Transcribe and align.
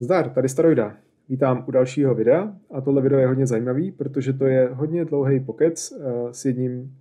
Zdar, 0.00 0.30
tady 0.30 0.48
Staroida. 0.48 0.96
Vítám 1.28 1.64
u 1.68 1.70
dalšího 1.70 2.14
videa 2.14 2.56
a 2.70 2.80
tohle 2.80 3.02
video 3.02 3.20
je 3.20 3.26
hodně 3.26 3.46
zajímavý, 3.46 3.92
protože 3.92 4.32
to 4.32 4.46
je 4.46 4.68
hodně 4.72 5.04
dlouhý 5.04 5.40
pokec 5.40 5.92
uh, 5.92 6.30
s 6.30 6.44
jedním 6.44 6.96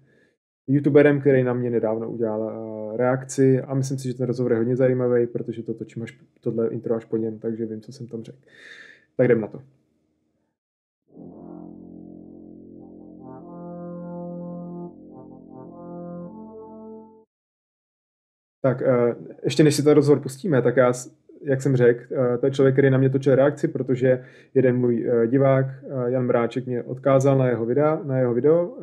youtuberem, 0.67 1.21
který 1.21 1.43
na 1.43 1.53
mě 1.53 1.69
nedávno 1.69 2.11
udělal 2.11 2.41
uh, 2.41 2.97
reakci 2.97 3.61
a 3.61 3.73
myslím 3.73 3.97
si, 3.97 4.07
že 4.07 4.13
ten 4.13 4.27
rozhovor 4.27 4.51
je 4.51 4.57
hodně 4.57 4.75
zajímavý, 4.75 5.27
protože 5.27 5.63
to 5.63 5.73
točím 5.73 6.03
až 6.03 6.19
tohle 6.41 6.67
intro 6.67 6.95
až 6.95 7.05
po 7.05 7.17
něm, 7.17 7.39
takže 7.39 7.65
vím, 7.65 7.81
co 7.81 7.91
jsem 7.91 8.07
tam 8.07 8.23
řekl. 8.23 8.37
Tak 9.17 9.25
jdem 9.25 9.41
na 9.41 9.47
to. 9.47 9.61
Tak 18.61 18.81
uh, 18.81 19.35
ještě 19.43 19.63
než 19.63 19.75
si 19.75 19.83
ten 19.83 19.93
rozhovor 19.93 20.19
pustíme, 20.19 20.61
tak 20.61 20.77
já 20.77 20.93
jak 21.47 21.61
jsem 21.61 21.75
řekl, 21.75 22.03
eh, 22.11 22.37
to 22.37 22.45
je 22.45 22.51
člověk, 22.51 22.75
který 22.75 22.89
na 22.89 22.97
mě 22.97 23.09
točil 23.09 23.35
reakci, 23.35 23.67
protože 23.67 24.23
jeden 24.53 24.77
můj 24.77 25.07
eh, 25.07 25.27
divák, 25.27 25.65
eh, 25.65 26.11
Jan 26.11 26.25
Mráček, 26.25 26.65
mě 26.65 26.83
odkázal 26.83 27.37
na 27.37 27.47
jeho, 27.47 27.65
videa, 27.65 28.01
na 28.03 28.17
jeho 28.17 28.33
video, 28.33 28.73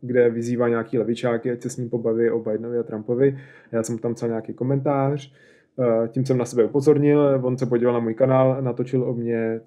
kde 0.00 0.30
vyzývá 0.30 0.68
nějaký 0.68 0.98
levičáky, 0.98 1.50
ať 1.50 1.62
se 1.62 1.70
s 1.70 1.76
ním 1.76 1.90
pobaví 1.90 2.30
o 2.30 2.38
Bidenovi 2.38 2.78
a 2.78 2.82
Trumpovi. 2.82 3.38
Já 3.72 3.82
jsem 3.82 3.98
tam 3.98 4.14
psal 4.14 4.28
nějaký 4.28 4.52
komentář, 4.52 5.32
tím 6.08 6.26
jsem 6.26 6.38
na 6.38 6.44
sebe 6.44 6.64
upozornil, 6.64 7.40
on 7.42 7.58
se 7.58 7.66
podíval 7.66 7.94
na 7.94 8.00
můj 8.00 8.14
kanál, 8.14 8.56
natočil 8.60 9.02
o 9.02 9.14
mě 9.14 9.60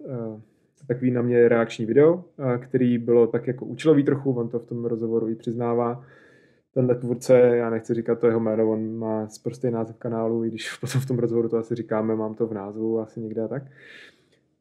takový 0.87 1.11
na 1.11 1.21
mě 1.21 1.49
reakční 1.49 1.85
video, 1.85 2.23
který 2.59 2.97
bylo 2.97 3.27
tak 3.27 3.47
jako 3.47 3.65
účelový 3.65 4.03
trochu, 4.03 4.31
on 4.31 4.49
to 4.49 4.59
v 4.59 4.65
tom 4.65 4.85
rozhovoru 4.85 5.29
i 5.29 5.35
přiznává, 5.35 6.03
tenhle 6.73 6.95
tvůrce, 6.95 7.39
já 7.39 7.69
nechci 7.69 7.93
říkat 7.93 8.19
to 8.19 8.27
jeho 8.27 8.39
jméno, 8.39 8.71
on 8.71 8.97
má 8.97 9.27
prostý 9.43 9.71
název 9.71 9.97
kanálu, 9.97 10.45
i 10.45 10.47
když 10.47 10.77
potom 10.81 11.01
v 11.01 11.05
tom 11.05 11.19
rozhovoru 11.19 11.49
to 11.49 11.57
asi 11.57 11.75
říkáme, 11.75 12.15
mám 12.15 12.35
to 12.35 12.47
v 12.47 12.53
názvu 12.53 12.99
asi 12.99 13.21
někde 13.21 13.41
a 13.41 13.47
tak. 13.47 13.63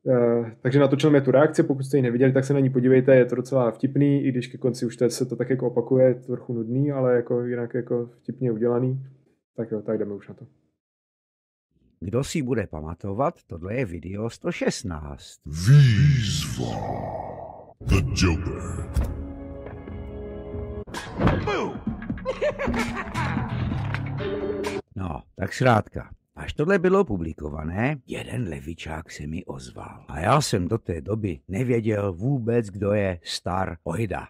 Uh, 0.03 0.49
takže 0.61 0.81
natočil 0.81 1.11
mě 1.11 1.21
tu 1.21 1.31
reakci, 1.31 1.63
pokud 1.63 1.83
jste 1.83 1.97
ji 1.97 2.03
neviděli, 2.03 2.33
tak 2.33 2.45
se 2.45 2.55
na 2.55 2.61
ní 2.61 2.71
podívejte, 2.71 3.17
je 3.17 3.25
to 3.25 3.35
docela 3.35 3.71
vtipný, 3.71 4.25
i 4.25 4.33
když 4.33 4.47
ke 4.47 4.59
konci 4.59 4.87
už 4.87 4.97
se 5.09 5.27
to 5.27 5.37
tak 5.37 5.51
jako 5.51 5.67
opakuje, 5.67 6.07
je 6.07 6.15
to 6.15 6.27
trochu 6.27 6.53
nudný, 6.53 6.93
ale 6.93 7.17
jako 7.17 7.45
jinak 7.45 7.75
jako 7.75 8.07
vtipně 8.07 8.53
udělaný. 8.53 9.07
Tak 9.57 9.71
jo, 9.71 9.83
tak 9.83 9.99
jdeme 9.99 10.15
už 10.15 10.29
na 10.29 10.35
to. 10.35 10.47
Kdo 12.01 12.25
si 12.25 12.43
bude 12.43 12.67
pamatovat, 12.67 13.35
tohle 13.47 13.75
je 13.75 13.85
video 13.85 14.31
116. 14.31 15.41
Výzva. 15.47 16.77
The 17.81 17.97
Joker. 18.15 18.91
No, 24.97 25.23
tak 25.37 25.53
zkrátka. 25.53 26.11
Až 26.37 26.53
tohle 26.53 26.79
bylo 26.79 27.05
publikované, 27.05 27.97
jeden 28.07 28.49
levičák 28.49 29.11
se 29.11 29.27
mi 29.27 29.45
ozval. 29.45 30.05
A 30.09 30.21
já 30.21 30.41
jsem 30.41 30.69
do 30.69 30.79
té 30.79 31.01
doby 31.01 31.41
nevěděl 31.49 32.13
vůbec, 32.13 32.67
kdo 32.67 32.93
je 32.93 33.19
Star 33.23 33.77
Oida. 33.85 34.29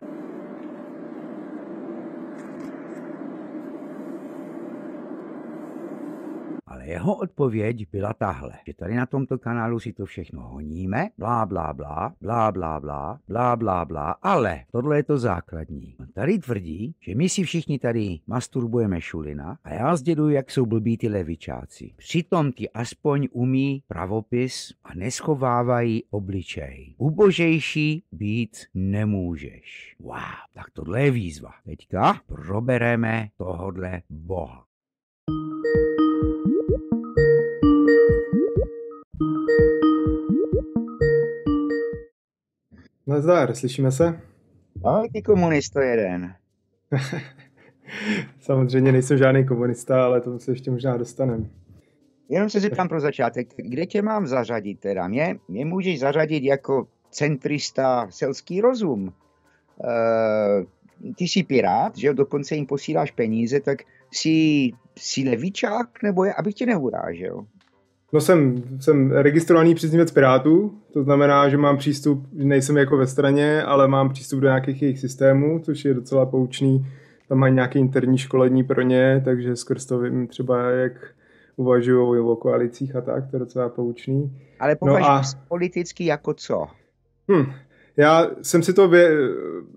Jeho 6.90 7.14
odpověď 7.14 7.86
byla 7.92 8.12
tahle, 8.12 8.52
že 8.66 8.74
tady 8.74 8.94
na 8.94 9.06
tomto 9.06 9.38
kanálu 9.38 9.80
si 9.80 9.92
to 9.92 10.04
všechno 10.04 10.42
honíme, 10.42 11.08
blá, 11.18 11.46
blá, 11.46 11.72
blá, 11.72 12.14
blá, 12.20 12.52
blá, 12.52 12.80
blá, 12.80 13.20
blá, 13.28 13.56
blá, 13.56 13.84
blá, 13.84 14.10
ale 14.10 14.64
tohle 14.72 14.96
je 14.96 15.02
to 15.02 15.18
základní. 15.18 15.96
On 16.00 16.06
tady 16.06 16.38
tvrdí, 16.38 16.94
že 17.00 17.14
my 17.14 17.28
si 17.28 17.42
všichni 17.42 17.78
tady 17.78 18.18
masturbujeme 18.26 19.00
šulina 19.00 19.58
a 19.64 19.74
já 19.74 19.96
zděduji, 19.96 20.34
jak 20.34 20.50
jsou 20.50 20.66
blbí 20.66 20.96
ty 20.96 21.08
levičáci. 21.08 21.92
Přitom 21.96 22.52
ti 22.52 22.70
aspoň 22.70 23.28
umí 23.32 23.82
pravopis 23.88 24.74
a 24.84 24.94
neschovávají 24.94 26.04
obličej. 26.10 26.94
Ubožejší 26.98 28.04
být 28.12 28.56
nemůžeš. 28.74 29.96
Wow, 30.00 30.14
tak 30.54 30.70
tohle 30.72 31.02
je 31.02 31.10
výzva. 31.10 31.50
Teďka 31.64 32.20
probereme 32.26 33.28
tohodle 33.36 34.02
boha. 34.10 34.69
Nazdar, 43.10 43.54
slyšíme 43.54 43.92
se? 43.92 44.20
Ahoj, 44.84 45.08
ty 45.12 45.22
komunisto 45.22 45.80
jeden. 45.80 46.34
Samozřejmě 48.40 48.92
nejsem 48.92 49.18
žádný 49.18 49.46
komunista, 49.46 50.04
ale 50.04 50.20
tomu 50.20 50.38
se 50.38 50.52
ještě 50.52 50.70
možná 50.70 50.96
dostaneme. 50.96 51.44
Jenom 52.28 52.50
se 52.50 52.60
zeptám 52.60 52.88
pro 52.88 53.00
začátek, 53.00 53.48
kde 53.56 53.86
tě 53.86 54.02
mám 54.02 54.26
zařadit 54.26 54.80
teda? 54.80 55.08
Mě, 55.08 55.38
mě 55.48 55.64
můžeš 55.64 56.00
zařadit 56.00 56.44
jako 56.44 56.86
centrista 57.10 58.06
selský 58.10 58.60
rozum. 58.60 59.04
Uh, 59.04 61.14
ty 61.14 61.24
jsi 61.24 61.42
pirát, 61.42 61.96
že 61.96 62.14
dokonce 62.14 62.54
jim 62.54 62.66
posíláš 62.66 63.10
peníze, 63.10 63.60
tak 63.60 63.78
jsi, 64.12 64.70
jsi 64.98 65.28
levičák, 65.30 66.02
nebo 66.02 66.24
je, 66.24 66.34
abych 66.34 66.54
tě 66.54 66.66
neurážel? 66.66 67.46
No 68.12 68.20
jsem, 68.20 68.62
jsem 68.80 69.10
registrovaný 69.10 69.74
příznivec 69.74 70.10
Pirátů, 70.10 70.74
to 70.92 71.02
znamená, 71.02 71.48
že 71.48 71.56
mám 71.56 71.76
přístup, 71.76 72.26
nejsem 72.32 72.76
jako 72.76 72.96
ve 72.96 73.06
straně, 73.06 73.62
ale 73.62 73.88
mám 73.88 74.10
přístup 74.10 74.40
do 74.40 74.46
nějakých 74.46 74.82
jejich 74.82 74.98
systémů, 74.98 75.58
což 75.58 75.84
je 75.84 75.94
docela 75.94 76.26
poučný. 76.26 76.86
Tam 77.28 77.38
mají 77.38 77.54
nějaké 77.54 77.78
interní 77.78 78.18
školení 78.18 78.64
pro 78.64 78.82
ně, 78.82 79.22
takže 79.24 79.56
skrz 79.56 79.86
to 79.86 79.98
vím 79.98 80.26
třeba, 80.26 80.70
jak 80.70 80.92
uvažují 81.56 82.20
o 82.20 82.36
koalicích 82.36 82.96
a 82.96 83.00
tak, 83.00 83.30
to 83.30 83.36
je 83.36 83.40
docela 83.40 83.68
poučný. 83.68 84.32
Ale 84.60 84.76
považuji 84.76 85.02
no 85.02 85.08
a... 85.08 85.22
politicky 85.48 86.04
jako 86.04 86.34
co? 86.34 86.66
Hm, 87.32 87.52
já 87.96 88.30
jsem 88.42 88.62
si 88.62 88.72
to, 88.72 88.88
vě... 88.88 89.10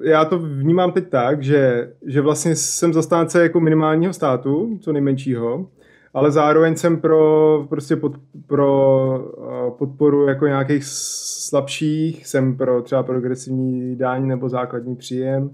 já 0.04 0.26
to 0.26 0.40
vnímám 0.40 0.92
teď 0.92 1.10
tak, 1.10 1.44
že, 1.44 1.92
že 2.06 2.22
vlastně 2.22 2.56
jsem 2.56 2.94
zastánce 2.94 3.44
jako 3.44 3.60
minimálního 3.60 4.14
státu, 4.14 4.80
co 4.82 4.94
nejmenšího, 4.94 5.68
ale 6.14 6.32
zároveň 6.32 6.76
jsem 6.76 7.02
pro, 7.02 7.66
prostě 7.70 7.96
pod, 7.96 8.14
pro 8.48 9.34
eh, 9.68 9.72
podporu 9.72 10.28
jako 10.28 10.48
nějakých 10.48 10.84
slabších, 10.86 12.28
jsem 12.28 12.58
pro 12.58 12.82
třeba 12.82 13.04
progresivní 13.04 13.96
daň 13.96 14.28
nebo 14.28 14.50
základní 14.50 14.96
příjem, 14.96 15.52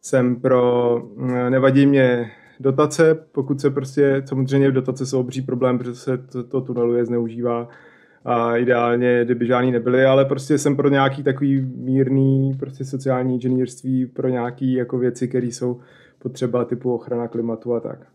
jsem 0.00 0.36
pro, 0.36 1.02
eh, 1.28 1.50
nevadí 1.50 1.86
mě 1.86 2.30
dotace, 2.60 3.14
pokud 3.32 3.60
se 3.60 3.70
prostě, 3.70 4.22
samozřejmě 4.24 4.70
dotace 4.70 5.06
jsou 5.06 5.20
obří 5.20 5.42
problém, 5.42 5.78
protože 5.78 5.94
se 5.94 6.18
to, 6.18 6.44
to 6.44 6.60
tuneluje, 6.60 7.04
zneužívá 7.04 7.68
a 8.24 8.56
ideálně, 8.56 9.24
kdyby 9.24 9.46
žádný 9.46 9.72
nebyly, 9.72 10.04
ale 10.04 10.24
prostě 10.24 10.58
jsem 10.58 10.76
pro 10.76 10.88
nějaký 10.88 11.22
takový 11.22 11.60
mírný 11.76 12.54
prostě 12.58 12.84
sociální 12.84 13.34
inženýrství, 13.34 14.06
pro 14.06 14.28
nějaký 14.28 14.72
jako 14.72 14.98
věci, 14.98 15.28
které 15.28 15.46
jsou 15.46 15.80
potřeba 16.18 16.64
typu 16.64 16.94
ochrana 16.94 17.28
klimatu 17.28 17.74
a 17.74 17.80
tak. 17.80 18.13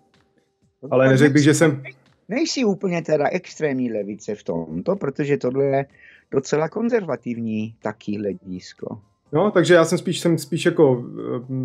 No 0.84 0.90
Ale 0.92 1.10
neřekl 1.10 1.34
bych, 1.34 1.44
že 1.44 1.54
jsem... 1.54 1.84
Nejsi 2.30 2.66
úplně 2.66 3.02
teda 3.02 3.28
extrémní 3.32 3.92
levice 3.92 4.36
v 4.36 4.44
tomto, 4.44 4.96
protože 4.96 5.38
tohle 5.38 5.66
je 5.66 5.86
docela 6.32 6.70
konzervativní 6.70 7.76
taký 7.82 8.18
hledisko. 8.18 9.00
No, 9.32 9.52
takže 9.52 9.74
já 9.74 9.86
jsem 9.86 9.98
spíš, 9.98 10.20
jsem 10.20 10.38
spíš 10.38 10.66
jako 10.66 11.06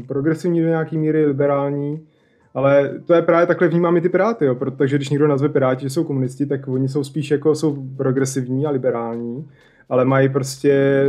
eh, 0.01 0.07
progresivní 0.07 0.61
do 0.63 0.69
nějaký 0.69 0.99
míry, 0.99 1.27
liberální, 1.27 2.07
ale 2.55 3.01
to 3.07 3.15
je 3.15 3.23
právě 3.23 3.47
takhle 3.47 3.69
vnímám 3.69 3.97
i 3.97 4.01
ty 4.01 4.09
Piráty, 4.09 4.45
jo, 4.45 4.55
protože 4.55 4.97
když 4.97 5.09
někdo 5.09 5.29
nazve 5.29 5.49
Piráti, 5.49 5.83
že 5.83 5.91
jsou 5.91 6.05
komunisti, 6.05 6.47
tak 6.47 6.69
oni 6.69 6.89
jsou 6.89 7.05
spíš 7.05 7.31
jako 7.31 7.55
jsou 7.55 7.87
progresivní 7.97 8.67
a 8.67 8.71
liberální, 8.71 9.49
ale 9.89 10.05
mají 10.05 10.29
prostě 10.29 11.05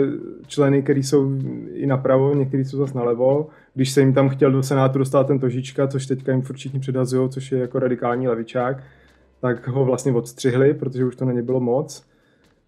členy, 0.47 0.83
kteří 0.83 1.03
jsou 1.03 1.31
i 1.73 1.85
napravo, 1.85 2.35
někteří 2.35 2.65
jsou 2.65 2.77
zase 2.77 2.97
nalevo. 2.97 3.49
Když 3.75 3.91
se 3.91 3.99
jim 3.99 4.13
tam 4.13 4.29
chtěl 4.29 4.51
do 4.51 4.63
Senátu 4.63 4.99
dostat 4.99 5.27
ten 5.27 5.39
Tožička, 5.39 5.87
což 5.87 6.05
teďka 6.05 6.31
jim 6.31 6.41
furt 6.41 6.55
všichni 6.55 6.79
předhazují, 6.79 7.29
což 7.29 7.51
je 7.51 7.59
jako 7.59 7.79
radikální 7.79 8.27
levičák, 8.27 8.83
tak 9.41 9.67
ho 9.67 9.85
vlastně 9.85 10.11
odstřihli, 10.11 10.73
protože 10.73 11.05
už 11.05 11.15
to 11.15 11.25
na 11.25 11.31
ně 11.31 11.41
bylo 11.41 11.59
moc. 11.59 12.05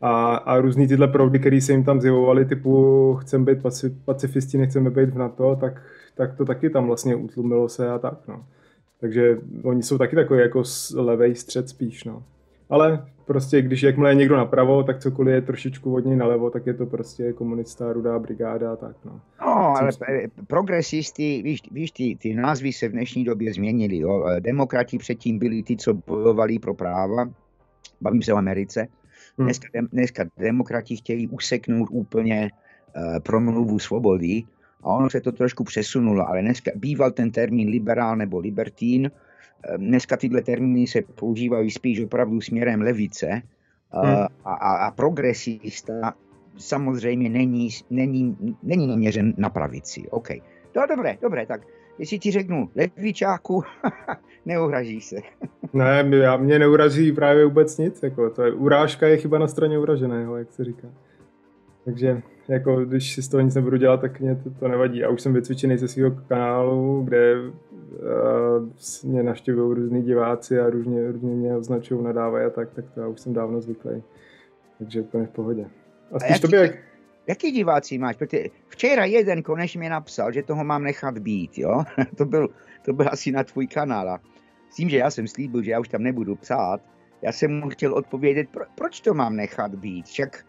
A, 0.02 0.36
a 0.36 0.58
různý 0.58 0.88
tyhle 0.88 1.08
proudy, 1.08 1.40
které 1.40 1.62
se 1.62 1.72
jim 1.72 1.84
tam 1.84 2.02
zjevovali, 2.02 2.46
typu 2.46 3.14
chceme 3.22 3.46
být 3.46 3.64
pacifisti, 4.06 4.58
nechceme 4.58 4.90
být 4.90 5.10
v 5.10 5.18
NATO, 5.18 5.58
tak, 5.62 5.82
tak 6.16 6.36
to 6.36 6.46
taky 6.46 6.70
tam 6.70 6.88
vlastně 6.88 7.16
utlumilo 7.16 7.70
se 7.70 7.90
a 7.90 8.00
tak. 8.00 8.18
No. 8.28 8.46
Takže 9.00 9.38
oni 9.64 9.84
jsou 9.84 9.98
taky 9.98 10.16
takový 10.16 10.40
jako 10.40 10.64
levej 10.96 11.36
střed 11.36 11.70
spíš. 11.70 12.04
No. 12.04 12.24
Ale 12.70 13.06
prostě 13.26 13.62
když 13.62 13.84
jakmile 13.84 14.12
je 14.12 14.16
někdo 14.16 14.38
napravo, 14.38 14.84
tak 14.84 15.00
cokoliv 15.00 15.34
je 15.34 15.42
trošičku 15.42 15.96
od 15.96 16.06
něj 16.06 16.16
nalevo, 16.16 16.50
tak 16.50 16.68
je 16.68 16.74
to 16.74 16.86
prostě 16.86 17.34
komunista, 17.34 17.94
rudá 17.94 18.20
brigáda 18.20 18.74
a 18.74 18.76
tak. 18.76 18.96
No, 19.06 19.22
no 19.42 19.78
ale 19.78 19.92
progresisty, 20.48 21.42
víš, 21.42 21.62
víš 21.72 21.92
ty, 21.92 22.16
ty 22.16 22.34
názvy 22.34 22.74
se 22.74 22.88
v 22.88 22.92
dnešní 22.92 23.24
době 23.24 23.54
změnily. 23.54 23.98
Jo. 23.98 24.26
Demokrati 24.40 24.98
předtím 24.98 25.40
byli 25.40 25.64
ty, 25.64 25.78
co 25.78 25.94
bojovali 25.94 26.60
pro 26.60 26.74
práva, 26.74 27.30
bavím 28.02 28.22
se 28.22 28.34
o 28.34 28.38
Americe. 28.38 28.88
Hmm. 29.38 29.48
Dneska, 29.48 29.68
dneska 29.92 30.26
demokrati 30.38 30.96
chtějí 30.96 31.28
useknout 31.28 31.90
úplně 31.92 32.52
uh, 32.96 33.20
promluvu 33.20 33.80
svobody 33.80 34.44
a 34.84 34.88
ono 34.88 35.10
se 35.10 35.22
to 35.22 35.32
trošku 35.32 35.64
přesunulo, 35.64 36.30
ale 36.30 36.42
dneska 36.42 36.72
býval 36.76 37.12
ten 37.12 37.32
termín 37.32 37.70
liberál 37.70 38.16
nebo 38.16 38.40
libertín, 38.40 39.12
Dneska 39.78 40.18
tyhle 40.18 40.42
termíny 40.42 40.88
se 40.88 41.02
používají 41.02 41.72
spíš 41.72 42.02
opravdu 42.02 42.42
směrem 42.42 42.82
levice 42.82 43.42
Hmm. 43.92 44.28
A, 44.46 44.54
a, 44.54 44.88
a 44.88 44.92
progresista 44.92 46.14
samozřejmě 46.58 47.30
není, 47.30 47.70
není, 47.90 48.38
není 48.64 48.88
naměřen 48.88 49.34
na 49.38 49.50
pravici. 49.50 50.08
OK. 50.10 50.30
No 50.76 50.88
dobré, 50.90 51.18
dobré, 51.22 51.46
tak 51.46 51.62
jestli 52.00 52.20
ti 52.20 52.32
řeknu 52.32 52.70
levičáku, 52.76 53.64
neuhraží 54.46 55.02
se. 55.02 55.16
ne, 55.74 56.04
mě, 56.04 56.28
mě 56.38 56.60
neurazí 56.60 57.12
právě 57.12 57.46
vůbec 57.46 57.78
nic. 57.78 58.04
Jako, 58.04 58.30
to 58.30 58.44
je, 58.44 58.54
urážka 58.54 59.08
je 59.08 59.18
chyba 59.18 59.38
na 59.38 59.48
straně 59.48 59.80
uraženého, 59.80 60.38
jak 60.38 60.52
se 60.52 60.64
říká. 60.64 60.88
Takže 61.86 62.22
jako, 62.48 62.86
když 62.86 63.14
si 63.14 63.22
z 63.22 63.28
toho 63.28 63.42
nic 63.42 63.56
nebudu 63.56 63.78
dělat, 63.78 64.02
tak 64.02 64.20
mě 64.20 64.36
to, 64.36 64.50
to 64.50 64.68
nevadí. 64.68 65.04
A 65.04 65.10
už 65.10 65.22
jsem 65.22 65.34
vycvičený 65.34 65.78
ze 65.78 65.88
svého 65.88 66.12
kanálu, 66.28 67.04
kde 67.04 67.36
uh, 67.40 69.12
mě 69.12 69.24
navštěvují 69.24 69.76
různí 69.76 70.04
diváci 70.04 70.60
a 70.60 70.70
různě, 70.70 71.12
různě 71.12 71.32
mě 71.32 71.56
označují, 71.56 72.04
nadávají 72.04 72.46
a 72.46 72.50
tak, 72.50 72.70
tak 72.74 72.86
to 72.94 73.02
já 73.02 73.08
už 73.08 73.20
jsem 73.20 73.34
dávno 73.34 73.62
zvyklý. 73.62 74.04
Takže 74.78 75.02
úplně 75.02 75.26
v 75.26 75.30
pohodě. 75.30 75.66
A 76.12 76.20
spíš 76.20 76.40
to 76.40 76.56
jak... 76.56 76.72
Jaký 77.28 77.52
diváci 77.52 77.98
máš? 77.98 78.16
Protože 78.16 78.44
včera 78.68 79.06
jeden 79.06 79.44
konečně 79.44 79.80
mi 79.80 79.90
napsal, 79.90 80.32
že 80.32 80.44
toho 80.44 80.64
mám 80.64 80.84
nechat 80.84 81.18
být, 81.18 81.58
jo? 81.58 81.84
to, 82.18 82.26
byl, 82.26 82.48
to 82.86 82.94
byl 82.94 83.10
asi 83.12 83.32
na 83.32 83.44
tvůj 83.44 83.68
kanál. 83.68 84.10
A 84.10 84.22
s 84.70 84.76
tím, 84.76 84.90
že 84.90 84.98
já 84.98 85.12
jsem 85.12 85.28
slíbil, 85.28 85.64
že 85.64 85.72
já 85.72 85.80
už 85.80 85.88
tam 85.88 86.04
nebudu 86.04 86.36
psát, 86.36 86.82
já 87.22 87.32
jsem 87.32 87.60
mu 87.60 87.70
chtěl 87.70 87.94
odpovědět, 87.94 88.50
pro, 88.50 88.66
proč 88.76 89.02
to 89.02 89.14
mám 89.14 89.36
nechat 89.36 89.76
být? 89.76 90.06
Však 90.06 90.46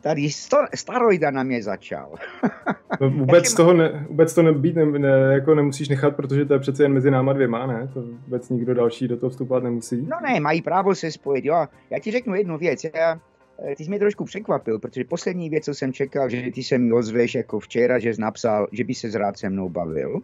tady 0.00 0.30
sto, 0.30 0.56
staroida 0.74 1.30
na 1.30 1.42
mě 1.42 1.62
začal. 1.62 2.14
no, 3.00 3.10
vůbec, 3.10 3.54
toho 3.54 3.72
ne, 3.72 4.06
vůbec 4.08 4.34
to 4.34 4.42
nebýt, 4.42 4.76
ne, 4.76 4.84
ne, 4.84 5.08
jako 5.08 5.54
nemusíš 5.54 5.88
nechat, 5.88 6.16
protože 6.16 6.44
to 6.44 6.52
je 6.52 6.58
přece 6.58 6.82
jen 6.82 6.92
mezi 6.92 7.10
náma 7.10 7.32
dvěma, 7.32 7.66
ne? 7.66 7.90
To 7.94 8.02
vůbec 8.02 8.48
nikdo 8.48 8.74
další 8.74 9.08
do 9.08 9.16
toho 9.16 9.30
vstupovat 9.30 9.62
nemusí. 9.62 10.06
No 10.10 10.16
ne, 10.22 10.40
mají 10.40 10.62
právo 10.62 10.94
se 10.94 11.12
spojit, 11.12 11.44
jo. 11.44 11.66
Já 11.90 11.98
ti 11.98 12.10
řeknu 12.10 12.34
jednu 12.34 12.58
věc. 12.58 12.84
Já, 12.84 13.20
Eh, 13.58 13.76
ty 13.76 13.84
jsi 13.84 13.90
mě 13.90 13.98
trošku 13.98 14.24
překvapil, 14.24 14.78
protože 14.78 15.04
poslední 15.04 15.50
věc, 15.50 15.64
co 15.64 15.74
jsem 15.74 15.92
čekal, 15.92 16.28
že 16.28 16.50
ty 16.54 16.62
se 16.62 16.78
mi 16.78 16.92
ozveš 16.92 17.34
jako 17.34 17.60
včera, 17.60 17.98
že 17.98 18.14
jsi 18.14 18.20
napsal, 18.20 18.68
že 18.72 18.84
by 18.84 18.94
se 18.94 19.18
rád 19.18 19.38
se 19.38 19.50
mnou 19.50 19.68
bavil. 19.68 20.20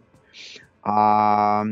A 0.83 1.63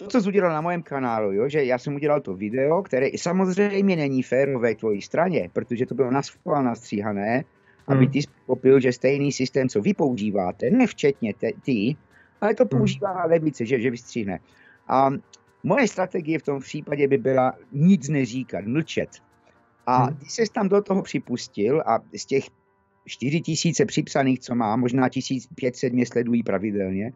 to, 0.00 0.06
co 0.06 0.20
jsi 0.20 0.28
udělal 0.28 0.52
na 0.52 0.60
mém 0.60 0.82
kanálu, 0.82 1.32
jo, 1.32 1.48
že 1.48 1.64
já 1.64 1.78
jsem 1.78 1.94
udělal 1.94 2.20
to 2.20 2.34
video, 2.34 2.82
které 2.82 3.08
samozřejmě 3.16 3.96
není 3.96 4.22
férové 4.22 4.74
tvojí 4.74 5.02
straně, 5.02 5.50
protože 5.52 5.86
to 5.86 5.94
bylo 5.94 6.10
naschvál 6.10 6.64
nastříhané, 6.64 7.44
aby 7.86 8.04
hmm. 8.04 8.12
ty 8.12 8.20
popil, 8.46 8.80
že 8.80 8.92
stejný 8.92 9.32
systém, 9.32 9.68
co 9.68 9.80
vy 9.80 9.94
používáte, 9.94 10.70
ne 10.70 10.86
včetně 10.86 11.34
te, 11.34 11.50
ty, 11.62 11.96
ale 12.40 12.54
to 12.54 12.62
hmm. 12.62 12.68
používá 12.68 13.24
levice, 13.24 13.66
že, 13.66 13.80
že 13.80 13.90
vystříhne. 13.90 14.38
A 14.88 15.10
moje 15.62 15.88
strategie 15.88 16.38
v 16.38 16.42
tom 16.42 16.60
případě 16.60 17.08
by 17.08 17.18
byla 17.18 17.54
nic 17.72 18.08
neříkat, 18.08 18.64
mlčet. 18.64 19.10
A 19.86 20.04
hmm. 20.04 20.16
když 20.16 20.32
se 20.32 20.42
tam 20.52 20.68
do 20.68 20.82
toho 20.82 21.02
připustil 21.02 21.82
a 21.86 21.98
z 22.16 22.26
těch 22.26 22.44
4 23.06 23.40
tisíce 23.40 23.86
připsaných, 23.86 24.40
co 24.40 24.54
má, 24.54 24.76
možná 24.76 25.08
1500 25.08 25.92
mě 25.92 26.06
sledují 26.06 26.42
pravidelně, 26.42 27.12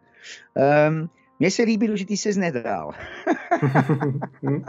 um, 0.88 1.08
mně 1.44 1.50
se 1.50 1.62
líbilo, 1.62 1.96
že 1.96 2.06
ty 2.06 2.16
se 2.16 2.40
nedal. 2.40 2.90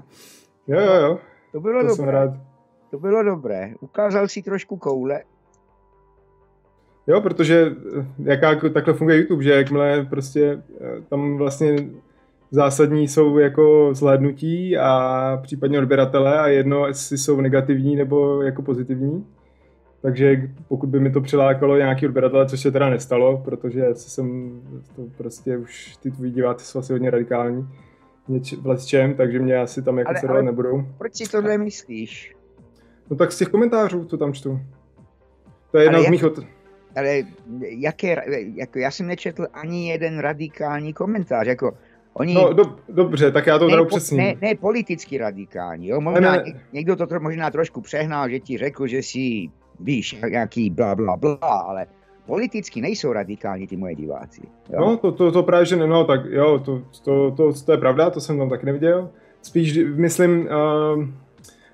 Jo, 0.67 0.79
jo, 0.79 0.93
jo. 0.93 1.19
To 1.51 1.59
bylo 1.59 1.81
to 1.81 1.87
dobré. 1.87 1.95
Jsem 1.95 2.07
rád. 2.07 2.29
To 2.91 2.99
bylo 2.99 3.23
dobré. 3.23 3.73
Ukázal 3.79 4.27
si 4.27 4.41
trošku 4.41 4.77
koule. 4.77 5.23
Jo, 7.07 7.21
protože 7.21 7.75
eh, 7.99 8.05
jaká 8.23 8.69
takhle 8.69 8.93
funguje 8.93 9.17
YouTube, 9.17 9.43
že 9.43 9.51
jakmile 9.51 10.05
prostě 10.05 10.63
eh, 10.81 11.01
tam 11.09 11.37
vlastně 11.37 11.75
zásadní 12.51 13.07
jsou 13.07 13.37
jako 13.37 13.89
zhlédnutí 13.93 14.77
a 14.77 15.39
případně 15.43 15.79
odběratele 15.79 16.39
a 16.39 16.47
jedno, 16.47 16.87
jestli 16.87 17.17
jsou 17.17 17.41
negativní 17.41 17.95
nebo 17.95 18.41
jako 18.41 18.61
pozitivní. 18.61 19.25
Takže 20.05 20.49
pokud 20.67 20.89
by 20.89 20.99
mi 20.99 21.11
to 21.11 21.21
přilákalo 21.21 21.77
nějaký 21.77 22.05
odběratele, 22.05 22.45
což 22.45 22.61
se 22.61 22.71
teda 22.71 22.89
nestalo, 22.89 23.37
protože 23.37 23.85
jsem 23.93 24.59
to 24.95 25.01
prostě 25.17 25.57
už 25.57 25.97
ty 25.97 26.11
tvoji 26.11 26.31
diváci 26.31 26.65
jsou 26.65 26.79
asi 26.79 26.93
hodně 26.93 27.11
radikální 27.11 27.67
něč, 28.27 28.53
v 28.53 28.85
čem, 28.85 29.13
takže 29.13 29.39
mě 29.39 29.57
asi 29.57 29.81
tam 29.81 29.99
jako 29.99 30.09
ale, 30.09 30.29
ale 30.29 30.43
nebudou. 30.43 30.85
Proč 30.97 31.15
si 31.15 31.31
tohle 31.31 31.57
myslíš? 31.57 32.35
No 33.09 33.15
tak 33.15 33.31
z 33.31 33.37
těch 33.37 33.47
komentářů, 33.47 34.05
co 34.05 34.17
tam 34.17 34.33
čtu. 34.33 34.59
To 35.71 35.77
je 35.77 35.83
jedna 35.83 36.03
z 36.03 36.09
mých 36.09 36.23
od... 36.23 36.39
Ale 36.95 37.23
jaké, 37.61 38.15
jako 38.55 38.79
já 38.79 38.91
jsem 38.91 39.07
nečetl 39.07 39.47
ani 39.53 39.89
jeden 39.89 40.19
radikální 40.19 40.93
komentář, 40.93 41.47
jako 41.47 41.73
Oni, 42.13 42.33
no 42.33 42.53
do, 42.53 42.75
dobře, 42.89 43.31
tak 43.31 43.47
já 43.47 43.59
to 43.59 43.69
tady 43.69 43.85
přesně. 43.85 44.17
Ne, 44.17 44.35
ne 44.41 44.55
politicky 44.55 45.17
radikální, 45.17 45.87
jo? 45.87 46.01
Možná 46.01 46.31
ne, 46.31 46.43
ne. 46.45 46.59
někdo 46.73 46.95
to 46.95 47.07
tro, 47.07 47.19
možná 47.19 47.51
trošku 47.51 47.81
přehnal, 47.81 48.29
že 48.29 48.39
ti 48.39 48.57
řekl, 48.57 48.87
že 48.87 49.03
si 49.03 49.49
víš, 49.79 50.19
jaký 50.31 50.69
bla 50.69 50.95
bla 50.95 51.17
bla, 51.17 51.37
ale 51.41 51.85
politicky 52.25 52.81
nejsou 52.81 53.13
radikální 53.13 53.67
ty 53.67 53.77
moje 53.77 53.95
diváci. 53.95 54.41
Jo? 54.69 54.79
No, 54.79 54.97
to, 54.97 55.11
to, 55.11 55.31
to 55.31 55.43
právě, 55.43 55.65
že 55.65 55.75
ne, 55.75 55.87
no, 55.87 56.03
tak 56.03 56.25
jo, 56.25 56.61
to, 56.65 56.81
to, 57.03 57.31
to, 57.31 57.53
to, 57.65 57.71
je 57.71 57.77
pravda, 57.77 58.09
to 58.09 58.21
jsem 58.21 58.37
tam 58.37 58.49
taky 58.49 58.65
neviděl. 58.65 59.09
Spíš 59.41 59.79
myslím, 59.95 60.47
uh, 60.95 61.05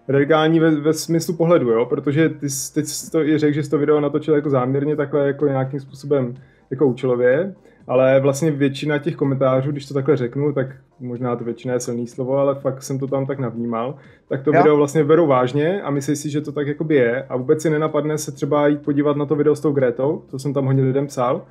radikální 0.08 0.60
ve, 0.60 0.72
ve 0.72 0.94
smyslu 0.94 1.34
pohledu, 1.34 1.70
jo, 1.70 1.86
protože 1.86 2.30
ty 2.30 2.48
teď 2.74 2.86
to 3.12 3.24
i 3.24 3.38
řekl, 3.38 3.54
že 3.54 3.64
jsi 3.64 3.70
to 3.70 3.78
video 3.78 4.00
natočil 4.00 4.36
jako 4.36 4.50
záměrně 4.50 4.96
takhle 4.96 5.28
jako 5.28 5.48
nějakým 5.48 5.80
způsobem 5.80 6.36
jako 6.70 6.86
účelově, 6.86 7.56
ale 7.88 8.20
vlastně 8.20 8.52
většina 8.52 8.98
těch 8.98 9.16
komentářů, 9.16 9.72
když 9.72 9.86
to 9.86 9.94
takhle 9.94 10.18
řeknu, 10.18 10.54
tak 10.54 10.68
možná 11.00 11.36
to 11.36 11.44
většina 11.44 11.74
je 11.74 11.80
silný 11.80 12.08
slovo, 12.08 12.38
ale 12.38 12.56
fakt 12.56 12.84
jsem 12.84 13.00
to 13.00 13.08
tam 13.08 13.26
tak 13.26 13.40
navnímal, 13.40 13.96
tak 14.30 14.44
to 14.44 14.50
jo. 14.50 14.60
video 14.60 14.78
vlastně 14.78 15.04
berou 15.04 15.28
vážně 15.28 15.82
a 15.82 15.92
myslí 15.92 16.16
si, 16.16 16.30
že 16.30 16.42
to 16.42 16.52
tak 16.52 16.68
jakoby 16.68 16.96
je 16.96 17.24
a 17.24 17.38
vůbec 17.38 17.62
si 17.62 17.70
nenapadne 17.70 18.18
se 18.18 18.32
třeba 18.32 18.68
jít 18.68 18.82
podívat 18.82 19.18
na 19.18 19.26
to 19.26 19.36
video 19.36 19.56
s 19.56 19.62
tou 19.62 19.72
Gretou, 19.72 20.24
to 20.32 20.40
jsem 20.40 20.54
tam 20.54 20.66
hodně 20.66 20.84
lidem 20.84 21.08
psal, 21.08 21.46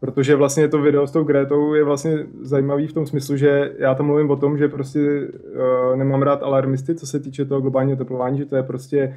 protože 0.00 0.36
vlastně 0.36 0.68
to 0.68 0.82
video 0.82 1.06
s 1.06 1.10
tou 1.10 1.24
Gretou 1.24 1.74
je 1.74 1.84
vlastně 1.84 2.18
zajímavý 2.40 2.86
v 2.86 2.92
tom 2.92 3.06
smyslu, 3.06 3.36
že 3.36 3.72
já 3.78 3.94
tam 3.94 4.06
mluvím 4.06 4.30
o 4.30 4.36
tom, 4.36 4.58
že 4.58 4.68
prostě 4.68 5.28
uh, 5.90 5.96
nemám 5.96 6.22
rád 6.22 6.42
alarmisty, 6.42 6.94
co 6.94 7.06
se 7.06 7.20
týče 7.20 7.44
toho 7.44 7.60
globálního 7.60 7.96
teplování, 7.96 8.38
že 8.38 8.44
to 8.44 8.56
je 8.56 8.62
prostě 8.62 9.16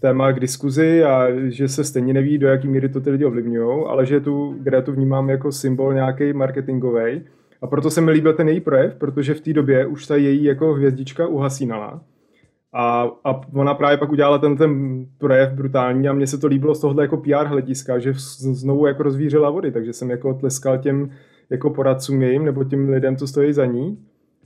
téma 0.00 0.32
k 0.32 0.40
diskuzi 0.40 1.04
a 1.04 1.26
že 1.46 1.68
se 1.68 1.84
stejně 1.84 2.14
neví, 2.14 2.38
do 2.38 2.48
jaký 2.48 2.68
míry 2.68 2.88
to 2.88 3.00
ty 3.00 3.10
lidi 3.10 3.24
ovlivňují, 3.24 3.84
ale 3.86 4.06
že 4.06 4.20
tu 4.20 4.56
Gretu 4.60 4.92
vnímám 4.92 5.30
jako 5.30 5.52
symbol 5.52 5.94
nějaký 5.94 6.32
marketingový. 6.32 7.22
A 7.62 7.66
proto 7.66 7.90
se 7.90 8.00
mi 8.00 8.10
líbil 8.10 8.32
ten 8.32 8.48
její 8.48 8.60
projev, 8.60 8.94
protože 8.94 9.34
v 9.34 9.40
té 9.40 9.52
době 9.52 9.86
už 9.86 10.06
ta 10.06 10.16
její 10.16 10.44
jako 10.44 10.74
hvězdička 10.74 11.26
uhasínala. 11.26 12.00
A, 12.72 13.10
a 13.24 13.40
ona 13.54 13.74
právě 13.74 13.96
pak 13.96 14.12
udělala 14.12 14.38
ten, 14.38 14.56
ten 14.56 15.04
projev 15.18 15.52
brutální 15.52 16.08
a 16.08 16.12
mně 16.12 16.26
se 16.26 16.38
to 16.38 16.46
líbilo 16.46 16.74
z 16.74 16.80
tohohle 16.80 17.04
jako 17.04 17.16
PR 17.16 17.46
hlediska, 17.46 17.98
že 17.98 18.12
znovu 18.52 18.86
jako 18.86 19.02
rozvířila 19.02 19.50
vody, 19.50 19.72
takže 19.72 19.92
jsem 19.92 20.10
jako 20.10 20.34
tleskal 20.34 20.78
těm 20.78 21.10
jako 21.50 21.70
poradcům 21.70 22.22
jejím 22.22 22.44
nebo 22.44 22.64
těm 22.64 22.88
lidem, 22.88 23.16
co 23.16 23.26
stojí 23.26 23.52
za 23.52 23.66
ní, 23.66 23.98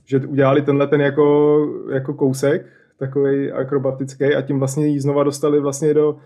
že 0.05 0.19
udělali 0.19 0.61
tenhle 0.61 0.87
ten 0.87 1.01
jako, 1.01 1.67
jako 1.91 2.13
kousek 2.13 2.65
takový 3.01 3.51
akrobatický 3.51 4.25
a 4.35 4.41
tím 4.41 4.59
vlastně 4.59 4.87
ji 4.87 4.99
znova 4.99 5.23
dostali 5.23 5.59
vlastně 5.59 5.93
do, 5.93 6.17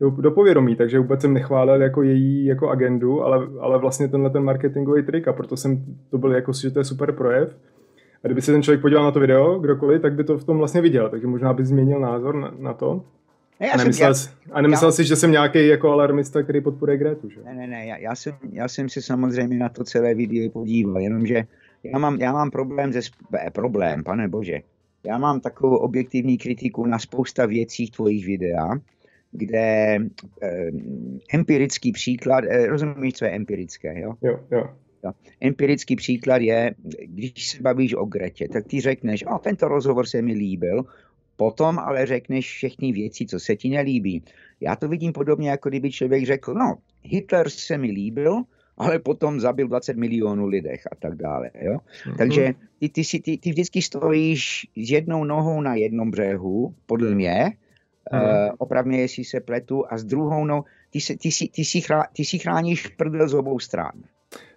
do, 0.00 0.10
do 0.10 0.30
povědomí, 0.30 0.76
takže 0.76 0.98
vůbec 0.98 1.20
jsem 1.20 1.34
nechválil 1.34 1.82
jako 1.82 2.02
její 2.02 2.44
jako 2.44 2.68
agendu, 2.68 3.22
ale, 3.22 3.46
ale 3.60 3.78
vlastně 3.78 4.08
tenhle 4.08 4.30
ten 4.30 4.44
marketingový 4.44 5.02
trik 5.02 5.28
a 5.28 5.32
proto 5.32 5.56
jsem 5.56 5.84
to 6.10 6.18
byl 6.18 6.32
jako, 6.32 6.52
že 6.52 6.70
to 6.70 6.78
je 6.78 6.84
super 6.84 7.12
projev. 7.12 7.56
A 8.24 8.28
kdyby 8.28 8.42
se 8.42 8.52
ten 8.52 8.62
člověk 8.62 8.80
podíval 8.80 9.04
na 9.04 9.10
to 9.10 9.20
video, 9.20 9.58
kdokoliv, 9.58 10.02
tak 10.02 10.14
by 10.14 10.24
to 10.24 10.38
v 10.38 10.44
tom 10.44 10.58
vlastně 10.58 10.80
viděl, 10.80 11.08
takže 11.08 11.26
možná 11.26 11.52
by 11.52 11.64
změnil 11.64 12.00
názor 12.00 12.34
na, 12.34 12.54
na 12.58 12.74
to. 12.74 13.04
Ne, 13.60 13.66
já 13.66 13.72
a 13.72 13.76
nemyslel, 13.76 14.14
jsem, 14.14 14.32
já, 14.48 14.54
a 14.54 14.60
nemyslel 14.60 14.88
já, 14.88 14.92
si, 14.92 15.04
že 15.04 15.16
jsem 15.16 15.30
nějaký 15.30 15.66
jako 15.66 15.90
alarmista, 15.90 16.42
který 16.42 16.60
podporuje 16.60 16.98
Gretu, 16.98 17.28
že? 17.30 17.40
Ne, 17.44 17.54
ne, 17.54 17.66
ne, 17.66 17.86
já, 17.86 17.96
já, 17.96 18.14
jsem, 18.14 18.34
já 18.52 18.68
jsem 18.68 18.88
se 18.88 19.02
samozřejmě 19.02 19.58
na 19.58 19.68
to 19.68 19.84
celé 19.84 20.14
video 20.14 20.50
podíval, 20.50 20.98
jenomže 20.98 21.44
já 21.84 21.98
mám, 21.98 22.20
já 22.20 22.32
mám 22.32 22.50
problém 22.50 22.92
ze, 22.92 23.00
problém, 23.52 24.04
pane 24.04 24.28
bože, 24.28 24.60
já 25.04 25.18
mám 25.18 25.40
takovou 25.40 25.76
objektivní 25.76 26.38
kritiku 26.38 26.86
na 26.86 26.98
spousta 26.98 27.46
věcí 27.46 27.90
tvojich 27.90 28.26
videa, 28.26 28.68
kde 29.32 29.98
eh, 30.42 30.70
empirický 31.32 31.92
příklad, 31.92 32.44
eh, 32.44 32.66
rozumíš, 32.66 33.14
co 33.14 33.24
je 33.24 33.30
empirické, 33.30 34.00
jo? 34.00 34.14
Jo, 34.22 34.40
jo. 34.50 34.70
jo. 35.04 35.12
Empirický 35.40 35.96
příklad 35.96 36.42
je, 36.42 36.74
když 37.04 37.48
se 37.48 37.62
bavíš 37.62 37.94
o 37.94 38.04
Gretě, 38.04 38.48
tak 38.48 38.66
ty 38.66 38.80
řekneš, 38.80 39.24
o, 39.24 39.38
tento 39.38 39.68
rozhovor 39.68 40.06
se 40.06 40.22
mi 40.22 40.32
líbil, 40.32 40.84
potom 41.36 41.78
ale 41.78 42.06
řekneš 42.06 42.54
všechny 42.54 42.92
věci, 42.92 43.26
co 43.26 43.40
se 43.40 43.56
ti 43.56 43.68
nelíbí. 43.68 44.22
Já 44.60 44.76
to 44.76 44.88
vidím 44.88 45.12
podobně, 45.12 45.50
jako 45.50 45.68
kdyby 45.68 45.90
člověk 45.90 46.26
řekl, 46.26 46.54
no, 46.54 46.78
Hitler 47.02 47.50
se 47.50 47.78
mi 47.78 47.90
líbil, 47.90 48.42
ale 48.78 48.98
potom 48.98 49.40
zabil 49.40 49.68
20 49.68 49.96
milionů 49.96 50.46
lidech 50.46 50.82
a 50.92 50.94
tak 50.94 51.14
dále. 51.14 51.50
Jo? 51.60 51.78
Mm-hmm. 51.78 52.16
Takže 52.16 52.54
ty, 52.78 52.88
ty, 52.88 53.04
si, 53.04 53.20
ty, 53.20 53.38
ty 53.38 53.50
vždycky 53.50 53.82
stojíš 53.82 54.66
s 54.76 54.90
jednou 54.90 55.24
nohou 55.24 55.60
na 55.60 55.74
jednom 55.74 56.10
břehu, 56.10 56.74
podle 56.86 57.14
mě, 57.14 57.52
mm-hmm. 58.12 58.48
uh, 58.48 58.54
opravně 58.58 59.00
jestli 59.00 59.24
se 59.24 59.40
pletu, 59.40 59.84
a 59.92 59.98
s 59.98 60.04
druhou 60.04 60.44
nohou, 60.44 60.64
ty, 60.90 61.00
se, 61.00 61.16
ty, 61.16 61.32
si, 61.32 61.48
ty, 61.48 61.64
si 61.64 61.80
chrá, 61.80 62.04
ty 62.12 62.24
si 62.24 62.38
chráníš 62.38 62.86
prdel 62.86 63.28
z 63.28 63.34
obou 63.34 63.58
stran. 63.58 63.92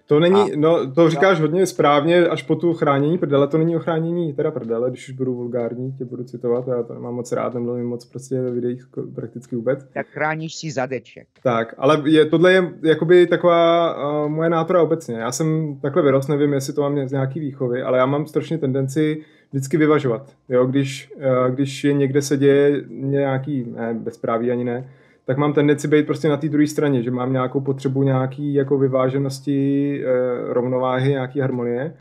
To 0.07 0.19
není, 0.19 0.41
a, 0.41 0.55
no 0.55 0.91
to 0.91 1.09
říkáš 1.09 1.39
hodně 1.39 1.65
správně, 1.65 2.27
až 2.27 2.43
po 2.43 2.55
tu 2.55 2.73
chránění 2.73 3.17
prdele, 3.17 3.47
to 3.47 3.57
není 3.57 3.75
ochránění 3.75 4.33
teda 4.33 4.51
prdele, 4.51 4.89
když 4.89 5.09
už 5.09 5.15
budu 5.15 5.35
vulgární, 5.35 5.91
tě 5.91 6.05
budu 6.05 6.23
citovat, 6.23 6.67
já 6.67 6.83
to 6.83 6.93
nemám 6.93 7.15
moc 7.15 7.31
rád, 7.31 7.53
nemluvím 7.53 7.85
moc 7.85 8.05
prostě 8.05 8.41
ve 8.41 8.51
videích 8.51 8.87
prakticky 9.15 9.55
vůbec. 9.55 9.85
Tak 9.93 10.07
chráníš 10.07 10.55
si 10.55 10.71
zadeček. 10.71 11.27
Tak, 11.43 11.75
ale 11.77 12.01
je, 12.05 12.25
tohle 12.25 12.53
je 12.53 12.73
jakoby 12.83 13.27
taková 13.27 13.95
uh, 13.95 14.29
moje 14.31 14.49
nátora 14.49 14.81
obecně. 14.81 15.15
Já 15.15 15.31
jsem 15.31 15.79
takhle 15.81 16.03
vyrost, 16.03 16.29
nevím, 16.29 16.53
jestli 16.53 16.73
to 16.73 16.81
mám 16.81 17.07
z 17.07 17.11
nějaký 17.11 17.39
výchovy, 17.39 17.81
ale 17.81 17.97
já 17.97 18.05
mám 18.05 18.27
strašně 18.27 18.57
tendenci 18.57 19.21
vždycky 19.51 19.77
vyvažovat. 19.77 20.33
Jo, 20.49 20.65
když, 20.65 21.11
uh, 21.15 21.55
když 21.55 21.83
je 21.83 21.93
někde 21.93 22.21
se 22.21 22.37
děje 22.37 22.83
nějaký, 22.89 23.73
ne, 23.75 23.93
bezpráví 23.93 24.51
ani 24.51 24.63
ne, 24.63 24.89
tak 25.25 25.37
mám 25.37 25.53
tendenci 25.53 25.87
být 25.87 26.05
prostě 26.05 26.29
na 26.29 26.37
té 26.37 26.49
druhé 26.49 26.67
straně, 26.67 27.03
že 27.03 27.11
mám 27.11 27.33
nějakou 27.33 27.61
potřebu 27.61 28.03
nějaký 28.03 28.53
jako 28.53 28.77
vyváženosti, 28.77 30.01
e, 30.05 30.53
rovnováhy, 30.53 31.09
nějaký 31.09 31.39
harmonie. 31.39 31.93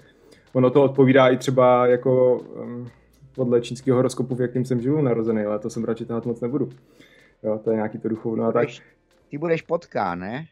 Ono 0.53 0.71
to 0.71 0.83
odpovídá 0.83 1.29
i 1.29 1.37
třeba 1.37 1.87
jako 1.87 2.41
podle 3.35 3.61
čínského 3.61 3.97
horoskopu, 3.97 4.35
v 4.35 4.41
jakým 4.41 4.65
jsem 4.65 4.81
žil 4.81 5.03
narozený, 5.03 5.43
ale 5.43 5.59
to 5.59 5.71
jsem 5.71 5.85
radši 5.85 6.05
tahat 6.05 6.27
moc 6.27 6.41
nebudu. 6.41 6.69
Jo, 7.43 7.61
to 7.65 7.71
je 7.71 7.77
nějaký 7.77 7.99
to 7.99 8.09
duchovno 8.09 8.45
a 8.45 8.53
tak. 8.53 8.69
Ty 9.29 9.39
budeš 9.39 9.63
potká, 9.63 10.15
ne? 10.15 10.47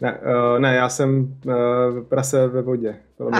Ne, 0.00 0.18
uh, 0.18 0.58
ne, 0.58 0.74
já 0.74 0.88
jsem 0.88 1.38
uh, 1.46 1.52
prase 2.08 2.48
ve 2.48 2.62
vodě, 2.62 2.96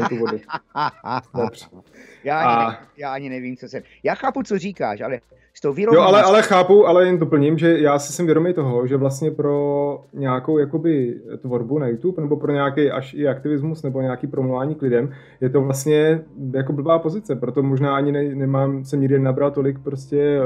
tu 0.08 0.16
vody. 0.16 0.40
já, 2.24 2.38
ani 2.38 2.64
a... 2.64 2.68
ne, 2.68 2.78
já 2.96 3.12
ani 3.12 3.28
nevím, 3.28 3.56
co 3.56 3.68
jsem. 3.68 3.82
Já 4.02 4.14
chápu, 4.14 4.42
co 4.42 4.58
říkáš, 4.58 5.00
ale 5.00 5.20
s 5.54 5.60
tou 5.60 5.72
výrobou... 5.72 5.96
Jo, 5.96 6.02
ale, 6.02 6.22
ale 6.22 6.42
chápu, 6.42 6.86
ale 6.86 7.06
jen 7.06 7.18
doplním, 7.18 7.58
že 7.58 7.78
já 7.78 7.98
si 7.98 8.12
jsem 8.12 8.26
vědomý 8.26 8.54
toho, 8.54 8.86
že 8.86 8.96
vlastně 8.96 9.30
pro 9.30 10.04
nějakou 10.12 10.58
jakoby 10.58 11.20
tvorbu 11.38 11.78
na 11.78 11.86
YouTube 11.86 12.22
nebo 12.22 12.36
pro 12.36 12.52
nějaký 12.52 12.90
až 12.90 13.14
i 13.14 13.28
aktivismus 13.28 13.82
nebo 13.82 14.00
nějaký 14.00 14.26
promluvání 14.26 14.74
k 14.74 14.82
lidem 14.82 15.12
je 15.40 15.48
to 15.48 15.60
vlastně 15.60 16.20
jako 16.54 16.72
blbá 16.72 16.98
pozice, 16.98 17.36
proto 17.36 17.62
možná 17.62 17.96
ani 17.96 18.12
ne, 18.12 18.34
nemám, 18.34 18.84
jsem 18.84 19.00
nikdy 19.00 19.18
nabral 19.18 19.50
tolik 19.50 19.78
prostě 19.78 20.40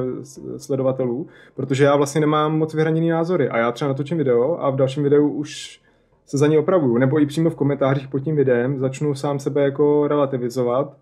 sledovatelů, 0.57 1.27
protože 1.55 1.85
já 1.85 1.97
vlastně 1.97 2.21
nemám 2.21 2.59
moc 2.59 2.75
vyhraněný 2.75 3.09
názory 3.09 3.49
a 3.49 3.59
já 3.59 3.73
třeba 3.73 3.89
natočím 3.89 4.19
video 4.19 4.61
a 4.61 4.71
v 4.71 4.77
dalším 4.77 5.03
videu 5.03 5.29
už 5.29 5.84
se 6.27 6.39
za 6.39 6.47
ně 6.47 6.59
opravuju, 6.59 6.99
nebo 6.99 7.21
i 7.21 7.27
přímo 7.27 7.51
v 7.51 7.57
komentářích 7.57 8.09
pod 8.09 8.19
tím 8.19 8.37
videem 8.37 8.79
začnu 8.79 9.15
sám 9.15 9.39
sebe 9.39 9.63
jako 9.63 10.09
relativizovat 10.09 10.97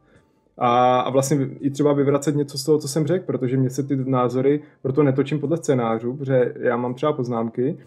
a, 0.58 1.00
a 1.00 1.10
vlastně 1.10 1.48
i 1.60 1.70
třeba 1.70 1.92
vyvracet 1.92 2.36
něco 2.36 2.58
z 2.58 2.64
toho, 2.64 2.78
co 2.78 2.88
jsem 2.88 3.06
řekl, 3.06 3.24
protože 3.26 3.56
mě 3.56 3.70
se 3.70 3.82
ty 3.82 3.96
názory, 3.96 4.60
proto 4.82 5.02
netočím 5.02 5.40
podle 5.40 5.56
scénářů, 5.56 6.16
protože 6.16 6.54
já 6.60 6.76
mám 6.76 6.94
třeba 6.94 7.12
poznámky 7.12 7.78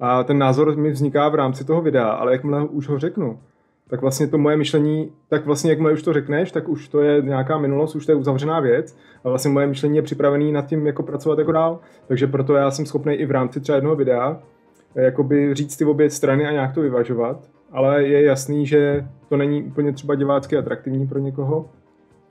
a 0.00 0.24
ten 0.24 0.38
názor 0.38 0.76
mi 0.76 0.90
vzniká 0.90 1.28
v 1.28 1.34
rámci 1.34 1.64
toho 1.64 1.82
videa, 1.82 2.08
ale 2.08 2.32
jakmile 2.32 2.64
už 2.64 2.88
ho 2.88 2.98
řeknu, 2.98 3.38
tak 3.88 4.00
vlastně 4.00 4.26
to 4.26 4.38
moje 4.38 4.56
myšlení, 4.56 5.12
tak 5.28 5.46
vlastně 5.46 5.70
jakmile 5.70 5.92
už 5.92 6.02
to 6.02 6.12
řekneš, 6.12 6.52
tak 6.52 6.68
už 6.68 6.88
to 6.88 7.00
je 7.00 7.22
nějaká 7.22 7.58
minulost, 7.58 7.94
už 7.94 8.06
to 8.06 8.12
je 8.12 8.16
uzavřená 8.16 8.60
věc 8.60 8.96
a 9.24 9.28
vlastně 9.28 9.50
moje 9.50 9.66
myšlení 9.66 9.96
je 9.96 10.02
připravený 10.02 10.52
nad 10.52 10.66
tím 10.66 10.86
jako 10.86 11.02
pracovat 11.02 11.38
jako 11.38 11.52
dál, 11.52 11.80
takže 12.08 12.26
proto 12.26 12.54
já 12.54 12.70
jsem 12.70 12.86
schopný 12.86 13.14
i 13.14 13.26
v 13.26 13.30
rámci 13.30 13.60
třeba 13.60 13.76
jednoho 13.76 13.96
videa 13.96 14.42
jakoby 14.94 15.54
říct 15.54 15.76
ty 15.76 15.84
obě 15.84 16.10
strany 16.10 16.46
a 16.46 16.52
nějak 16.52 16.74
to 16.74 16.80
vyvažovat, 16.80 17.48
ale 17.72 18.04
je 18.04 18.22
jasný, 18.22 18.66
že 18.66 19.06
to 19.28 19.36
není 19.36 19.62
úplně 19.62 19.92
třeba 19.92 20.14
divácky 20.14 20.56
atraktivní 20.56 21.06
pro 21.06 21.18
někoho, 21.18 21.70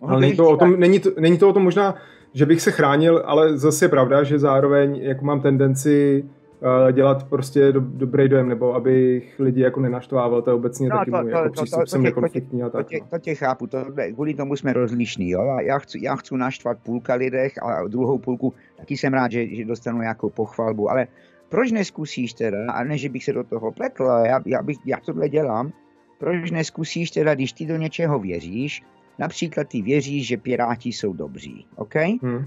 ale 0.02 0.22
není 0.22 0.36
to, 0.36 0.50
o 0.50 0.58
tom, 0.58 0.80
není, 0.80 1.00
to, 1.00 1.10
není 1.20 1.38
to 1.38 1.50
o 1.50 1.54
tom 1.54 1.64
možná, 1.64 1.96
že 2.34 2.46
bych 2.46 2.62
se 2.62 2.72
chránil, 2.72 3.24
ale 3.26 3.58
zase 3.58 3.86
je 3.86 3.90
pravda, 3.90 4.24
že 4.24 4.40
zároveň 4.40 4.96
jako 4.96 5.26
mám 5.26 5.42
tendenci 5.42 6.24
uh, 6.24 6.92
dělat 6.92 7.24
prostě 7.24 7.72
do, 7.72 7.80
dobrý 7.80 8.30
dojem, 8.30 8.50
nebo 8.50 8.76
abych 8.76 9.40
lidi 9.40 9.62
jako 9.62 9.80
nenaštvával, 9.80 10.42
to 10.42 10.50
je 10.50 10.54
obecně 10.54 10.90
no, 10.90 10.98
taky 10.98 11.12
to, 11.12 11.18
můj 11.18 11.32
to, 11.32 11.38
jako 11.38 11.50
to, 11.50 11.52
přístup, 11.52 11.80
to, 11.80 11.84
to, 11.84 11.88
jsem 11.88 12.04
nekonfliktní 12.04 12.64
a 12.64 12.70
tak. 12.70 12.86
To 12.86 12.90
tě, 12.90 13.00
no. 13.02 13.08
to 13.10 13.20
tě 13.20 13.36
chápu, 13.36 13.68
to, 13.68 13.86
kvůli 14.14 14.34
tomu 14.34 14.56
jsme 14.56 14.74
rozlišní, 14.74 15.30
jo? 15.30 15.58
Já 15.62 15.80
chci, 15.80 16.00
já 16.02 16.16
chci 16.16 16.38
naštvat 16.38 16.78
půlka 16.84 17.14
lidech 17.14 17.54
a 17.64 17.88
druhou 17.88 18.18
půlku, 18.18 18.54
taky 18.78 18.98
jsem 18.98 19.14
rád, 19.14 19.32
že, 19.32 19.56
že 19.56 19.66
dostanu 19.66 20.02
nějakou 20.02 20.30
pochvalbu, 20.30 20.92
ale 20.92 21.08
proč 21.54 21.72
neskusíš 21.72 22.34
teda, 22.34 22.72
a 22.72 22.84
ne, 22.84 22.98
že 22.98 23.10
bych 23.10 23.24
se 23.24 23.34
do 23.34 23.44
toho 23.44 23.72
pletl, 23.72 24.04
já, 24.04 24.42
já, 24.46 24.62
bych, 24.62 24.78
já 24.86 24.98
tohle 25.06 25.30
dělám, 25.30 25.74
proč 26.18 26.52
neskusíš 26.52 27.12
teda, 27.12 27.36
když 27.36 27.54
ty 27.54 27.66
do 27.66 27.78
něčeho 27.78 28.20
věříš, 28.20 28.82
Například 29.20 29.68
ty 29.68 29.82
věříš, 29.82 30.28
že 30.28 30.38
Piráti 30.38 30.90
jsou 30.90 31.14
dobří, 31.14 31.66
OK? 31.76 31.96
Hmm. 31.96 32.36
Uh, 32.36 32.46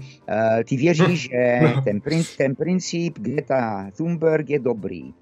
ty 0.67 0.75
věříš, 0.75 1.21
že 1.31 1.59
ten, 1.83 2.01
prin, 2.01 2.23
ten 2.37 2.55
princip 2.55 3.19
Greta 3.19 3.91
Thunberg 3.97 4.49
je 4.49 4.59
dobrý. 4.59 5.13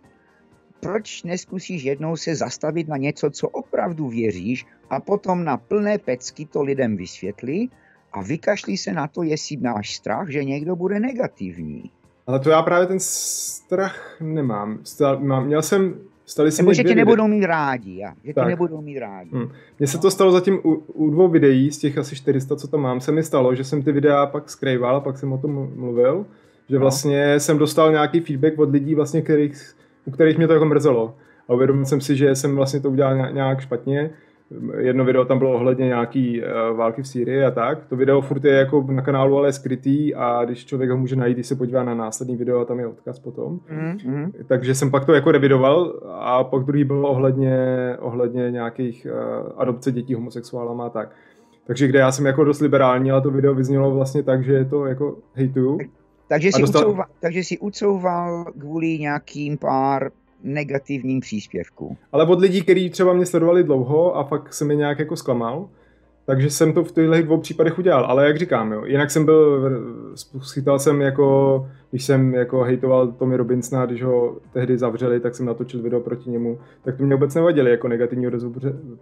Proč 0.80 1.24
neskusíš 1.24 1.84
jednou 1.84 2.15
se 2.18 2.36
zastavit 2.36 2.88
na 2.88 2.98
něco, 2.98 3.30
co 3.30 3.50
opravdu 3.50 4.10
věříš 4.10 4.65
a 4.89 5.00
potom 5.00 5.44
na 5.44 5.58
plné 5.58 5.98
pecky 5.98 6.46
to 6.46 6.63
lidem 6.63 6.98
vysvětli 6.98 7.68
a 8.13 8.22
vykašli 8.22 8.77
se 8.77 8.94
na 8.94 9.08
to, 9.08 9.24
jestli 9.24 9.58
máš 9.58 9.96
strach, 9.96 10.30
že 10.30 10.44
někdo 10.44 10.75
bude 10.75 11.00
negativní. 11.00 11.92
Ale 12.27 12.39
to 12.39 12.50
já 12.50 12.62
právě 12.62 12.88
ten 12.88 13.00
strach 13.00 14.17
nemám. 14.22 14.79
Měl 15.44 15.62
jsem 15.62 15.96
Stali 16.25 16.51
se 16.51 16.62
Nebo 16.62 16.74
že 16.74 16.84
tě 16.84 16.96
nebudou 16.96 17.27
mít 17.27 17.46
rádi, 17.46 17.98
já. 17.98 18.13
že 18.24 18.34
tak. 18.34 18.44
tě 18.44 18.50
nebudou 18.50 18.82
mít 18.82 19.00
rádi. 19.00 19.29
Hmm. 19.34 19.50
Mně 19.79 19.88
se 19.88 19.98
to 19.98 20.12
stalo 20.12 20.32
zatím 20.32 20.60
u, 20.63 20.74
u 20.75 21.10
dvou 21.10 21.27
videí, 21.27 21.72
z 21.72 21.77
těch 21.77 21.98
asi 21.98 22.15
400, 22.15 22.55
co 22.55 22.67
tam 22.67 22.82
mám, 22.82 23.01
se 23.01 23.12
mi 23.12 23.24
stalo, 23.24 23.55
že 23.55 23.63
jsem 23.63 23.84
ty 23.84 23.91
videa 23.91 24.25
pak 24.25 24.50
skrýval, 24.50 25.01
pak 25.01 25.17
jsem 25.17 25.34
o 25.34 25.38
tom 25.38 25.70
mluvil, 25.75 26.25
že 26.70 26.75
no. 26.75 26.82
vlastně 26.82 27.34
no. 27.34 27.39
jsem 27.39 27.58
dostal 27.58 27.91
nějaký 27.91 28.20
feedback 28.20 28.60
od 28.60 28.72
lidí, 28.72 28.96
vlastně, 28.96 29.22
kterých, 29.22 29.75
u 30.05 30.12
kterých 30.12 30.38
mě 30.38 30.48
to 30.48 30.53
jako 30.53 30.65
mrzelo. 30.65 31.15
A 31.50 31.53
uvědomil 31.53 31.86
jsem 31.86 32.01
si, 32.01 32.15
že 32.15 32.36
jsem 32.36 32.55
vlastně 32.55 32.79
to 32.79 32.89
udělal 32.89 33.32
nějak 33.32 33.62
špatně 33.62 34.10
jedno 34.78 35.06
video 35.06 35.25
tam 35.25 35.40
bylo 35.40 35.54
ohledně 35.54 35.86
nějaký 35.86 36.42
uh, 36.42 36.78
války 36.78 37.02
v 37.02 37.08
Sýrii 37.08 37.44
a 37.44 37.52
tak. 37.52 37.86
To 37.86 37.96
video 37.96 38.22
furt 38.22 38.46
je 38.46 38.54
jako 38.54 38.86
na 38.90 39.02
kanálu, 39.02 39.38
ale 39.38 39.48
je 39.48 39.54
skrytý 39.54 40.16
a 40.16 40.46
když 40.46 40.66
člověk 40.66 40.90
ho 40.90 40.98
může 40.98 41.16
najít, 41.16 41.34
když 41.34 41.48
se 41.48 41.56
podívá 41.56 41.84
na 41.84 41.96
následný 41.96 42.36
video 42.36 42.60
a 42.60 42.66
tam 42.66 42.80
je 42.80 42.88
odkaz 42.88 43.20
potom. 43.20 43.60
Mm-hmm. 43.60 44.32
Takže 44.48 44.75
jsem 44.75 44.92
pak 44.92 45.06
to 45.06 45.14
jako 45.14 45.32
revidoval 45.32 46.00
a 46.12 46.44
pak 46.44 46.64
druhý 46.64 46.84
byl 46.84 47.06
ohledně, 47.06 47.58
ohledně 48.00 48.52
nějakých 48.52 49.08
uh, 49.12 49.52
adopce 49.58 49.92
dětí 49.92 50.14
homosexuálama 50.14 50.86
a 50.86 50.90
tak. 50.90 51.10
Takže 51.68 51.88
kde 51.88 52.00
já 52.00 52.12
jsem 52.12 52.25
jako 52.25 52.44
dost 52.44 52.60
liberální, 52.60 53.12
ale 53.12 53.22
to 53.22 53.32
video 53.32 53.56
vyznělo 53.56 53.92
vlastně 53.92 54.24
tak, 54.24 54.44
že 54.44 54.54
je 54.54 54.66
to 54.66 54.86
jako 54.86 55.18
hejtuju. 55.34 55.80
Takže 56.28 56.52
si, 56.52 56.62
dostal... 56.62 56.82
ucouval, 56.82 57.06
takže 57.20 57.44
si 57.44 57.58
ucouval 57.58 58.46
kvůli 58.60 59.00
nějakým 59.00 59.58
pár 59.58 60.12
negativním 60.44 61.20
příspěvku. 61.20 61.98
Ale 62.12 62.27
od 62.27 62.39
lidí, 62.39 62.62
kteří 62.62 62.89
třeba 62.89 63.13
mě 63.13 63.25
sledovali 63.25 63.63
dlouho 63.63 64.18
a 64.18 64.24
fakt 64.24 64.54
se 64.54 64.65
mi 64.65 64.75
nějak 64.75 65.00
jako 65.00 65.15
zklamal, 65.15 65.70
takže 66.25 66.50
jsem 66.50 66.74
to 66.74 66.84
v 66.84 66.92
těchto 66.92 67.22
dvou 67.22 67.38
případech 67.38 67.80
udělal, 67.80 68.06
ale 68.06 68.27
jak 68.27 68.38
říkám, 68.38 68.72
jo, 68.72 68.86
jinak 68.86 69.12
jsem 69.12 69.25
byl, 69.25 69.72
schytal 70.42 70.80
jsem 70.80 71.01
jako, 71.01 71.70
když 71.92 72.06
jsem 72.06 72.34
jako 72.34 72.63
hejtoval 72.63 73.08
Tommy 73.08 73.38
Robinsona, 73.38 73.86
když 73.86 74.04
ho 74.04 74.38
tehdy 74.54 74.77
zavřeli, 74.77 75.20
tak 75.20 75.36
jsem 75.36 75.46
natočil 75.46 75.82
video 75.82 76.00
proti 76.00 76.30
němu, 76.30 76.60
tak 76.84 76.98
to 76.98 77.04
mě 77.04 77.15
vůbec 77.15 77.36
nevadilo 77.36 77.68
jako 77.68 77.88
negativní 77.88 78.27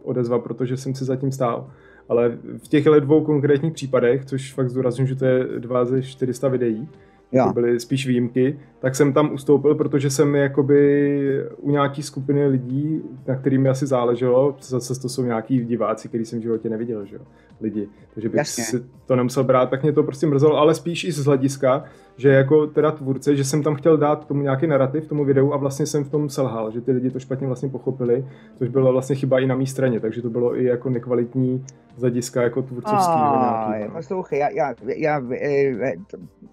odezva, 0.04 0.40
protože 0.40 0.78
jsem 0.78 0.96
si 0.96 1.06
zatím 1.06 1.32
stál. 1.32 1.70
Ale 2.10 2.38
v 2.58 2.68
těchto 2.68 3.00
dvou 3.00 3.24
konkrétních 3.24 3.74
případech, 3.74 4.26
což 4.26 4.54
fakt 4.54 4.70
zdůrazňuji, 4.70 5.08
že 5.08 5.16
to 5.16 5.26
je 5.26 5.46
dva 5.60 5.86
ze 5.86 6.02
400 6.02 6.48
videí, 6.48 6.90
jo. 7.34 7.48
to 7.48 7.54
byly 7.54 7.80
spíš 7.80 8.08
výjimky, 8.08 8.60
tak 8.80 8.96
jsem 8.96 9.14
tam 9.14 9.34
ustoupil, 9.34 9.76
protože 9.76 10.10
jsem 10.10 10.36
jakoby 10.36 11.44
u 11.58 11.72
nějaký 11.72 12.04
skupiny 12.04 12.48
lidí, 12.48 13.02
na 13.28 13.36
kterými 13.36 13.70
asi 13.70 13.88
záleželo, 13.88 14.56
zase 14.62 15.02
to 15.02 15.10
jsou 15.10 15.24
nějaký 15.24 15.66
diváci, 15.66 16.08
který 16.08 16.26
jsem 16.26 16.40
v 16.40 16.42
životě 16.42 16.70
neviděl, 16.70 17.06
že 17.06 17.16
jo, 17.16 17.22
lidi. 17.62 17.88
Takže 18.14 18.30
bych 18.30 18.38
Jasně. 18.38 18.64
si 18.64 18.84
to 19.06 19.16
nemusel 19.16 19.44
brát, 19.44 19.70
tak 19.70 19.84
mě 19.84 19.92
to 19.92 20.04
prostě 20.04 20.28
mrzelo, 20.28 20.58
ale 20.58 20.76
spíš 20.76 21.04
i 21.04 21.12
z 21.12 21.26
hlediska, 21.26 21.84
že 22.18 22.30
jako 22.30 22.68
teda 22.68 22.92
tvůrce, 22.92 23.36
že 23.36 23.44
jsem 23.44 23.64
tam 23.64 23.76
chtěl 23.76 23.98
dát 23.98 24.28
tomu 24.28 24.42
nějaký 24.42 24.68
narrativ, 24.68 25.08
tomu 25.08 25.26
videu 25.26 25.54
a 25.54 25.58
vlastně 25.58 25.86
jsem 25.86 26.04
v 26.04 26.10
tom 26.10 26.30
selhal, 26.30 26.72
že 26.72 26.82
ty 26.82 26.92
lidi 26.92 27.10
to 27.10 27.20
špatně 27.20 27.48
vlastně 27.48 27.70
pochopili, 27.70 28.26
což 28.56 28.70
byla 28.70 28.92
vlastně 28.92 29.16
chyba 29.16 29.40
i 29.40 29.48
na 29.48 29.56
mé 29.56 29.66
straně, 29.66 30.00
takže 30.00 30.22
to 30.22 30.30
bylo 30.30 30.60
i 30.60 30.64
jako 30.64 30.90
nekvalitní 30.90 31.66
z 31.98 32.02
hlediska 32.02 32.42
jako 32.42 32.62
tvůrcovského 32.62 33.40
nějakého. 33.40 33.96
Poslouchej, 33.96 34.40
já, 34.40 34.50
já, 34.50 34.74
já, 34.96 35.22
eh, 35.34 35.94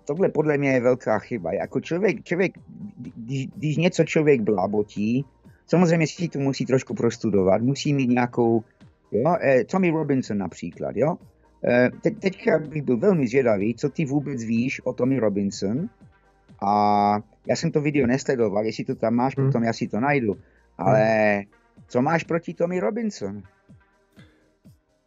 tohle 0.04 0.28
podle 0.28 0.58
mě 0.58 0.72
je 0.72 0.80
velká 0.80 1.18
chyba. 1.18 1.52
Jako 1.52 1.80
člověk, 1.80 2.24
člověk 2.24 2.52
když, 3.16 3.46
když 3.46 3.76
něco 3.76 4.04
člověk 4.04 4.40
blábotí, 4.40 5.24
samozřejmě 5.66 6.06
si 6.06 6.28
to 6.28 6.38
musí 6.38 6.66
trošku 6.66 6.94
prostudovat, 6.94 7.62
musí 7.62 7.94
mít 7.94 8.10
nějakou, 8.10 8.62
jo, 9.12 9.36
eh, 9.40 9.64
Tommy 9.64 9.90
Robinson 9.90 10.38
například, 10.38 10.96
jo, 10.96 11.16
Eh, 11.64 11.90
Te, 12.00 12.10
teďka 12.10 12.58
bych 12.58 12.82
byl 12.82 12.96
velmi 12.96 13.28
zvědavý, 13.28 13.74
co 13.74 13.88
ty 13.88 14.04
vůbec 14.04 14.44
víš 14.44 14.80
o 14.84 14.92
Tommy 14.92 15.18
Robinson. 15.18 15.88
A 16.62 17.20
já 17.46 17.56
jsem 17.56 17.72
to 17.72 17.80
video 17.80 18.06
nesledoval, 18.06 18.64
jestli 18.64 18.84
to 18.84 18.94
tam 18.94 19.14
máš, 19.14 19.36
hmm. 19.36 19.46
potom 19.46 19.62
já 19.62 19.72
si 19.72 19.88
to 19.88 20.00
najdu. 20.00 20.36
Ale 20.78 21.34
hmm. 21.36 21.44
co 21.88 22.02
máš 22.02 22.24
proti 22.24 22.54
Tommy 22.54 22.80
Robinson? 22.80 23.42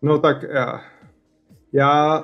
No 0.01 0.19
tak 0.19 0.43
já, 0.53 0.81
já 1.73 2.23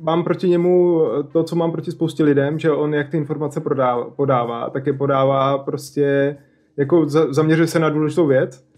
mám 0.00 0.24
proti 0.24 0.48
němu 0.48 1.00
to, 1.32 1.44
co 1.44 1.56
mám 1.56 1.72
proti 1.72 1.90
spoustě 1.90 2.24
lidem, 2.24 2.58
že 2.58 2.70
on 2.70 2.94
jak 2.94 3.10
ty 3.10 3.16
informace 3.16 3.60
podává, 3.60 4.10
podává 4.10 4.70
tak 4.70 4.86
je 4.86 4.92
podává 4.92 5.58
prostě, 5.58 6.36
jako 6.76 7.08
zaměřuje 7.08 7.66
se 7.66 7.78
na 7.78 7.90
důležitou 7.90 8.26
věc 8.26 8.69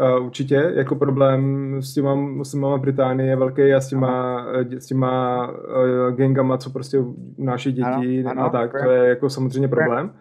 Uh, 0.00 0.26
určitě, 0.26 0.72
jako 0.74 0.96
problém 0.96 1.76
s 1.80 1.94
těma 1.94 2.14
muslimama 2.14 2.78
Británie 2.78 3.30
je 3.30 3.36
velký 3.36 3.72
a 3.72 3.80
s 3.80 3.88
těma, 3.88 4.46
s 4.78 4.86
těma 4.86 5.46
uh, 5.48 6.16
gangama, 6.16 6.58
co 6.58 6.70
prostě 6.70 6.98
unáší 7.36 7.72
děti 7.72 8.24
ano, 8.24 8.30
ano, 8.30 8.44
a 8.44 8.48
tak, 8.48 8.82
to 8.82 8.90
je 8.90 9.08
jako 9.08 9.30
samozřejmě 9.30 9.68
problém. 9.68 10.12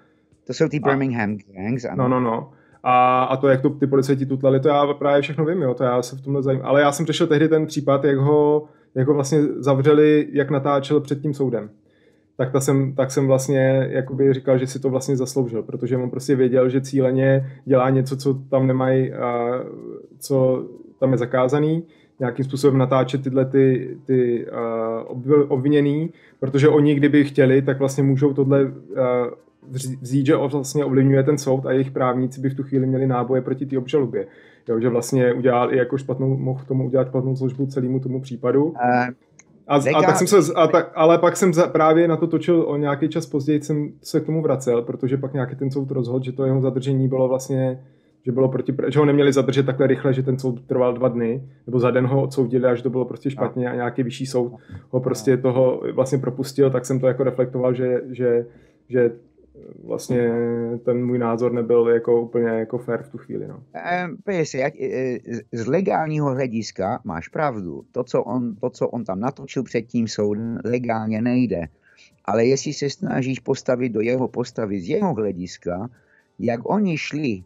To 0.47 0.53
jsou 0.53 0.67
ty 0.69 0.79
Birmingham 0.79 1.37
gangs, 1.37 1.85
ano. 1.85 2.07
No, 2.07 2.19
no, 2.19 2.19
no. 2.19 2.51
A, 2.83 3.23
a 3.23 3.37
to, 3.37 3.47
jak 3.47 3.61
to 3.61 3.69
ty 3.69 3.87
policajti 3.87 4.25
tutlali, 4.25 4.59
to 4.59 4.67
já 4.67 4.93
právě 4.93 5.21
všechno 5.21 5.45
vím, 5.45 5.61
jo, 5.61 5.73
to 5.73 5.83
já 5.83 6.01
se 6.01 6.15
v 6.15 6.21
tomhle 6.21 6.43
zajímám. 6.43 6.67
Ale 6.67 6.81
já 6.81 6.91
jsem 6.91 7.05
řešil 7.05 7.27
tehdy 7.27 7.49
ten 7.49 7.65
případ, 7.65 8.03
jak 8.03 8.17
ho, 8.17 8.63
jak 8.95 9.07
ho 9.07 9.13
vlastně 9.13 9.43
zavřeli, 9.43 10.27
jak 10.31 10.49
natáčel 10.49 10.99
před 10.99 11.21
tím 11.21 11.33
soudem. 11.33 11.69
Tak, 12.37 12.51
ta 12.51 12.59
jsem, 12.59 12.95
tak 12.95 13.11
jsem 13.11 13.27
vlastně 13.27 13.87
jakoby 13.89 14.33
říkal, 14.33 14.57
že 14.57 14.67
si 14.67 14.79
to 14.79 14.89
vlastně 14.89 15.17
zasloužil, 15.17 15.63
protože 15.63 15.97
on 15.97 16.09
prostě 16.09 16.35
věděl, 16.35 16.69
že 16.69 16.81
cíleně 16.81 17.49
dělá 17.65 17.89
něco, 17.89 18.17
co 18.17 18.33
tam 18.33 18.67
nemají, 18.67 19.13
a 19.13 19.59
co 20.19 20.65
tam 20.99 21.11
je 21.11 21.17
zakázaný, 21.17 21.83
nějakým 22.19 22.45
způsobem 22.45 22.77
natáčet 22.77 23.23
tyhle 23.23 23.45
ty, 23.45 23.97
ty 24.05 24.45
uh, 25.11 25.45
obviněný, 25.47 26.09
protože 26.39 26.69
oni, 26.69 26.95
kdyby 26.95 27.23
chtěli, 27.23 27.61
tak 27.61 27.79
vlastně 27.79 28.03
můžou 28.03 28.33
tohle 28.33 28.63
uh, 28.63 28.71
vzít, 30.01 30.25
že 30.25 30.35
vlastně 30.35 30.85
ovlivňuje 30.85 31.23
ten 31.23 31.37
soud 31.37 31.65
a 31.65 31.71
jejich 31.71 31.91
právníci 31.91 32.41
by 32.41 32.49
v 32.49 32.55
tu 32.55 32.63
chvíli 32.63 32.87
měli 32.87 33.07
náboje 33.07 33.41
proti 33.41 33.65
té 33.65 33.77
obžalobě. 33.77 34.27
Jo, 34.67 34.79
že 34.79 34.89
vlastně 34.89 35.33
udělal 35.33 35.73
i 35.73 35.77
jako 35.77 35.97
špatnou, 35.97 36.37
mohl 36.37 36.63
tomu 36.67 36.85
udělat 36.85 37.07
špatnou 37.07 37.35
službu 37.35 37.65
celému 37.65 37.99
tomu 37.99 38.21
případu. 38.21 38.73
A, 39.67 39.75
a 39.75 40.01
tak 40.01 40.17
jsem 40.17 40.27
se, 40.27 40.53
a 40.55 40.67
tak, 40.67 40.91
ale 40.95 41.17
pak 41.17 41.37
jsem 41.37 41.53
za, 41.53 41.67
právě 41.67 42.07
na 42.07 42.17
to 42.17 42.27
točil 42.27 42.63
o 42.67 42.77
nějaký 42.77 43.09
čas 43.09 43.25
později, 43.25 43.61
jsem 43.61 43.91
se 44.01 44.19
k 44.19 44.25
tomu 44.25 44.41
vracel, 44.41 44.81
protože 44.81 45.17
pak 45.17 45.33
nějaký 45.33 45.55
ten 45.55 45.71
soud 45.71 45.91
rozhodl, 45.91 46.25
že 46.25 46.31
to 46.31 46.45
jeho 46.45 46.61
zadržení 46.61 47.07
bylo 47.07 47.27
vlastně 47.27 47.79
že, 48.25 48.31
bylo 48.31 48.49
proti, 48.49 48.75
že 48.87 48.99
ho 48.99 49.05
neměli 49.05 49.33
zadržet 49.33 49.65
takhle 49.65 49.87
rychle, 49.87 50.13
že 50.13 50.23
ten 50.23 50.39
soud 50.39 50.61
trval 50.61 50.93
dva 50.93 51.07
dny, 51.07 51.43
nebo 51.67 51.79
za 51.79 51.91
den 51.91 52.07
ho 52.07 52.21
odsoudili, 52.21 52.65
až 52.65 52.81
to 52.81 52.89
bylo 52.89 53.05
prostě 53.05 53.29
špatně 53.29 53.69
a 53.69 53.75
nějaký 53.75 54.03
vyšší 54.03 54.25
soud 54.25 54.53
ho 54.89 54.99
prostě 54.99 55.37
toho 55.37 55.81
vlastně 55.93 56.17
propustil, 56.17 56.69
tak 56.69 56.85
jsem 56.85 56.99
to 56.99 57.07
jako 57.07 57.23
reflektoval, 57.23 57.73
že, 57.73 58.01
že, 58.11 58.45
že 58.89 59.11
vlastně 59.83 60.31
ten 60.85 61.05
můj 61.05 61.19
názor 61.19 61.53
nebyl 61.53 61.89
jako 61.89 62.21
úplně 62.21 62.47
jako 62.47 62.77
fair 62.77 63.03
v 63.03 63.09
tu 63.09 63.17
chvíli. 63.17 63.47
No. 63.47 63.63
si, 64.43 64.57
jak, 64.57 64.73
e, 64.81 65.19
z 65.51 65.67
legálního 65.67 66.29
hlediska 66.29 67.01
máš 67.03 67.27
pravdu. 67.27 67.83
To 67.91 68.03
co, 68.03 68.23
on, 68.23 68.55
to, 68.55 68.69
co 68.69 68.87
on 68.87 69.03
tam 69.03 69.19
natočil 69.19 69.63
před 69.63 69.81
tím 69.81 70.07
soudem, 70.07 70.59
legálně 70.65 71.21
nejde. 71.21 71.67
Ale 72.25 72.45
jestli 72.45 72.73
se 72.73 72.89
snažíš 72.89 73.39
postavit 73.39 73.89
do 73.89 74.01
jeho 74.01 74.27
postavy 74.27 74.81
z 74.81 74.89
jeho 74.89 75.13
hlediska, 75.13 75.89
jak 76.39 76.69
oni 76.69 76.97
šli 76.97 77.43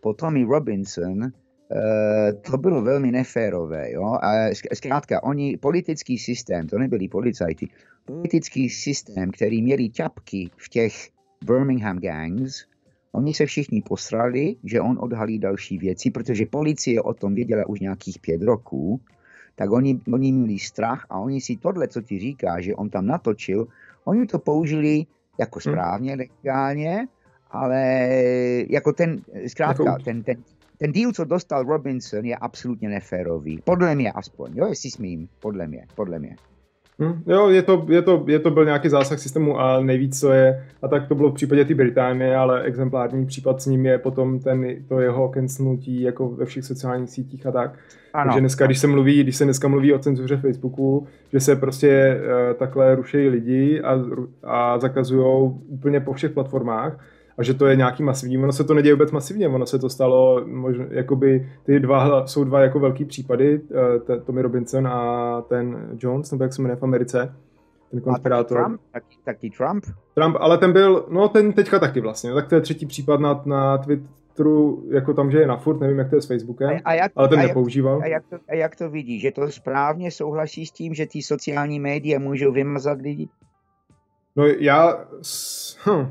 po 0.00 0.14
Tommy 0.14 0.44
Robinson, 0.44 1.32
Uh, 1.70 2.40
to 2.50 2.58
bylo 2.58 2.82
velmi 2.82 3.12
neférové. 3.12 3.92
Jo? 3.92 4.18
A 4.22 4.32
zkrátka, 4.74 5.22
oni, 5.22 5.56
politický 5.56 6.18
systém, 6.18 6.66
to 6.66 6.78
nebyli 6.78 7.08
policajti, 7.08 7.68
politický 8.04 8.70
systém, 8.70 9.30
který 9.30 9.62
měli 9.62 9.88
ťapky 9.88 10.50
v 10.56 10.68
těch 10.68 11.08
Birmingham 11.46 11.98
Gangs, 11.98 12.64
oni 13.12 13.34
se 13.34 13.46
všichni 13.46 13.82
posrali, 13.82 14.56
že 14.64 14.80
on 14.80 14.98
odhalí 15.00 15.38
další 15.38 15.78
věci, 15.78 16.10
protože 16.10 16.46
policie 16.46 17.02
o 17.02 17.14
tom 17.14 17.34
věděla 17.34 17.68
už 17.68 17.80
nějakých 17.80 18.18
pět 18.18 18.42
roků, 18.42 19.00
tak 19.54 19.70
oni, 19.70 20.00
oni 20.12 20.32
měli 20.32 20.58
strach 20.58 21.06
a 21.10 21.18
oni 21.18 21.40
si 21.40 21.56
tohle, 21.56 21.88
co 21.88 22.02
ti 22.02 22.18
říká, 22.18 22.60
že 22.60 22.74
on 22.74 22.90
tam 22.90 23.06
natočil, 23.06 23.66
oni 24.04 24.26
to 24.26 24.38
použili 24.38 25.06
jako 25.38 25.58
hm. 25.58 25.62
správně, 25.62 26.12
hmm. 26.12 26.20
legálně, 26.20 27.08
ale 27.50 28.08
jako 28.70 28.92
ten, 28.92 29.22
zkrátka, 29.46 29.84
jako... 29.84 30.02
ten, 30.02 30.22
ten, 30.22 30.42
ten 30.78 30.92
díl, 30.92 31.12
co 31.12 31.24
dostal 31.24 31.64
Robinson, 31.64 32.24
je 32.24 32.36
absolutně 32.36 32.88
neférový. 32.88 33.60
Podle 33.64 33.94
mě 33.94 34.12
aspoň, 34.12 34.52
jo, 34.54 34.66
jestli 34.66 34.90
smím, 34.90 35.28
podle 35.40 35.66
mě, 35.66 35.86
podle 35.94 36.18
mě. 36.18 36.36
Hmm, 36.98 37.22
jo, 37.26 37.48
je 37.48 37.62
to, 37.62 37.86
je, 37.88 38.02
to, 38.02 38.24
je 38.26 38.38
to 38.38 38.50
byl 38.50 38.64
nějaký 38.64 38.88
zásah 38.88 39.18
systému 39.18 39.60
a 39.60 39.80
nejvíc, 39.80 40.20
co 40.20 40.32
je, 40.32 40.66
a 40.82 40.88
tak 40.88 41.08
to 41.08 41.14
bylo 41.14 41.30
v 41.30 41.34
případě 41.34 41.64
té 41.64 41.74
Británie, 41.74 42.36
ale 42.36 42.62
exemplární 42.62 43.26
případ 43.26 43.62
s 43.62 43.66
ním 43.66 43.86
je 43.86 43.98
potom 43.98 44.40
ten, 44.40 44.76
to 44.88 45.00
jeho 45.00 45.28
cancelnutí 45.28 46.00
jako 46.00 46.28
ve 46.28 46.44
všech 46.44 46.64
sociálních 46.64 47.10
sítích 47.10 47.46
a 47.46 47.52
tak. 47.52 47.78
Ano. 48.12 48.24
Takže 48.24 48.40
dneska, 48.40 48.66
když 48.66 48.78
se 48.78 48.86
mluví, 48.86 49.22
když 49.22 49.36
se 49.36 49.44
dneska 49.44 49.68
mluví 49.68 49.92
o 49.92 49.98
cenzuře 49.98 50.36
Facebooku, 50.36 51.06
že 51.32 51.40
se 51.40 51.56
prostě 51.56 52.20
uh, 52.20 52.54
takhle 52.58 52.94
rušejí 52.94 53.28
lidi 53.28 53.80
a, 53.80 54.00
a 54.42 54.78
zakazují 54.78 55.52
úplně 55.68 56.00
po 56.00 56.12
všech 56.12 56.30
platformách, 56.30 56.98
a 57.38 57.42
že 57.42 57.54
to 57.54 57.66
je 57.66 57.76
nějaký 57.76 58.02
masivní. 58.02 58.38
Ono 58.38 58.52
se 58.52 58.64
to 58.64 58.74
neděje 58.74 58.94
vůbec 58.94 59.12
masivně, 59.12 59.48
ono 59.48 59.66
se 59.66 59.78
to 59.78 59.88
stalo, 59.88 60.42
možná, 60.46 60.84
jakoby 60.90 61.52
ty 61.64 61.80
dva, 61.80 62.26
jsou 62.26 62.44
dva 62.44 62.60
jako 62.60 62.80
velký 62.80 63.04
případy, 63.04 63.60
uh, 64.08 64.16
Tommy 64.24 64.42
Robinson 64.42 64.86
a 64.86 65.42
ten 65.48 65.88
Jones, 65.98 66.30
nebo 66.30 66.44
jak 66.44 66.52
se 66.52 66.62
jmenuje 66.62 66.76
v 66.76 66.82
Americe, 66.82 67.34
ten 67.90 68.00
konspirátor. 68.00 68.58
A 68.58 68.62
taky 68.62 68.68
Trump? 68.68 68.80
Taky, 68.92 69.16
taky 69.24 69.50
Trump? 69.50 69.84
Trump, 70.14 70.36
ale 70.40 70.58
ten 70.58 70.72
byl, 70.72 71.06
no 71.10 71.28
ten 71.28 71.52
teďka 71.52 71.78
taky 71.78 72.00
vlastně, 72.00 72.34
tak 72.34 72.48
to 72.48 72.54
je 72.54 72.60
třetí 72.60 72.86
případ 72.86 73.20
na, 73.20 73.42
na 73.44 73.78
Twitteru, 73.78 74.84
jako 74.90 75.14
tam, 75.14 75.30
že 75.30 75.38
je 75.38 75.46
na 75.46 75.56
furt, 75.56 75.80
nevím, 75.80 75.98
jak 75.98 76.10
to 76.10 76.16
je 76.16 76.22
s 76.22 76.26
Facebookem, 76.26 76.70
a, 76.70 76.80
a 76.84 76.94
jak, 76.94 77.12
ale 77.16 77.28
ten 77.28 77.38
a 77.38 77.42
nepoužíval. 77.42 78.00
A 78.02 78.06
jak, 78.06 78.26
to, 78.30 78.36
a 78.48 78.54
jak 78.54 78.76
to 78.76 78.90
vidíš, 78.90 79.22
že 79.22 79.30
to 79.30 79.50
správně 79.50 80.10
souhlasí 80.10 80.66
s 80.66 80.70
tím, 80.70 80.94
že 80.94 81.06
ty 81.06 81.22
sociální 81.22 81.80
média 81.80 82.18
můžou 82.18 82.52
vymazat 82.52 83.00
lidi? 83.00 83.28
No 84.36 84.46
já, 84.46 85.04
hm, 85.86 86.06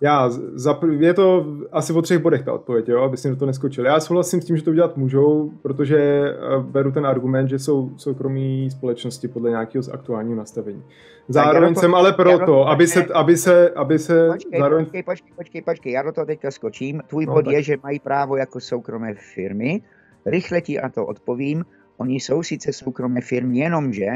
já, 0.00 0.30
za, 0.54 0.80
je 0.98 1.14
to 1.14 1.46
asi 1.72 1.92
o 1.92 2.02
třech 2.02 2.18
bodech 2.18 2.42
ta 2.42 2.52
odpověď, 2.52 2.88
jo, 2.88 3.02
aby 3.02 3.16
si 3.16 3.28
do 3.28 3.36
to 3.36 3.46
neskočil. 3.46 3.84
Já 3.84 4.00
souhlasím 4.00 4.40
s 4.40 4.44
tím, 4.44 4.56
že 4.56 4.62
to 4.62 4.70
udělat 4.70 4.96
můžou, 4.96 5.52
protože 5.62 5.98
eh, 5.98 6.34
beru 6.60 6.92
ten 6.92 7.06
argument, 7.06 7.48
že 7.48 7.58
jsou 7.58 7.90
soukromí 7.96 8.70
společnosti 8.70 9.28
podle 9.28 9.50
nějakého 9.50 9.82
z 9.82 9.88
aktuálního 9.88 10.36
nastavení. 10.36 10.82
Zároveň 11.28 11.74
to, 11.74 11.80
jsem 11.80 11.94
ale 11.94 12.12
proto, 12.12 12.68
aby 12.68 12.86
se, 12.86 13.04
aby 13.04 13.36
se, 13.36 13.70
aby 13.70 13.98
se 13.98 14.28
počkej, 14.32 14.60
zároveň... 14.60 14.84
Počkej, 14.84 15.02
počkej, 15.02 15.32
počkej, 15.36 15.62
počkej, 15.62 15.92
já 15.92 16.02
do 16.02 16.12
toho 16.12 16.26
teďka 16.26 16.50
skočím. 16.50 17.02
Tvůj 17.06 17.26
no, 17.26 17.34
bod 17.34 17.44
tak. 17.44 17.54
je, 17.54 17.62
že 17.62 17.76
mají 17.82 17.98
právo 18.00 18.36
jako 18.36 18.60
soukromé 18.60 19.14
firmy. 19.34 19.82
Rychle 20.26 20.60
ti 20.60 20.80
a 20.80 20.88
to 20.88 21.06
odpovím. 21.06 21.64
Oni 21.96 22.14
jsou 22.14 22.42
sice 22.42 22.72
soukromé 22.72 23.20
firmy, 23.20 23.58
jenomže 23.58 24.06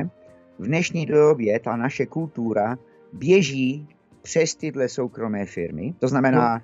v 0.58 0.66
dnešní 0.66 1.06
době 1.06 1.60
ta 1.60 1.76
naše 1.76 2.06
kultura 2.06 2.78
běží 3.12 3.88
přes 4.22 4.54
tyhle 4.54 4.88
soukromé 4.88 5.46
firmy. 5.46 5.94
To 5.98 6.08
znamená, 6.08 6.54
no. 6.54 6.62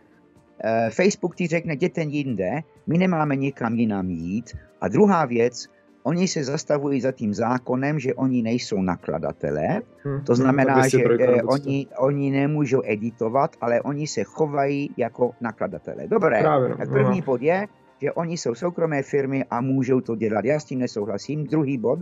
uh, 0.64 0.90
Facebook 0.90 1.36
ti 1.36 1.46
řekne, 1.46 1.74
jděte 1.74 2.02
jinde, 2.02 2.60
my 2.86 2.98
nemáme 2.98 3.36
nikam 3.36 3.74
jinam 3.74 4.10
jít. 4.10 4.56
A 4.80 4.88
druhá 4.88 5.24
věc, 5.24 5.68
oni 6.06 6.28
se 6.28 6.44
zastavují 6.44 7.00
za 7.00 7.12
tím 7.12 7.34
zákonem, 7.34 7.98
že 7.98 8.14
oni 8.14 8.42
nejsou 8.42 8.82
nakladatelé. 8.82 9.82
Hmm. 10.04 10.24
To 10.24 10.34
znamená, 10.34 10.74
hmm, 10.74 10.88
že 10.88 10.98
eh, 11.20 11.42
oni, 11.42 11.86
oni 11.98 12.30
nemůžou 12.30 12.82
editovat, 12.84 13.56
ale 13.60 13.82
oni 13.82 14.06
se 14.06 14.24
chovají 14.24 14.90
jako 14.96 15.30
nakladatelé. 15.40 16.06
Dobré, 16.06 16.40
Právě, 16.40 16.68
no. 16.68 16.76
tak 16.76 16.88
první 16.88 17.20
no. 17.20 17.26
bod 17.26 17.42
je, 17.42 17.66
že 18.02 18.12
oni 18.12 18.38
jsou 18.38 18.54
soukromé 18.54 19.02
firmy 19.02 19.44
a 19.50 19.60
můžou 19.60 20.00
to 20.00 20.16
dělat. 20.16 20.44
Já 20.44 20.60
s 20.60 20.64
tím 20.64 20.78
nesouhlasím. 20.78 21.44
Druhý 21.44 21.78
bod. 21.78 21.98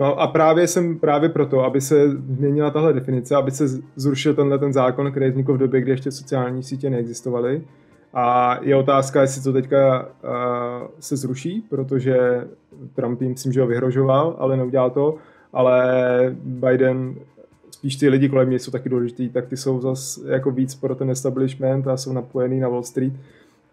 No 0.00 0.20
a 0.20 0.26
právě 0.26 0.66
jsem 0.66 0.98
právě 0.98 1.28
proto, 1.28 1.64
aby 1.64 1.80
se 1.80 2.10
změnila 2.10 2.70
tahle 2.70 2.92
definice, 2.92 3.36
aby 3.36 3.50
se 3.50 3.64
zrušil 3.96 4.34
tenhle 4.34 4.58
ten 4.58 4.72
zákon, 4.72 5.10
který 5.10 5.30
vznikl 5.30 5.54
v 5.54 5.58
době, 5.58 5.80
kdy 5.80 5.90
ještě 5.90 6.10
sociální 6.10 6.62
sítě 6.62 6.90
neexistovaly. 6.90 7.62
A 8.14 8.58
je 8.62 8.76
otázka, 8.76 9.20
jestli 9.20 9.42
to 9.42 9.52
teďka 9.52 10.02
uh, 10.02 10.88
se 11.00 11.16
zruší, 11.16 11.64
protože 11.68 12.46
Trump 12.94 13.22
jim 13.22 13.30
myslím, 13.30 13.52
že 13.52 13.60
ho 13.60 13.66
vyhrožoval, 13.66 14.36
ale 14.38 14.56
neudělal 14.56 14.90
to. 14.90 15.14
Ale 15.52 15.84
Biden, 16.44 17.14
spíš 17.70 17.96
ty 17.96 18.08
lidi 18.08 18.28
kolem 18.28 18.48
mě 18.48 18.58
jsou 18.58 18.70
taky 18.70 18.88
důležitý, 18.88 19.28
tak 19.28 19.46
ty 19.46 19.56
jsou 19.56 19.80
zase 19.80 20.32
jako 20.32 20.50
víc 20.50 20.74
pro 20.74 20.94
ten 20.94 21.10
establishment 21.10 21.88
a 21.88 21.96
jsou 21.96 22.12
napojený 22.12 22.60
na 22.60 22.68
Wall 22.68 22.82
Street 22.82 23.12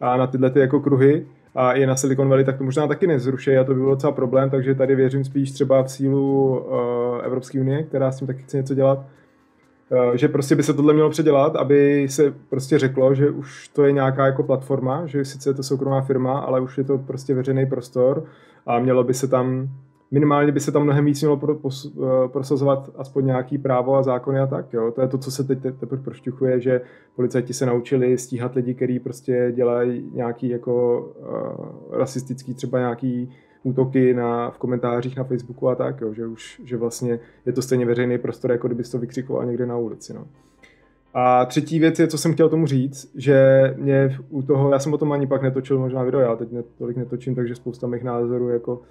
a 0.01 0.17
na 0.17 0.27
tyhle 0.27 0.49
ty 0.49 0.59
jako 0.59 0.79
kruhy 0.79 1.25
a 1.55 1.73
je 1.73 1.87
na 1.87 1.95
Silicon 1.95 2.29
Valley, 2.29 2.45
tak 2.45 2.57
to 2.57 2.63
možná 2.63 2.87
taky 2.87 3.07
nezruší 3.07 3.57
a 3.57 3.63
to 3.63 3.73
by 3.73 3.79
byl 3.79 3.89
docela 3.89 4.11
problém, 4.11 4.49
takže 4.49 4.75
tady 4.75 4.95
věřím 4.95 5.23
spíš 5.23 5.51
třeba 5.51 5.83
v 5.83 5.91
sílu 5.91 6.57
uh, 6.59 7.25
Evropské 7.25 7.61
unie, 7.61 7.83
která 7.83 8.11
s 8.11 8.17
tím 8.17 8.27
taky 8.27 8.43
chce 8.43 8.57
něco 8.57 8.75
dělat, 8.75 8.99
uh, 8.99 10.15
že 10.15 10.27
prostě 10.27 10.55
by 10.55 10.63
se 10.63 10.73
tohle 10.73 10.93
mělo 10.93 11.09
předělat, 11.09 11.55
aby 11.55 12.07
se 12.09 12.33
prostě 12.49 12.79
řeklo, 12.79 13.15
že 13.15 13.29
už 13.29 13.67
to 13.67 13.85
je 13.85 13.91
nějaká 13.91 14.25
jako 14.25 14.43
platforma, 14.43 15.05
že 15.05 15.25
sice 15.25 15.49
je 15.49 15.53
to 15.53 15.63
soukromá 15.63 16.01
firma, 16.01 16.39
ale 16.39 16.61
už 16.61 16.77
je 16.77 16.83
to 16.83 16.97
prostě 16.97 17.33
veřejný 17.33 17.65
prostor 17.65 18.23
a 18.65 18.79
mělo 18.79 19.03
by 19.03 19.13
se 19.13 19.27
tam 19.27 19.69
minimálně 20.11 20.51
by 20.51 20.59
se 20.59 20.71
tam 20.71 20.83
mnohem 20.83 21.05
víc 21.05 21.21
mělo 21.21 21.37
pro, 21.37 21.55
pos, 21.55 21.85
uh, 21.85 22.07
prosazovat 22.27 22.89
aspoň 22.95 23.25
nějaký 23.25 23.57
právo 23.57 23.95
a 23.95 24.03
zákony 24.03 24.39
a 24.39 24.47
tak. 24.47 24.73
Jo. 24.73 24.91
To 24.91 25.01
je 25.01 25.07
to, 25.07 25.17
co 25.17 25.31
se 25.31 25.43
teď 25.43 25.59
teprve 25.79 26.01
prošťuchuje, 26.01 26.59
že 26.59 26.81
policajti 27.15 27.53
se 27.53 27.65
naučili 27.65 28.17
stíhat 28.17 28.55
lidi, 28.55 28.73
kteří 28.73 28.99
prostě 28.99 29.51
dělají 29.55 30.11
nějaký 30.13 30.49
jako 30.49 30.99
uh, 30.99 31.97
rasistický 31.97 32.53
třeba 32.53 32.79
nějaký 32.79 33.31
útoky 33.63 34.13
na, 34.13 34.51
v 34.51 34.57
komentářích 34.57 35.17
na 35.17 35.23
Facebooku 35.23 35.69
a 35.69 35.75
tak, 35.75 36.01
jo, 36.01 36.13
že 36.13 36.27
už 36.27 36.61
že 36.63 36.77
vlastně 36.77 37.19
je 37.45 37.53
to 37.53 37.61
stejně 37.61 37.85
veřejný 37.85 38.17
prostor, 38.17 38.51
jako 38.51 38.67
kdyby 38.67 38.83
to 38.83 38.97
vykřikoval 38.97 39.45
někde 39.45 39.65
na 39.65 39.77
ulici. 39.77 40.13
No. 40.13 40.27
A 41.13 41.45
třetí 41.45 41.79
věc 41.79 41.99
je, 41.99 42.07
co 42.07 42.17
jsem 42.17 42.33
chtěl 42.33 42.49
tomu 42.49 42.67
říct, 42.67 43.11
že 43.15 43.61
mě 43.77 44.17
u 44.29 44.41
toho, 44.41 44.71
já 44.71 44.79
jsem 44.79 44.93
o 44.93 44.97
tom 44.97 45.11
ani 45.11 45.27
pak 45.27 45.41
netočil 45.41 45.79
možná 45.79 46.03
video, 46.03 46.21
já 46.21 46.35
teď 46.35 46.49
tolik 46.77 46.97
netočím, 46.97 47.35
takže 47.35 47.55
spousta 47.55 47.87
mých 47.87 48.03
názorů 48.03 48.49
jako 48.49 48.81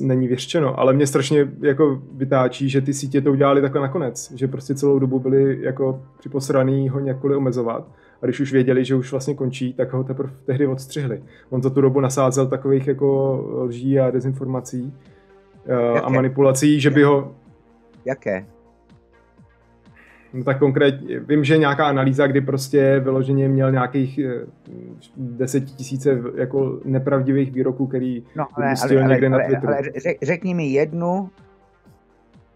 není 0.00 0.28
věštěno, 0.28 0.80
ale 0.80 0.92
mě 0.92 1.06
strašně 1.06 1.48
jako 1.60 2.02
vytáčí, 2.12 2.68
že 2.68 2.80
ty 2.80 2.94
sítě 2.94 3.20
to 3.20 3.30
udělali 3.30 3.62
takhle 3.62 3.80
nakonec, 3.80 4.32
že 4.32 4.48
prostě 4.48 4.74
celou 4.74 4.98
dobu 4.98 5.18
byli 5.18 5.58
jako 5.62 6.02
připosraný 6.18 6.88
ho 6.88 7.00
nějakoli 7.00 7.36
omezovat 7.36 7.88
a 8.22 8.26
když 8.26 8.40
už 8.40 8.52
věděli, 8.52 8.84
že 8.84 8.94
už 8.94 9.10
vlastně 9.10 9.34
končí, 9.34 9.74
tak 9.74 9.92
ho 9.92 10.04
teprve 10.04 10.32
tehdy 10.44 10.66
odstřihli. 10.66 11.22
On 11.50 11.62
za 11.62 11.70
tu 11.70 11.80
dobu 11.80 12.00
nasázel 12.00 12.46
takových 12.46 12.86
jako 12.86 13.40
lží 13.62 14.00
a 14.00 14.10
dezinformací 14.10 14.94
Jaké? 15.66 16.00
a 16.00 16.08
manipulací, 16.08 16.80
že 16.80 16.90
by 16.90 17.02
ho... 17.02 17.34
Jaké? 18.04 18.46
No 20.32 20.44
tak 20.44 20.58
konkrétně, 20.58 21.20
vím, 21.20 21.44
že 21.44 21.58
nějaká 21.58 21.86
analýza, 21.86 22.26
kdy 22.26 22.40
prostě 22.40 23.00
vyloženě 23.00 23.48
měl 23.48 23.72
nějakých 23.72 24.18
eh, 24.18 24.46
deset 25.16 25.64
tisíce 25.64 26.22
jako 26.34 26.80
nepravdivých 26.84 27.52
výroků, 27.52 27.86
který 27.86 28.24
no, 28.36 28.46
ale, 28.52 28.74
ale, 28.82 29.00
ale, 29.02 29.08
někde 29.08 29.26
ale, 29.26 29.38
na 29.38 29.46
Twitteru. 29.46 29.72
Ale 29.72 29.82
řekni 30.22 30.54
mi 30.54 30.66
jednu, 30.66 31.30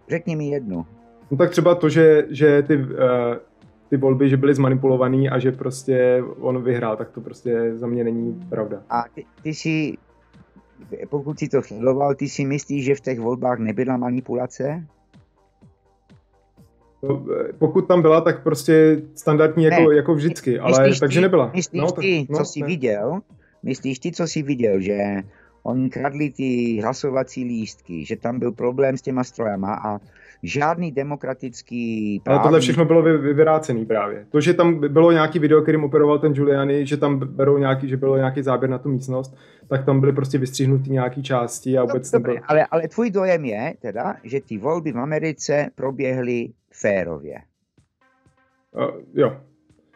řekni 0.09 0.37
mi 0.37 0.49
jednu. 0.49 0.87
No 1.31 1.37
tak 1.37 1.51
třeba 1.51 1.75
to, 1.75 1.89
že, 1.89 2.27
že 2.31 2.63
ty, 2.63 2.77
uh, 2.77 2.85
ty 3.89 3.97
volby, 3.97 4.29
že 4.29 4.37
byly 4.37 4.55
zmanipulovaný 4.55 5.31
a 5.31 5.39
že 5.39 5.53
prostě 5.53 6.23
on 6.41 6.63
vyhrál, 6.63 6.97
tak 6.97 7.11
to 7.11 7.21
prostě 7.21 7.77
za 7.77 7.87
mě 7.87 8.05
není 8.05 8.41
pravda. 8.49 8.83
A 8.91 9.05
ty, 9.15 9.25
ty 9.43 9.55
si, 9.55 9.97
pokud 11.09 11.39
si 11.39 11.49
to 11.49 11.63
sledoval, 11.63 12.15
ty 12.15 12.29
si 12.29 12.45
myslíš, 12.45 12.85
že 12.85 12.95
v 12.95 13.01
těch 13.01 13.21
volbách 13.21 13.59
nebyla 13.59 13.97
manipulace? 13.97 14.87
Pokud 17.59 17.89
tam 17.89 18.03
byla, 18.03 18.21
tak 18.21 18.43
prostě 18.43 19.03
standardní 19.15 19.65
jako, 19.65 19.91
ne, 19.91 19.97
jako 19.97 20.15
vždycky, 20.15 20.59
ale 20.59 20.79
myslíš 20.79 21.01
takže 21.01 21.19
ty, 21.19 21.23
nebyla. 21.23 21.51
Myslíš 21.55 21.83
no, 21.83 21.93
ty, 21.93 22.27
tak, 22.27 22.37
co 22.37 22.41
no, 22.41 22.45
jsi 22.45 22.61
ne. 22.61 22.67
viděl, 22.67 23.21
myslíš 23.63 23.99
ty, 23.99 24.13
co 24.13 24.27
jsi 24.27 24.43
viděl, 24.43 24.81
že 24.81 24.99
oni 25.63 25.91
kradli 25.91 26.31
ty 26.31 26.81
hlasovací 26.83 27.45
lístky, 27.45 28.05
že 28.05 28.17
tam 28.17 28.39
byl 28.39 28.53
problém 28.53 28.97
s 28.97 29.03
těma 29.03 29.25
strojama 29.25 29.75
a 29.75 29.99
žádný 30.43 30.93
demokratický 30.93 32.21
právní... 32.25 32.39
Ale 32.39 32.47
tohle 32.47 32.61
všechno 32.61 32.85
bylo 32.85 33.03
vy, 33.03 33.19
vyvrácený 33.19 33.87
právě. 33.87 34.27
To, 34.31 34.41
že 34.41 34.55
tam 34.55 34.89
bylo 34.89 35.13
nějaký 35.13 35.39
video, 35.39 35.63
kterým 35.63 35.85
operoval 35.85 36.19
ten 36.19 36.33
Giuliani, 36.33 36.87
že 36.87 36.97
tam 36.97 37.19
berou 37.19 37.59
nějaký, 37.59 37.89
že 37.89 37.97
bylo 37.97 38.17
nějaký 38.17 38.43
záběr 38.43 38.71
na 38.71 38.79
tu 38.79 38.89
místnost, 38.89 39.37
tak 39.69 39.85
tam 39.85 40.01
byly 40.01 40.13
prostě 40.13 40.39
vystřihnutý 40.39 40.91
nějaké 40.91 41.23
části 41.23 41.79
a 41.79 41.85
vůbec 41.85 42.11
Dobre, 42.11 42.33
nebyl... 42.33 42.45
ale, 42.49 42.67
ale 42.67 42.89
tvůj 42.89 43.11
dojem 43.11 43.45
je 43.45 43.75
teda, 43.81 44.15
že 44.25 44.41
ty 44.41 44.59
volby 44.59 44.93
v 44.93 44.99
Americe 44.99 45.69
proběhly 45.75 46.49
férově. 46.73 47.37
Uh, 48.73 49.01
jo. 49.15 49.37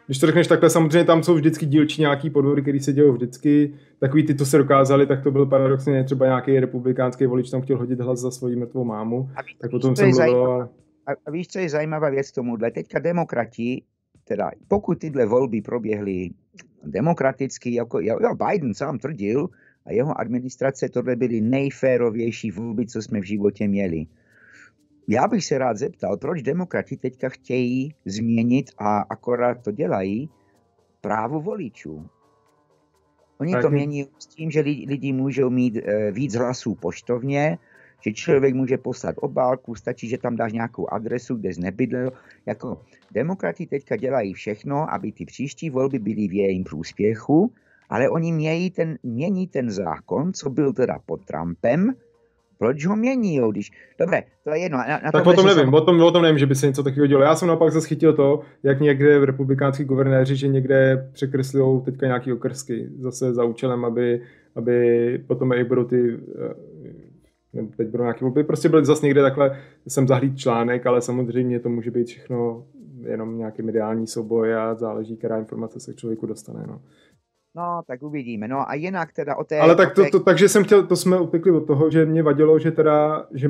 Když 0.05 0.19
to 0.19 0.25
řekneš 0.25 0.47
takhle, 0.47 0.69
samozřejmě 0.69 1.03
tam 1.03 1.23
jsou 1.23 1.35
vždycky 1.35 1.65
dílčí 1.65 2.01
nějaký 2.01 2.29
podvody, 2.29 2.61
které 2.61 2.79
se 2.79 2.93
dějí 2.93 3.11
vždycky. 3.11 3.73
Takový 3.99 4.25
ty, 4.25 4.35
co 4.35 4.45
se 4.45 4.57
dokázali, 4.57 5.07
tak 5.07 5.23
to 5.23 5.31
byl 5.31 5.45
paradoxně 5.45 6.03
třeba 6.03 6.25
nějaký 6.25 6.59
republikánský 6.59 7.25
volič, 7.25 7.49
tam 7.49 7.61
chtěl 7.61 7.77
hodit 7.77 7.99
hlas 7.99 8.19
za 8.19 8.31
svoji 8.31 8.55
mrtvou 8.55 8.83
mámu. 8.83 9.29
A 9.35 9.41
víš, 9.41 9.55
tak 9.61 9.71
potom 9.71 9.95
jsem 9.95 10.09
mluvil, 10.09 10.45
ale... 10.45 10.69
a, 11.07 11.11
a 11.25 11.31
víš, 11.31 11.47
co 11.47 11.59
je 11.59 11.69
zajímavá 11.69 12.09
věc 12.09 12.31
tomuhle? 12.31 12.71
Teďka 12.71 12.99
demokrati, 12.99 13.83
teda 14.23 14.51
pokud 14.67 14.99
tyhle 14.99 15.25
volby 15.25 15.61
proběhly 15.61 16.29
demokraticky, 16.83 17.73
jako 17.73 17.99
jo, 17.99 18.17
Biden 18.35 18.73
sám 18.73 18.99
tvrdil, 18.99 19.49
a 19.85 19.91
jeho 19.91 20.19
administrace, 20.19 20.89
tohle 20.89 21.15
byly 21.15 21.41
nejférovější 21.41 22.51
volby, 22.51 22.85
co 22.85 23.01
jsme 23.01 23.19
v 23.19 23.23
životě 23.23 23.67
měli. 23.67 24.05
Já 25.07 25.27
bych 25.27 25.45
se 25.45 25.57
rád 25.57 25.77
zeptal, 25.77 26.17
proč 26.17 26.41
demokrati 26.41 26.97
teďka 26.97 27.29
chtějí 27.29 27.93
změnit 28.05 28.71
a 28.77 28.99
akorát 28.99 29.63
to 29.63 29.71
dělají 29.71 30.29
právo 31.01 31.41
voličů. 31.41 32.05
Oni 33.39 33.55
to 33.61 33.69
mění 33.69 34.07
s 34.19 34.25
tím, 34.25 34.51
že 34.51 34.61
lidi 34.61 35.13
můžou 35.13 35.49
mít 35.49 35.77
e, 35.77 36.11
víc 36.11 36.35
hlasů 36.35 36.75
poštovně, 36.75 37.57
že 38.01 38.13
člověk 38.13 38.55
může 38.55 38.77
poslat 38.77 39.15
obálku, 39.17 39.75
stačí, 39.75 40.07
že 40.07 40.17
tam 40.17 40.35
dáš 40.35 40.53
nějakou 40.53 40.87
adresu, 40.87 41.35
kde 41.35 41.53
jsi 41.53 41.61
nebydlel. 41.61 42.11
Jako 42.45 42.81
demokrati 43.11 43.65
teďka 43.65 43.95
dělají 43.95 44.33
všechno, 44.33 44.93
aby 44.93 45.11
ty 45.11 45.25
příští 45.25 45.69
volby 45.69 45.99
byly 45.99 46.27
v 46.27 46.33
jejím 46.33 46.63
průspěchu, 46.63 47.53
ale 47.89 48.09
oni 48.09 48.31
mění 48.31 48.71
ten, 48.71 48.97
mění 49.03 49.47
ten 49.47 49.71
zákon, 49.71 50.33
co 50.33 50.49
byl 50.49 50.73
teda 50.73 50.99
pod 51.05 51.25
Trumpem, 51.25 51.93
proč 52.57 52.85
ho 52.85 52.95
mění, 52.95 53.35
jo, 53.35 53.51
když... 53.51 53.71
Dobré, 53.99 54.23
to 54.43 54.49
je 54.49 54.59
jedno. 54.59 54.77
Na, 54.77 54.99
na 55.03 55.11
tak 55.11 55.27
o 55.27 55.33
tom 55.33 55.45
nevím, 55.45 55.73
o, 55.73 55.81
tom, 55.81 56.01
o 56.01 56.11
tom 56.11 56.21
nevím, 56.21 56.37
že 56.37 56.45
by 56.45 56.55
se 56.55 56.67
něco 56.67 56.83
takového 56.83 57.07
dělo. 57.07 57.21
Já 57.21 57.35
jsem 57.35 57.47
naopak 57.47 57.71
zachytil 57.71 58.13
to, 58.13 58.41
jak 58.63 58.81
někde 58.81 59.19
v 59.19 59.23
republikánský 59.23 59.83
guvernéři, 59.83 60.35
že 60.35 60.47
někde 60.47 61.09
překreslují 61.13 61.81
teďka 61.81 62.05
nějaký 62.05 62.33
okrsky, 62.33 62.89
zase 62.99 63.33
za 63.33 63.43
účelem, 63.43 63.85
aby, 63.85 64.21
aby 64.55 65.23
potom 65.27 65.53
i 65.53 65.63
budou 65.63 65.83
ty 65.83 66.17
eh, 66.39 66.77
teď 67.77 67.87
budou 67.87 68.03
nějaké 68.03 68.25
volby, 68.25 68.43
prostě 68.43 68.69
byly 68.69 68.85
zase 68.85 69.05
někde 69.05 69.21
takhle, 69.21 69.59
jsem 69.87 70.07
zahlíd 70.07 70.37
článek, 70.37 70.85
ale 70.85 71.01
samozřejmě 71.01 71.59
to 71.59 71.69
může 71.69 71.91
být 71.91 72.07
všechno 72.07 72.65
jenom 73.03 73.37
nějaký 73.37 73.61
mediální 73.61 74.07
souboj 74.07 74.55
a 74.55 74.75
záleží, 74.75 75.17
která 75.17 75.37
informace 75.37 75.79
se 75.79 75.93
k 75.93 75.95
člověku 75.95 76.25
dostane. 76.25 76.63
No. 76.67 76.81
No, 77.57 77.81
tak 77.87 78.03
uvidíme. 78.03 78.47
No 78.47 78.69
a 78.69 78.73
jinak 78.73 79.13
teda 79.13 79.35
o 79.35 79.43
té... 79.43 79.59
Ale 79.59 79.75
tak 79.75 79.93
to, 79.93 80.03
to, 80.11 80.19
takže 80.19 80.49
jsem 80.49 80.63
chtěl, 80.63 80.87
to 80.87 80.95
jsme 80.95 81.19
upekli 81.19 81.51
od 81.51 81.67
toho, 81.67 81.89
že 81.89 82.05
mě 82.05 82.23
vadilo, 82.23 82.59
že 82.59 82.71
teda, 82.71 83.25
že 83.33 83.49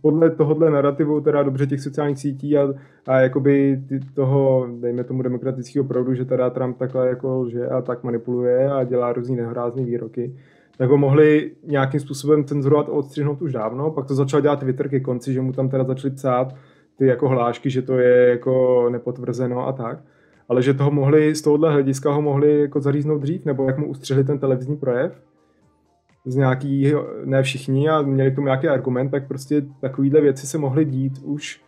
podle 0.00 0.30
tohohle 0.30 0.70
narrativu 0.70 1.20
teda 1.20 1.42
dobře 1.42 1.66
těch 1.66 1.80
sociálních 1.80 2.18
sítí 2.18 2.58
a, 2.58 2.68
a 3.06 3.16
jakoby 3.16 3.82
ty 3.88 4.00
toho, 4.14 4.68
dejme 4.80 5.04
tomu 5.04 5.22
demokratického 5.22 5.84
proudu, 5.84 6.14
že 6.14 6.24
teda 6.24 6.50
Trump 6.50 6.78
takhle 6.78 7.08
jako 7.08 7.46
že 7.48 7.66
a 7.66 7.82
tak 7.82 8.04
manipuluje 8.04 8.70
a 8.70 8.84
dělá 8.84 9.12
různý 9.12 9.36
nehorázný 9.36 9.84
výroky, 9.84 10.36
tak 10.78 10.90
ho 10.90 10.96
mohli 10.96 11.52
nějakým 11.66 12.00
způsobem 12.00 12.44
cenzurovat 12.44 12.88
a 12.88 12.92
odstřihnout 12.92 13.42
už 13.42 13.52
dávno, 13.52 13.90
pak 13.90 14.06
to 14.06 14.14
začal 14.14 14.40
dělat 14.40 14.60
Twitter 14.60 14.88
ke 14.88 15.00
konci, 15.00 15.32
že 15.32 15.40
mu 15.40 15.52
tam 15.52 15.68
teda 15.68 15.84
začali 15.84 16.14
psát 16.14 16.54
ty 16.96 17.06
jako 17.06 17.28
hlášky, 17.28 17.70
že 17.70 17.82
to 17.82 17.98
je 17.98 18.28
jako 18.28 18.88
nepotvrzeno 18.90 19.68
a 19.68 19.72
tak 19.72 19.98
ale 20.48 20.62
že 20.62 20.74
toho 20.74 20.90
mohli, 20.90 21.34
z 21.34 21.42
tohohle 21.42 21.72
hlediska 21.72 22.12
ho 22.12 22.22
mohli 22.22 22.60
jako 22.60 22.80
zaříznout 22.80 23.22
dřív, 23.22 23.44
nebo 23.44 23.64
jak 23.64 23.78
mu 23.78 23.86
ustřihli 23.86 24.24
ten 24.24 24.38
televizní 24.38 24.76
projev, 24.76 25.22
z 26.26 26.36
nějaký, 26.36 26.92
ne 27.24 27.42
všichni, 27.42 27.88
a 27.88 28.02
měli 28.02 28.30
k 28.30 28.34
tomu 28.34 28.46
nějaký 28.46 28.68
argument, 28.68 29.10
tak 29.10 29.28
prostě 29.28 29.62
takovýhle 29.80 30.20
věci 30.20 30.46
se 30.46 30.58
mohly 30.58 30.84
dít 30.84 31.18
už, 31.22 31.60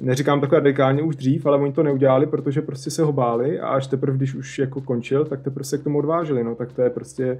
neříkám 0.00 0.40
takhle 0.40 0.58
radikálně 0.58 1.02
už 1.02 1.16
dřív, 1.16 1.46
ale 1.46 1.58
oni 1.58 1.72
to 1.72 1.82
neudělali, 1.82 2.26
protože 2.26 2.62
prostě 2.62 2.90
se 2.90 3.02
ho 3.02 3.12
báli 3.12 3.60
a 3.60 3.68
až 3.68 3.86
teprve, 3.86 4.16
když 4.16 4.34
už 4.34 4.58
jako 4.58 4.80
končil, 4.80 5.24
tak 5.24 5.42
teprve 5.42 5.64
se 5.64 5.78
k 5.78 5.84
tomu 5.84 5.98
odvážili, 5.98 6.44
no. 6.44 6.54
Tak 6.54 6.72
to 6.72 6.82
je 6.82 6.90
prostě 6.90 7.38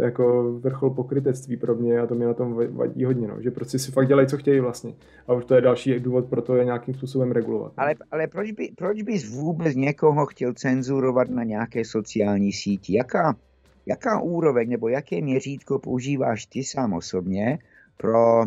jako 0.00 0.52
vrchol 0.60 0.90
pokrytectví 0.90 1.56
pro 1.56 1.74
mě 1.74 1.98
a 2.00 2.06
to 2.06 2.14
mě 2.14 2.26
na 2.26 2.34
tom 2.34 2.76
vadí 2.76 3.04
hodně, 3.04 3.28
no. 3.28 3.42
že 3.42 3.50
prostě 3.50 3.78
si 3.78 3.92
fakt 3.92 4.08
dělají, 4.08 4.28
co 4.28 4.36
chtějí 4.36 4.60
vlastně. 4.60 4.94
A 5.28 5.32
už 5.32 5.44
to 5.44 5.54
je 5.54 5.60
další 5.60 6.00
důvod 6.00 6.26
pro 6.26 6.42
to 6.42 6.56
je 6.56 6.64
nějakým 6.64 6.94
způsobem 6.94 7.32
regulovat. 7.32 7.72
Ale, 7.76 7.94
ale 8.10 8.26
proč, 8.26 8.50
by, 8.50 8.70
proč 8.76 9.02
bys 9.02 9.30
vůbec 9.30 9.74
někoho 9.74 10.26
chtěl 10.26 10.54
cenzurovat 10.54 11.28
na 11.28 11.44
nějaké 11.44 11.84
sociální 11.84 12.52
síti? 12.52 12.96
Jaká, 12.96 13.36
jaká 13.86 14.20
úroveň 14.20 14.70
nebo 14.70 14.88
jaké 14.88 15.20
měřítko 15.20 15.78
používáš 15.78 16.46
ty 16.46 16.64
sám 16.64 16.92
osobně 16.92 17.58
pro 17.96 18.44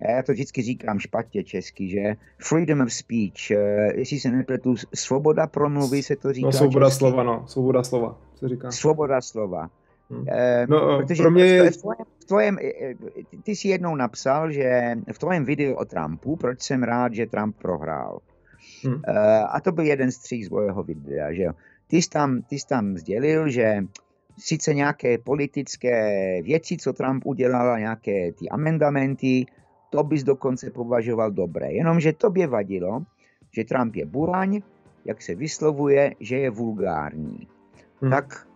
já 0.00 0.22
to 0.22 0.32
vždycky 0.32 0.62
říkám 0.62 0.98
špatně 0.98 1.44
česky, 1.44 1.88
že 1.88 2.14
freedom 2.38 2.80
of 2.80 2.92
speech, 2.92 3.50
eh, 3.50 3.92
jestli 3.98 4.20
se 4.20 4.30
nepletu, 4.30 4.74
svoboda 4.94 5.46
promluvy 5.46 6.02
se 6.02 6.16
to 6.16 6.32
říká 6.32 6.46
No 6.46 6.52
svoboda 6.52 6.86
česky. 6.86 6.98
slova, 6.98 7.22
no, 7.22 7.44
svoboda 7.46 7.82
slova 7.82 8.18
se 8.34 8.48
říká. 8.48 8.70
Svoboda 8.70 9.20
slova. 9.20 9.70
Hmm. 10.10 10.24
Eh, 10.28 10.66
no, 10.68 10.98
protože 10.98 11.22
pro 11.22 11.30
mě... 11.30 11.70
v, 11.70 11.76
tvojem, 11.76 12.04
v 12.18 12.24
tvojem, 12.24 12.58
eh, 12.58 12.94
ty 13.42 13.56
jsi 13.56 13.68
jednou 13.68 13.96
napsal, 13.96 14.52
že 14.52 14.96
v 15.12 15.18
tvém 15.18 15.44
videu 15.44 15.74
o 15.74 15.84
Trumpu, 15.84 16.36
proč 16.36 16.62
jsem 16.62 16.82
rád, 16.82 17.14
že 17.14 17.26
Trump 17.26 17.56
prohrál. 17.56 18.18
Hmm. 18.84 19.02
A 19.48 19.60
to 19.60 19.72
byl 19.72 19.84
jeden 19.84 20.10
z 20.10 20.18
tří 20.18 20.44
z 20.44 20.50
mojho 20.50 20.82
videa, 20.82 21.32
že 21.32 21.42
jo. 21.42 21.52
Ty 21.86 22.02
jsi 22.02 22.10
tam, 22.10 22.42
ty 22.42 22.58
jsi 22.58 22.66
tam 22.66 22.96
sdělil, 22.96 23.48
že 23.48 23.84
sice 24.38 24.74
nějaké 24.74 25.18
politické 25.18 26.42
věci, 26.42 26.76
co 26.76 26.92
Trump 26.92 27.26
udělal, 27.26 27.78
nějaké 27.78 28.32
ty 28.32 28.48
amendamenty, 28.48 29.46
to 29.90 30.02
bys 30.02 30.22
dokonce 30.22 30.70
považoval 30.70 31.30
dobré. 31.30 31.72
Jenomže 31.72 32.12
tobě 32.12 32.46
vadilo, 32.46 33.02
že 33.52 33.64
Trump 33.64 33.96
je 33.96 34.06
buraň, 34.06 34.60
jak 35.04 35.22
se 35.22 35.34
vyslovuje, 35.34 36.14
že 36.20 36.36
je 36.36 36.50
vulgární. 36.50 37.48
Hmm. 38.00 38.10
Tak 38.10 38.46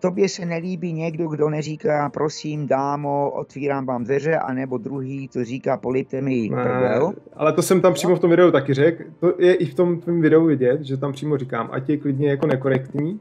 tobě 0.00 0.28
se 0.28 0.44
nelíbí 0.44 0.92
někdo, 0.92 1.28
kdo 1.28 1.50
neříká, 1.50 2.10
prosím, 2.10 2.66
dámo, 2.66 3.30
otvírám 3.30 3.86
vám 3.86 4.04
dveře, 4.04 4.38
anebo 4.38 4.78
druhý, 4.78 5.28
to 5.28 5.44
říká, 5.44 5.76
polipte 5.76 6.20
mi 6.20 6.48
prdel. 6.48 7.12
Ale 7.36 7.52
to 7.52 7.62
jsem 7.62 7.80
tam 7.80 7.94
přímo 7.94 8.16
v 8.16 8.20
tom 8.20 8.30
videu 8.30 8.50
taky 8.50 8.74
řekl. 8.74 9.04
To 9.20 9.34
je 9.38 9.54
i 9.54 9.64
v 9.64 9.74
tom 9.74 10.00
tvém 10.00 10.20
videu 10.20 10.44
vidět, 10.44 10.82
že 10.82 10.96
tam 10.96 11.12
přímo 11.12 11.38
říkám, 11.38 11.68
ať 11.72 11.88
je 11.88 11.96
klidně 11.96 12.30
jako 12.30 12.46
nekorektní, 12.46 13.20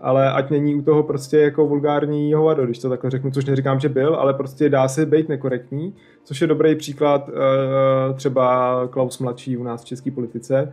ale 0.00 0.32
ať 0.32 0.50
není 0.50 0.74
u 0.74 0.82
toho 0.82 1.02
prostě 1.02 1.38
jako 1.38 1.66
vulgární 1.66 2.34
hovado, 2.34 2.64
když 2.64 2.78
to 2.78 2.88
takhle 2.88 3.10
řeknu, 3.10 3.30
což 3.30 3.44
neříkám, 3.44 3.80
že 3.80 3.88
byl, 3.88 4.14
ale 4.14 4.34
prostě 4.34 4.68
dá 4.68 4.88
se 4.88 5.06
být 5.06 5.28
nekorektní, 5.28 5.94
což 6.24 6.40
je 6.40 6.46
dobrý 6.46 6.76
příklad 6.76 7.28
uh, 7.28 7.34
třeba 8.16 8.80
Klaus 8.90 9.18
mladší 9.18 9.56
u 9.56 9.62
nás 9.62 9.82
v 9.82 9.84
české 9.84 10.10
politice, 10.10 10.72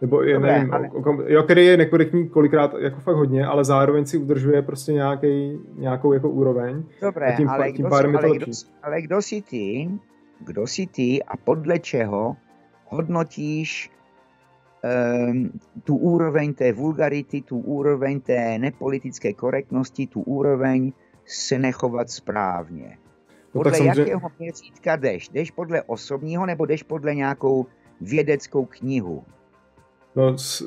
Nebo 0.00 0.22
je, 0.22 0.34
Dobré, 0.34 0.52
nevím, 0.52 0.74
ale... 0.74 0.90
jo, 1.26 1.42
který 1.42 1.66
je 1.66 1.76
nekorektní 1.76 2.28
kolikrát 2.28 2.74
jako 2.78 3.00
fakt 3.00 3.16
hodně, 3.16 3.46
ale 3.46 3.64
zároveň 3.64 4.06
si 4.06 4.18
udržuje 4.18 4.62
prostě 4.62 4.92
nějaký, 4.92 5.58
nějakou 5.76 6.12
jako 6.12 6.30
úroveň. 6.30 6.84
Dobré, 7.00 7.34
tím, 7.36 7.48
ale, 7.48 7.72
tím 7.72 7.86
kdo, 7.86 7.96
si, 7.96 8.04
ale, 8.04 8.36
kdo, 8.36 8.46
ale 8.82 9.02
kdo 9.02 9.22
jsi 9.22 9.42
ty, 9.42 9.90
kdo 10.40 10.66
jsi 10.66 10.86
ty 10.86 11.22
a 11.22 11.36
podle 11.36 11.78
čeho 11.78 12.36
hodnotíš 12.86 13.90
um, 15.30 15.50
tu 15.84 15.96
úroveň 15.96 16.54
té 16.54 16.72
vulgarity, 16.72 17.42
tu 17.42 17.58
úroveň 17.58 18.20
té 18.20 18.58
nepolitické 18.58 19.32
korektnosti, 19.32 20.06
tu 20.06 20.20
úroveň 20.20 20.92
se 21.24 21.58
nechovat 21.58 22.10
správně. 22.10 22.98
No, 23.28 23.52
podle 23.52 23.72
no, 23.72 23.78
samozřejmě... 23.78 24.00
jakého 24.00 24.30
měřítka 24.38 24.96
jdeš? 24.96 25.28
Jdeš 25.28 25.50
podle 25.50 25.82
osobního 25.82 26.46
nebo 26.46 26.66
jdeš 26.66 26.82
podle 26.82 27.14
nějakou 27.14 27.66
vědeckou 28.00 28.64
knihu? 28.64 29.24
No, 30.18 30.38
s, 30.38 30.64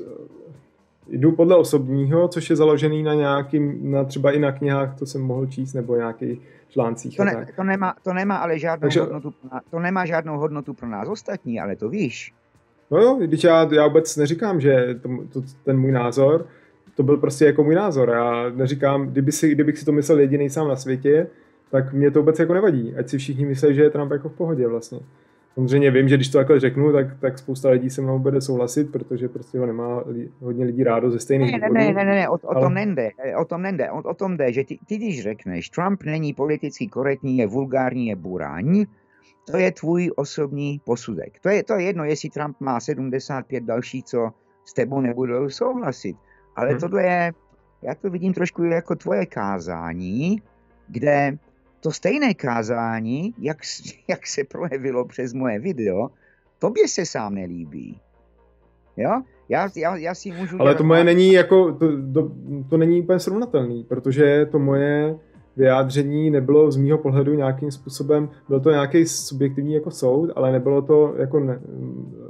jdu 1.08 1.32
podle 1.32 1.56
osobního, 1.56 2.28
což 2.28 2.50
je 2.50 2.56
založený 2.56 3.04
na 3.04 3.14
nějakým, 3.14 3.92
na 3.92 4.04
třeba 4.04 4.32
i 4.32 4.40
na 4.40 4.52
knihách, 4.52 5.00
to 5.00 5.06
jsem 5.06 5.22
mohl 5.22 5.46
číst, 5.46 5.74
nebo 5.74 5.96
nějakých 5.96 6.40
článcích. 6.70 7.18
To, 7.18 7.24
ne, 7.24 7.48
to, 7.56 7.64
nemá, 7.64 7.96
to 8.04 8.14
nemá 8.14 8.38
ale 8.38 8.60
žádnou 8.60 8.82
Takže... 8.82 9.00
hodnotu, 9.00 9.34
to 9.72 9.80
nemá 9.80 10.06
žádnou 10.06 10.38
hodnotu 10.38 10.74
pro 10.74 10.88
nás 10.88 11.10
ostatní, 11.10 11.60
ale 11.60 11.76
to 11.76 11.90
víš. 11.90 12.34
No 12.92 13.02
jo, 13.02 13.18
když 13.22 13.44
já, 13.44 13.70
já 13.72 13.88
vůbec 13.88 14.18
neříkám, 14.18 14.62
že 14.62 15.00
to, 15.02 15.10
to, 15.34 15.42
ten 15.64 15.80
můj 15.80 15.92
názor, 15.92 16.46
to 16.96 17.04
byl 17.04 17.18
prostě 17.18 17.46
jako 17.46 17.64
můj 17.64 17.76
názor. 17.76 18.10
Já 18.10 18.50
neříkám, 18.50 19.08
kdyby 19.08 19.32
si, 19.32 19.50
kdybych 19.50 19.78
si 19.78 19.86
to 19.86 19.92
myslel 19.92 20.20
jediný 20.20 20.50
sám 20.50 20.68
na 20.68 20.76
světě, 20.76 21.28
tak 21.72 21.94
mě 21.94 22.12
to 22.12 22.20
vůbec 22.20 22.40
jako 22.40 22.54
nevadí. 22.54 22.96
Ať 22.96 23.10
si 23.10 23.18
všichni 23.18 23.46
myslí, 23.46 23.76
že 23.76 23.84
je 23.84 23.90
Trump 23.90 24.12
jako 24.12 24.30
v 24.30 24.34
pohodě 24.34 24.68
vlastně. 24.68 25.00
Samozřejmě 25.54 25.92
vím, 25.92 26.10
že 26.10 26.16
když 26.16 26.30
to 26.30 26.38
takhle 26.38 26.60
řeknu, 26.60 26.92
tak, 26.92 27.20
tak 27.20 27.38
spousta 27.38 27.70
lidí 27.70 27.90
se 27.90 28.02
mnou 28.02 28.20
bude 28.20 28.42
souhlasit, 28.42 28.92
protože 28.92 29.30
prostě 29.30 29.60
ho 29.60 29.66
nemá 29.66 30.04
hodně 30.40 30.66
lidí 30.66 30.84
rádo 30.84 31.12
ze 31.12 31.20
stejných 31.20 31.52
ne, 31.52 31.60
důvodů. 31.60 31.74
Ne, 31.74 31.94
ne, 31.94 32.06
ne, 32.06 32.16
ne, 32.16 32.30
o, 32.30 32.34
o 32.34 32.52
ale... 32.52 32.62
tom 32.62 32.74
nende, 32.74 33.10
o 33.38 33.46
tom 33.46 33.62
nende, 33.62 33.92
o, 33.92 34.02
o 34.02 34.14
tom 34.14 34.38
jde, 34.38 34.54
že 34.54 34.64
ty, 34.64 34.80
ty 34.86 34.98
když 34.98 35.24
řekneš, 35.24 35.70
Trump 35.70 36.04
není 36.04 36.34
politicky 36.34 36.88
korektní, 36.88 37.38
je 37.38 37.48
vulgární, 37.48 38.08
je 38.08 38.16
burání, 38.16 38.86
to 39.52 39.58
je 39.58 39.72
tvůj 39.72 40.12
osobní 40.16 40.82
posudek. 40.84 41.40
To 41.40 41.50
je, 41.50 41.64
to 41.64 41.74
je 41.74 41.86
jedno, 41.86 42.04
jestli 42.04 42.30
Trump 42.30 42.58
má 42.60 42.80
75 42.80 43.64
dalších, 43.64 44.04
co 44.06 44.32
s 44.66 44.74
tebou 44.74 45.02
nebudou 45.02 45.50
souhlasit. 45.50 46.16
Ale 46.56 46.70
hmm. 46.70 46.80
tohle 46.80 47.04
je, 47.04 47.32
já 47.82 47.96
to 47.96 48.10
vidím 48.10 48.34
trošku 48.34 48.64
jako 48.64 48.96
tvoje 48.96 49.26
kázání, 49.26 50.42
kde 50.88 51.38
to 51.82 51.92
stejné 51.92 52.34
kázání, 52.34 53.34
jak, 53.40 53.58
jak 54.08 54.28
se 54.28 54.44
projevilo 54.44 55.06
přes 55.06 55.34
moje 55.34 55.60
video, 55.60 56.10
tobě 56.60 56.88
se 56.88 57.06
sám 57.06 57.36
nelíbí. 57.36 58.00
Jo? 58.98 59.22
Já, 59.50 59.70
já, 59.76 59.96
já 59.96 60.16
si 60.16 60.32
můžu 60.32 60.62
Ale 60.62 60.76
to 60.76 60.84
moje 60.84 61.04
není 61.04 61.34
jako, 61.34 61.72
to, 61.72 61.88
to, 62.14 62.32
to 62.70 62.78
není 62.78 63.02
úplně 63.02 63.20
srovnatelný, 63.20 63.84
protože 63.84 64.46
to 64.52 64.60
moje 64.60 65.16
vyjádření 65.58 66.30
nebylo 66.30 66.72
z 66.72 66.78
mýho 66.78 66.98
pohledu 66.98 67.34
nějakým 67.34 67.72
způsobem, 67.72 68.30
byl 68.48 68.60
to 68.60 68.72
nějaký 68.72 69.06
subjektivní 69.06 69.74
jako 69.74 69.92
soud, 69.92 70.30
ale 70.36 70.52
nebylo 70.52 70.82
to 70.82 71.14
jako 71.18 71.40
ne, 71.40 71.60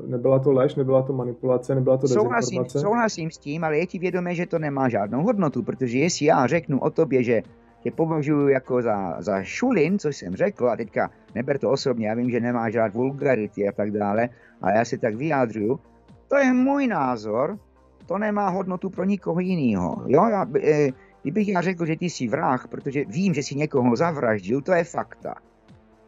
nebyla 0.05 0.39
to 0.39 0.51
lež, 0.51 0.75
nebyla 0.75 1.01
to 1.01 1.13
manipulace, 1.13 1.75
nebyla 1.75 1.97
to 1.97 2.07
souhlasím, 2.07 2.65
souhlasím 2.67 3.31
s 3.31 3.37
tím, 3.37 3.63
ale 3.63 3.77
je 3.77 3.87
ti 3.87 3.99
vědomé, 3.99 4.35
že 4.35 4.45
to 4.45 4.59
nemá 4.59 4.89
žádnou 4.89 5.23
hodnotu, 5.23 5.63
protože 5.63 5.97
jestli 5.97 6.25
já 6.25 6.47
řeknu 6.47 6.79
o 6.79 6.89
tobě, 6.89 7.23
že 7.23 7.41
tě 7.83 7.91
považuji 7.91 8.47
jako 8.47 8.81
za, 8.81 9.21
za 9.21 9.43
šulin, 9.43 9.99
co 9.99 10.09
jsem 10.09 10.35
řekl, 10.35 10.69
a 10.69 10.75
teďka 10.75 11.11
neber 11.35 11.57
to 11.57 11.69
osobně, 11.69 12.07
já 12.07 12.13
vím, 12.13 12.29
že 12.29 12.39
nemáš 12.39 12.75
rád 12.75 12.93
vulgarity 12.93 13.67
a 13.67 13.71
tak 13.71 13.91
dále, 13.91 14.29
ale 14.61 14.73
já 14.75 14.85
se 14.85 14.97
tak 14.97 15.15
vyjádřuju, 15.15 15.79
to 16.27 16.37
je 16.37 16.53
můj 16.53 16.87
názor, 16.87 17.59
to 18.05 18.17
nemá 18.17 18.49
hodnotu 18.49 18.89
pro 18.89 19.03
nikoho 19.03 19.39
jiného. 19.39 20.03
Jo, 20.07 20.25
já, 20.31 20.45
e, 20.63 20.89
kdybych 21.21 21.47
já 21.47 21.61
řekl, 21.61 21.85
že 21.85 21.95
ty 21.95 22.05
jsi 22.05 22.27
vrah, 22.27 22.67
protože 22.67 23.05
vím, 23.05 23.33
že 23.33 23.43
jsi 23.43 23.55
někoho 23.55 23.95
zavraždil, 23.95 24.61
to 24.61 24.73
je 24.73 24.83
fakta. 24.83 25.35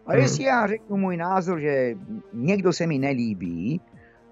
Ale 0.06 0.16
hmm. 0.16 0.24
jestli 0.24 0.44
já 0.44 0.68
řeknu 0.68 0.98
můj 0.98 1.18
názor, 1.18 1.60
že 1.60 1.96
někdo 2.34 2.74
se 2.74 2.88
mi 2.88 3.00
nelíbí, 3.00 3.82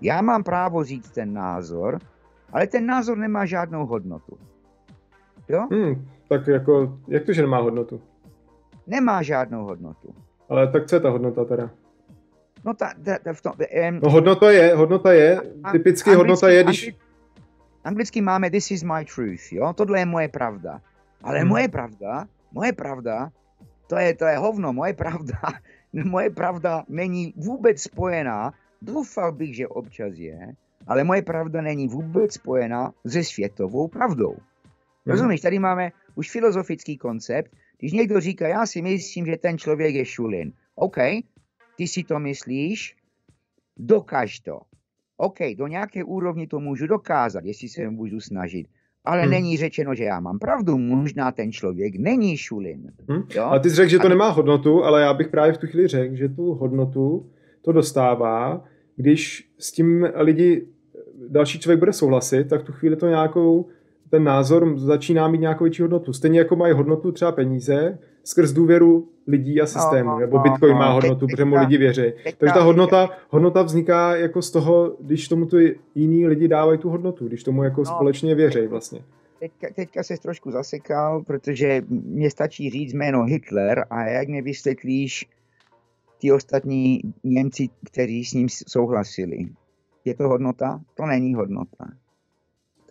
já 0.02 0.22
mám 0.22 0.44
právo 0.44 0.84
říct 0.84 1.12
ten 1.12 1.34
názor, 1.34 2.00
ale 2.54 2.68
ten 2.68 2.86
názor 2.86 3.18
nemá 3.18 3.46
žádnou 3.46 3.86
hodnotu. 3.86 4.38
Jo? 5.50 5.68
Hmm, 5.72 6.08
tak 6.32 6.48
jako, 6.48 7.00
jak 7.08 7.24
to, 7.24 7.34
že 7.34 7.42
nemá 7.42 7.60
hodnotu? 7.60 8.02
Nemá 8.88 9.20
žádnou 9.20 9.64
hodnotu. 9.64 10.16
Ale 10.50 10.68
tak 10.68 10.88
co 10.88 10.96
je 10.96 11.00
ta 11.00 11.10
hodnota 11.10 11.46
teda? 11.46 11.70
No, 12.64 12.74
ta, 12.74 12.94
ta, 13.04 13.20
ta 13.20 13.34
v 13.34 13.42
tom, 13.42 13.54
um, 13.60 14.00
no 14.04 14.10
hodnota 14.10 14.52
je, 14.52 14.76
hodnota 14.76 15.12
je, 15.12 15.42
typicky 15.72 16.10
anglicky, 16.10 16.16
hodnota 16.16 16.50
je, 16.50 16.64
když... 16.64 16.84
Anglicky, 16.84 17.02
anglicky 17.84 18.22
máme 18.22 18.50
this 18.50 18.72
is 18.72 18.84
my 18.84 19.04
truth, 19.16 19.52
jo, 19.52 19.74
tohle 19.74 20.00
je 20.00 20.06
moje 20.06 20.28
pravda. 20.28 20.82
Ale 21.24 21.40
hmm. 21.40 21.48
moje 21.48 21.68
pravda, 21.68 22.28
moje 22.52 22.74
pravda, 22.74 23.30
to 23.88 23.98
je, 23.98 24.16
to 24.16 24.26
je 24.26 24.38
hovno, 24.38 24.74
moje 24.74 24.94
pravda, 24.94 25.40
moje 25.94 26.30
pravda 26.30 26.84
není 26.88 27.34
vůbec 27.36 27.82
spojená, 27.82 28.54
doufal 28.82 29.32
bych, 29.32 29.56
že 29.56 29.68
občas 29.68 30.14
je, 30.16 30.56
ale 30.88 31.04
moje 31.04 31.22
pravda 31.22 31.62
není 31.62 31.88
vůbec 31.88 32.34
spojená 32.34 32.92
se 33.08 33.24
světovou 33.24 33.88
pravdou. 33.88 34.32
Hmm. 34.32 35.12
Rozumíš, 35.12 35.42
tady 35.42 35.60
máme 35.60 35.92
už 36.16 36.32
filozofický 36.32 36.98
koncept, 36.98 37.52
když 37.78 37.92
někdo 37.92 38.20
říká, 38.20 38.48
já 38.48 38.66
si 38.66 38.82
myslím, 38.82 39.26
že 39.26 39.38
ten 39.38 39.58
člověk 39.58 39.96
je 39.96 40.06
šulin. 40.06 40.54
OK, 40.76 40.98
ty 41.78 41.88
si 41.88 42.04
to 42.04 42.20
myslíš, 42.20 42.96
dokaž 43.78 44.40
to. 44.40 44.60
OK, 45.18 45.38
do 45.58 45.68
nějaké 45.68 46.04
úrovni 46.04 46.48
to 46.48 46.60
můžu 46.60 46.88
dokázat, 46.88 47.46
jestli 47.46 47.70
se 47.70 47.90
můžu 47.90 48.20
snažit. 48.20 48.68
Ale 49.06 49.22
hmm. 49.22 49.32
není 49.32 49.58
řečeno, 49.58 49.96
že 49.96 50.04
já 50.04 50.20
mám 50.20 50.40
pravdu. 50.40 50.78
Možná 50.78 51.32
ten 51.32 51.52
člověk 51.52 51.96
není 51.96 52.38
šulin. 52.38 52.92
Hmm. 53.10 53.24
Jo? 53.36 53.44
A 53.44 53.60
ty 53.60 53.70
jsi 53.70 53.76
řekl, 53.76 53.90
že 53.90 54.00
to 54.00 54.10
nemá 54.10 54.30
hodnotu, 54.30 54.84
ale 54.84 55.02
já 55.02 55.14
bych 55.14 55.28
právě 55.28 55.54
v 55.54 55.58
tu 55.58 55.68
chvíli 55.68 55.88
řekl, 55.88 56.16
že 56.16 56.30
tu 56.30 56.54
hodnotu 56.54 57.30
to 57.62 57.72
dostává, 57.72 58.66
když 58.96 59.52
s 59.58 59.72
tím 59.72 60.08
lidi, 60.16 60.68
další 61.30 61.60
člověk 61.60 61.80
bude 61.80 61.94
souhlasit, 61.94 62.50
tak 62.50 62.62
v 62.62 62.66
tu 62.66 62.72
chvíli 62.72 62.96
to 62.96 63.08
nějakou 63.08 63.70
ten 64.12 64.24
názor 64.24 64.80
začíná 64.80 65.28
mít 65.28 65.42
nějakou 65.42 65.64
větší 65.64 65.82
hodnotu. 65.82 66.14
Stejně 66.14 66.40
jako 66.40 66.56
mají 66.56 66.74
hodnotu 66.74 67.12
třeba 67.12 67.32
peníze 67.32 67.98
skrz 68.24 68.52
důvěru 68.52 69.10
lidí 69.28 69.62
a 69.62 69.66
systému, 69.66 70.10
no, 70.10 70.20
nebo 70.20 70.38
no, 70.38 70.44
Bitcoin 70.44 70.74
no, 70.74 70.80
má 70.80 70.92
hodnotu, 70.92 71.28
protože 71.28 71.46
mu 71.46 71.56
lidi 71.56 71.78
věří. 71.78 72.14
Takže 72.38 72.54
ta 72.54 72.64
hodnota, 72.64 73.10
hodnota 73.30 73.62
vzniká 73.62 74.16
jako 74.16 74.42
z 74.42 74.52
toho, 74.52 74.96
když 75.00 75.28
tomu 75.28 75.46
tu 75.46 75.58
jiní 75.96 76.28
lidi 76.28 76.48
dávají 76.48 76.80
tu 76.80 76.90
hodnotu, 76.90 77.28
když 77.28 77.44
tomu 77.44 77.64
jako 77.64 77.82
no, 77.82 77.86
společně 77.86 78.36
věří 78.36 78.68
vlastně. 78.68 79.04
Teďka, 79.40 79.68
teďka 79.76 80.04
se 80.04 80.18
trošku 80.18 80.52
zasekal, 80.52 81.24
protože 81.24 81.82
mě 81.90 82.30
stačí 82.30 82.70
říct 82.70 82.94
jméno 82.94 83.24
Hitler 83.24 83.86
a 83.90 84.04
jak 84.04 84.28
mě 84.28 84.42
vysvětlíš 84.42 85.30
ty 86.22 86.32
ostatní 86.32 87.02
Němci, 87.24 87.70
kteří 87.86 88.26
s 88.26 88.34
ním 88.34 88.48
souhlasili. 88.50 89.38
Je 90.06 90.16
to 90.16 90.28
hodnota? 90.28 90.80
To 90.96 91.06
není 91.06 91.36
hodnota. 91.36 91.86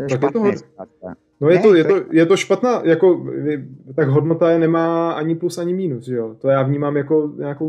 To 0.00 0.04
je 0.04 0.18
tak 0.18 0.30
špatné 0.30 0.48
je 0.48 0.56
to, 0.56 1.08
No 1.40 1.48
je, 1.48 1.56
ne, 1.56 1.62
to, 1.62 1.74
je, 1.74 1.84
to, 1.84 1.94
je 2.10 2.26
to 2.26 2.36
špatná, 2.36 2.82
jako, 2.84 3.26
tak 3.96 4.08
hodnota 4.08 4.50
je 4.50 4.58
nemá 4.58 5.12
ani 5.12 5.34
plus, 5.34 5.58
ani 5.58 5.74
minus, 5.74 6.08
jo. 6.08 6.34
To 6.38 6.48
já 6.48 6.62
vnímám 6.62 6.96
jako 6.96 7.32
nějakou 7.38 7.68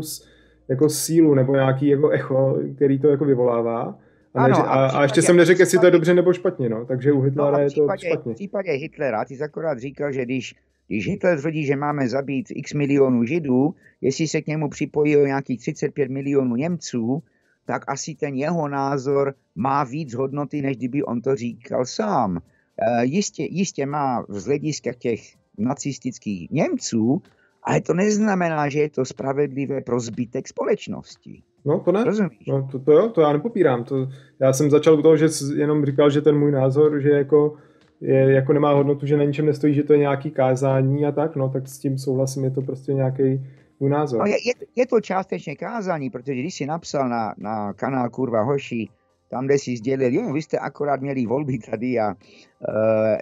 jako 0.68 0.88
sílu 0.88 1.34
nebo 1.34 1.54
nějaký 1.54 1.88
jako 1.88 2.10
echo, 2.10 2.58
který 2.76 2.98
to 2.98 3.08
jako 3.08 3.24
vyvolává. 3.24 3.98
A, 4.34 4.44
ano, 4.44 4.56
a, 4.56 4.60
a, 4.60 4.98
a 4.98 5.02
ještě 5.02 5.22
jsem 5.22 5.36
neřekl, 5.36 5.60
jestli 5.60 5.78
to 5.78 5.86
je 5.86 5.90
dobře 5.90 6.14
nebo 6.14 6.32
špatně, 6.32 6.68
no. 6.68 6.84
Takže 6.84 7.12
u 7.12 7.20
Hitlera 7.20 7.56
no 7.56 7.58
je 7.58 7.70
to 7.70 7.86
špatně. 7.98 8.32
V 8.32 8.34
případě 8.34 8.72
Hitlera, 8.72 9.24
ty 9.24 9.36
jsi 9.36 9.42
akorát 9.42 9.78
říkal, 9.78 10.12
že 10.12 10.24
když, 10.24 10.54
když 10.88 11.08
Hitler 11.08 11.40
tvrdí, 11.40 11.66
že 11.66 11.76
máme 11.76 12.08
zabít 12.08 12.46
x 12.50 12.74
milionů 12.74 13.24
Židů, 13.24 13.74
jestli 14.00 14.28
se 14.28 14.40
k 14.42 14.46
němu 14.46 14.68
připojí 14.68 15.16
nějakých 15.16 15.60
35 15.60 16.10
milionů 16.10 16.56
Němců, 16.56 17.22
tak 17.64 17.84
asi 17.88 18.14
ten 18.14 18.34
jeho 18.34 18.68
názor 18.68 19.34
má 19.54 19.84
víc 19.84 20.14
hodnoty, 20.14 20.62
než 20.62 20.76
kdyby 20.76 21.02
on 21.02 21.20
to 21.20 21.36
říkal 21.36 21.86
sám. 21.86 22.38
E, 22.38 23.04
jistě, 23.04 23.42
jistě 23.50 23.86
má 23.86 24.24
z 24.28 24.44
hlediska 24.44 24.90
těch 24.98 25.20
nacistických 25.58 26.50
Němců, 26.50 27.22
ale 27.62 27.80
to 27.80 27.94
neznamená, 27.94 28.68
že 28.68 28.80
je 28.80 28.90
to 28.90 29.04
spravedlivé 29.04 29.80
pro 29.80 30.00
zbytek 30.00 30.48
společnosti. 30.48 31.42
No 31.64 31.80
to 31.80 31.92
ne, 31.92 32.04
Rozumíš? 32.04 32.46
no, 32.48 32.68
to, 32.72 32.78
to 32.78 32.92
jo, 32.92 33.08
to 33.08 33.20
já 33.20 33.32
nepopírám. 33.32 33.84
To, 33.84 34.08
já 34.40 34.52
jsem 34.52 34.70
začal 34.70 34.98
u 34.98 35.02
toho, 35.02 35.16
že 35.16 35.26
jenom 35.56 35.84
říkal, 35.84 36.10
že 36.10 36.20
ten 36.20 36.38
můj 36.38 36.52
názor, 36.52 37.00
že 37.00 37.10
jako, 37.10 37.56
je, 38.00 38.32
jako 38.32 38.52
nemá 38.52 38.72
hodnotu, 38.72 39.06
že 39.06 39.16
na 39.16 39.24
ničem 39.24 39.46
nestojí, 39.46 39.74
že 39.74 39.82
to 39.82 39.92
je 39.92 39.98
nějaký 39.98 40.30
kázání 40.30 41.06
a 41.06 41.12
tak, 41.12 41.36
no 41.36 41.48
tak 41.48 41.68
s 41.68 41.78
tím 41.78 41.98
souhlasím, 41.98 42.44
je 42.44 42.50
to 42.50 42.62
prostě 42.62 42.94
nějaký 42.94 43.46
můj 43.82 43.90
názor. 43.90 44.20
No, 44.20 44.26
je, 44.26 44.48
je, 44.48 44.52
je 44.76 44.86
to 44.86 45.00
částečně 45.00 45.56
kázání, 45.56 46.10
protože 46.10 46.34
když 46.34 46.54
jsi 46.54 46.66
napsal 46.66 47.08
na, 47.08 47.34
na 47.38 47.72
kanál 47.72 48.10
Kurva 48.10 48.42
Hoši, 48.42 48.88
tam, 49.30 49.46
kde 49.46 49.58
si 49.58 49.76
sdělil, 49.76 50.14
jo, 50.14 50.32
vy 50.32 50.42
jste 50.42 50.58
akorát 50.58 51.00
měli 51.00 51.26
volby 51.26 51.58
tady 51.58 51.98
a 52.00 52.08
uh, 52.08 52.14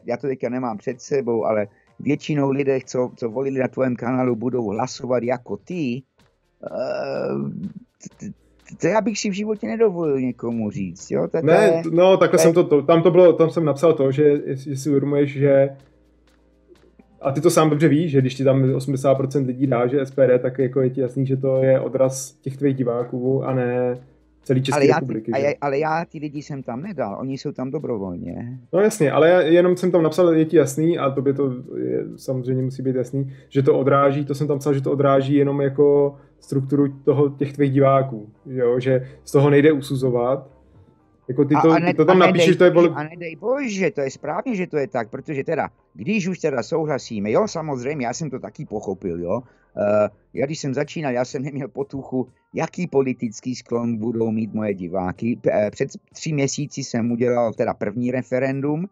já 0.04 0.16
to 0.16 0.26
teďka 0.26 0.48
nemám 0.48 0.78
před 0.78 1.00
sebou, 1.00 1.44
ale 1.44 1.66
většinou 2.00 2.50
lidé, 2.50 2.78
co, 2.86 3.10
co 3.16 3.30
volili 3.30 3.60
na 3.60 3.68
tvém 3.68 3.96
kanálu, 3.96 4.36
budou 4.36 4.68
hlasovat 4.68 5.22
jako 5.22 5.56
ty. 5.56 6.02
Uh, 6.70 7.50
to 8.80 8.86
já 8.86 9.00
bych 9.00 9.18
si 9.18 9.30
v 9.30 9.32
životě 9.32 9.66
nedovolil 9.66 10.20
někomu 10.20 10.70
říct, 10.70 11.10
jo? 11.10 11.28
Ne, 11.42 11.64
je, 11.64 11.82
no 11.90 12.16
takhle 12.16 12.38
jsem 12.38 12.54
to, 12.54 12.64
to, 12.64 12.82
tam 12.82 13.02
to 13.02 13.10
bylo, 13.10 13.32
tam 13.32 13.50
jsem 13.50 13.64
napsal 13.64 13.92
to, 13.92 14.12
že 14.12 14.22
jestli 14.22 14.76
si 14.76 14.88
uvědomuješ, 14.88 15.32
že 15.32 15.68
a 17.20 17.32
ty 17.32 17.40
to 17.40 17.50
sám 17.50 17.70
dobře 17.70 17.88
víš, 17.88 18.10
že 18.10 18.20
když 18.20 18.34
ti 18.34 18.44
tam 18.44 18.62
80% 18.62 19.46
lidí 19.46 19.66
dá, 19.66 19.86
že 19.86 20.06
SPD, 20.06 20.38
tak 20.42 20.58
jako 20.58 20.80
je 20.80 20.90
ti 20.90 21.00
jasný, 21.00 21.26
že 21.26 21.36
to 21.36 21.62
je 21.62 21.80
odraz 21.80 22.32
těch 22.32 22.56
tvých 22.56 22.76
diváků 22.76 23.44
a 23.44 23.54
ne 23.54 23.98
celý 24.42 24.62
České 24.62 24.76
ale 24.76 24.86
já, 24.86 24.94
republiky. 24.94 25.32
Ty, 25.32 25.58
ale 25.60 25.78
já 25.78 26.04
ty 26.04 26.18
lidi 26.18 26.42
jsem 26.42 26.62
tam 26.62 26.82
nedal, 26.82 27.16
oni 27.20 27.38
jsou 27.38 27.52
tam 27.52 27.70
dobrovolně. 27.70 28.58
No 28.72 28.80
jasně, 28.80 29.12
ale 29.12 29.28
já 29.28 29.40
jenom 29.40 29.76
jsem 29.76 29.90
tam 29.90 30.02
napsal, 30.02 30.34
je 30.34 30.44
ti 30.44 30.56
jasný, 30.56 30.98
a 30.98 31.10
to 31.10 31.22
by 31.22 31.34
to 31.34 31.52
je, 31.76 32.04
samozřejmě 32.16 32.62
musí 32.62 32.82
být 32.82 32.96
jasný, 32.96 33.32
že 33.48 33.62
to 33.62 33.78
odráží, 33.78 34.24
to 34.24 34.34
jsem 34.34 34.46
tam 34.46 34.58
psal, 34.58 34.74
že 34.74 34.80
to 34.80 34.92
odráží 34.92 35.34
jenom 35.34 35.60
jako 35.60 36.16
strukturu 36.40 36.88
toho, 37.04 37.28
těch 37.28 37.52
tvých 37.52 37.72
diváků, 37.72 38.28
jo? 38.46 38.80
že 38.80 39.06
z 39.24 39.32
toho 39.32 39.50
nejde 39.50 39.72
usuzovat, 39.72 40.48
jako 41.30 41.44
ty 41.44 41.54
to, 41.62 41.70
a, 41.70 41.78
ne, 41.78 41.86
ty 41.86 41.94
to 41.94 42.04
tam 42.04 42.18
napíšeš, 42.18 42.56
to 42.56 42.64
je... 42.64 42.70
Bol... 42.70 42.92
A 42.94 43.02
nedej 43.02 43.36
bože, 43.36 43.90
to 43.90 44.00
je 44.00 44.10
správně, 44.10 44.54
že 44.54 44.66
to 44.66 44.76
je 44.76 44.86
tak, 44.86 45.10
protože 45.10 45.44
teda, 45.44 45.70
když 45.94 46.28
už 46.28 46.38
teda 46.38 46.62
souhlasíme, 46.62 47.30
jo, 47.30 47.48
samozřejmě, 47.48 48.06
já 48.06 48.14
jsem 48.14 48.30
to 48.30 48.38
taky 48.38 48.66
pochopil, 48.66 49.20
jo, 49.20 49.36
uh, 49.38 50.08
já 50.34 50.46
když 50.46 50.58
jsem 50.58 50.74
začínal, 50.74 51.12
já 51.12 51.24
jsem 51.24 51.42
neměl 51.42 51.68
potuchu, 51.68 52.28
jaký 52.54 52.86
politický 52.86 53.54
sklon 53.54 53.96
budou 53.96 54.30
mít 54.30 54.54
moje 54.54 54.74
diváky. 54.74 55.38
Eh, 55.46 55.70
před 55.70 55.88
tři 56.12 56.32
měsíci 56.32 56.84
jsem 56.84 57.12
udělal 57.12 57.52
teda 57.52 57.74
první 57.74 58.10
referendum, 58.10 58.88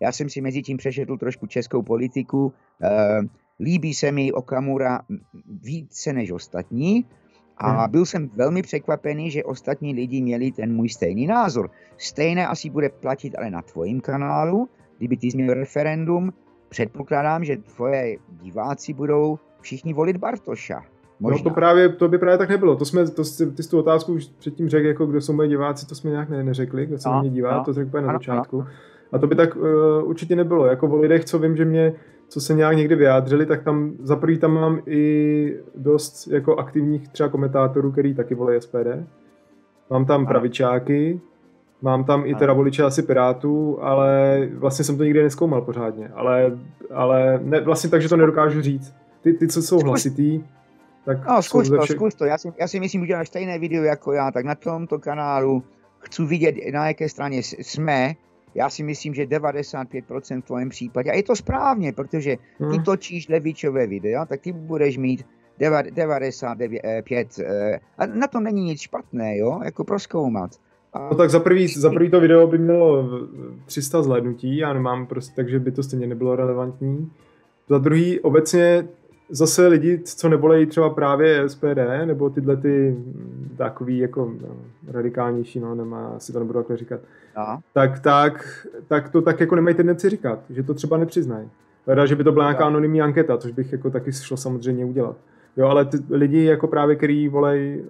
já 0.00 0.12
jsem 0.12 0.30
si 0.30 0.40
mezi 0.40 0.62
tím 0.62 0.76
přešetl 0.76 1.16
trošku 1.16 1.46
českou 1.46 1.82
politiku, 1.82 2.44
uh, 2.46 3.26
líbí 3.60 3.94
se 3.94 4.12
mi 4.12 4.32
Okamura 4.32 5.00
více 5.62 6.12
než 6.12 6.30
ostatní, 6.30 7.04
a 7.58 7.70
hmm. 7.70 7.90
byl 7.90 8.06
jsem 8.06 8.30
velmi 8.36 8.62
překvapený, 8.62 9.30
že 9.30 9.44
ostatní 9.44 9.94
lidi 9.94 10.22
měli 10.22 10.52
ten 10.52 10.74
můj 10.74 10.88
stejný 10.88 11.26
názor. 11.26 11.70
Stejné 11.98 12.46
asi 12.46 12.70
bude 12.70 12.88
platit 12.88 13.34
ale 13.38 13.50
na 13.50 13.62
tvojím 13.62 14.00
kanálu, 14.00 14.68
kdyby 14.98 15.16
ty 15.16 15.28
měl 15.34 15.54
referendum. 15.54 16.32
Předpokládám, 16.68 17.44
že 17.44 17.56
tvoje 17.56 18.16
diváci 18.42 18.92
budou 18.92 19.38
všichni 19.60 19.92
volit 19.92 20.16
Bartoša. 20.16 20.82
Možná. 21.20 21.38
No 21.38 21.50
to 21.50 21.50
právě, 21.50 21.88
to 21.88 22.08
by 22.08 22.18
právě 22.18 22.38
tak 22.38 22.48
nebylo. 22.48 22.76
To 22.76 22.84
jsme, 22.84 23.10
to, 23.10 23.22
ty 23.56 23.62
jsi 23.62 23.70
tu 23.70 23.78
otázku 23.78 24.12
už 24.12 24.26
předtím 24.38 24.68
řekl, 24.68 24.86
jako 24.86 25.06
kdo 25.06 25.20
jsou 25.20 25.32
moje 25.32 25.48
diváci, 25.48 25.86
to 25.86 25.94
jsme 25.94 26.10
nějak 26.10 26.28
ne, 26.28 26.44
neřekli, 26.44 26.86
kdo 26.86 26.98
se 26.98 27.08
no, 27.08 27.20
mě 27.20 27.30
dívá, 27.30 27.56
no, 27.56 27.64
to 27.64 27.72
řekl 27.72 28.00
na 28.00 28.12
začátku. 28.12 28.60
No. 28.60 28.66
A 29.12 29.18
to 29.18 29.26
by 29.26 29.34
tak 29.34 29.56
uh, 29.56 29.62
určitě 30.04 30.36
nebylo. 30.36 30.66
Jako 30.66 30.88
o 30.88 30.96
lidech, 30.96 31.24
co 31.24 31.38
vím, 31.38 31.56
že 31.56 31.64
mě 31.64 31.94
co 32.34 32.40
se 32.40 32.54
nějak 32.54 32.76
někdy 32.76 32.94
vyjádřili, 32.94 33.46
tak 33.46 33.62
tam 33.62 33.92
za 34.02 34.16
prvý 34.16 34.38
tam 34.38 34.54
mám 34.54 34.80
i 34.86 35.56
dost 35.74 36.26
jako 36.26 36.56
aktivních 36.56 37.08
třeba 37.08 37.28
komentátorů, 37.28 37.92
který 37.92 38.14
taky 38.14 38.34
volí 38.34 38.60
SPD. 38.60 38.86
Mám 39.90 40.04
tam 40.04 40.26
pravičáky, 40.26 41.20
mám 41.82 42.04
tam 42.04 42.26
i 42.26 42.34
teda 42.34 42.52
voliče 42.52 42.82
asi 42.82 43.02
Pirátů, 43.02 43.78
ale 43.82 44.38
vlastně 44.54 44.84
jsem 44.84 44.96
to 44.96 45.04
nikdy 45.04 45.22
neskoumal 45.22 45.62
pořádně. 45.62 46.08
Ale, 46.14 46.58
ale 46.90 47.40
ne, 47.42 47.60
vlastně 47.60 47.90
tak, 47.90 48.02
že 48.02 48.08
to 48.08 48.16
nedokážu 48.16 48.60
říct. 48.60 48.94
Ty, 49.22 49.32
ty 49.32 49.48
co 49.48 49.62
jsou 49.62 49.78
hlasitý, 49.78 50.44
tak 51.04 51.26
no, 51.26 51.42
zkus 51.42 51.68
to, 51.68 51.80
všech... 51.80 51.96
zkus 51.96 52.14
to. 52.14 52.24
Já 52.24 52.38
si, 52.38 52.52
já 52.60 52.68
si 52.68 52.80
myslím, 52.80 53.00
že 53.00 53.06
děláš 53.06 53.28
stejné 53.28 53.58
video 53.58 53.82
jako 53.82 54.12
já, 54.12 54.30
tak 54.30 54.44
na 54.44 54.54
tomto 54.54 54.98
kanálu 54.98 55.62
chci 55.98 56.24
vidět, 56.24 56.54
na 56.72 56.88
jaké 56.88 57.08
straně 57.08 57.42
jsme, 57.42 58.14
já 58.54 58.70
si 58.70 58.82
myslím, 58.82 59.14
že 59.14 59.26
95% 59.26 60.42
v 60.42 60.44
tvém 60.44 60.68
případě, 60.68 61.10
a 61.10 61.14
je 61.14 61.22
to 61.22 61.36
správně, 61.36 61.92
protože 61.92 62.36
ty 62.36 62.64
hmm. 62.64 62.84
točíš 62.84 63.28
levičové 63.28 63.86
videa, 63.86 64.26
tak 64.26 64.40
ty 64.40 64.52
budeš 64.52 64.96
mít 64.98 65.26
95, 65.58 67.38
eh, 67.38 67.80
a 67.98 68.06
na 68.06 68.26
tom 68.26 68.44
není 68.44 68.64
nic 68.64 68.80
špatné, 68.80 69.38
jo, 69.38 69.60
jako 69.64 69.84
proskoumat. 69.84 70.50
A... 70.92 71.08
No 71.10 71.16
tak 71.16 71.30
za 71.30 71.40
prvý, 71.40 71.68
za 71.68 71.90
prvý 71.90 72.10
to 72.10 72.20
video 72.20 72.46
by 72.46 72.58
mělo 72.58 73.08
300 73.66 74.02
zhlédnutí, 74.02 74.56
já 74.56 74.72
nemám 74.72 75.06
prostě, 75.06 75.32
takže 75.36 75.58
by 75.58 75.72
to 75.72 75.82
stejně 75.82 76.06
nebylo 76.06 76.36
relevantní. 76.36 77.10
Za 77.68 77.78
druhý, 77.78 78.20
obecně 78.20 78.88
zase 79.30 79.66
lidi, 79.66 80.00
co 80.04 80.28
nebolejí 80.28 80.66
třeba 80.66 80.90
právě 80.90 81.48
SPD, 81.48 81.78
nebo 82.04 82.30
tyhle 82.30 82.56
ty 82.56 82.96
takový 83.56 83.98
jako 83.98 84.32
no, 84.40 84.56
radikálnější, 84.92 85.60
no, 85.60 85.74
nemá, 85.74 86.06
asi 86.16 86.32
to 86.32 86.38
nebudu 86.38 86.58
takhle 86.58 86.76
říkat, 86.76 87.00
no. 87.36 87.60
tak, 87.72 88.00
tak, 88.00 88.66
tak 88.88 89.08
to 89.08 89.22
tak 89.22 89.40
jako 89.40 89.54
nemají 89.54 89.76
tendenci 89.76 90.10
říkat, 90.10 90.38
že 90.50 90.62
to 90.62 90.74
třeba 90.74 90.96
nepřiznají. 90.96 91.50
Leda, 91.86 92.06
že 92.06 92.16
by 92.16 92.24
to 92.24 92.32
byla 92.32 92.44
nějaká 92.44 92.66
anonymní 92.66 93.02
anketa, 93.02 93.38
což 93.38 93.52
bych 93.52 93.72
jako 93.72 93.90
taky 93.90 94.12
šlo 94.12 94.36
samozřejmě 94.36 94.84
udělat. 94.84 95.16
Jo, 95.56 95.66
ale 95.66 95.84
ty 95.84 95.96
lidi 96.10 96.44
jako 96.44 96.68
právě, 96.68 96.96
který 96.96 97.28
volej 97.28 97.84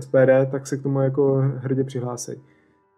SPD, 0.00 0.50
tak 0.50 0.66
se 0.66 0.76
k 0.76 0.82
tomu 0.82 1.00
jako 1.00 1.44
hrdě 1.56 1.84
přihlásejí. 1.84 2.40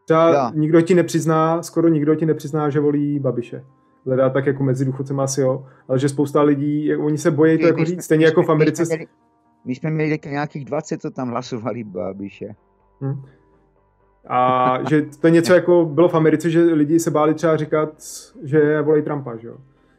Třeba 0.04 0.30
ja. 0.30 0.52
nikdo 0.54 0.80
ti 0.80 0.94
nepřizná, 0.94 1.62
skoro 1.62 1.88
nikdo 1.88 2.14
ti 2.14 2.26
nepřizná, 2.26 2.70
že 2.70 2.80
volí 2.80 3.18
Babiše 3.18 3.64
hledá 4.06 4.30
tak 4.30 4.46
jako 4.46 4.62
mezi 4.62 4.84
důchodcem 4.84 5.20
asi 5.20 5.40
jo, 5.40 5.66
ale 5.88 5.98
že 5.98 6.08
spousta 6.08 6.42
lidí, 6.42 6.86
jak, 6.86 7.00
oni 7.00 7.18
se 7.18 7.30
bojí 7.30 7.58
to 7.58 7.66
jako 7.66 7.84
říct, 7.84 8.04
stejně 8.04 8.24
jako 8.24 8.42
v 8.42 8.48
Americe. 8.48 8.84
My 9.64 9.74
jsme, 9.74 9.90
měli, 9.90 10.18
nějakých 10.26 10.64
20, 10.64 11.00
co 11.00 11.10
tam 11.10 11.28
hlasovali 11.28 11.84
Babiše. 11.84 12.54
Hmm. 13.00 13.22
A 14.28 14.78
že 14.88 15.02
to 15.02 15.26
je 15.26 15.30
něco 15.30 15.54
jako 15.54 15.84
bylo 15.84 16.08
v 16.08 16.14
Americe, 16.14 16.50
že 16.50 16.62
lidi 16.62 17.00
se 17.00 17.10
báli 17.10 17.34
třeba 17.34 17.56
říkat, 17.56 17.94
že 18.42 18.82
volí 18.82 19.02
Trumpa, 19.02 19.36
že 19.36 19.48
jo? 19.48 19.56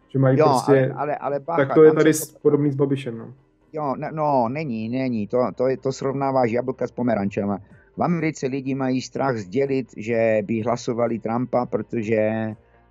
Že 0.10 0.20
mají 0.20 0.40
jo, 0.40 0.46
prostě, 0.46 0.72
ale, 0.72 0.94
ale, 0.96 1.16
ale 1.16 1.40
bacha, 1.40 1.66
tak 1.66 1.74
to 1.74 1.84
je 1.84 1.92
tady 1.92 2.14
to... 2.14 2.40
podobný 2.42 2.72
s 2.72 2.76
Babišem, 2.76 3.18
no. 3.18 3.34
Jo, 3.74 3.96
no, 3.98 4.08
no 4.12 4.50
není, 4.50 4.90
není, 4.90 5.28
to, 5.28 5.38
to, 5.56 5.68
je, 5.68 5.78
to 5.78 5.92
srovnáváš 5.92 6.52
jablka 6.52 6.88
s 6.88 6.92
pomerančema. 6.92 7.58
V 7.98 8.04
Americe 8.04 8.48
lidi 8.48 8.76
mají 8.76 9.02
strach 9.02 9.38
sdělit, 9.38 9.88
že 9.98 10.42
by 10.46 10.62
hlasovali 10.62 11.20
Trumpa, 11.20 11.66
protože 11.66 12.32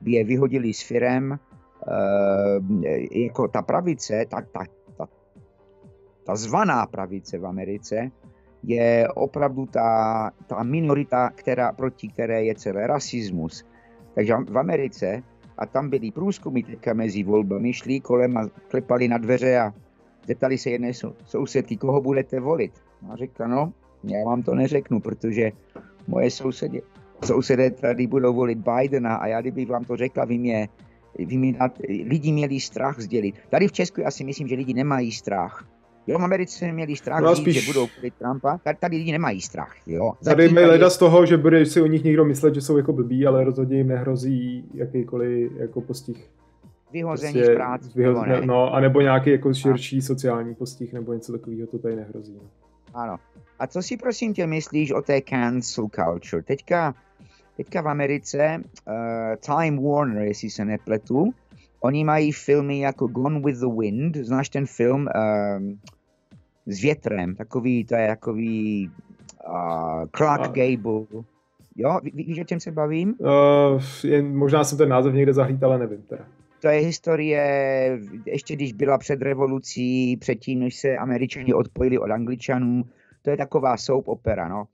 by 0.01 0.11
je 0.13 0.25
vyhodili 0.25 0.75
s 0.75 0.83
firem, 0.83 1.33
e, 1.33 1.39
jako 3.25 3.49
ta 3.49 3.63
pravice, 3.63 4.25
ta, 4.29 4.41
ta, 4.41 4.65
ta, 4.97 5.09
ta 6.25 6.37
zvaná 6.37 6.87
pravice 6.87 7.39
v 7.39 7.47
Americe, 7.47 8.11
je 8.63 9.09
opravdu 9.15 9.67
ta, 9.67 10.31
ta 10.47 10.63
minorita, 10.63 11.31
která, 11.35 11.73
proti 11.73 12.09
které 12.09 12.45
je 12.45 12.55
celý 12.55 12.87
rasismus. 12.87 13.65
Takže 14.15 14.35
v 14.49 14.59
Americe, 14.59 15.23
a 15.59 15.67
tam 15.67 15.91
byly 15.91 16.11
průzkumy 16.11 16.63
teďka 16.63 16.95
mezi 16.95 17.23
volbami, 17.23 17.73
šli 17.73 18.01
kolem 18.01 18.37
a 18.37 18.49
klepali 18.69 19.09
na 19.09 19.19
dveře 19.19 19.59
a 19.59 19.75
zeptali 20.27 20.59
se 20.59 20.71
jedné 20.71 20.93
sousedky, 21.25 21.77
koho 21.77 22.01
budete 22.01 22.41
volit. 22.41 22.73
A 23.13 23.17
řekla, 23.17 23.47
no, 23.47 23.73
já 24.05 24.25
vám 24.25 24.43
to 24.43 24.55
neřeknu, 24.55 25.01
protože 25.01 25.53
moje 26.09 26.31
sousedě, 26.31 26.81
sousedé 27.25 27.71
tady 27.71 28.07
budou 28.07 28.35
volit 28.35 28.59
Bidena 28.59 29.17
a 29.17 29.27
já 29.27 29.41
kdybych 29.41 29.69
vám 29.69 29.85
to 29.85 29.97
řekla, 29.97 30.25
vy 30.25 30.39
mě, 30.39 30.69
vy 31.19 31.37
mě 31.37 31.59
lidi 31.89 32.33
měli 32.33 32.61
strach 32.61 33.01
sdělit. 33.01 33.35
Tady 33.49 33.69
v 33.69 33.73
Česku 33.73 34.01
já 34.01 34.11
si 34.11 34.25
myslím, 34.25 34.49
že 34.49 34.55
lidi 34.55 34.75
nemají 34.75 35.13
strach. 35.13 35.67
Jo, 36.07 36.19
v 36.19 36.23
Americe 36.23 36.73
měli 36.73 36.97
strach 36.97 37.23
no, 37.23 37.35
říct, 37.35 37.45
spíš... 37.45 37.65
že 37.65 37.73
budou 37.73 37.89
volit 37.97 38.15
Trumpa. 38.15 38.59
Tady, 38.65 38.79
tady 38.81 38.97
lidi 38.97 39.13
nemají 39.13 39.41
strach. 39.41 39.77
Jo. 39.87 40.13
Tady 40.25 40.49
mi 40.49 40.67
leda 40.67 40.91
z 40.91 40.99
toho, 40.99 41.27
že 41.27 41.37
bude 41.37 41.67
si 41.67 41.83
o 41.83 41.87
nich 41.87 42.05
někdo 42.05 42.25
myslet, 42.25 42.55
že 42.55 42.61
jsou 42.61 42.77
jako 42.77 42.93
blbí, 42.93 43.27
ale 43.27 43.45
rozhodně 43.45 43.77
jim 43.77 43.89
nehrozí 43.89 44.65
jakýkoliv 44.75 45.53
jako 45.57 45.81
postih. 45.81 46.31
Vyhození 46.93 47.33
prostě, 47.33 47.53
z 47.53 47.57
práce. 47.57 47.91
Vyhoz... 47.95 48.27
Ne, 48.27 48.41
no, 48.47 48.75
anebo 48.75 49.01
nějaký 49.01 49.31
jako 49.31 49.55
širší 49.55 49.99
a. 49.99 50.03
sociální 50.03 50.55
postih 50.55 50.93
nebo 50.93 51.13
něco 51.13 51.33
takového, 51.33 51.67
to 51.67 51.79
tady 51.79 51.97
nehrozí. 51.97 52.35
No. 52.35 52.51
Ano. 52.95 53.17
A 53.59 53.67
co 53.67 53.83
si 53.83 53.97
prosím 53.97 54.35
tě 54.35 54.47
myslíš 54.47 54.93
o 54.93 55.03
té 55.03 55.21
cancel 55.21 55.89
culture? 55.95 56.43
Teďka 56.43 56.95
teďka 57.61 57.81
v 57.81 57.89
Americe 57.89 58.57
uh, 58.57 58.95
Time 59.37 59.85
Warner, 59.85 60.23
jestli 60.23 60.51
se 60.51 60.65
nepletu, 60.65 61.31
oni 61.81 62.05
mají 62.05 62.33
filmy 62.33 62.81
jako 62.81 63.07
Gone 63.07 63.41
with 63.41 63.61
the 63.61 63.81
Wind, 63.81 64.17
znáš 64.17 64.49
ten 64.49 64.67
film 64.67 65.01
uh, 65.01 65.63
s 66.67 66.83
větrem, 66.83 67.35
takový, 67.37 67.85
to 67.85 67.95
je 67.95 68.09
takový 68.09 68.91
uh, 69.49 70.05
Clark 70.17 70.45
A... 70.45 70.47
Gable. 70.47 71.23
Jo, 71.77 72.01
ví, 72.03 72.25
víš, 72.25 72.41
o 72.41 72.45
čem 72.45 72.61
se 72.61 72.73
bavím? 72.73 73.15
Uh, 73.19 73.83
jen, 74.05 74.37
možná 74.37 74.65
jsem 74.65 74.79
ten 74.79 74.89
název 74.89 75.15
někde 75.15 75.33
zahlít, 75.33 75.63
ale 75.63 75.79
nevím 75.79 76.03
teda. 76.03 76.25
To 76.61 76.69
je 76.69 76.81
historie, 76.81 77.43
ještě 78.27 78.57
když 78.57 78.73
byla 78.73 78.99
před 78.99 79.23
revolucí, 79.23 80.17
předtím, 80.17 80.59
než 80.59 80.77
se 80.77 80.97
američani 80.97 81.55
odpojili 81.55 81.99
od 81.99 82.11
angličanů, 82.11 82.85
to 83.23 83.31
je 83.31 83.37
taková 83.37 83.77
soap 83.77 84.09
opera, 84.09 84.49
no. 84.49 84.65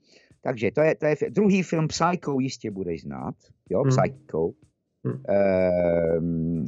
Takže 0.47 0.71
to 0.71 0.81
je, 0.81 0.95
to 0.95 1.05
je 1.05 1.15
druhý 1.29 1.63
film 1.63 1.87
Psycho 1.87 2.39
jistě 2.39 2.71
budeš 2.71 3.01
znát, 3.01 3.35
jo, 3.69 3.81
hmm. 3.81 3.89
Psycho. 3.89 4.51
Hmm. 5.05 5.23
Ehm, 5.27 6.65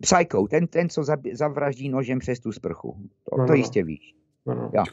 Psycho, 0.00 0.48
ten, 0.48 0.66
ten, 0.66 0.88
co 0.88 1.04
zavraždí 1.32 1.88
nožem 1.88 2.18
přes 2.18 2.40
tu 2.40 2.52
sprchu. 2.52 2.96
To, 3.30 3.36
no, 3.36 3.36
to 3.36 3.42
no, 3.42 3.46
no. 3.46 3.54
jistě 3.54 3.84
víš. 3.84 4.14
No, 4.46 4.54
no, 4.54 4.70
jo. 4.74 4.84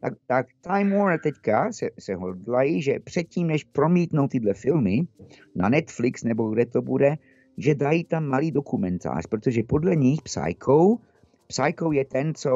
Tak, 0.00 0.12
tak 0.26 0.46
Time 0.60 0.90
Warner 0.90 1.20
teďka 1.20 1.72
se, 1.72 1.88
se 1.98 2.14
hodlají, 2.14 2.82
že 2.82 3.00
předtím, 3.04 3.46
než 3.46 3.64
promítnou 3.64 4.28
tyhle 4.28 4.54
filmy 4.54 5.06
na 5.54 5.68
Netflix 5.68 6.24
nebo 6.24 6.50
kde 6.50 6.66
to 6.66 6.82
bude, 6.82 7.16
že 7.56 7.74
dají 7.74 8.04
tam 8.04 8.24
malý 8.24 8.50
dokumentář, 8.50 9.26
protože 9.26 9.62
podle 9.62 9.96
nich 9.96 10.22
Psycho, 10.22 10.96
Psycho 11.46 11.92
je 11.92 12.04
ten, 12.04 12.34
co 12.34 12.50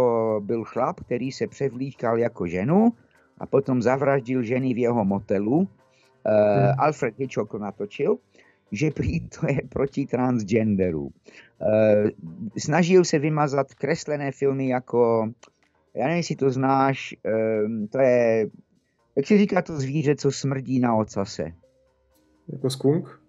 byl 0.45 0.65
chlap, 0.65 1.01
který 1.01 1.33
se 1.33 1.47
převlíkal 1.47 2.19
jako 2.19 2.47
ženu 2.47 2.93
a 3.43 3.47
potom 3.47 3.83
zavraždil 3.83 4.43
ženy 4.43 4.71
v 4.75 4.87
jeho 4.87 5.03
motelu. 5.05 5.59
Uh, 5.59 5.67
hmm. 5.67 6.79
Alfred 6.79 7.19
Hitchcock 7.19 7.51
natočil, 7.59 8.23
že 8.71 8.95
prý 8.95 9.27
to 9.27 9.51
je 9.51 9.67
proti 9.67 10.07
transgenderu. 10.07 11.11
Uh, 11.11 12.07
snažil 12.55 13.05
se 13.05 13.19
vymazat 13.19 13.75
kreslené 13.75 14.33
filmy 14.33 14.69
jako, 14.69 15.33
já 15.95 16.07
nevím, 16.07 16.17
jestli 16.17 16.37
to 16.37 16.51
znáš, 16.51 17.15
um, 17.67 17.89
to 17.89 17.99
je, 17.99 18.47
jak 19.17 19.27
se 19.27 19.39
říká 19.39 19.63
to 19.63 19.81
zvíře, 19.81 20.17
co 20.17 20.31
smrdí 20.31 20.81
na 20.81 20.95
ocase? 20.95 21.53
Jako 22.53 22.71
skunk? 22.71 23.21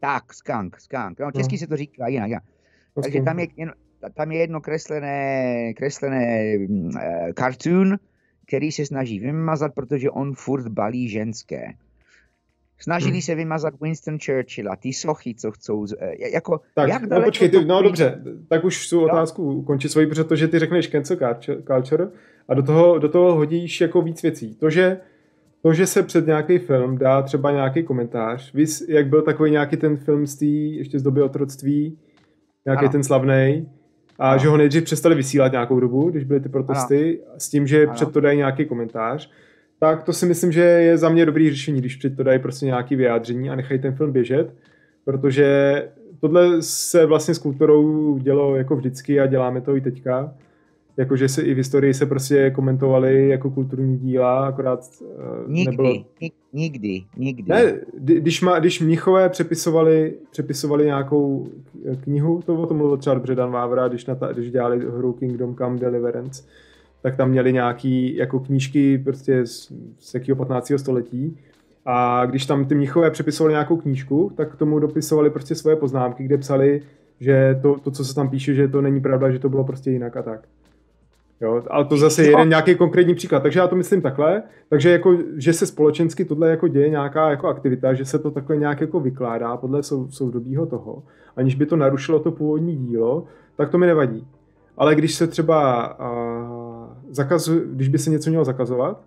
Tak, 0.00 0.34
skunk, 0.34 0.80
skunk. 0.80 1.20
No, 1.20 1.32
česky 1.32 1.54
no. 1.54 1.58
se 1.58 1.66
to 1.66 1.76
říká 1.76 2.08
jinak. 2.08 2.28
jinak. 2.28 2.42
No, 2.96 3.02
Takže 3.02 3.22
tam 3.22 3.38
je, 3.38 3.46
tam 4.14 4.32
je 4.32 4.38
jedno 4.38 4.60
kreslené, 4.60 5.72
kreslené 5.74 6.56
uh, 6.68 7.32
cartoon, 7.38 7.98
který 8.46 8.72
se 8.72 8.86
snaží 8.86 9.20
vymazat, 9.20 9.74
protože 9.74 10.10
on 10.10 10.34
furt 10.34 10.68
balí 10.68 11.08
ženské. 11.08 11.74
Snažili 12.78 13.12
hmm. 13.12 13.22
se 13.22 13.34
vymazat 13.34 13.74
Winston 13.80 14.18
Churchilla, 14.18 14.76
ty 14.76 14.92
sochy, 14.92 15.34
co 15.34 15.50
chcou, 15.52 15.86
eh, 15.98 16.30
jako, 16.32 16.60
tak, 16.74 16.88
jak 16.88 17.02
no, 17.02 17.22
počkej, 17.22 17.48
ty, 17.48 17.64
no 17.64 17.82
dobře, 17.82 18.22
tak 18.48 18.64
už 18.64 18.88
tu 18.88 19.04
otázku 19.04 19.52
ukončit 19.52 19.88
svoji, 19.88 20.06
protože 20.06 20.48
ty 20.48 20.58
řekneš 20.58 20.88
cancel 20.88 21.16
culture 21.66 22.08
a 22.48 22.54
do 22.54 22.62
toho, 22.62 22.98
do 22.98 23.08
toho 23.08 23.34
hodíš 23.34 23.80
jako 23.80 24.02
víc 24.02 24.22
věcí. 24.22 24.54
To, 24.54 24.70
že 24.70 25.00
to, 25.62 25.72
že 25.72 25.86
se 25.86 26.02
před 26.02 26.26
nějaký 26.26 26.58
film 26.58 26.98
dá 26.98 27.22
třeba 27.22 27.50
nějaký 27.50 27.82
komentář, 27.82 28.54
víš, 28.54 28.82
jak 28.88 29.06
byl 29.06 29.22
takový 29.22 29.50
nějaký 29.50 29.76
ten 29.76 29.96
film 29.96 30.26
z 30.26 30.36
té, 30.36 30.46
ještě 30.46 30.98
z 30.98 31.02
doby 31.02 31.22
otroctví, 31.22 31.98
nějaký 32.66 32.84
ano. 32.84 32.92
ten 32.92 33.04
slavný, 33.04 33.68
a 34.18 34.30
ano. 34.30 34.38
že 34.38 34.48
ho 34.48 34.56
nejdřív 34.56 34.84
přestali 34.84 35.14
vysílat 35.14 35.52
nějakou 35.52 35.80
dobu, 35.80 36.10
když 36.10 36.24
byly 36.24 36.40
ty 36.40 36.48
protesty, 36.48 37.20
ano. 37.26 37.34
s 37.38 37.48
tím, 37.48 37.66
že 37.66 37.82
ano. 37.82 37.94
před 37.94 38.12
to 38.12 38.20
dají 38.20 38.38
nějaký 38.38 38.64
komentář, 38.64 39.30
tak 39.80 40.02
to 40.02 40.12
si 40.12 40.26
myslím, 40.26 40.52
že 40.52 40.60
je 40.60 40.98
za 40.98 41.08
mě 41.08 41.26
dobrý 41.26 41.50
řešení, 41.50 41.80
když 41.80 41.96
před 41.96 42.16
to 42.16 42.22
dají 42.22 42.38
prostě 42.38 42.66
nějaký 42.66 42.96
vyjádření 42.96 43.50
a 43.50 43.54
nechají 43.54 43.80
ten 43.80 43.94
film 43.94 44.12
běžet, 44.12 44.54
protože 45.04 45.88
tohle 46.20 46.62
se 46.62 47.06
vlastně 47.06 47.34
s 47.34 47.38
kulturou 47.38 48.18
dělo 48.18 48.56
jako 48.56 48.76
vždycky 48.76 49.20
a 49.20 49.26
děláme 49.26 49.60
to 49.60 49.76
i 49.76 49.80
teďka 49.80 50.34
jakože 50.96 51.28
se 51.28 51.42
i 51.42 51.54
v 51.54 51.56
historii 51.56 51.94
se 51.94 52.06
prostě 52.06 52.50
komentovali 52.50 53.28
jako 53.28 53.50
kulturní 53.50 53.98
díla, 53.98 54.46
akorát 54.46 54.80
uh, 55.00 55.50
nikdy, 55.50 55.70
nebylo... 55.70 56.04
nikdy, 56.52 57.04
nikdy. 57.16 57.52
Ne, 57.52 57.80
když, 57.94 58.42
má, 58.42 58.58
když 58.58 58.80
Mnichové 58.80 59.28
přepisovali, 59.28 60.14
přepisovali 60.30 60.84
nějakou 60.84 61.48
knihu, 62.00 62.42
to 62.46 62.54
o 62.54 62.66
tom 62.66 62.76
mluvil 62.76 62.96
třeba 62.96 63.14
dobře 63.14 63.34
Dan 63.34 63.50
Vávra, 63.50 63.88
když, 63.88 64.06
na 64.06 64.14
ta, 64.14 64.32
když 64.32 64.50
dělali 64.50 64.78
hru 64.78 65.12
Kingdom 65.12 65.56
Come 65.56 65.78
Deliverance, 65.78 66.42
tak 67.02 67.16
tam 67.16 67.30
měli 67.30 67.52
nějaký 67.52 68.16
jako 68.16 68.40
knížky 68.40 68.98
prostě 68.98 69.46
z, 69.46 69.72
z 69.98 70.14
jakého 70.14 70.36
15. 70.36 70.72
století 70.76 71.38
a 71.84 72.26
když 72.26 72.46
tam 72.46 72.64
ty 72.64 72.74
Mnichové 72.74 73.10
přepisovali 73.10 73.52
nějakou 73.52 73.76
knížku, 73.76 74.32
tak 74.36 74.52
k 74.52 74.56
tomu 74.56 74.78
dopisovali 74.78 75.30
prostě 75.30 75.54
svoje 75.54 75.76
poznámky, 75.76 76.24
kde 76.24 76.38
psali, 76.38 76.82
že 77.20 77.58
to, 77.62 77.78
to, 77.78 77.90
co 77.90 78.04
se 78.04 78.14
tam 78.14 78.30
píše, 78.30 78.54
že 78.54 78.68
to 78.68 78.82
není 78.82 79.00
pravda, 79.00 79.30
že 79.30 79.38
to 79.38 79.48
bylo 79.48 79.64
prostě 79.64 79.90
jinak 79.90 80.16
a 80.16 80.22
tak. 80.22 80.48
Jo, 81.40 81.62
ale 81.70 81.84
to 81.84 81.96
zase 81.96 82.22
je 82.22 82.30
jeden 82.30 82.48
nějaký 82.48 82.74
konkrétní 82.74 83.14
příklad. 83.14 83.42
Takže 83.42 83.60
já 83.60 83.68
to 83.68 83.76
myslím 83.76 84.02
takhle. 84.02 84.42
Takže 84.68 84.90
jako, 84.90 85.16
že 85.36 85.52
se 85.52 85.66
společensky 85.66 86.24
tohle 86.24 86.50
jako 86.50 86.68
děje 86.68 86.88
nějaká 86.88 87.30
jako 87.30 87.48
aktivita, 87.48 87.94
že 87.94 88.04
se 88.04 88.18
to 88.18 88.30
takhle 88.30 88.56
nějak 88.56 88.80
jako 88.80 89.00
vykládá 89.00 89.56
podle 89.56 89.82
sou, 89.82 90.08
soudobího 90.10 90.66
toho, 90.66 91.02
aniž 91.36 91.54
by 91.54 91.66
to 91.66 91.76
narušilo 91.76 92.18
to 92.18 92.30
původní 92.30 92.76
dílo, 92.76 93.24
tak 93.56 93.70
to 93.70 93.78
mi 93.78 93.86
nevadí. 93.86 94.26
Ale 94.76 94.94
když 94.94 95.14
se 95.14 95.26
třeba 95.26 95.88
uh, 95.98 96.86
zakazuje, 97.10 97.60
když 97.66 97.88
by 97.88 97.98
se 97.98 98.10
něco 98.10 98.30
mělo 98.30 98.44
zakazovat, 98.44 99.02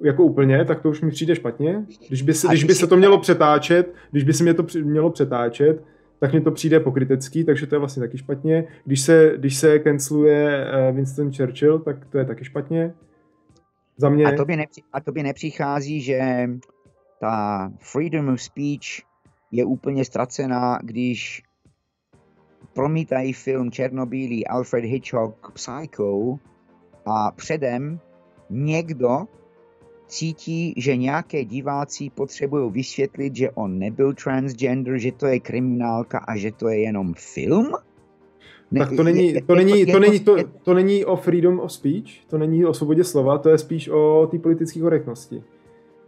jako 0.00 0.24
úplně, 0.24 0.64
tak 0.64 0.80
to 0.80 0.90
už 0.90 1.00
mi 1.00 1.10
přijde 1.10 1.34
špatně. 1.36 1.84
Když 2.08 2.22
by 2.22 2.34
se, 2.34 2.48
když 2.48 2.64
by 2.64 2.74
se 2.74 2.86
to 2.86 2.96
mělo 2.96 3.18
přetáčet, 3.18 3.94
když 4.10 4.24
by 4.24 4.32
se 4.32 4.42
mě 4.42 4.54
to 4.54 4.66
mělo 4.82 5.10
přetáčet, 5.10 5.82
tak 6.18 6.32
mně 6.32 6.40
to 6.40 6.50
přijde 6.50 6.80
pokrytecký, 6.80 7.44
takže 7.44 7.66
to 7.66 7.74
je 7.74 7.78
vlastně 7.78 8.02
taky 8.02 8.18
špatně. 8.18 8.66
Když 8.84 9.00
se, 9.00 9.32
když 9.36 9.56
se 9.56 9.80
canceluje 9.80 10.66
eh, 10.66 10.92
Winston 10.92 11.32
Churchill, 11.32 11.78
tak 11.78 12.06
to 12.06 12.18
je 12.18 12.24
taky 12.24 12.44
špatně. 12.44 12.94
Za 13.96 14.08
mě... 14.08 14.24
A 14.26 14.36
tobě, 14.36 14.56
nepři, 14.56 14.82
a 14.92 15.00
tobě 15.00 15.22
nepřichází, 15.22 16.00
že 16.00 16.50
ta 17.20 17.70
freedom 17.78 18.28
of 18.28 18.42
speech 18.42 19.02
je 19.52 19.64
úplně 19.64 20.04
ztracená, 20.04 20.78
když 20.82 21.42
promítají 22.72 23.32
film 23.32 23.70
Černobílý 23.70 24.46
Alfred 24.46 24.84
Hitchcock 24.84 25.52
Psycho 25.52 26.38
a 27.06 27.30
předem 27.30 28.00
někdo 28.50 29.26
cítí, 30.06 30.74
že 30.76 30.96
nějaké 30.96 31.44
diváci 31.44 32.10
potřebují 32.10 32.72
vysvětlit, 32.72 33.36
že 33.36 33.50
on 33.50 33.78
nebyl 33.78 34.14
transgender, 34.14 34.98
že 34.98 35.12
to 35.12 35.26
je 35.26 35.40
kriminálka 35.40 36.18
a 36.18 36.36
že 36.36 36.52
to 36.52 36.68
je 36.68 36.80
jenom 36.80 37.14
film? 37.16 37.72
Ne, 38.70 38.80
tak 38.80 38.96
to 38.96 39.02
není, 39.02 39.42
to, 39.42 39.54
není, 39.54 39.86
to, 39.86 39.98
není, 39.98 40.20
to, 40.20 40.36
to 40.62 40.74
není 40.74 41.04
o 41.04 41.16
freedom 41.16 41.60
of 41.60 41.72
speech, 41.72 42.26
to 42.26 42.38
není 42.38 42.64
o 42.64 42.74
svobodě 42.74 43.04
slova, 43.04 43.38
to 43.38 43.48
je 43.48 43.58
spíš 43.58 43.88
o 43.88 44.28
té 44.30 44.38
politické 44.38 44.80
korektnosti. 44.80 45.42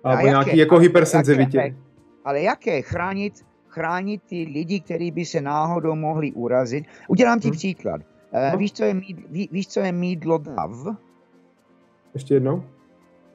A, 0.05 0.15
a 0.15 0.21
o 0.23 0.27
nějaký 0.27 0.57
jako 0.57 0.79
hypersenzivitě. 0.79 1.77
Ale 2.25 2.43
jaké? 2.43 2.83
Chránit, 2.83 3.35
chránit 3.69 4.23
ty 4.23 4.49
lidi, 4.53 4.81
kteří 4.81 5.11
by 5.11 5.25
se 5.25 5.41
náhodou 5.41 5.95
mohli 5.95 6.33
urazit. 6.33 6.85
Udělám 7.09 7.41
ti 7.41 7.49
hmm. 7.49 7.57
příklad. 7.57 8.01
Uh, 8.53 8.59
víš, 8.59 8.73
co 8.73 8.85
je 8.85 8.95
mídlo, 8.95 9.25
ví, 9.31 9.49
víš, 9.53 9.69
co 9.69 9.81
je 9.81 9.93
mídlo 9.93 10.39
dav? 10.39 10.71
Ještě 12.15 12.35
jednou? 12.35 12.65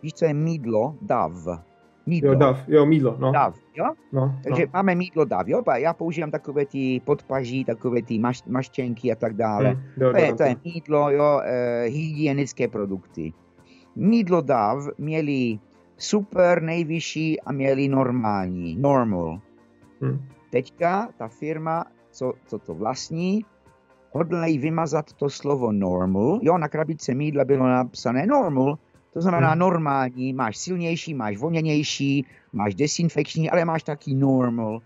Víš, 0.03 0.13
co 0.13 0.25
je 0.25 0.33
mídlo? 0.33 0.95
Dav. 1.01 1.33
Mídlo. 2.05 2.31
Jo, 2.31 2.39
dav, 2.39 2.67
jo, 2.67 2.85
mídlo, 2.85 3.17
no. 3.19 3.31
Dav, 3.31 3.55
jo? 3.75 3.85
No, 4.11 4.35
Takže 4.43 4.65
no. 4.65 4.71
máme 4.73 4.95
mídlo 4.95 5.25
dav, 5.25 5.47
jo? 5.47 5.63
Já 5.75 5.93
používám 5.93 6.31
takové 6.31 6.65
ty 6.65 7.01
podpaží, 7.05 7.65
takové 7.65 8.01
ty 8.01 8.19
maš, 8.19 8.43
maštěnky 8.43 9.11
a 9.11 9.15
tak 9.15 9.33
dále. 9.33 9.69
Hmm, 9.69 9.83
jo, 9.97 10.11
to, 10.11 10.17
je, 10.17 10.35
to 10.35 10.43
je 10.43 10.55
mídlo, 10.65 11.11
jo, 11.11 11.41
e, 11.43 11.83
hygienické 11.87 12.67
produkty. 12.67 13.33
Mídlo 13.95 14.41
dav 14.41 14.77
měli 14.97 15.59
super 15.97 16.61
nejvyšší 16.61 17.41
a 17.41 17.51
měli 17.51 17.87
normální, 17.87 18.75
normal. 18.75 19.39
Hmm. 20.01 20.19
Teďka 20.49 21.09
ta 21.17 21.27
firma, 21.27 21.85
co, 22.11 22.33
co 22.45 22.59
to 22.59 22.75
vlastní, 22.75 23.45
hodlají 24.11 24.57
vymazat 24.57 25.13
to 25.13 25.29
slovo 25.29 25.71
normal. 25.71 26.39
Jo, 26.41 26.57
na 26.57 26.67
krabice 26.67 27.13
mídla 27.13 27.45
bylo 27.45 27.67
napsané 27.67 28.25
normal, 28.25 28.77
to 29.13 29.21
znamená 29.21 29.49
hmm. 29.49 29.59
normální, 29.59 30.33
máš 30.33 30.57
silnější, 30.57 31.13
máš 31.13 31.37
voněnější, 31.37 32.25
máš 32.53 32.75
desinfekční, 32.75 33.49
ale 33.49 33.65
máš 33.65 33.83
taky 33.83 34.13
normal. 34.13 34.81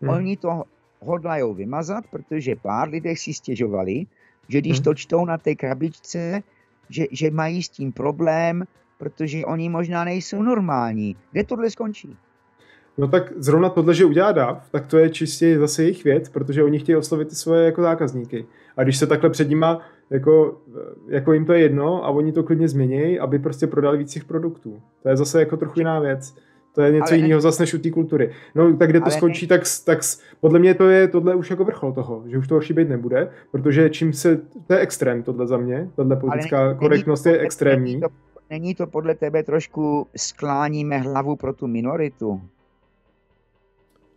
Hmm. 0.00 0.10
Oni 0.10 0.36
to 0.36 0.62
hodlají 1.00 1.54
vymazat, 1.54 2.04
protože 2.10 2.56
pár 2.56 2.88
lidé 2.88 3.16
si 3.16 3.34
stěžovali, 3.34 4.06
že 4.48 4.60
když 4.60 4.76
hmm. 4.76 4.84
to 4.84 4.94
čtou 4.94 5.24
na 5.24 5.38
té 5.38 5.54
krabičce, 5.54 6.42
že, 6.88 7.06
že 7.10 7.30
mají 7.30 7.62
s 7.62 7.68
tím 7.68 7.92
problém, 7.92 8.64
protože 8.98 9.44
oni 9.44 9.68
možná 9.68 10.04
nejsou 10.04 10.42
normální. 10.42 11.16
Kde 11.32 11.44
tohle 11.44 11.70
skončí? 11.70 12.16
No 12.98 13.08
tak 13.08 13.32
zrovna 13.36 13.68
tohle, 13.68 13.94
že 13.94 14.04
udělá 14.04 14.32
DAV, 14.32 14.70
tak 14.70 14.86
to 14.86 14.98
je 14.98 15.10
čistě 15.10 15.58
zase 15.58 15.82
jejich 15.82 16.04
věc, 16.04 16.28
protože 16.28 16.64
oni 16.64 16.78
chtějí 16.78 16.96
oslovit 16.96 17.32
svoje 17.32 17.64
jako 17.64 17.82
zákazníky. 17.82 18.46
A 18.76 18.82
když 18.82 18.96
se 18.96 19.06
takhle 19.06 19.30
před 19.30 19.48
nima, 19.48 19.80
jako, 20.10 20.58
jako 21.08 21.32
jim 21.32 21.44
to 21.44 21.52
je 21.52 21.60
jedno 21.60 22.04
a 22.04 22.08
oni 22.08 22.32
to 22.32 22.42
klidně 22.42 22.68
změní, 22.68 23.18
aby 23.18 23.38
prostě 23.38 23.66
prodali 23.66 23.98
víc 23.98 24.12
těch 24.12 24.24
produktů. 24.24 24.82
To 25.02 25.08
je 25.08 25.16
zase 25.16 25.40
jako 25.40 25.56
trochu 25.56 25.80
jiná 25.80 26.00
věc. 26.00 26.34
To 26.74 26.82
je 26.82 26.92
něco 26.92 27.14
jiného 27.14 27.40
zase 27.40 27.62
než 27.62 27.74
u 27.74 27.78
té 27.78 27.90
kultury. 27.90 28.30
No 28.54 28.76
tak 28.76 28.90
kde 28.90 29.00
to 29.00 29.10
skončí, 29.10 29.46
tak, 29.46 29.60
tak 29.84 29.98
podle 30.40 30.58
mě 30.58 30.74
to 30.74 30.88
je 30.88 31.08
tohle 31.08 31.34
už 31.34 31.50
jako 31.50 31.64
vrchol 31.64 31.92
toho, 31.92 32.22
že 32.26 32.38
už 32.38 32.48
to 32.48 32.54
horší 32.54 32.72
být 32.72 32.88
nebude, 32.88 33.30
protože 33.50 33.90
čím 33.90 34.12
se, 34.12 34.40
to 34.66 34.72
je 34.72 34.78
extrém 34.78 35.22
tohle 35.22 35.46
za 35.46 35.56
mě, 35.56 35.90
tohle 35.96 36.16
politická 36.16 36.58
ale 36.58 36.74
korektnost 36.74 37.26
je 37.26 37.38
extrémní. 37.38 37.92
Není 37.92 38.00
to, 38.00 38.08
není 38.50 38.74
to 38.74 38.86
podle 38.86 39.14
tebe 39.14 39.42
trošku 39.42 40.06
skláníme 40.16 40.98
hlavu 40.98 41.36
pro 41.36 41.52
tu 41.52 41.66
minoritu? 41.66 42.40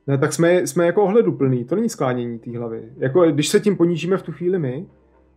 Ne, 0.08 0.18
tak 0.18 0.34
jsme, 0.34 0.68
jsme 0.68 0.86
jako 0.86 1.04
ohleduplný, 1.04 1.66
to 1.66 1.76
není 1.76 1.90
sklánění 1.90 2.40
té 2.40 2.58
hlavy. 2.58 2.82
Jako, 2.98 3.32
když 3.32 3.48
se 3.48 3.60
tím 3.60 3.78
ponížíme 3.78 4.18
v 4.18 4.24
tu 4.24 4.32
chvíli 4.32 4.60
my, 4.60 4.86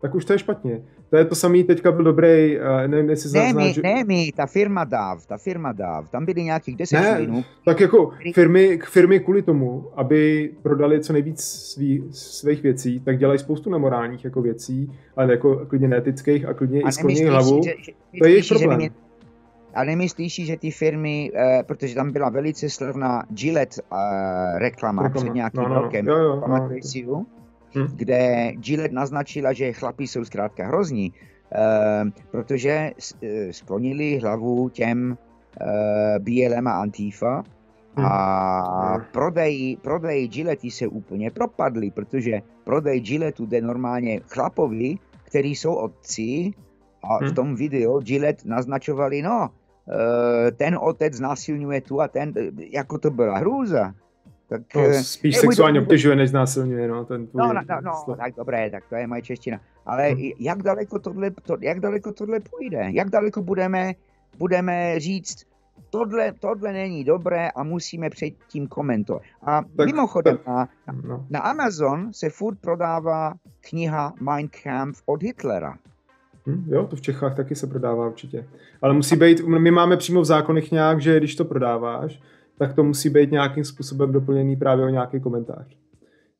tak 0.02 0.14
už 0.14 0.24
to 0.24 0.32
je 0.32 0.38
špatně. 0.38 0.82
To 1.10 1.16
je 1.16 1.24
to 1.24 1.34
samý, 1.34 1.64
teďka 1.64 1.92
byl 1.92 2.04
dobrý, 2.04 2.58
uh, 2.58 2.64
nevím, 2.86 3.10
jestli 3.10 3.38
ne, 3.38 3.50
zná, 3.50 3.68
že... 3.68 3.82
ne, 3.82 4.04
my, 4.04 4.32
ta 4.36 4.46
firma 4.46 4.84
DAV, 4.84 5.26
ta 5.26 5.38
firma 5.38 5.72
DAV, 5.72 6.08
tam 6.10 6.24
byly 6.24 6.42
nějakých 6.42 6.76
10 6.76 6.96
ne, 6.96 7.16
členů. 7.16 7.44
tak 7.64 7.80
jako 7.80 8.10
firmy, 8.34 8.78
firmy 8.84 9.20
kvůli 9.20 9.42
tomu, 9.42 9.88
aby 9.94 10.50
prodali 10.62 11.00
co 11.00 11.12
nejvíc 11.12 11.40
svý, 11.40 12.04
svých 12.10 12.62
věcí, 12.62 13.00
tak 13.00 13.18
dělají 13.18 13.38
spoustu 13.38 13.70
nemorálních 13.70 14.24
jako 14.24 14.42
věcí, 14.42 14.92
ale 15.16 15.32
jako 15.32 15.66
klidně 15.66 15.88
neetických 15.88 16.44
a 16.44 16.54
klidně 16.54 16.82
a 16.82 16.88
i 16.88 16.92
sklonějí 16.92 17.24
hlavu. 17.24 17.60
Že, 17.64 17.72
že, 17.78 17.92
to 18.18 18.26
je 18.26 18.30
jejich 18.30 18.48
problém. 18.48 18.80
Že 18.80 18.88
a 19.74 19.84
nemyslíš, 19.84 20.46
že 20.46 20.56
ty 20.56 20.70
firmy, 20.70 21.30
uh, 21.34 21.62
protože 21.62 21.94
tam 21.94 22.12
byla 22.12 22.28
velice 22.28 22.70
slavná 22.70 23.22
Gillette 23.30 23.82
uh, 23.82 23.98
reklama, 24.58 25.02
reklama 25.02 25.08
před 25.10 25.34
nějakým 25.34 25.62
no, 25.62 25.68
no, 25.68 25.82
rokem, 25.82 26.06
jo, 26.06 26.16
jo, 26.16 26.36
pamatuješ 26.40 26.84
no, 26.84 26.90
si 26.90 26.98
ju? 26.98 27.26
Hm? 27.74 27.86
Kde 27.96 28.52
Gillette 28.52 28.94
naznačila, 28.94 29.52
že 29.52 29.72
chlapí 29.72 30.06
jsou 30.06 30.24
zkrátka 30.24 30.66
hrozní. 30.66 31.12
protože 32.30 32.90
sklonili 33.50 34.18
hlavu 34.18 34.68
těm 34.68 35.18
BLM 36.18 36.66
a 36.66 36.80
Antifa 36.80 37.44
a 37.96 38.94
hmm. 38.94 39.04
prodej, 39.12 39.76
prodej 39.82 40.28
Gillety 40.28 40.70
se 40.70 40.86
úplně 40.86 41.30
propadly, 41.30 41.90
protože 41.90 42.40
prodej 42.64 43.00
Gilletu 43.00 43.46
jde 43.46 43.60
normálně 43.60 44.20
chlapovi, 44.28 44.96
který 45.24 45.54
jsou 45.54 45.74
otci 45.74 46.52
a 47.02 47.18
v 47.18 47.20
hmm. 47.20 47.34
tom 47.34 47.54
videu 47.54 48.00
Gillette 48.00 48.48
naznačovali, 48.48 49.22
no, 49.22 49.50
ten 50.56 50.78
otec 50.80 51.14
znásilňuje 51.14 51.80
tu 51.80 52.00
a 52.00 52.08
ten, 52.08 52.32
jako 52.56 52.98
to 52.98 53.10
byla 53.10 53.38
hrůza. 53.38 53.94
Tak, 54.52 54.74
no, 54.74 55.02
spíš 55.02 55.36
sexuálně 55.36 55.80
to... 55.80 55.84
obtěžuje, 55.84 56.16
než 56.16 56.30
znásilňuje, 56.30 56.88
no. 56.88 57.04
Ten 57.04 57.26
tvůj 57.26 57.38
no, 57.42 57.52
no, 57.52 57.60
no, 57.82 58.04
no, 58.08 58.16
tak 58.16 58.34
dobré, 58.36 58.70
tak 58.70 58.84
to 58.88 58.94
je 58.94 59.06
moje 59.06 59.22
čeština. 59.22 59.60
Ale 59.86 60.08
hmm. 60.08 60.30
jak, 60.38 60.62
daleko 60.62 60.98
tohle, 60.98 61.30
to, 61.30 61.56
jak 61.60 61.80
daleko 61.80 62.12
tohle 62.12 62.40
půjde? 62.40 62.88
Jak 62.92 63.10
daleko 63.10 63.42
budeme, 63.42 63.92
budeme 64.38 65.00
říct, 65.00 65.46
tohle, 65.90 66.32
tohle 66.32 66.72
není 66.72 67.04
dobré 67.04 67.50
a 67.50 67.62
musíme 67.62 68.10
předtím 68.10 68.68
komentovat. 68.68 69.22
A 69.42 69.62
tak, 69.76 69.86
mimochodem, 69.86 70.36
tak, 70.36 70.46
na, 70.46 70.68
no. 71.04 71.26
na 71.30 71.40
Amazon 71.40 72.12
se 72.12 72.30
furt 72.30 72.58
prodává 72.60 73.34
kniha 73.60 74.12
Mein 74.20 74.48
Kampf 74.62 75.02
od 75.06 75.22
Hitlera. 75.22 75.74
Hm, 76.46 76.64
jo, 76.68 76.86
to 76.86 76.96
v 76.96 77.00
Čechách 77.00 77.36
taky 77.36 77.54
se 77.54 77.66
prodává 77.66 78.06
určitě. 78.06 78.46
Ale 78.82 78.94
musí 78.94 79.16
být, 79.16 79.40
my 79.40 79.70
máme 79.70 79.96
přímo 79.96 80.20
v 80.20 80.24
zákonech 80.24 80.72
nějak, 80.72 81.00
že 81.00 81.18
když 81.18 81.36
to 81.36 81.44
prodáváš, 81.44 82.20
tak 82.58 82.74
to 82.74 82.84
musí 82.84 83.10
být 83.10 83.30
nějakým 83.30 83.64
způsobem 83.64 84.12
doplněný 84.12 84.56
právě 84.56 84.84
o 84.84 84.88
nějaký 84.88 85.20
komentář. 85.20 85.76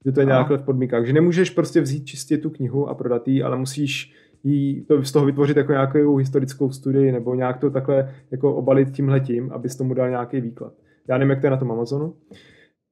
Že 0.05 0.13
to 0.13 0.21
je 0.21 0.27
nějaké 0.27 0.57
v 0.57 0.63
podmínkách. 0.63 1.07
Že 1.07 1.13
nemůžeš 1.13 1.51
prostě 1.51 1.81
vzít 1.81 2.05
čistě 2.05 2.39
tu 2.39 2.51
knihu 2.51 2.89
a 2.89 2.95
prodat 2.95 3.29
ji, 3.29 3.43
ale 3.43 3.57
musíš 3.57 4.15
jí, 4.45 4.85
to, 4.85 5.03
z 5.03 5.13
toho 5.13 5.27
vytvořit 5.27 5.57
jako 5.57 5.73
nějakou 5.73 6.17
historickou 6.17 6.71
studii 6.71 7.13
nebo 7.13 7.35
nějak 7.35 7.59
to 7.59 7.71
takhle 7.71 8.15
jako 8.31 8.55
obalit 8.55 8.91
tímhletím, 8.91 9.53
abys 9.53 9.77
tomu 9.77 9.95
dal 9.95 10.11
nějaký 10.11 10.41
výklad. 10.41 10.73
Já 11.09 11.19
nevím, 11.19 11.31
jak 11.31 11.41
to 11.41 11.47
je 11.47 11.51
na 11.51 11.57
tom 11.57 11.73
Amazonu. 11.73 12.15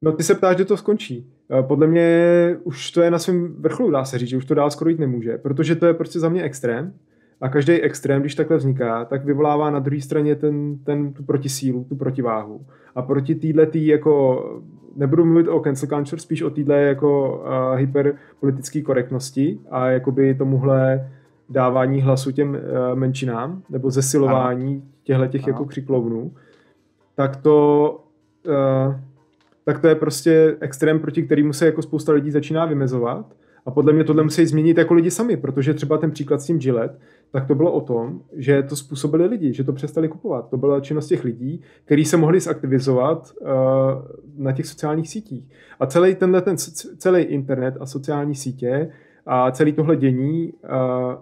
No 0.03 0.12
ty 0.12 0.23
se 0.23 0.35
ptáš, 0.35 0.59
že 0.59 0.64
to 0.64 0.77
skončí. 0.77 1.33
Podle 1.62 1.87
mě 1.87 2.57
už 2.64 2.91
to 2.91 3.03
je 3.03 3.11
na 3.11 3.18
svém 3.18 3.55
vrcholu, 3.59 3.91
dá 3.91 4.05
se 4.05 4.18
říct, 4.18 4.29
že 4.29 4.37
už 4.37 4.45
to 4.45 4.55
dál 4.55 4.71
skoro 4.71 4.91
jít 4.91 5.01
nemůže, 5.01 5.39
protože 5.39 5.77
to 5.77 5.87
je 5.87 5.95
prostě 5.95 6.21
za 6.21 6.29
mě 6.29 6.43
extrém. 6.43 6.95
A 7.41 7.49
každý 7.49 7.72
extrém, 7.72 8.20
když 8.20 8.34
takhle 8.34 8.57
vzniká, 8.57 9.05
tak 9.05 9.24
vyvolává 9.24 9.70
na 9.70 9.78
druhé 9.78 10.01
straně 10.01 10.36
ten, 10.36 10.78
ten, 10.78 11.12
tu 11.12 11.22
protisílu, 11.22 11.84
tu 11.88 11.97
protiváhu. 11.97 12.66
A 12.95 13.03
proti 13.03 13.34
týhle 13.34 13.66
tý 13.66 13.86
jako, 13.86 14.45
nebudu 14.97 15.24
mluvit 15.24 15.49
o 15.49 15.61
cancel 15.61 15.88
culture, 15.88 16.22
spíš 16.22 16.43
o 16.43 16.51
týhle 16.51 16.82
jako 16.82 17.38
uh, 17.38 17.78
hyperpolitické 17.78 18.82
korektnosti 18.82 19.59
a 19.70 19.86
jakoby 19.86 20.34
tomuhle 20.34 21.11
dávání 21.49 22.01
hlasu 22.01 22.32
těm 22.32 22.51
uh, 22.51 22.59
menšinám, 22.99 23.62
nebo 23.70 23.91
zesilování 23.91 24.84
těchto 25.05 25.26
těch 25.26 25.47
jako 25.47 25.64
křiklovnů, 25.64 26.32
tak 27.14 27.36
to 27.36 28.01
uh, 28.49 28.95
tak 29.64 29.78
to 29.78 29.88
je 29.88 29.95
prostě 29.95 30.57
extrém, 30.61 30.99
proti 30.99 31.22
kterému 31.22 31.53
se 31.53 31.66
jako 31.66 31.82
spousta 31.82 32.12
lidí 32.12 32.30
začíná 32.30 32.66
vymezovat. 32.66 33.26
A 33.66 33.70
podle 33.70 33.92
mě 33.92 34.04
tohle 34.04 34.22
musí 34.22 34.46
změnit 34.46 34.78
jako 34.78 34.94
lidi 34.94 35.11
sami, 35.11 35.36
protože 35.36 35.74
třeba 35.74 35.98
ten 35.98 36.11
příklad 36.11 36.40
s 36.40 36.46
tím 36.46 36.58
Gillette, 36.58 36.98
tak 37.30 37.46
to 37.46 37.54
bylo 37.54 37.72
o 37.72 37.80
tom, 37.80 38.20
že 38.36 38.62
to 38.62 38.76
způsobili 38.76 39.26
lidi, 39.26 39.52
že 39.52 39.64
to 39.64 39.72
přestali 39.72 40.08
kupovat. 40.08 40.48
To 40.48 40.56
byla 40.56 40.80
činnost 40.80 41.06
těch 41.06 41.24
lidí, 41.24 41.62
kteří 41.84 42.04
se 42.04 42.16
mohli 42.16 42.40
zaktivizovat 42.40 43.32
uh, 43.40 43.48
na 44.36 44.52
těch 44.52 44.66
sociálních 44.66 45.08
sítích. 45.08 45.44
A 45.80 45.86
celý 45.86 46.14
tenhle 46.14 46.42
ten, 46.42 46.56
celý 46.98 47.22
internet 47.22 47.74
a 47.80 47.86
sociální 47.86 48.34
sítě 48.34 48.90
a 49.26 49.50
celý 49.50 49.72
tohle 49.72 49.96
dění 49.96 50.52
uh, 50.52 50.70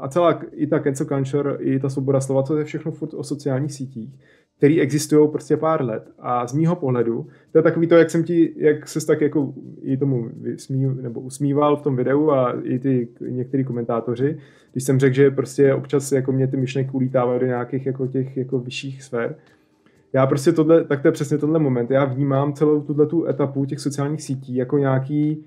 a 0.00 0.08
celá 0.08 0.40
i 0.52 0.66
ta 0.66 0.78
cancel 0.78 1.06
culture, 1.06 1.56
i 1.60 1.80
ta 1.80 1.88
svoboda 1.88 2.20
slova, 2.20 2.42
to 2.42 2.56
je 2.56 2.64
všechno 2.64 2.92
furt 2.92 3.14
o 3.14 3.24
sociálních 3.24 3.72
sítích, 3.72 4.14
který 4.58 4.80
existují 4.80 5.28
prostě 5.28 5.56
pár 5.56 5.84
let. 5.84 6.10
A 6.18 6.46
z 6.46 6.54
mýho 6.54 6.76
pohledu, 6.76 7.26
to 7.52 7.58
je 7.58 7.62
takový 7.62 7.86
to, 7.86 7.94
jak 7.94 8.10
jsem 8.10 8.24
ti, 8.24 8.54
jak 8.56 8.88
ses 8.88 9.04
tak 9.04 9.20
jako 9.20 9.54
i 9.82 9.96
tomu 9.96 10.30
vysmí, 10.40 10.86
nebo 11.00 11.20
usmíval 11.20 11.76
v 11.76 11.82
tom 11.82 11.96
videu 11.96 12.30
a 12.30 12.54
i 12.62 12.78
ty 12.78 13.08
některý 13.28 13.64
komentátoři, 13.64 14.38
když 14.72 14.84
jsem 14.84 15.00
řekl, 15.00 15.14
že 15.14 15.30
prostě 15.30 15.74
občas 15.74 16.12
jako 16.12 16.32
mě 16.32 16.46
ty 16.46 16.56
myšlenky 16.56 16.90
ulítávají 16.92 17.40
do 17.40 17.46
nějakých 17.46 17.86
jako 17.86 18.06
těch 18.06 18.36
jako 18.36 18.58
vyšších 18.58 19.02
sfér. 19.02 19.36
Já 20.12 20.26
prostě 20.26 20.52
tohle, 20.52 20.84
tak 20.84 21.02
to 21.02 21.08
je 21.08 21.12
přesně 21.12 21.38
tenhle 21.38 21.58
moment. 21.58 21.90
Já 21.90 22.04
vnímám 22.04 22.52
celou 22.52 22.80
tuhle 22.80 23.06
tu 23.06 23.26
etapu 23.26 23.64
těch 23.64 23.80
sociálních 23.80 24.22
sítí 24.22 24.56
jako 24.56 24.78
nějaký, 24.78 25.44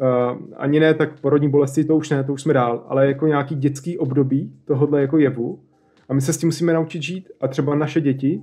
uh, 0.00 0.38
ani 0.56 0.80
ne 0.80 0.94
tak 0.94 1.20
porodní 1.20 1.48
bolesti, 1.48 1.84
to 1.84 1.96
už 1.96 2.10
ne, 2.10 2.24
to 2.24 2.32
už 2.32 2.42
jsme 2.42 2.54
dál, 2.54 2.84
ale 2.88 3.06
jako 3.06 3.26
nějaký 3.26 3.54
dětský 3.54 3.98
období 3.98 4.52
tohohle 4.64 5.00
jako 5.00 5.18
jevu, 5.18 5.58
a 6.10 6.14
my 6.14 6.20
se 6.20 6.32
s 6.32 6.38
tím 6.38 6.46
musíme 6.46 6.72
naučit 6.72 7.02
žít 7.02 7.30
a 7.40 7.48
třeba 7.48 7.74
naše 7.74 8.00
děti, 8.00 8.42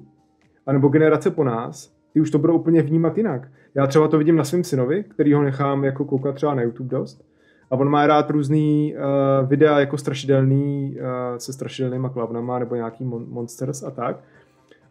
anebo 0.65 0.87
generace 0.87 1.31
po 1.31 1.43
nás, 1.43 1.91
ty 2.13 2.21
už 2.21 2.31
to 2.31 2.39
budou 2.39 2.53
úplně 2.53 2.81
vnímat 2.81 3.17
jinak. 3.17 3.47
Já 3.75 3.87
třeba 3.87 4.07
to 4.07 4.17
vidím 4.17 4.35
na 4.35 4.43
svém 4.43 4.63
synovi, 4.63 5.03
který 5.03 5.33
ho 5.33 5.43
nechám 5.43 5.83
jako 5.83 6.05
koukat 6.05 6.35
třeba 6.35 6.55
na 6.55 6.61
YouTube 6.61 6.89
dost. 6.89 7.25
A 7.71 7.75
on 7.75 7.89
má 7.89 8.07
rád 8.07 8.29
různý 8.29 8.95
uh, 8.95 9.49
videa 9.49 9.79
jako 9.79 9.97
strašidelný, 9.97 10.95
uh, 10.99 11.37
se 11.37 11.53
strašidelnýma 11.53 12.09
klavnama 12.09 12.59
nebo 12.59 12.75
nějaký 12.75 13.05
mon- 13.05 13.27
monsters 13.29 13.83
a 13.83 13.91
tak. 13.91 14.19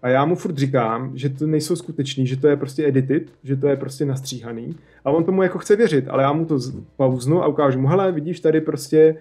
A 0.03 0.09
já 0.09 0.24
mu 0.24 0.37
furt 0.37 0.59
říkám, 0.59 1.11
že 1.14 1.29
to 1.29 1.47
nejsou 1.47 1.77
skutečný, 1.77 2.27
že 2.27 2.37
to 2.37 2.49
je 2.49 2.57
prostě 2.57 2.87
edited, 2.87 3.22
že 3.43 3.57
to 3.57 3.68
je 3.68 3.77
prostě 3.77 4.05
nastříhaný. 4.05 4.77
A 5.05 5.11
on 5.11 5.24
tomu 5.24 5.43
jako 5.43 5.59
chce 5.59 5.77
věřit, 5.77 6.09
ale 6.09 6.22
já 6.22 6.33
mu 6.33 6.45
to 6.45 6.59
pauznu 6.97 7.43
a 7.43 7.47
ukážu 7.47 7.81
mu, 7.81 7.89
hele, 7.89 8.12
vidíš, 8.12 8.41
tady 8.41 8.61
prostě 8.61 9.16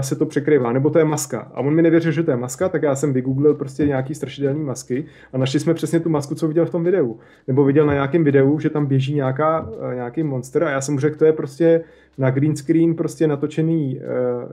se 0.00 0.16
to 0.16 0.26
překrývá, 0.26 0.72
nebo 0.72 0.90
to 0.90 0.98
je 0.98 1.04
maska. 1.04 1.40
A 1.54 1.60
on 1.60 1.74
mi 1.74 1.82
nevěřil, 1.82 2.12
že 2.12 2.22
to 2.22 2.30
je 2.30 2.36
maska, 2.36 2.68
tak 2.68 2.82
já 2.82 2.94
jsem 2.94 3.12
vygooglil 3.12 3.54
prostě 3.54 3.86
nějaký 3.86 4.14
strašidelný 4.14 4.64
masky 4.64 5.04
a 5.32 5.38
našli 5.38 5.60
jsme 5.60 5.74
přesně 5.74 6.00
tu 6.00 6.08
masku, 6.08 6.34
co 6.34 6.48
viděl 6.48 6.66
v 6.66 6.70
tom 6.70 6.84
videu. 6.84 7.18
Nebo 7.46 7.64
viděl 7.64 7.86
na 7.86 7.92
nějakém 7.92 8.24
videu, 8.24 8.58
že 8.58 8.70
tam 8.70 8.86
běží 8.86 9.14
nějaká, 9.14 9.70
eh, 9.90 9.94
nějaký 9.94 10.22
monster 10.22 10.64
a 10.64 10.70
já 10.70 10.80
jsem 10.80 10.94
mu 10.94 11.00
řekl, 11.00 11.18
to 11.18 11.24
je 11.24 11.32
prostě 11.32 11.84
na 12.18 12.30
green 12.30 12.56
screen 12.56 12.94
prostě 12.94 13.26
natočený 13.26 14.00
eh, 14.00 14.04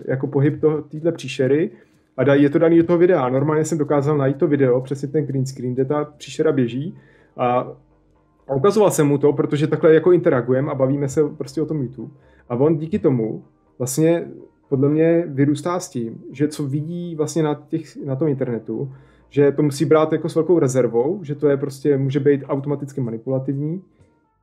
jako 0.08 0.28
pohyb 0.28 0.62
téhle 0.90 1.12
příšery 1.12 1.72
a 2.18 2.34
je 2.34 2.50
to 2.50 2.60
daný 2.60 2.78
do 2.78 2.84
toho 2.84 2.98
videa. 2.98 3.30
Normálně 3.30 3.66
jsem 3.66 3.78
dokázal 3.78 4.18
najít 4.18 4.38
to 4.38 4.48
video, 4.48 4.82
přesně 4.82 5.08
ten 5.08 5.26
green 5.26 5.46
screen, 5.46 5.74
kde 5.74 5.86
ta 5.86 6.06
příšera 6.18 6.52
běží 6.52 6.98
a 7.38 7.68
a 8.48 8.54
ukazoval 8.56 8.92
jsem 8.92 9.08
mu 9.08 9.18
to, 9.18 9.34
protože 9.34 9.68
takhle 9.68 9.94
jako 9.94 10.12
interagujeme 10.12 10.72
a 10.72 10.76
bavíme 10.76 11.10
se 11.10 11.30
prostě 11.38 11.62
o 11.62 11.66
tom 11.66 11.82
YouTube. 11.82 12.14
A 12.50 12.56
on 12.56 12.78
díky 12.78 13.00
tomu 13.00 13.44
vlastně 13.78 14.28
podle 14.70 14.90
mě 14.90 15.24
vyrůstá 15.28 15.80
s 15.80 15.90
tím, 15.90 16.24
že 16.32 16.48
co 16.48 16.68
vidí 16.68 17.16
vlastně 17.16 17.44
na, 17.44 17.64
těch, 17.68 18.06
na 18.06 18.16
tom 18.16 18.28
internetu, 18.28 18.92
že 19.30 19.52
to 19.52 19.64
musí 19.64 19.86
brát 19.86 20.12
jako 20.12 20.30
s 20.30 20.36
velkou 20.36 20.60
rezervou, 20.60 21.20
že 21.24 21.36
to 21.36 21.50
je 21.50 21.58
prostě, 21.58 21.98
může 21.98 22.20
být 22.20 22.44
automaticky 22.48 23.02
manipulativní. 23.02 23.82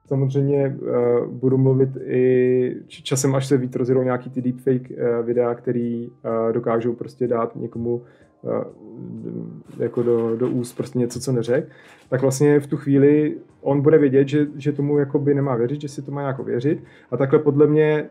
Samozřejmě 0.06 0.78
uh, 0.80 1.32
budu 1.32 1.58
mluvit 1.58 1.88
i 2.06 2.76
časem, 2.88 3.34
až 3.34 3.46
se 3.46 3.56
víc 3.56 3.76
rozjedou 3.76 4.02
nějaký 4.02 4.30
ty 4.30 4.42
deepfake 4.42 4.90
uh, 4.90 5.26
videa, 5.26 5.54
který 5.54 6.08
uh, 6.08 6.52
dokážou 6.52 6.92
prostě 6.92 7.26
dát 7.28 7.56
někomu 7.56 8.02
uh, 8.42 8.64
jako 9.78 10.02
do, 10.02 10.36
do 10.36 10.48
úst 10.48 10.72
prostě 10.72 10.98
něco, 10.98 11.20
co 11.20 11.32
neřek, 11.32 11.68
tak 12.10 12.22
vlastně 12.22 12.60
v 12.60 12.66
tu 12.66 12.76
chvíli 12.76 13.36
on 13.62 13.80
bude 13.80 13.98
vědět, 13.98 14.28
že, 14.28 14.46
že 14.56 14.72
tomu 14.72 14.98
jakoby 14.98 15.34
nemá 15.34 15.56
věřit, 15.56 15.80
že 15.80 15.88
si 15.88 16.02
to 16.02 16.10
má 16.10 16.22
jako 16.22 16.44
věřit 16.44 16.84
a 17.10 17.16
takhle 17.16 17.38
podle 17.38 17.66
mě 17.66 18.08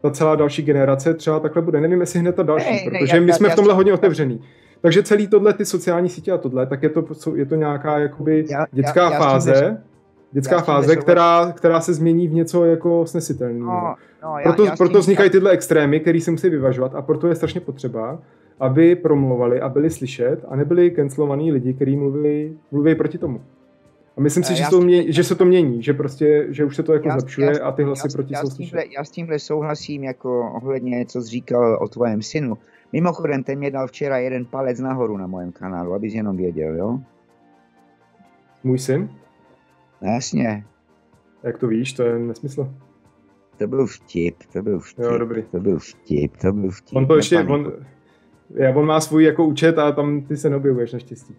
ta 0.00 0.10
celá 0.10 0.36
další 0.36 0.62
generace 0.62 1.14
třeba 1.14 1.40
takhle 1.40 1.62
bude. 1.62 1.80
Nevím, 1.80 2.00
jestli 2.00 2.20
hned 2.20 2.34
ta 2.34 2.42
další, 2.42 2.84
ne, 2.84 2.90
protože 2.90 3.20
ne, 3.20 3.26
my 3.26 3.32
jsme 3.32 3.48
já, 3.48 3.52
v 3.52 3.56
tomhle 3.56 3.72
já, 3.72 3.76
hodně 3.76 3.92
otevřený. 3.92 4.40
Takže 4.80 5.02
celý 5.02 5.26
tohle, 5.26 5.52
ty 5.52 5.64
sociální 5.64 6.08
sítě 6.08 6.32
a 6.32 6.38
tohle, 6.38 6.66
tak 6.66 6.82
je 6.82 6.88
to, 6.88 7.04
je 7.34 7.46
to 7.46 7.54
nějaká 7.54 7.98
jakoby 7.98 8.44
já, 8.50 8.66
dětská 8.72 9.10
já, 9.10 9.18
fáze, 9.18 9.82
dětská 10.32 10.60
fáze, 10.60 10.96
která, 10.96 11.52
která 11.52 11.80
se 11.80 11.94
změní 11.94 12.28
v 12.28 12.34
něco 12.34 12.64
jako 12.64 13.06
snesitelného. 13.06 13.72
No, 13.72 13.94
no, 14.22 14.36
proto, 14.42 14.64
já, 14.64 14.76
proto 14.76 14.98
vznikají 14.98 15.30
tyhle 15.30 15.50
extrémy, 15.50 16.00
které 16.00 16.20
se 16.20 16.30
musí 16.30 16.48
vyvažovat 16.48 16.94
a 16.94 17.02
proto 17.02 17.28
je 17.28 17.34
strašně 17.34 17.60
potřeba, 17.60 18.18
aby 18.60 18.96
promluvali 18.96 19.60
a 19.60 19.68
byli 19.68 19.90
slyšet 19.90 20.44
a 20.48 20.56
nebyli 20.56 20.90
cancelovaní 20.90 21.52
lidi, 21.52 21.74
kteří 21.74 21.96
mluví, 21.96 22.58
mluví 22.70 22.94
proti 22.94 23.18
tomu. 23.18 23.40
A 24.16 24.20
myslím 24.20 24.44
si, 24.44 24.54
že, 24.54 24.64
to 24.70 24.80
mě, 24.80 25.12
že 25.12 25.24
se 25.24 25.34
to 25.34 25.44
mění, 25.44 25.82
že 25.82 25.94
prostě, 25.94 26.46
že 26.50 26.64
už 26.64 26.76
se 26.76 26.82
to 26.82 26.92
jako 26.92 27.08
já, 27.08 27.18
zlepšuje 27.18 27.52
já, 27.58 27.66
a 27.66 27.72
ty 27.72 27.84
hlasy 27.84 28.08
já, 28.08 28.12
proti 28.12 28.34
já 28.34 28.40
jsou 28.40 28.56
tímhle, 28.56 28.84
Já 28.96 29.04
s 29.04 29.10
tímhle 29.10 29.38
souhlasím 29.38 30.04
jako 30.04 30.52
ohledně, 30.54 31.06
co 31.06 31.22
jsi 31.22 31.28
říkal 31.28 31.78
o 31.82 31.88
tvém 31.88 32.22
synu. 32.22 32.58
Mimochodem, 32.92 33.42
ten 33.42 33.58
mě 33.58 33.70
dal 33.70 33.86
včera 33.86 34.18
jeden 34.18 34.44
palec 34.44 34.80
nahoru 34.80 35.16
na 35.16 35.26
mojem 35.26 35.52
kanálu, 35.52 35.94
abys 35.94 36.14
jenom 36.14 36.36
věděl, 36.36 36.76
jo? 36.76 36.98
Můj 38.64 38.78
syn? 38.78 39.10
Jasně. 40.00 40.64
Jak 41.42 41.58
to 41.58 41.68
víš, 41.68 41.92
to 41.92 42.02
je 42.02 42.18
nesmysl. 42.18 42.74
To 43.58 43.66
byl 43.66 43.86
vtip, 43.86 44.36
to 44.52 44.62
byl 44.62 44.80
vtip. 44.80 45.04
Jo, 45.04 45.18
dobrý. 45.18 45.42
To 45.42 45.60
byl 45.60 45.78
vtip, 45.78 46.36
to 46.36 46.52
byl 46.52 46.70
vtip. 46.70 46.96
On 46.96 47.06
to 47.06 47.16
ještě, 47.16 47.38
on, 47.38 47.72
já, 48.54 48.76
on 48.76 48.86
má 48.86 49.00
svůj 49.00 49.24
jako 49.24 49.44
účet 49.44 49.78
a 49.78 49.92
tam 49.92 50.22
ty 50.22 50.36
se 50.36 50.50
neobjevuješ 50.50 50.92
naštěstí. 50.92 51.36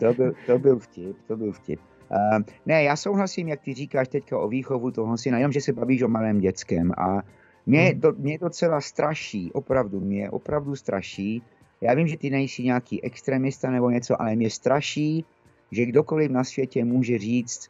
to, 0.00 0.14
byl, 0.14 0.32
to 0.46 0.58
byl 0.58 0.78
vtip, 0.78 1.16
to 1.26 1.36
byl 1.36 1.52
vtip. 1.52 1.80
Uh, 2.10 2.42
ne, 2.66 2.82
já 2.82 2.96
souhlasím, 2.96 3.48
jak 3.48 3.60
ty 3.60 3.74
říkáš 3.74 4.08
teďka 4.08 4.38
o 4.38 4.48
výchovu 4.48 4.90
toho 4.90 5.18
syna, 5.18 5.38
jenom 5.38 5.52
že 5.52 5.60
se 5.60 5.72
bavíš 5.72 6.02
o 6.02 6.08
malém 6.08 6.38
dětském 6.38 6.92
a 6.98 7.22
mě, 7.66 7.80
hmm. 7.80 8.00
to, 8.00 8.12
mě 8.18 8.38
docela 8.38 8.80
straší, 8.80 9.52
opravdu, 9.52 10.00
mě 10.00 10.30
opravdu 10.30 10.76
straší, 10.76 11.42
já 11.80 11.94
vím, 11.94 12.06
že 12.08 12.16
ty 12.16 12.30
nejsi 12.30 12.62
nějaký 12.62 13.04
extremista 13.04 13.70
nebo 13.70 13.90
něco, 13.90 14.22
ale 14.22 14.36
mě 14.36 14.50
straší, 14.50 15.24
že 15.70 15.86
kdokoliv 15.86 16.30
na 16.30 16.44
světě 16.44 16.84
může 16.84 17.18
říct, 17.18 17.68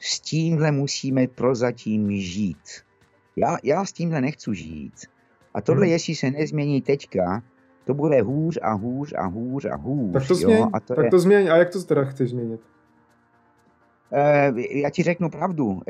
s 0.00 0.20
tímhle 0.20 0.72
musíme 0.72 1.26
prozatím 1.26 2.12
žít. 2.12 2.82
Já, 3.36 3.56
já 3.62 3.84
s 3.84 3.92
tímhle 3.92 4.20
nechci 4.20 4.54
žít. 4.54 4.94
A 5.54 5.60
tohle, 5.60 5.84
hmm. 5.84 5.92
jestli 5.92 6.14
se 6.14 6.30
nezmění 6.30 6.82
teďka, 6.82 7.42
to 7.84 7.94
bude 7.94 8.22
hůř 8.22 8.58
a 8.62 8.72
hůř 8.72 9.14
a 9.16 9.26
hůř 9.26 9.64
a 9.64 9.76
hůř. 9.76 10.12
Tak 10.12 10.28
to 10.28 10.34
změň, 10.34 10.66
a 10.72 10.80
to 10.80 10.94
tak 10.94 11.04
je... 11.04 11.10
to 11.10 11.18
změň. 11.18 11.48
A 11.48 11.56
jak 11.56 11.70
to 11.70 11.82
teda 11.82 12.04
chceš 12.04 12.30
změnit? 12.30 12.60
Uh, 14.10 14.58
já 14.58 14.90
ti 14.90 15.02
řeknu 15.02 15.30
pravdu. 15.30 15.66
Uh, 15.66 15.80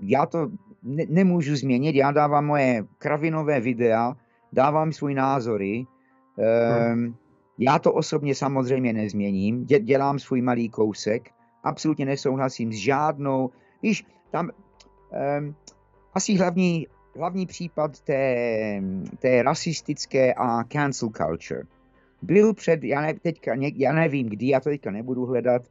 já 0.00 0.26
to 0.26 0.50
ne, 0.82 1.04
nemůžu 1.08 1.56
změnit, 1.56 1.96
já 1.96 2.10
dávám 2.10 2.46
moje 2.46 2.84
kravinové 2.98 3.60
videa, 3.60 4.16
dávám 4.52 4.92
svůj 4.92 5.14
názory. 5.14 5.86
Hmm. 6.92 7.14
Já 7.58 7.78
to 7.78 7.92
osobně 7.92 8.34
samozřejmě 8.34 8.92
nezměním, 8.92 9.64
Dě, 9.64 9.80
dělám 9.80 10.18
svůj 10.18 10.42
malý 10.42 10.68
kousek, 10.68 11.30
absolutně 11.64 12.06
nesouhlasím 12.06 12.72
s 12.72 12.76
žádnou, 12.76 13.50
víš, 13.82 14.06
tam 14.30 14.50
um, 15.40 15.54
asi 16.14 16.36
hlavní 16.36 16.86
hlavní 17.16 17.46
případ 17.46 18.00
té, 18.00 18.82
té 19.18 19.42
rasistické 19.42 20.34
a 20.34 20.64
cancel 20.64 21.08
culture 21.08 21.62
byl 22.22 22.54
před, 22.54 22.84
já, 22.84 23.00
ne, 23.00 23.14
teďka, 23.14 23.52
já 23.74 23.92
nevím 23.92 24.28
kdy, 24.28 24.48
já 24.48 24.60
to 24.60 24.70
teďka 24.70 24.90
nebudu 24.90 25.26
hledat, 25.26 25.62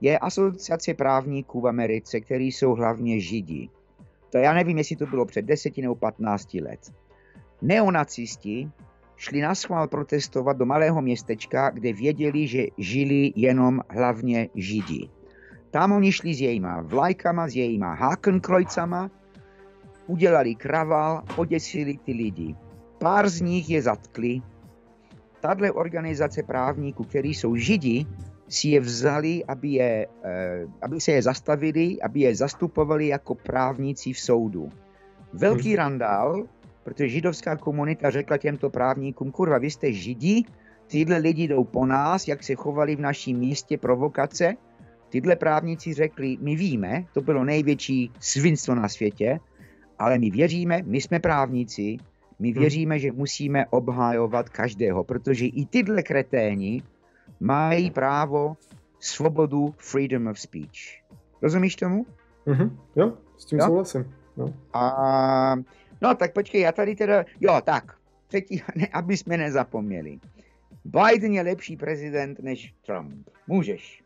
je 0.00 0.18
asociace 0.18 0.94
právníků 0.94 1.60
v 1.60 1.66
Americe, 1.66 2.20
který 2.20 2.52
jsou 2.52 2.74
hlavně 2.74 3.20
židi. 3.20 3.68
To 4.30 4.38
já 4.38 4.54
nevím, 4.54 4.78
jestli 4.78 4.96
to 4.96 5.06
bylo 5.06 5.26
před 5.26 5.42
10 5.42 5.76
nebo 5.76 5.94
15 5.94 6.54
let. 6.54 6.92
Neonacisti 7.62 8.70
šli 9.16 9.40
na 9.40 9.54
schvál 9.54 9.88
protestovat 9.88 10.56
do 10.56 10.66
malého 10.66 11.02
městečka, 11.02 11.70
kde 11.70 11.92
věděli, 11.92 12.46
že 12.46 12.66
žili 12.78 13.32
jenom 13.36 13.80
hlavně 13.88 14.48
židi. 14.54 15.10
Tam 15.70 15.92
oni 15.92 16.12
šli 16.12 16.34
s 16.34 16.40
jejíma 16.40 16.80
vlajkama, 16.80 17.48
s 17.48 17.56
jejíma 17.56 17.94
hákenkrojcama, 17.94 19.10
udělali 20.06 20.54
kraval, 20.54 21.22
poděsili 21.34 21.98
ty 22.04 22.12
lidi. 22.12 22.54
Pár 22.98 23.28
z 23.28 23.40
nich 23.40 23.70
je 23.70 23.82
zatkli. 23.82 24.42
Tato 25.40 25.74
organizace 25.74 26.42
právníků, 26.42 27.04
kteří 27.04 27.34
jsou 27.34 27.56
židi, 27.56 28.06
si 28.48 28.68
je 28.68 28.80
vzali, 28.80 29.44
aby, 29.44 29.68
je, 29.68 30.06
eh, 30.06 30.66
aby 30.82 31.00
se 31.00 31.12
je 31.12 31.22
zastavili, 31.22 31.98
aby 32.02 32.20
je 32.20 32.34
zastupovali 32.34 33.08
jako 33.08 33.34
právníci 33.34 34.12
v 34.12 34.20
soudu. 34.20 34.70
Velký 35.32 35.68
hmm. 35.68 35.76
randál, 35.76 36.46
protože 36.84 37.08
židovská 37.08 37.56
komunita 37.56 38.10
řekla 38.10 38.36
těmto 38.38 38.70
právníkům, 38.70 39.30
kurva, 39.30 39.58
vy 39.58 39.70
jste 39.70 39.92
židi, 39.92 40.44
tyhle 40.86 41.18
lidi 41.18 41.48
jdou 41.48 41.64
po 41.64 41.86
nás, 41.86 42.28
jak 42.28 42.42
se 42.42 42.54
chovali 42.54 42.96
v 42.96 43.00
našem 43.00 43.36
místě 43.36 43.78
provokace. 43.78 44.54
Tyhle 45.08 45.36
právníci 45.36 45.94
řekli, 45.94 46.36
my 46.40 46.56
víme, 46.56 47.04
to 47.12 47.20
bylo 47.20 47.44
největší 47.44 48.10
svinstvo 48.20 48.74
na 48.74 48.88
světě, 48.88 49.38
ale 49.98 50.18
my 50.18 50.30
věříme, 50.30 50.82
my 50.86 51.00
jsme 51.00 51.20
právníci, 51.20 51.96
my 52.38 52.50
hmm. 52.50 52.60
věříme, 52.60 52.98
že 52.98 53.12
musíme 53.12 53.66
obhájovat 53.66 54.48
každého, 54.48 55.04
protože 55.04 55.46
i 55.46 55.66
tyhle 55.66 56.02
kreténi 56.02 56.82
mají 57.40 57.90
právo 57.90 58.56
svobodu 59.00 59.74
freedom 59.78 60.26
of 60.26 60.40
speech. 60.40 61.02
Rozumíš 61.42 61.76
tomu? 61.76 62.06
Mm-hmm. 62.46 62.70
Jo, 62.96 63.12
s 63.36 63.44
tím 63.44 63.58
jo? 63.58 63.66
souhlasím. 63.66 64.14
No. 64.36 64.54
A, 64.72 65.56
no 66.02 66.14
tak 66.14 66.32
počkej, 66.32 66.60
já 66.60 66.72
tady 66.72 66.96
teda, 66.96 67.24
jo 67.40 67.60
tak, 67.64 67.96
třetí, 68.26 68.62
ne, 68.76 68.88
aby 68.92 69.16
jsme 69.16 69.36
nezapomněli. 69.36 70.18
Biden 70.84 71.32
je 71.32 71.42
lepší 71.42 71.76
prezident 71.76 72.40
než 72.40 72.74
Trump. 72.86 73.28
Můžeš. 73.46 74.04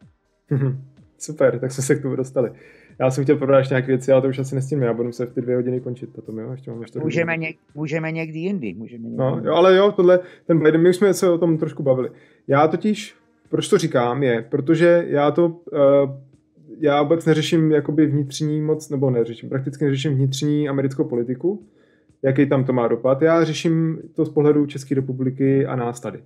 Mm-hmm. 0.50 0.80
Super, 1.18 1.58
tak 1.58 1.72
jsme 1.72 1.82
se 1.82 1.94
k 1.94 2.02
tomu 2.02 2.16
dostali. 2.16 2.52
Já 3.00 3.10
jsem 3.10 3.24
chtěl 3.24 3.56
ještě 3.58 3.74
nějaké 3.74 3.86
věci, 3.86 4.12
ale 4.12 4.22
to 4.22 4.28
už 4.28 4.38
asi 4.38 4.54
nestíneme. 4.54 4.86
Já 4.86 4.92
budu 4.92 5.12
se 5.12 5.26
v 5.26 5.32
ty 5.32 5.40
dvě 5.40 5.56
hodiny 5.56 5.80
končit 5.80 6.12
potom, 6.12 6.38
jo? 6.38 6.52
Ještě 6.52 6.70
mám 6.70 6.80
ještě 6.80 6.98
můžeme, 6.98 7.36
něk, 7.36 7.56
můžeme 7.74 8.12
někdy 8.12 8.38
jindy. 8.38 8.74
Můžeme 8.74 9.02
někdy 9.02 9.16
no, 9.16 9.40
jo, 9.44 9.54
ale 9.54 9.76
jo, 9.76 9.92
tohle, 9.92 10.20
ten 10.46 10.58
Biden, 10.58 10.82
my 10.82 10.88
už 10.88 10.96
jsme 10.96 11.14
se 11.14 11.30
o 11.30 11.38
tom 11.38 11.58
trošku 11.58 11.82
bavili. 11.82 12.10
Já 12.50 12.68
totiž, 12.68 13.14
proč 13.48 13.68
to 13.68 13.78
říkám, 13.78 14.22
je, 14.22 14.46
protože 14.48 15.04
já 15.08 15.30
to, 15.30 15.46
uh, 15.46 16.10
já 16.78 17.02
vůbec 17.02 17.26
neřeším 17.26 17.72
jakoby 17.72 18.06
vnitřní 18.06 18.60
moc, 18.60 18.90
nebo 18.90 19.10
neřeším, 19.10 19.48
prakticky 19.48 19.84
neřeším 19.84 20.14
vnitřní 20.14 20.68
americkou 20.68 21.04
politiku, 21.04 21.62
jaký 22.22 22.46
tam 22.46 22.64
to 22.64 22.72
má 22.72 22.88
dopad. 22.88 23.22
Já 23.22 23.44
řeším 23.44 23.98
to 24.14 24.24
z 24.24 24.28
pohledu 24.28 24.66
České 24.66 24.94
republiky 24.94 25.66
a 25.66 25.76
nás 25.76 26.00
tady. 26.00 26.22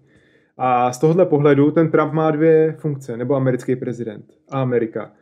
A 0.56 0.92
z 0.92 0.98
tohohle 0.98 1.26
pohledu 1.26 1.70
ten 1.70 1.90
Trump 1.90 2.12
má 2.12 2.30
dvě 2.30 2.74
funkce, 2.78 3.16
nebo 3.16 3.34
americký 3.34 3.76
prezident 3.76 4.24
a 4.50 4.62
Amerika. 4.62 5.12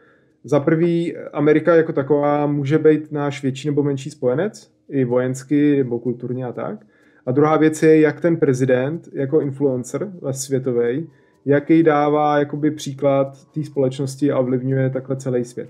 Za 0.44 0.60
prvý, 0.60 1.16
Amerika 1.16 1.74
jako 1.74 1.92
taková 1.92 2.46
může 2.46 2.78
být 2.78 3.12
náš 3.12 3.42
větší 3.42 3.68
nebo 3.68 3.82
menší 3.82 4.10
spojenec, 4.10 4.72
i 4.88 5.04
vojensky 5.04 5.76
nebo 5.76 5.98
kulturně 5.98 6.44
a 6.46 6.52
tak. 6.52 6.86
A 7.26 7.32
druhá 7.32 7.56
věc 7.56 7.82
je, 7.82 8.00
jak 8.00 8.20
ten 8.20 8.36
prezident 8.36 9.08
jako 9.12 9.40
influencer 9.40 10.12
světový, 10.30 11.08
jaký 11.44 11.82
dává 11.82 12.38
jakoby 12.38 12.70
příklad 12.70 13.44
té 13.54 13.64
společnosti 13.64 14.32
a 14.32 14.38
ovlivňuje 14.38 14.90
takhle 14.90 15.16
celý 15.16 15.44
svět. 15.44 15.68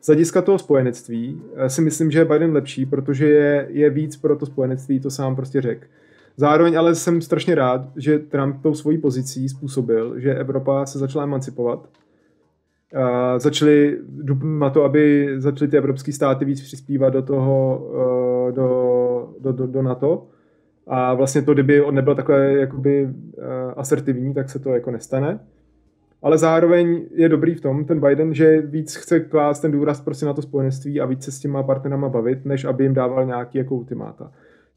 Z 0.00 0.06
hlediska 0.06 0.42
toho 0.42 0.58
spojenectví 0.58 1.42
eh, 1.56 1.70
si 1.70 1.80
myslím, 1.80 2.10
že 2.10 2.18
je 2.18 2.24
Biden 2.24 2.52
lepší, 2.52 2.86
protože 2.86 3.28
je, 3.28 3.66
je 3.70 3.90
víc 3.90 4.16
pro 4.16 4.36
to 4.36 4.46
spojenectví, 4.46 5.00
to 5.00 5.10
sám 5.10 5.36
prostě 5.36 5.60
řekl. 5.60 5.86
Zároveň 6.36 6.78
ale 6.78 6.94
jsem 6.94 7.20
strašně 7.20 7.54
rád, 7.54 7.88
že 7.96 8.18
Trump 8.18 8.62
tou 8.62 8.74
svojí 8.74 8.98
pozicí 8.98 9.48
způsobil, 9.48 10.20
že 10.20 10.34
Evropa 10.34 10.86
se 10.86 10.98
začala 10.98 11.24
emancipovat 11.24 11.88
uh, 12.94 13.38
začali 13.38 13.98
na 14.42 14.70
to, 14.70 14.84
aby 14.84 15.34
začaly 15.36 15.70
ty 15.70 15.76
evropské 15.76 16.12
státy 16.12 16.44
víc 16.44 16.60
přispívat 16.60 17.10
do 17.10 17.22
toho, 17.22 17.78
uh, 17.78 18.52
do, 18.52 19.34
do, 19.40 19.52
do, 19.52 19.66
do 19.66 19.82
NATO. 19.82 20.26
A 20.86 21.14
vlastně 21.14 21.42
to, 21.42 21.54
kdyby 21.54 21.82
on 21.82 21.94
nebyl 21.94 22.14
takhle 22.14 22.52
jakoby 22.52 23.04
uh, 23.04 23.12
asertivní, 23.76 24.34
tak 24.34 24.50
se 24.50 24.58
to 24.58 24.70
jako 24.70 24.90
nestane. 24.90 25.40
Ale 26.22 26.38
zároveň 26.38 27.06
je 27.14 27.28
dobrý 27.28 27.54
v 27.54 27.60
tom, 27.60 27.84
ten 27.84 28.00
Biden, 28.00 28.34
že 28.34 28.60
víc 28.60 28.96
chce 28.96 29.20
klást 29.20 29.60
ten 29.60 29.72
důraz 29.72 30.00
prostě 30.00 30.26
na 30.26 30.32
to 30.32 30.42
spojenství 30.42 31.00
a 31.00 31.06
víc 31.06 31.24
se 31.24 31.32
s 31.32 31.38
těma 31.38 31.62
partnerama 31.62 32.08
bavit, 32.08 32.44
než 32.44 32.64
aby 32.64 32.84
jim 32.84 32.94
dával 32.94 33.26
nějaký 33.26 33.58
jako 33.58 33.74
ultimáta. 33.74 34.32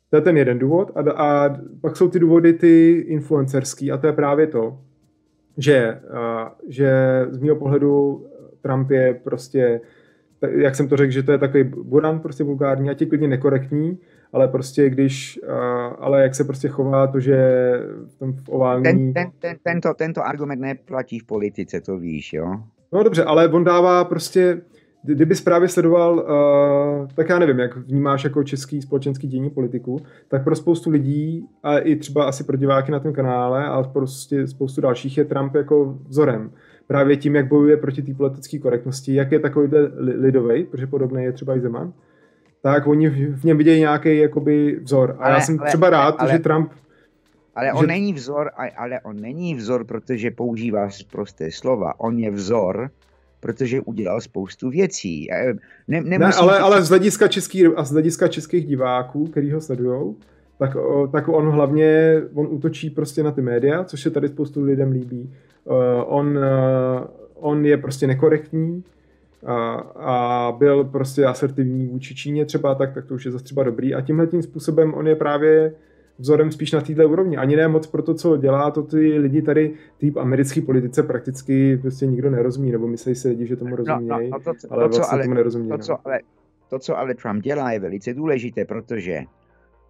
To 0.10 0.16
je 0.16 0.22
ten 0.22 0.38
jeden 0.38 0.60
důvod. 0.60 0.91
A, 0.95 1.12
a 1.12 1.58
pak 1.82 1.95
jsou 1.95 2.10
ty 2.10 2.20
důvody 2.20 2.53
ty 2.53 3.05
influencerský 3.08 3.91
a 3.91 3.97
to 3.97 4.08
je 4.08 4.14
právě 4.14 4.47
to, 4.47 4.80
že, 5.58 5.99
že 6.68 6.91
z 7.30 7.38
mého 7.38 7.55
pohledu 7.55 8.26
Trump 8.62 8.91
je 8.91 9.14
prostě, 9.24 9.82
jak 10.51 10.76
jsem 10.76 10.88
to 10.88 10.97
řekl, 10.97 11.12
že 11.12 11.24
to 11.24 11.32
je 11.32 11.38
takový 11.38 11.64
buran, 11.64 12.20
prostě 12.20 12.43
vulgární, 12.43 12.89
a 12.89 12.93
ti 12.93 13.05
klidně 13.05 13.28
nekorektní, 13.28 13.97
ale 14.38 14.47
prostě 14.47 14.89
když, 14.89 15.39
ale 15.99 16.23
jak 16.23 16.35
se 16.35 16.43
prostě 16.43 16.67
chová 16.67 17.07
to, 17.07 17.19
že 17.19 17.38
v 18.07 18.15
tom 18.19 18.33
v 18.33 18.49
ovální... 18.49 18.83
Ten, 18.83 19.13
ten, 19.13 19.31
ten, 19.39 19.57
tento, 19.63 19.93
tento 19.93 20.25
argument 20.25 20.59
neplatí 20.59 21.19
v 21.19 21.25
politice, 21.25 21.81
to 21.81 21.97
víš, 21.97 22.33
jo? 22.33 22.55
No 22.93 23.03
dobře, 23.03 23.23
ale 23.23 23.47
on 23.47 23.63
dává 23.63 24.03
prostě, 24.03 24.61
kdyby 25.03 25.35
právě 25.43 25.67
sledoval, 25.67 26.13
uh, 26.15 27.07
tak 27.15 27.29
já 27.29 27.39
nevím, 27.39 27.59
jak 27.59 27.77
vnímáš 27.77 28.23
jako 28.23 28.43
český 28.43 28.81
společenský 28.81 29.27
dění 29.27 29.49
politiku, 29.49 29.99
tak 30.27 30.43
pro 30.43 30.55
spoustu 30.55 30.89
lidí, 30.89 31.45
a 31.63 31.77
i 31.77 31.95
třeba 31.95 32.25
asi 32.25 32.43
pro 32.43 32.57
diváky 32.57 32.91
na 32.91 32.99
tom 32.99 33.13
kanále, 33.13 33.65
a 33.65 33.83
prostě 33.83 34.47
spoustu 34.47 34.81
dalších 34.81 35.17
je 35.17 35.25
Trump 35.25 35.55
jako 35.55 35.97
vzorem. 36.07 36.51
Právě 36.88 37.17
tím, 37.17 37.35
jak 37.35 37.47
bojuje 37.47 37.77
proti 37.77 38.01
té 38.01 38.13
politické 38.13 38.59
korektnosti, 38.59 39.13
jak 39.13 39.31
je 39.31 39.39
takový 39.39 39.69
lidový, 39.99 40.63
protože 40.63 40.88
podobný 40.88 41.23
je 41.23 41.31
třeba 41.31 41.55
i 41.55 41.61
Zeman, 41.61 41.93
tak 42.62 42.88
oni 42.88 43.10
v 43.10 43.43
něm 43.43 43.58
vidějí 43.58 43.80
nějaký 43.80 44.18
jakoby 44.18 44.80
vzor. 44.82 45.16
A 45.20 45.24
ale, 45.24 45.34
já 45.34 45.41
jsem 45.41 45.60
ale, 45.60 45.68
třeba 45.68 45.89
rád, 45.89 46.16
ale, 46.20 46.32
že 46.32 46.39
Trump 46.39 46.72
ale 47.58 47.74
on 47.74 47.82
že... 47.82 47.88
není 47.88 48.14
vzor, 48.14 48.51
ale 48.78 48.99
on 49.03 49.22
není 49.22 49.55
vzor, 49.55 49.84
protože 49.84 50.32
používá 50.32 50.89
prosté 51.12 51.51
slova. 51.51 51.99
On 51.99 52.20
je 52.20 52.32
vzor, 52.32 52.89
protože 53.39 53.82
udělal 53.82 54.22
spoustu 54.22 54.70
věcí. 54.70 55.28
Ne, 55.88 56.01
ne, 56.01 56.18
ale, 56.38 56.60
ale 56.60 56.82
z 56.82 56.89
hlediska, 56.89 57.28
český, 57.28 57.66
a 57.68 57.84
z 57.84 57.91
hlediska 57.91 58.28
českých 58.28 58.66
diváků, 58.66 59.28
který 59.28 59.51
ho 59.51 59.62
sledují, 59.62 60.16
tak, 60.60 60.78
tak 61.12 61.28
on 61.28 61.49
hlavně, 61.49 62.22
on 62.34 62.47
útočí 62.49 62.89
prostě 62.89 63.24
na 63.24 63.32
ty 63.32 63.41
média, 63.41 63.84
což 63.84 64.01
se 64.01 64.12
tady 64.12 64.28
spoustu 64.28 64.64
lidem 64.64 64.91
líbí. 64.91 65.34
Uh, 65.64 65.76
on, 66.05 66.38
uh, 66.38 66.43
on 67.34 67.66
je 67.66 67.78
prostě 67.78 68.08
nekorektní 68.08 68.84
a, 69.48 69.74
a 69.95 70.52
byl 70.52 70.84
prostě 70.84 71.26
asertivní 71.26 71.88
vůči 71.88 72.16
Číně 72.16 72.45
třeba, 72.45 72.76
tak, 72.76 72.93
tak 72.93 73.06
to 73.06 73.14
už 73.14 73.26
je 73.26 73.32
zase 73.32 73.43
třeba 73.43 73.64
dobrý. 73.64 73.95
A 73.95 74.02
tímhle 74.02 74.28
tím 74.28 74.41
způsobem 74.41 74.93
on 74.93 75.08
je 75.08 75.16
právě 75.16 75.74
vzorem 76.20 76.52
spíš 76.52 76.72
na 76.72 76.82
této 76.82 77.10
úrovni. 77.10 77.38
Ani 77.38 77.56
ne 77.56 77.68
moc 77.68 77.88
pro 77.88 78.02
to, 78.02 78.14
co 78.14 78.38
dělá, 78.38 78.72
to 78.72 78.84
ty 78.84 79.18
lidi 79.18 79.41
tady, 79.41 79.74
typ 79.98 80.18
americké 80.18 80.62
politice 80.62 81.04
prakticky 81.04 81.78
prostě 81.78 82.06
nikdo 82.06 82.30
nerozumí, 82.30 82.72
nebo 82.72 82.88
myslí 82.88 83.16
si 83.16 83.28
lidi, 83.30 83.48
že 83.48 83.56
tomu 83.56 83.76
rozumí, 83.76 84.08
no, 84.08 84.20
no, 84.20 84.28
no 84.30 84.39
to, 84.39 84.54
to, 84.68 84.74
ale 84.74 84.84
to, 84.84 84.89
vlastně 84.89 85.12
ale, 85.12 85.24
tomu 85.24 85.34
nerozumí. 85.34 85.70
To, 85.70 85.78
co 85.78 85.91
no. 85.91 86.00
ale, 86.06 86.20
to, 86.70 86.80
co 86.80 86.98
ale 86.98 87.16
Trump 87.16 87.43
dělá, 87.43 87.72
je 87.72 87.80
velice 87.80 88.14
důležité, 88.14 88.66
protože 88.66 89.24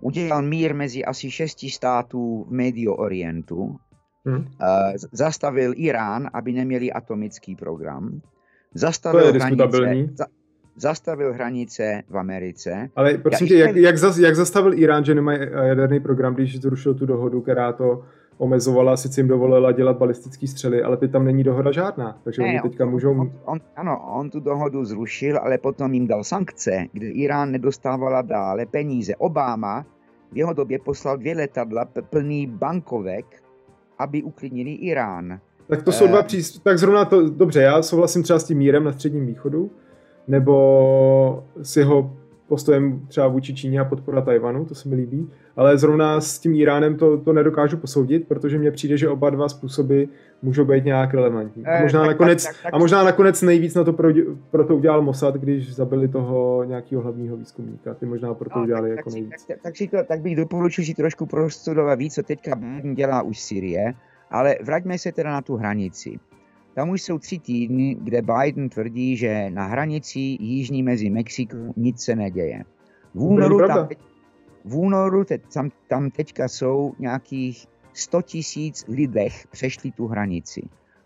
udělal 0.01 0.41
mír 0.41 0.75
mezi 0.75 1.05
asi 1.05 1.31
šesti 1.31 1.69
států 1.69 2.45
v 2.49 2.51
Medio 2.51 2.95
Orientu, 2.95 3.75
Hmm. 4.27 4.45
Zastavil 5.11 5.73
Irán, 5.75 6.29
aby 6.33 6.53
neměli 6.53 6.91
atomický 6.91 7.55
program. 7.55 8.21
Zastavil 8.73 9.33
hranice, 9.33 10.07
za, 10.13 10.25
zastavil 10.75 11.33
hranice 11.33 12.03
v 12.09 12.17
Americe. 12.17 12.89
Ale 12.95 13.17
prosím 13.17 13.47
tě, 13.47 13.57
jak, 13.57 13.75
jak, 13.75 13.97
zas, 13.97 14.17
jak 14.17 14.35
zastavil 14.35 14.79
Irán, 14.79 15.05
že 15.05 15.15
nemají 15.15 15.39
jaderný 15.61 15.99
program, 15.99 16.35
když 16.35 16.61
zrušil 16.61 16.93
tu 16.93 17.05
dohodu, 17.05 17.41
která 17.41 17.73
to 17.73 18.03
omezovala, 18.37 18.97
sice 18.97 19.21
jim 19.21 19.27
dovolila 19.27 19.71
dělat 19.71 19.97
balistické 19.97 20.47
střely, 20.47 20.83
ale 20.83 20.97
teď 20.97 21.11
tam 21.11 21.25
není 21.25 21.43
dohoda 21.43 21.71
žádná, 21.71 22.19
takže 22.23 22.41
ne, 22.41 22.47
oni 22.47 22.59
teďka 22.61 22.83
on, 22.83 22.91
můžou... 22.91 23.11
On, 23.11 23.31
on, 23.45 23.59
ano, 23.75 24.01
on 24.13 24.29
tu 24.29 24.39
dohodu 24.39 24.85
zrušil, 24.85 25.37
ale 25.37 25.57
potom 25.57 25.93
jim 25.93 26.07
dal 26.07 26.23
sankce, 26.23 26.85
kde 26.93 27.07
Irán 27.07 27.51
nedostávala 27.51 28.21
dále 28.21 28.65
peníze. 28.65 29.15
Obama 29.15 29.85
v 30.31 30.37
jeho 30.37 30.53
době 30.53 30.79
poslal 30.79 31.17
dvě 31.17 31.35
letadla 31.35 31.85
plný 32.09 32.47
bankovek, 32.47 33.25
aby 33.99 34.23
uklidnili 34.23 34.71
Irán. 34.71 35.39
Tak 35.67 35.83
to 35.83 35.91
jsou 35.91 36.05
uh, 36.05 36.11
dva 36.11 36.23
přístupy, 36.23 36.63
tak 36.63 36.79
zrovna 36.79 37.05
to, 37.05 37.29
dobře, 37.29 37.61
já 37.61 37.81
souhlasím 37.81 38.23
třeba 38.23 38.39
s 38.39 38.43
tím 38.43 38.57
mírem 38.57 38.83
na 38.83 38.91
středním 38.91 39.25
východu, 39.25 39.71
nebo 40.27 41.43
s 41.61 41.77
jeho 41.77 42.17
postojem 42.47 43.01
třeba 43.07 43.27
vůči 43.27 43.55
Číně 43.55 43.79
a 43.79 43.85
podpora 43.85 44.21
Tajvanu, 44.21 44.65
to 44.65 44.75
se 44.75 44.89
mi 44.89 44.95
líbí, 44.95 45.29
ale 45.55 45.77
zrovna 45.77 46.21
s 46.21 46.39
tím 46.39 46.55
Iránem 46.55 46.95
to, 46.97 47.17
to 47.17 47.33
nedokážu 47.33 47.77
posoudit, 47.77 48.27
protože 48.27 48.57
mně 48.57 48.71
přijde, 48.71 48.97
že 48.97 49.09
oba 49.09 49.29
dva 49.29 49.49
způsoby 49.49 50.03
můžou 50.41 50.65
být 50.65 50.85
nějak 50.85 51.13
relevantní. 51.13 51.65
A 51.65 51.71
eh, 51.71 51.81
možná, 51.83 51.99
tak, 51.99 52.07
nakonec, 52.07 52.43
tak, 52.43 52.53
tak, 52.53 52.63
tak, 52.63 52.73
a 52.73 52.77
možná 52.77 53.03
nakonec 53.03 53.41
nejvíc 53.41 53.75
na 53.75 53.83
to 53.83 53.93
pro, 53.93 54.09
pro 54.51 54.63
to 54.63 54.75
udělal 54.75 55.01
Mossad, 55.01 55.35
když 55.35 55.75
zabili 55.75 56.07
toho 56.07 56.63
nějakého 56.63 57.01
hlavního 57.01 57.37
výzkumníka. 57.37 57.93
Ty 57.93 58.05
možná 58.05 58.33
pro 58.33 58.49
to 58.49 58.59
no, 58.59 58.63
udělali 58.63 58.89
tak, 58.89 58.97
jako 58.97 59.09
nejvíc. 59.09 59.45
Tak, 59.47 59.59
tak, 59.63 59.73
tak, 59.91 60.07
tak 60.07 60.21
bych 60.21 60.35
doporučil 60.35 60.85
si 60.85 60.93
trošku 60.93 61.25
prostudovat 61.25 61.99
víc, 61.99 62.13
co 62.13 62.23
teďka 62.23 62.59
dělá 62.93 63.21
už 63.21 63.39
Syrie, 63.39 63.93
ale 64.31 64.55
vraťme 64.63 64.97
se 64.97 65.11
teda 65.11 65.31
na 65.31 65.41
tu 65.41 65.55
hranici. 65.55 66.19
Tam 66.73 66.89
už 66.89 67.01
jsou 67.01 67.19
tři 67.19 67.39
týdny, 67.39 67.97
kde 68.01 68.21
Biden 68.21 68.69
tvrdí, 68.69 69.17
že 69.17 69.49
na 69.49 69.65
hranici 69.65 70.19
jižní 70.39 70.83
mezi 70.83 71.09
Mexikou 71.09 71.73
nic 71.77 72.01
se 72.01 72.15
neděje. 72.15 72.63
V 73.13 73.23
únoru, 73.23 73.67
tam, 73.67 73.87
v 74.65 74.77
únoru 74.77 75.23
te, 75.23 75.37
tam, 75.37 75.69
tam 75.87 76.09
teďka 76.09 76.47
jsou 76.47 76.93
nějakých 76.99 77.67
100 77.93 78.21
tisíc 78.21 78.85
lidech 78.87 79.47
přešli 79.47 79.91
tu 79.91 80.07
hranici. 80.07 80.61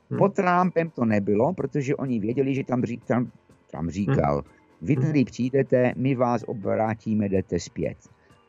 Hmm. 0.09 0.17
Pod 0.19 0.35
Trumpem 0.35 0.89
to 0.89 1.05
nebylo, 1.05 1.53
protože 1.53 1.95
oni 1.95 2.19
věděli, 2.19 2.55
že 2.55 2.63
tam, 2.63 2.81
tam, 3.05 3.31
tam 3.71 3.89
říkal, 3.89 4.35
hmm. 4.35 4.43
vy 4.81 4.95
tady 4.95 5.25
přijdete, 5.25 5.93
my 5.95 6.15
vás 6.15 6.43
obrátíme, 6.47 7.29
jdete 7.29 7.59
zpět. 7.59 7.97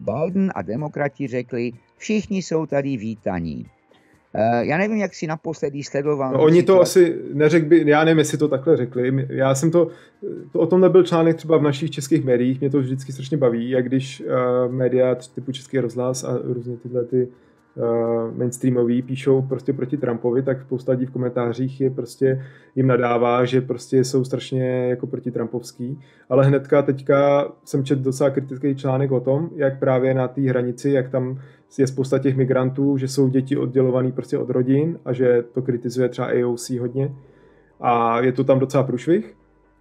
Biden 0.00 0.52
a 0.54 0.62
demokrati 0.62 1.28
řekli, 1.28 1.72
všichni 1.96 2.42
jsou 2.42 2.66
tady 2.66 2.96
vítaní. 2.96 3.66
Uh, 4.34 4.60
já 4.60 4.78
nevím, 4.78 4.96
jak 4.96 5.14
si 5.14 5.26
naposledy 5.26 5.82
sledoval. 5.82 6.32
No, 6.32 6.42
oni 6.42 6.62
to 6.62 6.80
asi 6.80 7.18
neřekli, 7.32 7.68
by, 7.68 7.90
já 7.90 8.04
nevím, 8.04 8.18
jestli 8.18 8.38
to 8.38 8.48
takhle 8.48 8.76
řekli. 8.76 9.26
Já 9.28 9.54
jsem 9.54 9.70
to, 9.70 9.88
to, 10.52 10.58
o 10.60 10.66
tom 10.66 10.80
nebyl 10.80 11.02
článek 11.02 11.36
třeba 11.36 11.56
v 11.56 11.62
našich 11.62 11.90
českých 11.90 12.24
médiích, 12.24 12.60
mě 12.60 12.70
to 12.70 12.80
vždycky 12.80 13.12
strašně 13.12 13.36
baví, 13.36 13.70
jak 13.70 13.88
když 13.88 14.20
uh, 14.20 14.72
média 14.72 15.16
typu 15.34 15.52
Český 15.52 15.78
rozhlas 15.78 16.24
a 16.24 16.38
různě 16.44 16.76
tyhle 16.76 17.04
ty 17.04 17.28
uh, 17.74 18.38
mainstreamový 18.38 19.02
píšou 19.02 19.42
prostě 19.42 19.72
proti 19.72 19.96
Trumpovi, 19.96 20.42
tak 20.42 20.62
spousta 20.62 20.92
lidí 20.92 21.06
v 21.06 21.10
komentářích 21.10 21.80
je 21.80 21.90
prostě 21.90 22.44
jim 22.76 22.86
nadává, 22.86 23.44
že 23.44 23.60
prostě 23.60 24.04
jsou 24.04 24.24
strašně 24.24 24.88
jako 24.88 25.06
proti 25.06 25.30
Trumpovský, 25.30 26.00
ale 26.28 26.46
hnedka 26.46 26.82
teďka 26.82 27.48
jsem 27.64 27.84
četl 27.84 28.02
docela 28.02 28.30
kritický 28.30 28.74
článek 28.74 29.12
o 29.12 29.20
tom, 29.20 29.50
jak 29.56 29.78
právě 29.78 30.14
na 30.14 30.28
té 30.28 30.40
hranici, 30.40 30.90
jak 30.90 31.10
tam 31.10 31.38
je 31.78 31.86
spousta 31.86 32.18
těch 32.18 32.36
migrantů, 32.36 32.98
že 32.98 33.08
jsou 33.08 33.28
děti 33.28 33.56
oddělované 33.56 34.12
prostě 34.12 34.38
od 34.38 34.50
rodin 34.50 34.98
a 35.04 35.12
že 35.12 35.44
to 35.52 35.62
kritizuje 35.62 36.08
třeba 36.08 36.26
AOC 36.26 36.70
hodně 36.70 37.14
a 37.80 38.20
je 38.20 38.32
to 38.32 38.44
tam 38.44 38.58
docela 38.58 38.82
průšvih. 38.82 39.34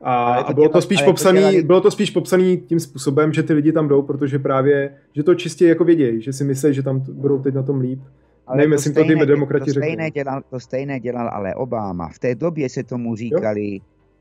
A, 0.03 0.35
a 0.35 0.53
bylo, 0.53 0.69
to 0.69 0.81
spíš 0.81 1.01
popsaný, 1.01 1.61
to 1.61 1.67
bylo 1.67 1.81
to 1.81 1.91
spíš 1.91 2.11
popsaný 2.11 2.57
tím 2.57 2.79
způsobem, 2.79 3.33
že 3.33 3.43
ty 3.43 3.53
lidi 3.53 3.71
tam 3.71 3.87
jdou, 3.87 4.01
protože 4.01 4.39
právě, 4.39 4.93
že 5.15 5.23
to 5.23 5.35
čistě 5.35 5.67
jako 5.67 5.83
vědějí, 5.83 6.21
že 6.21 6.33
si 6.33 6.43
myslí, 6.43 6.73
že 6.73 6.83
tam 6.83 6.99
budou 6.99 7.39
teď 7.39 7.53
na 7.53 7.63
tom 7.63 7.79
líp. 7.79 8.01
Ale 8.47 8.57
Nevím, 8.57 8.71
jestli 8.71 8.93
to 8.93 9.03
ty 9.03 9.25
demokrati 9.25 9.73
to 9.73 9.79
stejné, 9.79 10.11
dělal, 10.11 10.41
to 10.49 10.59
stejné 10.59 10.99
dělal 10.99 11.29
ale 11.33 11.55
Obama. 11.55 12.09
V 12.09 12.19
té 12.19 12.35
době 12.35 12.69
se 12.69 12.83
tomu 12.83 13.15
říkali, 13.15 13.79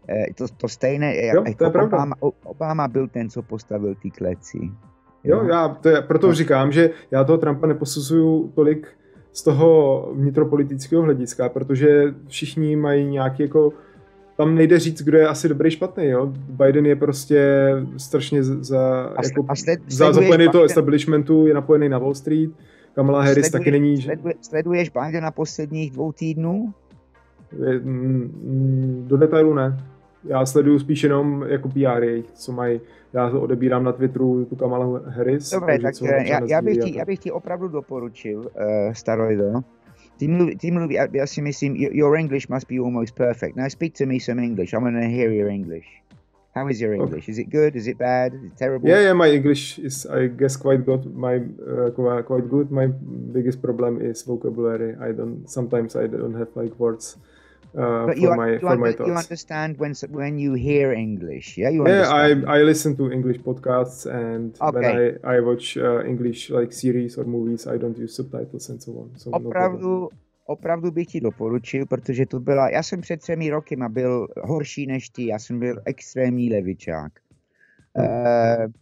eh, 0.09 0.27
to, 0.35 0.47
to 0.57 0.69
stejné, 0.69 1.27
jo, 1.27 1.45
jako 1.47 1.71
to 1.71 1.79
je 1.79 1.85
Obama, 1.85 2.17
Obama 2.45 2.89
byl 2.89 3.09
ten, 3.09 3.31
co 3.31 3.43
postavil 3.43 3.95
ty 3.95 4.11
kleci. 4.11 4.71
Jo, 5.25 5.45
já 5.45 5.69
to 5.69 5.89
je, 5.89 6.03
proto 6.03 6.27
no. 6.27 6.35
říkám, 6.35 6.73
že 6.73 6.91
já 7.11 7.25
toho 7.25 7.39
Trumpa 7.39 7.67
neposuzuju 7.67 8.53
tolik 8.55 8.89
z 9.33 9.43
toho 9.43 10.09
vnitropolitického 10.15 11.03
hlediska, 11.03 11.49
protože 11.49 12.15
všichni 12.27 12.77
mají 12.77 13.07
nějaký 13.07 13.43
jako 13.43 13.73
tam 14.37 14.55
nejde 14.55 14.79
říct, 14.79 15.03
kdo 15.03 15.19
je 15.19 15.29
asi 15.29 15.49
dobrý, 15.49 15.71
špatný, 15.71 16.07
jo. 16.07 16.33
Biden 16.49 16.87
je 16.87 16.97
prostě 16.97 17.71
strašně 17.97 18.43
za, 18.45 19.13
a 19.17 19.25
jako, 19.25 19.45
a 19.49 19.57
sled, 19.57 19.81
za 19.89 20.13
zapojený 20.13 20.49
do 20.49 20.65
establishmentu, 20.65 21.47
je 21.47 21.55
napojený 21.55 21.89
na 21.89 21.99
Wall 21.99 22.15
Street, 22.15 22.51
Kamala 22.95 23.23
Harris 23.23 23.35
sleduješ, 23.35 23.51
taky 23.51 23.71
není... 23.71 24.03
Sleduje, 24.03 24.35
sleduješ 24.41 24.91
Biden 24.91 25.23
na 25.23 25.31
posledních 25.31 25.91
dvou 25.91 26.13
týdnů? 26.13 26.75
Je, 27.67 27.79
mm, 27.79 28.31
mm, 28.45 29.05
do 29.09 29.17
detailu 29.17 29.55
ne. 29.55 29.79
Já 30.25 30.47
sleduju 30.47 30.79
spíš 30.79 31.03
jenom 31.03 31.45
jako 31.49 31.69
PR 31.69 32.05
co 32.35 32.53
mají 32.53 32.81
já 33.13 33.31
to 33.31 33.41
odebírám 33.41 33.85
na 33.85 33.93
Twitteru 33.93 34.45
tu 34.45 34.57
Kamalu 34.57 35.01
Harris. 35.05 35.51
Dobře, 35.51 35.79
tak 35.79 35.95
eh, 36.03 36.29
já, 36.29 36.41
já, 36.47 36.63
bych 36.63 36.79
ti, 36.79 36.97
já 36.97 37.05
bych 37.05 37.19
ti 37.19 37.33
opravdu 37.33 37.69
doporučil, 37.69 38.39
uh, 38.41 38.93
Staroido, 38.93 39.61
ty 40.19 40.29
mluví, 40.29 40.57
ty 40.57 40.71
mluví, 40.71 40.95
já 41.13 41.27
si 41.27 41.43
myslím, 41.43 41.77
your 41.77 42.17
English 42.17 42.49
must 42.49 42.69
be 42.69 42.77
almost 42.77 43.15
perfect. 43.15 43.57
Now 43.57 43.69
speak 43.69 43.93
to 43.99 44.07
me 44.07 44.21
some 44.21 44.45
English. 44.45 44.73
I 44.73 44.77
want 44.77 44.97
to 44.97 45.09
hear 45.09 45.33
your 45.33 45.51
English. 45.51 45.87
How 46.55 46.69
is 46.69 46.81
your 46.81 46.95
English? 46.95 47.23
Okay. 47.23 47.33
Is 47.33 47.39
it 47.39 47.49
good? 47.51 47.77
Is 47.77 47.87
it 47.87 47.99
bad? 47.99 48.35
Is 48.35 48.43
it 48.43 48.57
terrible? 48.57 48.89
Yeah, 48.89 49.03
yeah. 49.03 49.13
My 49.13 49.31
English 49.31 49.79
is, 49.79 50.05
I 50.07 50.27
guess, 50.27 50.57
quite 50.57 50.85
good. 50.85 51.07
My 51.15 51.37
uh, 51.37 51.91
quite 52.27 52.51
good. 52.51 52.71
My 52.71 52.89
biggest 53.33 53.63
problem 53.63 54.01
is 54.01 54.27
vocabulary. 54.27 54.97
I 55.01 55.13
don't. 55.13 55.49
Sometimes 55.49 55.95
I 55.95 56.09
don't 56.09 56.35
have 56.35 56.49
like 56.57 56.75
words 56.79 57.17
uh, 57.77 58.07
but 58.07 58.17
you, 58.19 58.35
my, 58.35 58.53
you, 58.53 58.61
for 58.61 58.77
my 58.77 58.93
thoughts. 58.93 59.09
you 59.09 59.15
understand 59.15 59.79
when 59.79 59.95
when 60.11 60.39
you 60.39 60.55
hear 60.55 60.93
English, 60.93 61.59
yeah? 61.59 61.71
You 61.71 61.87
yeah, 61.87 62.09
I, 62.09 62.59
I 62.59 62.63
listen 62.63 62.97
to 62.97 63.11
English 63.13 63.39
podcasts 63.39 64.07
and 64.07 64.57
okay. 64.61 64.81
when 64.81 65.21
I, 65.25 65.37
I 65.37 65.41
watch 65.41 65.77
uh, 65.77 66.05
English 66.05 66.51
like 66.51 66.73
series 66.73 67.19
or 67.19 67.25
movies, 67.25 67.67
I 67.67 67.79
don't 67.79 67.97
use 67.97 68.15
subtitles 68.15 68.69
and 68.71 68.83
so 68.83 68.93
on. 68.93 69.11
So 69.17 69.31
opravdu, 69.31 70.01
no 70.01 70.09
opravdu 70.51 70.91
bych 70.91 71.07
ti 71.07 71.21
doporučil, 71.21 71.87
protože 71.87 72.27
to 72.27 72.41
byla, 72.41 72.71
já 72.71 72.83
jsem 72.83 73.01
před 73.01 73.21
třemi 73.21 73.51
roky 73.51 73.77
a 73.77 73.89
byl 73.89 74.29
horší 74.41 74.87
než 74.87 75.09
ty, 75.09 75.27
já 75.27 75.39
jsem 75.39 75.59
byl 75.59 75.81
extrémní 75.85 76.53
levičák. 76.53 77.13
Hmm. 77.95 78.07
Uh, 78.07 78.73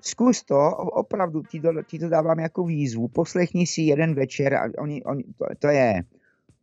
zkus 0.00 0.42
to, 0.42 0.70
opravdu 0.76 1.42
ti 1.42 1.60
to, 1.60 1.72
ti 1.86 1.98
to 1.98 2.08
dávám 2.08 2.38
jako 2.38 2.64
výzvu, 2.64 3.08
poslechni 3.08 3.66
si 3.66 3.82
jeden 3.82 4.14
večer 4.14 4.54
a 4.54 4.68
oni, 4.78 5.02
oni, 5.04 5.24
to, 5.38 5.44
to 5.58 5.68
je 5.68 6.02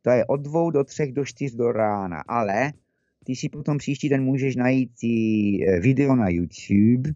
to 0.01 0.09
je 0.09 0.25
od 0.25 0.41
dvou 0.41 0.71
do 0.71 0.83
třech 0.83 1.13
do 1.13 1.25
čtyř 1.25 1.53
do 1.53 1.71
rána, 1.71 2.23
ale 2.27 2.71
ty 3.23 3.35
si 3.35 3.49
potom 3.49 3.77
příští 3.77 4.09
den 4.09 4.23
můžeš 4.23 4.55
najít 4.55 4.91
ty 4.99 5.07
eh, 5.67 5.79
video 5.79 6.15
na 6.15 6.29
YouTube. 6.29 7.09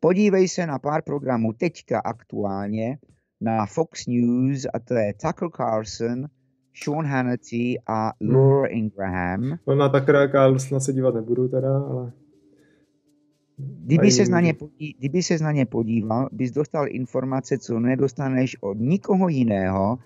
Podívej 0.00 0.48
se 0.48 0.66
na 0.66 0.78
pár 0.78 1.02
programů 1.02 1.52
teďka 1.52 2.00
aktuálně 2.00 2.98
na 3.40 3.66
Fox 3.66 4.06
News 4.06 4.66
a 4.74 4.78
to 4.78 4.94
je 4.94 5.14
Tucker 5.14 5.48
Carlson, 5.56 6.26
Sean 6.84 7.06
Hannity 7.06 7.78
a 7.86 8.12
hmm. 8.20 8.34
Laura 8.34 8.68
Ingraham. 8.68 9.58
No 9.66 9.74
na 9.74 9.88
Tuckera 9.88 10.28
Carlsona 10.28 10.80
se 10.80 10.92
dívat 10.92 11.14
nebudu 11.14 11.48
teda, 11.48 11.80
ale... 11.80 12.12
Kdyby 13.56 14.10
se, 14.10 14.24
na 14.30 14.40
ně 14.40 14.54
podí, 14.54 14.96
kdyby 14.98 15.22
ses 15.22 15.40
na 15.40 15.52
ně 15.52 15.66
podíval, 15.66 16.28
bys 16.32 16.50
dostal 16.50 16.86
informace, 16.88 17.58
co 17.58 17.80
nedostaneš 17.80 18.56
od 18.60 18.78
nikoho 18.78 19.28
jiného, 19.28 19.98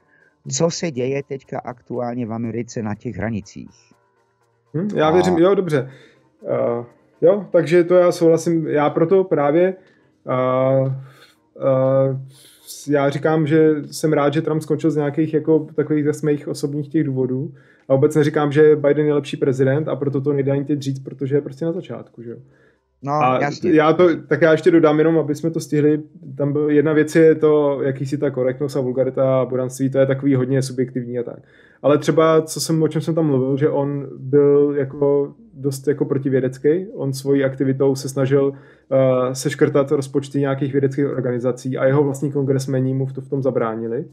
co 0.49 0.71
se 0.71 0.91
děje 0.91 1.23
teďka 1.23 1.59
aktuálně 1.59 2.27
v 2.27 2.33
Americe 2.33 2.83
na 2.83 2.95
těch 2.95 3.17
hranicích. 3.17 3.71
Hm, 4.75 4.89
já 4.95 5.11
věřím, 5.11 5.39
jo, 5.39 5.55
dobře. 5.55 5.91
Uh, 6.41 6.85
jo, 7.21 7.47
takže 7.53 7.85
to 7.85 7.95
já 7.95 8.13
souhlasím. 8.13 8.67
Já 8.69 8.91
proto 8.91 9.25
právě 9.25 9.75
uh, 10.27 10.87
uh, 10.87 10.93
já 12.89 13.11
říkám, 13.11 13.47
že 13.47 13.75
jsem 13.91 14.13
rád, 14.13 14.33
že 14.33 14.43
Trump 14.43 14.63
skončil 14.63 14.91
z 14.91 14.97
nějakých 14.97 15.35
jako 15.35 15.67
takových 15.77 16.13
z 16.13 16.23
mých 16.23 16.49
osobních 16.49 16.89
těch 16.89 17.05
důvodů. 17.05 17.55
A 17.89 17.95
vůbec 17.95 18.17
neříkám, 18.17 18.53
že 18.53 18.77
Biden 18.77 19.07
je 19.07 19.15
lepší 19.15 19.37
prezident 19.37 19.89
a 19.89 19.97
proto 19.97 20.21
to 20.21 20.33
nejde 20.33 20.53
ani 20.53 20.65
teď 20.65 20.83
říct, 20.83 20.99
protože 20.99 21.37
je 21.37 21.41
prostě 21.41 21.65
na 21.65 21.73
začátku, 21.73 22.23
že 22.23 22.31
jo. 22.31 22.37
No, 23.05 23.13
a 23.13 23.39
jasně. 23.43 23.73
Já 23.73 23.93
to, 23.93 24.09
tak 24.27 24.43
já 24.43 24.53
ještě 24.53 24.71
dodám 24.71 24.99
jenom, 24.99 25.19
aby 25.19 25.35
jsme 25.35 25.51
to 25.51 25.61
stihli. 25.61 26.03
Tam 26.37 26.53
byl, 26.53 26.71
jedna 26.71 26.93
věc 26.93 27.17
je 27.17 27.35
to, 27.35 27.83
jaký 27.83 28.07
si 28.07 28.19
ta 28.19 28.31
korektnost 28.31 28.77
a 28.77 28.81
vulgarita 28.81 29.41
a 29.41 29.45
bodanství, 29.45 29.91
to 29.91 29.99
je 29.99 30.07
takový 30.07 30.35
hodně 30.35 30.63
subjektivní 30.63 31.19
a 31.19 31.23
tak. 31.23 31.39
Ale 31.83 31.99
třeba, 31.99 32.43
co 32.43 32.61
jsem, 32.61 32.83
o 32.83 32.89
čem 32.89 33.01
jsem 33.01 33.15
tam 33.15 33.27
mluvil, 33.27 33.57
že 33.57 33.69
on 33.69 34.07
byl 34.19 34.75
jako 34.77 35.35
dost 35.55 35.89
jako 35.89 36.05
protivědecký. 36.05 36.87
On 36.95 37.13
svojí 37.13 37.45
aktivitou 37.45 37.95
se 37.95 38.09
snažil 38.09 38.49
uh, 38.49 39.33
seškrtat 39.33 39.91
rozpočty 39.93 40.41
nějakých 40.41 40.73
vědeckých 40.73 41.07
organizací 41.07 41.79
a 41.79 41.87
jeho 41.87 42.05
vlastní 42.05 42.33
kongresmení 42.33 42.95
mu 42.95 43.07
v, 43.07 43.13
to, 43.13 43.21
v 43.21 43.29
tom 43.29 43.43
zabránili. 43.43 44.05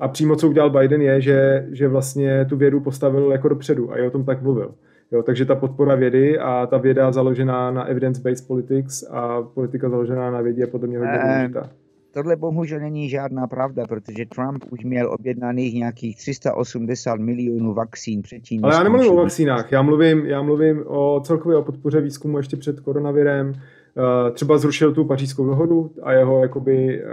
A 0.00 0.08
přímo 0.08 0.36
co 0.36 0.48
udělal 0.48 0.70
Biden 0.70 1.02
je, 1.02 1.20
že, 1.20 1.66
že 1.72 1.88
vlastně 1.88 2.44
tu 2.48 2.56
vědu 2.56 2.80
postavil 2.80 3.32
jako 3.32 3.48
dopředu 3.48 3.92
a 3.92 3.96
i 3.98 4.06
o 4.06 4.10
tom 4.10 4.24
tak 4.24 4.42
mluvil. 4.42 4.74
Jo, 5.12 5.22
takže 5.22 5.44
ta 5.44 5.54
podpora 5.54 5.94
vědy 5.94 6.38
a 6.38 6.66
ta 6.66 6.78
věda 6.78 7.12
založená 7.12 7.70
na 7.70 7.84
evidence-based 7.84 8.46
politics 8.46 9.04
a 9.10 9.42
politika 9.42 9.88
založená 9.88 10.30
na 10.30 10.40
vědě 10.40 10.62
je 10.62 10.66
podle 10.66 10.88
mě 10.88 10.98
hodně 10.98 11.18
důležitá. 11.22 11.70
Tohle 12.12 12.36
bohužel 12.36 12.80
není 12.80 13.08
žádná 13.08 13.46
pravda, 13.46 13.86
protože 13.88 14.26
Trump 14.26 14.64
už 14.70 14.84
měl 14.84 15.12
objednaných 15.12 15.74
nějakých 15.74 16.16
380 16.16 17.20
milionů 17.20 17.74
vakcín 17.74 18.22
předtím. 18.22 18.64
Ale 18.64 18.74
já 18.74 18.82
nemluvím 18.82 19.12
o 19.12 19.16
vakcínách, 19.16 19.72
já 19.72 19.82
mluvím, 19.82 20.26
já 20.26 20.42
mluvím 20.42 20.84
o 20.86 21.20
celkově 21.24 21.56
o 21.56 21.62
podpoře 21.62 22.00
výzkumu 22.00 22.36
ještě 22.36 22.56
před 22.56 22.80
koronavirem. 22.80 23.52
Eh, 23.98 24.30
třeba 24.30 24.58
zrušil 24.58 24.94
tu 24.94 25.04
pařížskou 25.04 25.46
dohodu 25.46 25.90
a 26.02 26.12
jeho 26.12 26.42
jakoby, 26.42 27.02
eh, 27.02 27.06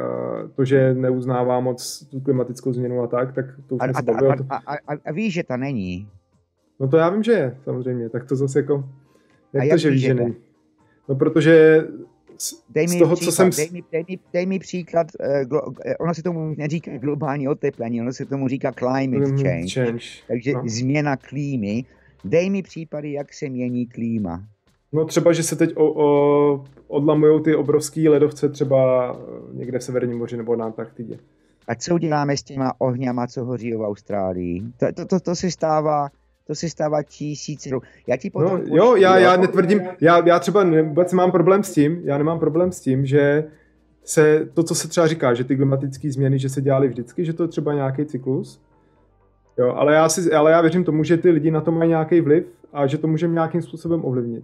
to, 0.56 0.66
že 0.66 0.94
neuznává 0.94 1.60
moc 1.60 2.08
tu 2.12 2.20
klimatickou 2.20 2.74
změnu 2.74 3.02
a 3.02 3.08
tak, 3.08 3.34
tak 3.34 3.46
to 3.68 3.76
už 3.76 3.82
a, 3.82 3.86
a. 3.86 4.34
A, 4.50 4.56
a, 4.56 4.74
a, 4.74 4.98
a 5.06 5.12
víš, 5.12 5.34
že 5.34 5.44
ta 5.44 5.58
není? 5.58 6.08
No 6.80 6.88
to 6.88 6.98
já 6.98 7.10
vím, 7.10 7.24
že 7.24 7.32
je, 7.32 7.58
samozřejmě. 7.64 8.10
Tak 8.10 8.26
to 8.26 8.36
zase 8.36 8.60
jako... 8.60 8.90
Jak, 9.54 9.64
jak 9.64 9.74
to, 9.74 9.78
že 9.78 9.90
víš, 9.90 10.02
že 10.02 10.14
není? 10.14 10.36
No 11.10 11.16
protože 11.16 11.84
dej 12.70 12.88
mi 12.88 12.96
z 12.96 13.00
toho, 13.00 13.16
příklad, 13.16 13.32
co 13.32 13.36
jsem... 13.36 13.50
Dej 13.50 13.70
mi, 13.72 13.84
dej 13.92 14.06
mi, 14.10 14.20
dej 14.34 14.46
mi 14.46 14.60
příklad, 14.60 15.08
uh, 15.20 15.48
glo, 15.48 15.62
uh, 15.66 15.74
ono 16.00 16.14
se 16.14 16.24
tomu 16.24 16.56
neříká 16.58 16.98
globální 16.98 17.48
oteplení, 17.48 18.02
ono 18.02 18.14
se 18.14 18.26
tomu 18.26 18.48
říká 18.48 18.72
climate 18.72 19.32
mm, 19.32 19.38
change. 19.38 19.68
change. 19.68 20.06
Takže 20.28 20.54
no. 20.54 20.64
změna 20.66 21.18
klímy. 21.18 21.86
Dej 22.24 22.50
mi 22.50 22.64
případy, 22.64 23.12
jak 23.12 23.34
se 23.34 23.50
mění 23.50 23.86
klíma. 23.86 24.44
No 24.92 25.06
třeba, 25.06 25.34
že 25.34 25.44
se 25.44 25.56
teď 25.56 25.74
o, 25.76 26.06
o, 26.06 26.66
odlamují 26.88 27.44
ty 27.44 27.56
obrovský 27.56 28.10
ledovce 28.10 28.50
třeba 28.50 29.12
eh, 29.14 29.58
někde 29.58 29.80
v 29.80 29.84
Severním 29.84 30.18
moři 30.18 30.38
nebo 30.38 30.56
na 30.56 30.66
Antarktidě. 30.66 31.18
A 31.68 31.76
co 31.76 31.94
uděláme 31.94 32.38
s 32.38 32.44
těma 32.44 32.74
ohňama, 32.78 33.28
co 33.28 33.46
hoří 33.46 33.74
v 33.74 33.82
Austrálii? 33.82 34.64
To, 34.78 34.86
to, 34.94 35.06
to, 35.06 35.20
to 35.20 35.36
se 35.36 35.52
stává 35.52 36.10
to 36.48 36.56
se 36.56 36.70
stává 36.70 37.04
tisíc. 37.04 37.68
Já 38.08 38.18
ti 38.18 38.30
potom... 38.30 38.62
No, 38.70 38.76
jo, 38.76 38.96
já, 38.96 39.18
já 39.18 39.38
netvrdím, 39.38 39.82
já, 40.02 40.28
já 40.28 40.40
třeba 40.40 40.64
vůbec 40.84 41.14
mám 41.14 41.32
problém 41.32 41.64
s 41.64 41.74
tím, 41.74 42.02
já 42.04 42.18
nemám 42.18 42.40
problém 42.40 42.72
s 42.72 42.80
tím, 42.80 43.06
že 43.06 43.44
se 44.04 44.50
to, 44.54 44.64
co 44.64 44.76
se 44.76 44.88
třeba 44.88 45.08
říká, 45.08 45.34
že 45.34 45.44
ty 45.44 45.56
klimatické 45.56 46.12
změny, 46.12 46.40
že 46.40 46.50
se 46.50 46.62
dělaly 46.62 46.88
vždycky, 46.88 47.26
že 47.26 47.34
to 47.34 47.44
je 47.44 47.48
třeba 47.48 47.74
nějaký 47.74 48.06
cyklus, 48.06 48.62
jo, 49.58 49.74
ale 49.74 49.94
já, 49.94 50.10
si, 50.10 50.34
ale 50.34 50.52
já 50.52 50.62
věřím 50.62 50.84
tomu, 50.84 51.04
že 51.04 51.18
ty 51.18 51.30
lidi 51.30 51.52
na 51.52 51.62
to 51.62 51.72
mají 51.72 51.90
nějaký 51.90 52.22
vliv 52.22 52.46
a 52.74 52.88
že 52.88 52.98
to 52.98 53.08
můžeme 53.08 53.34
nějakým 53.34 53.62
způsobem 53.62 54.06
ovlivnit. 54.06 54.44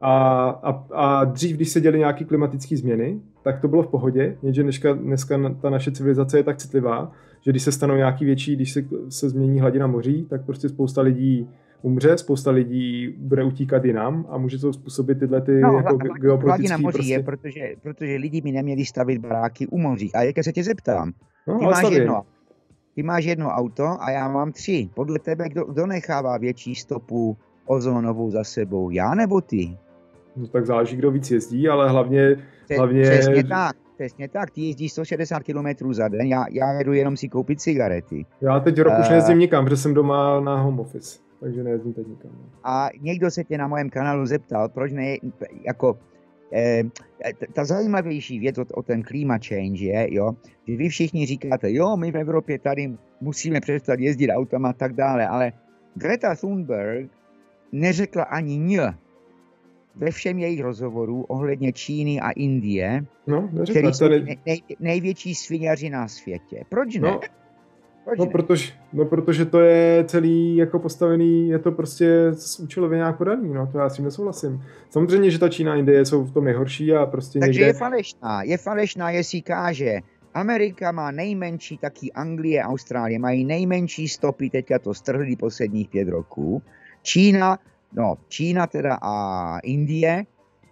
A, 0.00 0.48
a, 0.62 0.84
a 0.92 1.24
dřív, 1.24 1.56
když 1.56 1.68
se 1.68 1.80
děly 1.80 1.98
nějaké 1.98 2.24
klimatické 2.24 2.76
změny, 2.76 3.20
tak 3.42 3.60
to 3.60 3.68
bylo 3.68 3.82
v 3.82 3.88
pohodě, 3.88 4.36
jenže 4.42 4.62
dneska, 4.62 4.92
dneska 4.92 5.54
ta 5.60 5.70
naše 5.70 5.92
civilizace 5.92 6.38
je 6.38 6.42
tak 6.42 6.56
citlivá, 6.56 7.12
že 7.44 7.50
když 7.50 7.62
se 7.62 7.72
stanou 7.72 7.94
nějaký 7.94 8.24
větší, 8.24 8.56
když 8.56 8.72
se, 8.72 8.84
se 9.08 9.28
změní 9.28 9.60
hladina 9.60 9.86
moří, 9.86 10.26
tak 10.30 10.44
prostě 10.44 10.68
spousta 10.68 11.00
lidí 11.00 11.48
umře, 11.82 12.18
spousta 12.18 12.50
lidí 12.50 13.14
bude 13.18 13.44
utíkat 13.44 13.84
jinam 13.84 14.26
a 14.28 14.38
může 14.38 14.58
to 14.58 14.72
způsobit 14.72 15.18
tyhle 15.18 15.40
ty 15.40 15.60
no, 15.60 15.76
jako 15.76 15.96
hla, 15.96 16.14
geopolitické 16.18 16.78
moří 16.78 16.96
prostě... 16.96 17.12
je, 17.12 17.22
protože, 17.22 17.74
protože 17.82 18.16
lidi 18.16 18.40
by 18.40 18.52
neměli 18.52 18.84
stavit 18.84 19.18
baráky 19.18 19.66
u 19.66 19.78
moří. 19.78 20.12
A 20.12 20.22
jak 20.22 20.36
se 20.44 20.52
tě 20.52 20.64
zeptám, 20.64 21.12
no, 21.46 21.58
ty, 21.58 21.64
máš 21.64 21.90
jedno, 21.90 22.22
ty 22.94 23.02
máš 23.02 23.24
jedno 23.24 23.48
auto 23.48 23.96
a 24.00 24.10
já 24.10 24.28
mám 24.28 24.52
tři. 24.52 24.88
Podle 24.94 25.18
tebe, 25.18 25.48
kdo, 25.48 25.64
kdo 25.64 25.86
nechává 25.86 26.38
větší 26.38 26.74
stopu 26.74 27.36
ozónovou 27.66 28.30
za 28.30 28.44
sebou, 28.44 28.90
já 28.90 29.14
nebo 29.14 29.40
ty? 29.40 29.78
No, 30.36 30.46
tak 30.46 30.66
záleží, 30.66 30.96
kdo 30.96 31.10
víc 31.10 31.30
jezdí, 31.30 31.68
ale 31.68 31.90
hlavně... 31.90 32.36
hlavně... 32.76 33.02
Přesně 33.02 33.44
tak. 33.44 33.76
Přesně 33.94 34.28
tak, 34.28 34.50
ty 34.50 34.60
jezdíš 34.60 34.92
160 34.92 35.42
km 35.42 35.92
za 35.92 36.08
den, 36.08 36.26
já, 36.26 36.44
já 36.50 36.72
jedu 36.72 36.92
jenom 36.92 37.16
si 37.16 37.28
koupit 37.28 37.60
cigarety. 37.60 38.26
Já 38.40 38.60
teď 38.60 38.80
rok 38.80 38.92
uh, 38.94 39.00
už 39.00 39.08
nejezdím 39.08 39.38
nikam, 39.38 39.64
protože 39.64 39.76
jsem 39.76 39.94
doma 39.94 40.40
na 40.40 40.56
home 40.56 40.80
office, 40.80 41.18
takže 41.40 41.62
nejezdím 41.62 41.92
teď 41.92 42.06
nikam. 42.06 42.30
No. 42.34 42.48
A 42.64 42.88
někdo 43.00 43.30
se 43.30 43.44
tě 43.44 43.58
na 43.58 43.68
mém 43.68 43.90
kanálu 43.90 44.26
zeptal, 44.26 44.68
proč 44.68 44.92
ne, 44.92 45.16
jako 45.66 45.98
eh, 46.52 46.82
ta 47.52 47.64
zajímavější 47.64 48.38
věc 48.38 48.58
o, 48.58 48.64
o 48.74 48.82
ten 48.82 49.02
climate 49.02 49.48
change 49.48 49.84
je, 49.84 50.14
jo, 50.14 50.32
že 50.68 50.76
vy 50.76 50.88
všichni 50.88 51.26
říkáte, 51.26 51.72
jo, 51.72 51.96
my 51.96 52.12
v 52.12 52.16
Evropě 52.16 52.58
tady 52.58 52.96
musíme 53.20 53.60
přestat 53.60 54.00
jezdit 54.00 54.30
autama 54.30 54.68
a 54.68 54.72
tak 54.72 54.92
dále, 54.92 55.28
ale 55.28 55.52
Greta 55.94 56.34
Thunberg 56.34 57.10
neřekla 57.72 58.22
ani 58.22 58.58
ně 58.58 58.94
ve 59.96 60.10
všem 60.10 60.38
jejich 60.38 60.60
rozhovorů 60.60 61.22
ohledně 61.22 61.72
Číny 61.72 62.20
a 62.20 62.30
Indie, 62.30 63.04
no, 63.26 63.48
který 63.70 63.94
jsou 63.94 64.08
nej, 64.08 64.38
nej, 64.46 64.62
největší 64.80 65.34
sviňaři 65.34 65.90
na 65.90 66.08
světě. 66.08 66.64
Proč 66.68 66.94
ne? 66.94 67.00
No. 67.00 67.20
Proč 68.04 68.18
no, 68.18 68.24
ne? 68.24 68.30
Protože, 68.30 68.72
no, 68.92 69.04
protože 69.04 69.44
to 69.44 69.60
je 69.60 70.04
celý 70.08 70.56
jako 70.56 70.78
postavený, 70.78 71.48
je 71.48 71.58
to 71.58 71.72
prostě 71.72 72.32
účelově 72.62 72.96
nějak 72.96 73.18
podaný, 73.18 73.54
no, 73.54 73.66
to 73.66 73.78
já 73.78 73.88
s 73.88 73.96
tím 73.96 74.04
nesouhlasím. 74.04 74.62
Samozřejmě, 74.90 75.30
že 75.30 75.38
ta 75.38 75.48
Čína 75.48 75.72
a 75.72 75.76
Indie 75.76 76.04
jsou 76.04 76.24
v 76.24 76.32
tom 76.32 76.44
nejhorší 76.44 76.92
a 76.92 77.06
prostě 77.06 77.38
Takže 77.38 77.60
někde... 77.60 77.66
je 77.66 77.74
falešná, 77.74 78.42
je 78.42 78.58
falešná, 78.58 79.10
jestli 79.10 79.42
káže, 79.42 80.00
Amerika 80.34 80.92
má 80.92 81.10
nejmenší, 81.10 81.78
taky 81.78 82.12
Anglie, 82.12 82.62
Austrálie 82.62 83.18
mají 83.18 83.44
nejmenší 83.44 84.08
stopy, 84.08 84.50
teďka 84.50 84.78
to 84.78 84.94
strhli 84.94 85.36
posledních 85.36 85.88
pět 85.88 86.08
roků. 86.08 86.62
Čína 87.02 87.58
No, 87.94 88.18
Čína 88.28 88.66
teda 88.66 88.98
a 89.02 89.58
Indie 89.58 90.26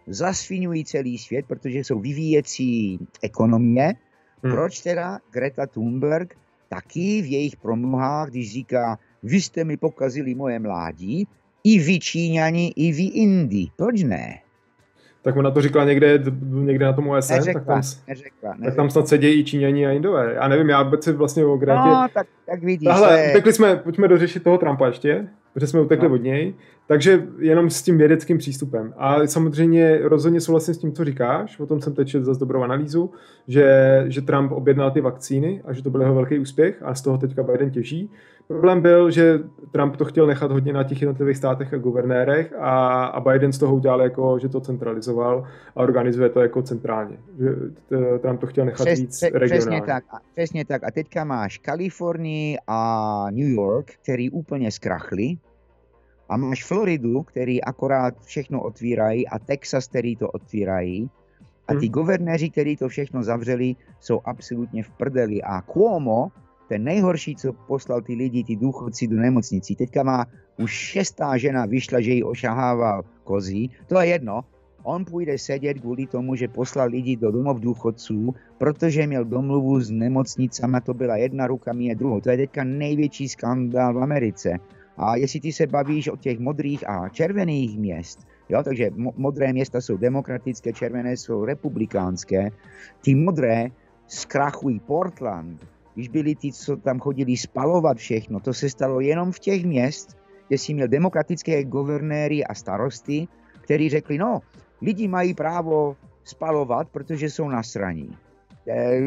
zasvinují 0.07 0.85
celý 0.85 1.19
svět, 1.19 1.47
protože 1.47 1.79
jsou 1.79 2.01
vyvíjecí 2.01 2.99
ekonomie. 3.23 3.95
Hmm. 4.43 4.53
Proč 4.53 4.81
teda 4.81 5.19
Greta 5.31 5.67
Thunberg 5.67 6.35
taky 6.69 7.23
v 7.23 7.27
jejich 7.27 7.57
promluhách, 7.57 8.31
když 8.31 8.53
říká, 8.53 8.99
vy 9.23 9.41
jste 9.41 9.65
mi 9.65 9.77
pokazili 9.77 10.35
moje 10.35 10.59
mládí, 10.59 11.29
i 11.65 11.79
vy 11.79 12.01
Číňani, 12.01 12.73
i 12.77 12.93
vy 12.93 13.03
Indi. 13.03 13.67
Proč 13.77 14.03
ne? 14.03 14.41
Tak 15.23 15.37
ona 15.37 15.51
to 15.51 15.63
říkala 15.63 15.85
někde, 15.85 16.23
někde 16.43 16.85
na 16.85 16.93
tom 16.93 17.09
OSN, 17.09 17.33
neřekla, 17.33 17.61
tak, 17.61 17.67
tam, 17.67 17.77
neřekla, 17.77 18.51
neřekla. 18.51 18.55
tak 18.65 18.75
tam 18.75 18.91
snad 18.91 19.09
sedí 19.09 19.29
i 19.29 19.45
Číňani 19.45 19.87
a 19.87 19.91
Indové. 19.91 20.35
Já 20.35 20.49
nevím, 20.49 20.69
já 20.69 20.83
vůbec 20.83 21.05
si 21.05 21.13
vlastně 21.13 21.45
o 21.45 21.57
Gretě... 21.57 21.89
No, 21.89 22.07
tak, 22.15 22.27
tak 22.47 22.63
vidíš. 22.63 22.89
Tahle, 22.89 23.21
je... 23.21 23.31
utekli 23.31 23.53
jsme, 23.53 23.77
pojďme 23.77 24.09
dořešit 24.09 24.43
toho 24.43 24.59
Trumpa 24.59 24.87
ještě, 24.87 25.29
protože 25.55 25.67
jsme 25.67 25.81
utekli 25.81 26.09
no. 26.09 26.15
od 26.15 26.23
něj. 26.23 26.55
Takže 26.87 27.23
jenom 27.39 27.71
s 27.71 27.83
tím 27.83 27.99
vědeckým 27.99 28.39
přístupem. 28.39 28.95
A 28.97 29.27
samozřejmě 29.27 29.99
rozhodně 30.03 30.41
souhlasím 30.41 30.75
s 30.75 30.79
tím, 30.79 30.93
co 30.93 31.05
říkáš, 31.05 31.61
o 31.61 31.67
tom 31.67 31.81
jsem 31.81 31.95
teď 31.95 32.17
zase 32.21 32.41
dobrou 32.41 32.63
analýzu, 32.63 33.11
že, 33.49 34.05
že 34.09 34.23
Trump 34.23 34.53
objednal 34.53 34.91
ty 34.91 35.01
vakcíny 35.01 35.63
a 35.65 35.73
že 35.73 35.83
to 35.83 35.91
byl 35.91 36.01
jeho 36.01 36.15
velký 36.15 36.39
úspěch 36.39 36.83
a 36.83 36.95
z 36.95 37.03
toho 37.03 37.19
teďka 37.19 37.43
Biden 37.43 37.71
těží. 37.71 38.11
Problém 38.53 38.81
byl, 38.81 39.11
že 39.11 39.39
Trump 39.71 39.97
to 39.97 40.05
chtěl 40.05 40.27
nechat 40.27 40.53
hodně 40.53 40.73
na 40.73 40.85
těch 40.85 41.03
jednotlivých 41.03 41.37
státech 41.37 41.75
a 41.75 41.77
guvernérech 41.77 42.53
a, 42.59 43.05
a 43.05 43.21
Biden 43.21 43.53
z 43.53 43.59
toho 43.59 43.75
udělal 43.75 44.03
jako, 44.03 44.39
že 44.39 44.49
to 44.49 44.61
centralizoval 44.61 45.47
a 45.77 45.81
organizuje 45.81 46.29
to 46.29 46.41
jako 46.41 46.63
centrálně. 46.63 47.17
Že 47.39 47.49
Trump 48.19 48.41
to 48.41 48.47
chtěl 48.47 48.65
nechat 48.65 48.85
Přes, 48.85 49.01
víc 49.01 49.23
regionálně. 49.23 49.49
Přesně 49.49 49.83
tak, 49.87 50.05
přesně 50.33 50.65
tak. 50.65 50.85
A 50.85 50.91
teďka 50.91 51.25
máš 51.25 51.59
Kalifornii 51.59 52.59
a 52.67 53.27
New 53.31 53.49
York, 53.49 53.93
který 54.03 54.31
úplně 54.31 54.71
zkrachli. 54.71 55.37
A 56.29 56.37
máš 56.37 56.65
Floridu, 56.65 57.23
který 57.23 57.65
akorát 57.65 58.15
všechno 58.25 58.63
otvírají 58.63 59.29
a 59.29 59.39
Texas, 59.39 59.89
který 59.89 60.17
to 60.17 60.29
otvírají. 60.29 61.11
A 61.69 61.75
ty 61.75 61.87
hmm. 61.87 61.93
guvernéři, 61.93 62.51
kteří 62.51 62.77
to 62.77 62.89
všechno 62.89 63.23
zavřeli, 63.23 63.77
jsou 64.01 64.21
absolutně 64.25 64.83
v 64.83 64.91
prdeli. 64.91 65.43
A 65.43 65.63
Cuomo, 65.63 66.29
ten 66.73 66.85
nejhorší, 66.85 67.37
co 67.37 67.53
poslal 67.53 68.01
ty 68.01 68.17
lidi, 68.17 68.45
ty 68.45 68.57
důchodci 68.57 69.07
do 69.07 69.17
nemocnicí. 69.17 69.77
Teďka 69.77 70.03
má 70.03 70.25
už 70.57 70.73
šestá 70.73 71.37
žena 71.37 71.67
vyšla, 71.69 72.01
že 72.01 72.11
ji 72.11 72.23
ošahával 72.25 73.05
kozí. 73.25 73.71
To 73.93 74.01
je 74.01 74.17
jedno. 74.17 74.41
On 74.83 75.05
půjde 75.05 75.39
sedět 75.39 75.85
kvůli 75.85 76.07
tomu, 76.07 76.35
že 76.35 76.49
poslal 76.49 76.89
lidi 76.89 77.17
do 77.17 77.31
domov 77.31 77.61
důchodců, 77.61 78.35
protože 78.59 79.07
měl 79.07 79.25
domluvu 79.25 79.81
s 79.81 79.91
nemocnicama, 79.91 80.81
to 80.81 80.95
byla 80.95 81.17
jedna 81.17 81.47
ruka, 81.47 81.73
mě 81.73 81.95
druhou. 81.95 82.21
To 82.21 82.31
je 82.31 82.37
teďka 82.37 82.65
největší 82.65 83.29
skandál 83.29 83.95
v 83.95 84.03
Americe. 84.03 84.57
A 84.97 85.17
jestli 85.17 85.41
ty 85.41 85.53
se 85.53 85.67
bavíš 85.67 86.09
o 86.09 86.17
těch 86.17 86.39
modrých 86.39 86.89
a 86.89 87.09
červených 87.09 87.79
měst, 87.79 88.25
jo, 88.49 88.63
takže 88.65 88.91
modré 88.97 89.53
města 89.53 89.81
jsou 89.81 89.97
demokratické, 89.97 90.73
červené 90.73 91.17
jsou 91.17 91.45
republikánské, 91.45 92.51
ty 93.05 93.15
modré 93.15 93.69
zkrachují 94.09 94.81
Portland, 94.81 95.61
když 95.95 96.09
byli 96.09 96.35
ti, 96.35 96.53
co 96.53 96.77
tam 96.77 97.01
chodili 97.01 97.37
spalovat 97.37 97.97
všechno, 97.97 98.41
to 98.41 98.55
se 98.55 98.71
stalo 98.71 99.01
jenom 99.01 99.33
v 99.33 99.39
těch 99.39 99.65
měst, 99.65 100.17
kde 100.49 100.59
si 100.59 100.75
měl 100.75 100.89
demokratické 100.89 101.65
guvernéry 101.65 102.45
a 102.45 102.55
starosty, 102.55 103.29
kteří 103.61 103.89
řekli, 103.89 104.19
no, 104.19 104.41
lidi 104.83 105.09
mají 105.09 105.35
právo 105.35 105.97
spalovat, 106.25 106.89
protože 106.89 107.31
jsou 107.31 107.49
nasraní. 107.49 108.17
E, 108.69 109.01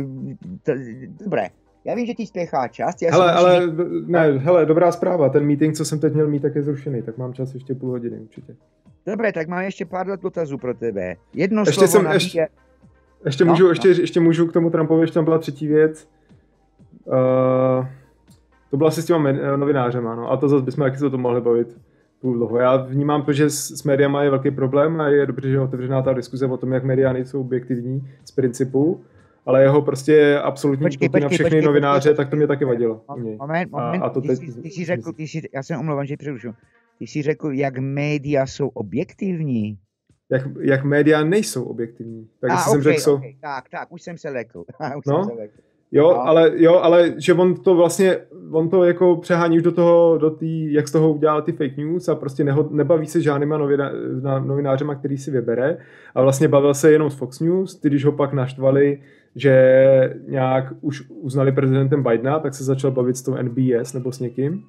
dobré, 1.23 1.49
já 1.85 1.95
vím, 1.95 2.05
že 2.05 2.13
ti 2.13 2.25
spěchá 2.25 2.67
čas. 2.67 3.01
Já 3.01 3.11
hele, 3.11 3.33
ale 3.33 3.73
ne, 4.05 4.31
hele, 4.31 4.65
dobrá 4.65 4.91
zpráva. 4.91 5.29
Ten 5.29 5.45
meeting, 5.45 5.75
co 5.75 5.85
jsem 5.85 5.99
teď 5.99 6.13
měl 6.13 6.27
mít, 6.27 6.41
tak 6.41 6.55
je 6.55 6.63
zrušený, 6.63 7.01
tak 7.01 7.17
mám 7.17 7.33
čas 7.33 7.53
ještě 7.53 7.75
půl 7.75 7.89
hodiny 7.89 8.19
určitě. 8.19 8.55
Dobré, 9.05 9.33
tak 9.33 9.47
mám 9.47 9.61
ještě 9.61 9.85
pár 9.85 10.19
dotazů 10.19 10.57
pro 10.57 10.73
tebe. 10.73 11.15
Jedno 11.33 11.61
ještě 11.61 11.87
slovo 11.87 12.05
jsem, 12.05 12.13
ještě, 12.13 12.47
ještě, 13.25 13.45
no, 13.45 13.51
můžu, 13.51 13.63
no. 13.63 13.69
ještě, 13.69 13.87
ještě 13.87 14.19
můžu 14.19 14.47
k 14.47 14.53
tomu 14.53 14.69
Trumpovi, 14.69 15.03
ještě 15.03 15.13
tam 15.13 15.25
byla 15.25 15.37
třetí 15.37 15.67
věc 15.67 16.07
Uh, 17.05 17.85
to 18.69 18.77
bylo 18.77 18.87
asi 18.87 19.01
s 19.01 19.05
těma 19.05 19.31
novinářem, 19.55 20.07
ano. 20.07 20.31
A 20.31 20.37
to 20.37 20.49
zase 20.49 20.65
bychom 20.65 20.83
taky 20.83 20.97
se 20.97 21.05
o 21.05 21.09
tom 21.09 21.21
mohli 21.21 21.41
bavit 21.41 21.77
půl 22.21 22.33
dlouho. 22.33 22.59
Já 22.59 22.75
vnímám 22.75 23.23
to, 23.23 23.33
že 23.33 23.49
s, 23.49 23.71
s 23.71 23.83
médiama 23.83 24.23
je 24.23 24.29
velký 24.29 24.51
problém 24.51 25.01
a 25.01 25.07
je 25.07 25.25
dobře, 25.25 25.49
že 25.49 25.55
je 25.55 25.59
otevřená 25.59 26.01
ta 26.01 26.13
diskuze 26.13 26.45
o 26.45 26.57
tom, 26.57 26.73
jak 26.73 26.83
média 26.83 27.13
nejsou 27.13 27.41
objektivní 27.41 28.09
z 28.25 28.31
principu, 28.31 29.03
ale 29.45 29.61
jeho 29.61 29.81
prostě 29.81 30.39
absolutní 30.43 30.85
počkej, 30.85 31.09
počkej, 31.09 31.21
na 31.21 31.29
všechny 31.29 31.43
počkej, 31.43 31.61
novináře, 31.61 32.09
počkej, 32.09 32.17
tak 32.17 32.29
to 32.29 32.35
mě 32.35 32.47
taky 32.47 32.65
vadilo. 32.65 33.01
Moment, 33.07 33.71
moment, 33.71 34.01
a, 34.01 34.05
a 34.05 34.09
to 34.09 34.21
ty, 34.21 34.35
jsi, 34.35 34.61
ty 34.61 34.69
jsi 34.69 34.85
řekl, 34.85 35.13
ty 35.13 35.23
jsi, 35.23 35.41
já 35.53 35.63
jsem 35.63 35.79
omlouvám, 35.79 36.05
že 36.05 36.17
přerušu. 36.17 36.53
Ty 36.99 37.07
jsi 37.07 37.21
řekl, 37.21 37.51
jak 37.51 37.77
média 37.77 38.45
jsou 38.45 38.67
objektivní. 38.67 39.77
Jak, 40.31 40.47
jak 40.61 40.83
média 40.83 41.23
nejsou 41.23 41.63
objektivní. 41.63 42.29
Tak 42.41 42.51
a, 42.51 42.57
jsem 42.57 42.79
okay, 42.79 42.93
řekl, 42.93 43.11
okay. 43.11 43.35
Tak, 43.41 43.69
tak, 43.69 43.91
už 43.91 44.01
jsem 44.01 44.17
se 44.17 44.29
lekl. 44.29 44.59
už 44.97 45.05
no? 45.05 45.23
jsem 45.23 45.35
se 45.35 45.41
lekl. 45.41 45.64
Jo, 45.91 46.09
no. 46.09 46.27
ale, 46.27 46.51
jo, 46.55 46.75
ale 46.75 47.13
že 47.17 47.33
on 47.33 47.55
to 47.55 47.75
vlastně, 47.75 48.17
on 48.51 48.69
to 48.69 48.83
jako 48.83 49.15
přehání 49.15 49.57
už 49.57 49.63
do 49.63 49.71
toho, 49.71 50.17
do 50.17 50.29
tý, 50.29 50.73
jak 50.73 50.87
z 50.87 50.91
toho 50.91 51.13
udělal 51.13 51.41
ty 51.41 51.51
fake 51.51 51.77
news 51.77 52.09
a 52.09 52.15
prostě 52.15 52.43
neho, 52.43 52.69
nebaví 52.71 53.05
se 53.05 53.21
žádnýma 53.21 53.57
novina, 53.57 53.91
novinářema, 54.45 54.95
který 54.95 55.17
si 55.17 55.31
vybere 55.31 55.77
a 56.15 56.21
vlastně 56.21 56.47
bavil 56.47 56.73
se 56.73 56.91
jenom 56.91 57.09
s 57.09 57.15
Fox 57.15 57.39
News, 57.39 57.75
ty 57.75 57.89
když 57.89 58.05
ho 58.05 58.11
pak 58.11 58.33
naštvali, 58.33 59.01
že 59.35 60.15
nějak 60.27 60.73
už 60.81 61.03
uznali 61.09 61.51
prezidentem 61.51 62.03
Bidena, 62.03 62.39
tak 62.39 62.53
se 62.53 62.63
začal 62.63 62.91
bavit 62.91 63.17
s 63.17 63.21
tou 63.21 63.35
NBS 63.41 63.93
nebo 63.93 64.11
s 64.11 64.19
někým 64.19 64.63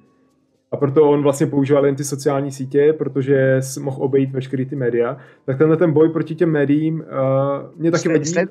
a 0.71 0.77
proto 0.77 1.09
on 1.09 1.23
vlastně 1.23 1.47
používal 1.47 1.85
jen 1.85 1.95
ty 1.95 2.03
sociální 2.03 2.51
sítě, 2.51 2.93
protože 2.97 3.59
mohl 3.79 4.03
obejít 4.03 4.31
veškerý 4.31 4.65
ty 4.65 4.75
média, 4.75 5.17
tak 5.45 5.57
tenhle 5.57 5.77
ten 5.77 5.93
boj 5.93 6.09
proti 6.09 6.35
těm 6.35 6.51
médiím 6.51 6.99
uh, 6.99 7.79
mě 7.79 7.91
taky 7.91 8.09
vadí. 8.09 8.25
Sled, 8.25 8.49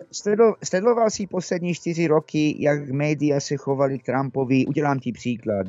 sledoval 0.64 1.11
jsi 1.11 1.27
poslední 1.27 1.75
čtyři 1.75 2.07
roky, 2.07 2.57
jak 2.59 2.91
média 2.91 3.41
se 3.41 3.57
chovali 3.57 3.99
Trumpovi, 3.99 4.67
udělám 4.67 4.99
ti 4.99 5.12
příklad, 5.12 5.67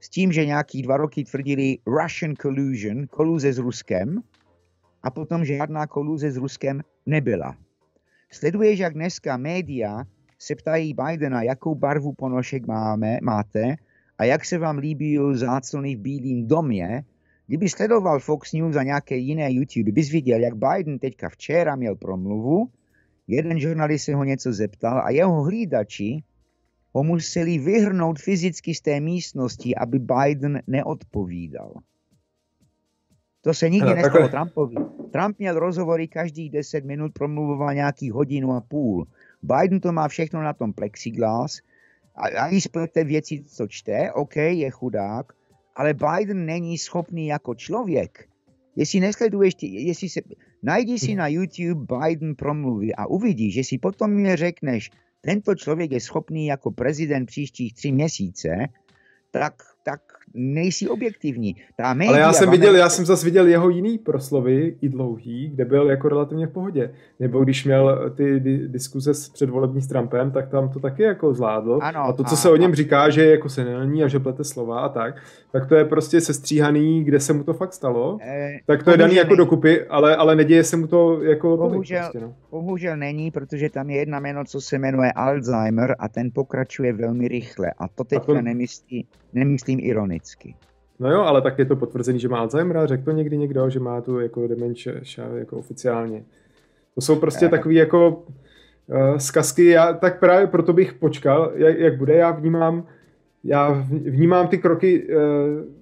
s 0.00 0.10
tím, 0.10 0.32
že 0.32 0.46
nějaký 0.46 0.82
dva 0.82 0.96
roky 0.96 1.24
tvrdili 1.24 1.78
Russian 1.86 2.34
collusion, 2.36 3.06
koluze 3.06 3.52
s 3.52 3.58
Ruskem, 3.58 4.22
a 5.02 5.10
potom 5.10 5.44
žádná 5.44 5.86
koluze 5.86 6.30
s 6.30 6.36
Ruskem 6.36 6.80
nebyla. 7.06 7.56
Sleduješ, 8.32 8.78
jak 8.78 8.94
dneska 8.94 9.36
média 9.36 10.04
se 10.38 10.54
ptají 10.54 10.94
Bidena, 10.94 11.42
jakou 11.42 11.74
barvu 11.74 12.12
ponošek 12.12 12.66
máme, 12.66 13.18
máte, 13.22 13.76
a 14.18 14.24
jak 14.24 14.44
se 14.44 14.58
vám 14.58 14.78
líbí 14.78 15.18
záclony 15.32 15.96
v 15.96 15.98
Bílém 15.98 16.46
domě, 16.46 17.04
kdyby 17.46 17.68
sledoval 17.68 18.20
Fox 18.20 18.52
News 18.52 18.76
a 18.76 18.82
nějaké 18.82 19.16
jiné 19.16 19.52
YouTube, 19.52 19.92
bys 19.92 20.10
viděl, 20.10 20.40
jak 20.40 20.54
Biden 20.54 20.98
teďka 20.98 21.28
včera 21.28 21.76
měl 21.76 21.96
promluvu, 21.96 22.68
jeden 23.26 23.60
žurnalist 23.60 24.04
se 24.04 24.14
ho 24.14 24.24
něco 24.24 24.52
zeptal 24.52 25.02
a 25.04 25.10
jeho 25.10 25.42
hlídači 25.42 26.22
ho 26.92 27.04
museli 27.04 27.58
vyhrnout 27.58 28.18
fyzicky 28.18 28.74
z 28.74 28.80
té 28.80 29.00
místnosti, 29.00 29.76
aby 29.76 29.98
Biden 29.98 30.62
neodpovídal. 30.66 31.74
To 33.40 33.54
se 33.54 33.70
nikdy 33.70 33.94
nestalo 33.94 34.28
Trumpovi. 34.28 34.76
Trump 35.12 35.38
měl 35.38 35.58
rozhovory 35.58 36.08
každých 36.08 36.50
10 36.50 36.84
minut, 36.84 37.12
promluvoval 37.12 37.74
nějaký 37.74 38.10
hodinu 38.10 38.52
a 38.52 38.60
půl. 38.60 39.06
Biden 39.42 39.80
to 39.80 39.92
má 39.92 40.08
všechno 40.08 40.42
na 40.42 40.52
tom 40.52 40.72
plexiglas, 40.72 41.58
a, 42.18 42.44
a 42.44 42.48
když 42.48 42.66
plete 42.66 43.04
věci, 43.04 43.44
co 43.46 43.66
čte, 43.66 44.12
OK, 44.12 44.36
je 44.36 44.70
chudák, 44.70 45.32
ale 45.76 45.94
Biden 45.94 46.46
není 46.46 46.78
schopný 46.78 47.26
jako 47.26 47.54
člověk. 47.54 48.28
Jestli 48.76 49.00
nesleduješ, 49.00 49.54
jestli 49.62 50.08
se, 50.08 50.20
najdi 50.62 50.98
si 50.98 51.14
na 51.14 51.28
YouTube 51.28 51.86
Biden 51.98 52.34
promluvy 52.34 52.94
a 52.94 53.06
uvidíš, 53.06 53.54
že 53.54 53.64
si 53.64 53.78
potom 53.78 54.10
mě 54.10 54.36
řekneš, 54.36 54.90
tento 55.20 55.54
člověk 55.54 55.92
je 55.92 56.00
schopný 56.00 56.46
jako 56.46 56.70
prezident 56.70 57.26
příštích 57.26 57.74
tři 57.74 57.92
měsíce, 57.92 58.66
tak, 59.30 59.54
tak 59.82 60.00
nejsi 60.34 60.88
objektivní. 60.88 61.56
Ta 61.76 61.94
média, 61.94 62.12
Ale 62.12 62.20
já 62.20 62.32
jsem 62.32 62.50
viděl, 62.50 62.76
já 62.76 62.88
jsem 62.88 63.06
zase 63.06 63.24
viděl 63.24 63.46
jeho 63.46 63.70
jiný 63.70 63.98
proslovy, 63.98 64.76
i 64.80 64.88
dlouhý, 64.88 65.48
kde 65.54 65.64
byl 65.64 65.90
jako 65.90 66.08
relativně 66.08 66.46
v 66.46 66.50
pohodě. 66.50 66.90
Nebo 67.20 67.44
když 67.44 67.64
měl 67.64 68.12
ty 68.16 68.40
diskuze 68.66 69.14
s 69.14 69.28
předvolební 69.28 69.82
s 69.82 69.86
Trumpem, 69.86 70.30
tak 70.30 70.48
tam 70.48 70.68
to 70.68 70.80
taky 70.80 71.02
jako 71.02 71.34
zvládl. 71.34 71.78
Ano, 71.82 72.00
a 72.00 72.12
to, 72.12 72.24
co 72.24 72.34
a, 72.34 72.36
se 72.36 72.50
o 72.50 72.56
něm 72.56 72.72
a... 72.72 72.74
říká, 72.74 73.10
že 73.10 73.24
je 73.24 73.30
jako 73.30 73.48
senilní 73.48 74.04
a 74.04 74.08
že 74.08 74.18
plete 74.18 74.44
slova 74.44 74.80
a 74.80 74.88
tak, 74.88 75.22
tak 75.52 75.68
to 75.68 75.74
je 75.74 75.84
prostě 75.84 76.20
sestříhaný, 76.20 77.04
kde 77.04 77.20
se 77.20 77.32
mu 77.32 77.44
to 77.44 77.54
fakt 77.54 77.72
stalo. 77.72 78.18
E, 78.22 78.58
tak 78.66 78.82
to 78.82 78.90
je 78.90 78.96
daný 78.96 79.14
jako 79.14 79.34
dokupy, 79.34 79.84
ale, 79.84 80.16
ale 80.16 80.36
neděje 80.36 80.64
se 80.64 80.76
mu 80.76 80.86
to 80.86 81.22
jako 81.22 81.56
bohužel, 81.56 82.00
prostě, 82.00 82.20
no. 82.20 82.34
bohužel 82.50 82.96
není, 82.96 83.30
protože 83.30 83.70
tam 83.70 83.90
je 83.90 83.96
jedna 83.96 84.20
jméno, 84.20 84.44
co 84.44 84.60
se 84.60 84.78
jmenuje 84.78 85.12
Alzheimer 85.12 85.96
a 85.98 86.08
ten 86.08 86.30
pokračuje 86.34 86.92
velmi 86.92 87.28
rychle. 87.28 87.72
A 87.78 87.88
to 87.88 88.04
teďka 88.04 88.26
to... 88.26 88.42
nemyslí, 88.42 89.06
nemyslím 89.32 89.78
ironicky. 89.82 90.17
No 91.00 91.10
jo, 91.10 91.20
ale 91.20 91.42
tak 91.42 91.58
je 91.58 91.64
to 91.64 91.76
potvrzený, 91.76 92.18
že 92.18 92.28
má 92.28 92.38
Alzheimer, 92.38 92.80
řekl 92.84 93.04
to 93.04 93.10
někdy 93.10 93.36
někdo, 93.36 93.70
že 93.70 93.80
má 93.80 94.00
tu 94.00 94.20
jako 94.20 94.46
dementia 94.46 94.94
jako 95.34 95.58
oficiálně. 95.58 96.24
To 96.94 97.00
jsou 97.00 97.16
prostě 97.16 97.46
eh. 97.46 97.48
takové 97.48 97.74
jako 97.74 98.10
uh, 98.86 99.16
zkazky, 99.16 99.64
já 99.64 99.92
tak 99.92 100.18
právě 100.18 100.46
proto 100.46 100.72
bych 100.72 100.94
počkal, 100.94 101.52
jak, 101.54 101.78
jak 101.78 101.96
bude, 101.96 102.14
já 102.14 102.30
vnímám, 102.30 102.86
já 103.44 103.86
vnímám 103.90 104.48
ty 104.48 104.58
kroky 104.58 105.08
uh, 105.08 105.77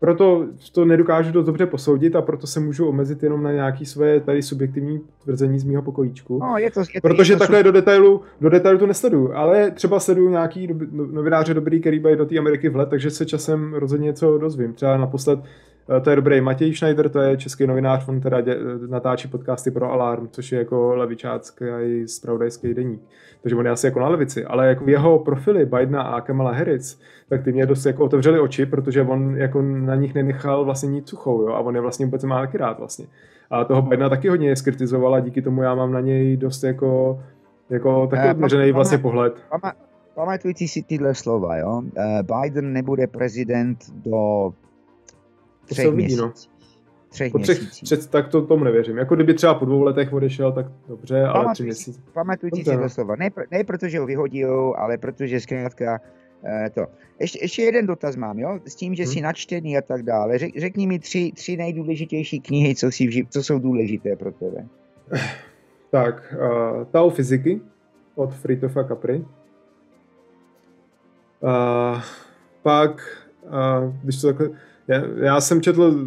proto 0.00 0.46
to 0.72 0.84
nedokážu 0.84 1.32
dost 1.32 1.46
dobře 1.46 1.66
posoudit 1.66 2.16
a 2.16 2.22
proto 2.22 2.46
se 2.46 2.60
můžu 2.60 2.88
omezit 2.88 3.22
jenom 3.22 3.42
na 3.42 3.52
nějaké 3.52 3.86
své 3.86 4.20
tady 4.20 4.42
subjektivní 4.42 5.00
tvrzení 5.24 5.58
z 5.58 5.64
mého 5.64 5.82
pokojíčku. 5.82 6.38
No, 6.38 6.58
je 6.58 6.70
to, 6.70 6.80
je 6.80 7.00
to, 7.00 7.08
Protože 7.08 7.32
je 7.32 7.36
to 7.36 7.38
takhle 7.38 7.58
sub... 7.58 7.64
do 7.64 7.72
detailu, 7.72 8.20
do 8.40 8.50
detailu 8.50 8.78
to 8.78 8.86
nesleduju, 8.86 9.32
ale 9.34 9.70
třeba 9.70 10.00
sleduju 10.00 10.30
nějaký 10.30 10.68
no, 10.90 11.06
novináře 11.06 11.54
dobrý, 11.54 11.80
který 11.80 12.00
bají 12.00 12.16
do 12.16 12.26
té 12.26 12.38
Ameriky 12.38 12.68
vlet, 12.68 12.88
takže 12.88 13.10
se 13.10 13.26
časem 13.26 13.74
rozhodně 13.74 14.04
něco 14.04 14.38
dozvím. 14.38 14.72
Třeba 14.72 14.96
naposled 14.96 15.40
to 16.02 16.10
je 16.10 16.16
dobrý 16.16 16.40
Matěj 16.40 16.74
Schneider, 16.74 17.08
to 17.08 17.20
je 17.20 17.36
český 17.36 17.66
novinář, 17.66 18.08
on 18.08 18.20
teda 18.20 18.40
dě, 18.40 18.56
natáčí 18.88 19.28
podcasty 19.28 19.70
pro 19.70 19.92
Alarm, 19.92 20.28
což 20.30 20.52
je 20.52 20.58
jako 20.58 20.94
levičácký 20.96 21.64
a 21.64 22.06
spravodajský 22.06 22.74
deník. 22.74 23.00
Takže 23.42 23.56
on 23.56 23.66
je 23.66 23.72
asi 23.72 23.86
jako 23.86 24.00
na 24.00 24.08
levici, 24.08 24.44
ale 24.44 24.68
jako 24.68 24.90
jeho 24.90 25.18
profily 25.18 25.66
Bidena 25.66 26.02
a 26.02 26.20
Kamala 26.20 26.52
Harris, 26.52 27.00
tak 27.28 27.44
ty 27.44 27.52
mě 27.52 27.66
dost 27.66 27.86
jako 27.86 28.04
otevřeli 28.04 28.40
oči, 28.40 28.66
protože 28.66 29.02
on 29.02 29.36
jako 29.36 29.62
na 29.62 29.94
nich 29.94 30.14
nenechal 30.14 30.64
vlastně 30.64 30.88
nic 30.88 31.08
suchou, 31.08 31.42
jo, 31.42 31.48
a 31.48 31.60
on 31.60 31.74
je 31.74 31.80
vlastně 31.80 32.06
vůbec 32.06 32.24
má 32.24 32.40
taky 32.40 32.58
rád 32.58 32.78
vlastně. 32.78 33.06
A 33.50 33.64
toho 33.64 33.82
Bidena 33.82 34.08
taky 34.08 34.28
hodně 34.28 34.56
skritizoval 34.56 35.14
a 35.14 35.20
díky 35.20 35.42
tomu 35.42 35.62
já 35.62 35.74
mám 35.74 35.92
na 35.92 36.00
něj 36.00 36.36
dost 36.36 36.64
jako, 36.64 37.20
jako 37.70 38.06
taky 38.06 38.24
uh, 38.24 38.30
odměřený 38.30 38.72
vlastně 38.72 38.98
pohled. 38.98 39.34
Pamatujte 40.14 40.66
si 40.68 40.82
tyhle 40.82 41.14
slova, 41.14 41.56
jo. 41.56 41.82
Uh, 41.82 41.82
Biden 42.42 42.72
nebude 42.72 43.06
prezident 43.06 43.78
do 44.04 44.52
třech 45.74 45.84
se 45.84 45.92
uvidí, 45.92 46.16
no. 46.16 46.32
Třech 47.10 47.32
po 47.32 47.38
třech, 47.38 47.70
třech, 47.70 48.06
tak 48.06 48.28
to 48.28 48.46
tomu 48.46 48.64
nevěřím. 48.64 48.98
Jako 48.98 49.14
kdyby 49.14 49.34
třeba 49.34 49.54
po 49.54 49.64
dvou 49.64 49.82
letech 49.82 50.12
odešel, 50.12 50.52
tak 50.52 50.66
dobře, 50.88 51.24
ale 51.24 51.52
tři 51.52 51.62
měsíce. 51.62 52.00
Pamatuj 52.12 52.50
si 52.54 52.64
to 52.64 52.88
slova. 52.88 53.16
Ne, 53.16 53.30
ne 53.50 53.64
protože 53.64 53.98
ho 53.98 54.06
vyhodil, 54.06 54.74
ale 54.78 54.98
protože 54.98 55.40
zkrátka 55.40 56.00
uh, 56.42 56.68
to. 56.74 56.86
Ještě, 57.20 57.38
ještě 57.42 57.62
jeden 57.62 57.86
dotaz 57.86 58.16
mám, 58.16 58.38
jo? 58.38 58.60
S 58.64 58.74
tím, 58.74 58.94
že 58.94 59.02
hmm. 59.02 59.12
jsi 59.12 59.20
načtený 59.20 59.78
a 59.78 59.82
tak 59.82 60.02
dále. 60.02 60.38
Řek, 60.38 60.58
řekni 60.58 60.86
mi 60.86 60.98
tři, 60.98 61.32
tři 61.34 61.56
nejdůležitější 61.56 62.40
knihy, 62.40 62.74
co, 62.74 62.90
si 62.90 63.26
co 63.30 63.42
jsou 63.42 63.58
důležité 63.58 64.16
pro 64.16 64.32
tebe. 64.32 64.66
Tak, 65.90 66.34
uh, 66.38 66.84
Tao 66.84 67.10
fyziky 67.10 67.60
od 68.14 68.34
Fritofa 68.34 68.84
Capri. 68.84 69.24
Uh, 71.40 72.00
pak, 72.62 73.24
uh, 73.42 73.94
když 74.02 74.20
to 74.20 74.26
takhle, 74.26 74.50
já, 74.90 75.02
já 75.24 75.40
jsem 75.40 75.60
četl, 75.60 76.06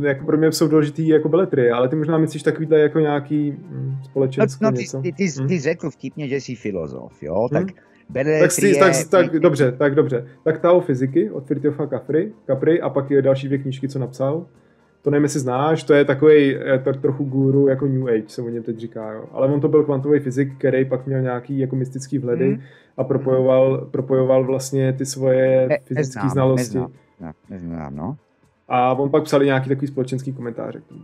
jako 0.00 0.24
pro 0.24 0.38
mě 0.38 0.52
jsou 0.52 0.68
důležitý 0.68 1.08
jako 1.08 1.28
beletry, 1.28 1.70
ale 1.70 1.88
ty 1.88 1.96
možná 1.96 2.18
myslíš 2.18 2.42
takovýhle 2.42 2.78
jako 2.78 2.98
nějaký 2.98 3.50
hm, 3.50 3.94
společenský 4.04 4.64
no, 4.64 4.70
no, 4.70 4.76
něco. 4.76 5.00
Ty, 5.00 5.12
ty, 5.12 5.32
ty, 5.32 5.46
ty 5.48 5.54
hm? 5.56 5.60
řekl 5.60 5.90
vtipně, 5.90 6.28
že 6.28 6.36
jsi 6.36 6.54
filozof, 6.54 7.22
jo? 7.22 7.48
Tak 7.52 7.66
hmm? 7.66 8.40
tak, 8.40 8.52
si, 8.52 8.74
tak, 8.78 8.92
tak, 9.10 9.38
dobře, 9.38 9.72
tak 9.72 9.94
dobře. 9.94 10.26
Tak 10.44 10.60
Tao 10.60 10.80
fyziky 10.80 11.30
od 11.30 11.46
Fritjofa 11.46 11.86
Capri, 11.86 12.32
Capri 12.46 12.80
a 12.80 12.90
pak 12.90 13.10
je 13.10 13.22
další 13.22 13.46
dvě 13.46 13.58
knížky, 13.58 13.88
co 13.88 13.98
napsal. 13.98 14.46
To 15.02 15.10
nevím, 15.10 15.22
jestli 15.22 15.40
znáš, 15.40 15.82
to 15.82 15.94
je 15.94 16.04
takový 16.04 16.56
to 16.84 16.92
trochu 16.92 17.24
guru 17.24 17.68
jako 17.68 17.86
New 17.86 18.08
Age, 18.08 18.24
se 18.26 18.42
o 18.42 18.48
něm 18.48 18.62
teď 18.62 18.78
říká. 18.78 19.12
Jo. 19.12 19.24
Ale 19.32 19.48
on 19.48 19.60
to 19.60 19.68
byl 19.68 19.84
kvantový 19.84 20.20
fyzik, 20.20 20.58
který 20.58 20.84
pak 20.84 21.06
měl 21.06 21.20
nějaký 21.20 21.58
jako 21.58 21.76
mystický 21.76 22.18
vhledy 22.18 22.48
hmm. 22.48 22.60
a 22.96 23.04
propojoval, 23.04 23.88
propojoval 23.90 24.44
vlastně 24.44 24.92
ty 24.92 25.06
svoje 25.06 25.68
fyzické 25.84 26.28
znalosti. 26.28 26.78
Neznám 26.78 26.92
ne, 27.20 27.32
neznám, 27.50 27.96
no. 27.96 28.16
A 28.68 28.94
on 28.94 29.10
pak 29.10 29.22
psali 29.24 29.46
nějaký 29.46 29.68
takový 29.68 29.86
společenský 29.86 30.32
komentáře 30.32 30.80
k 30.80 30.84
tomu. 30.84 31.00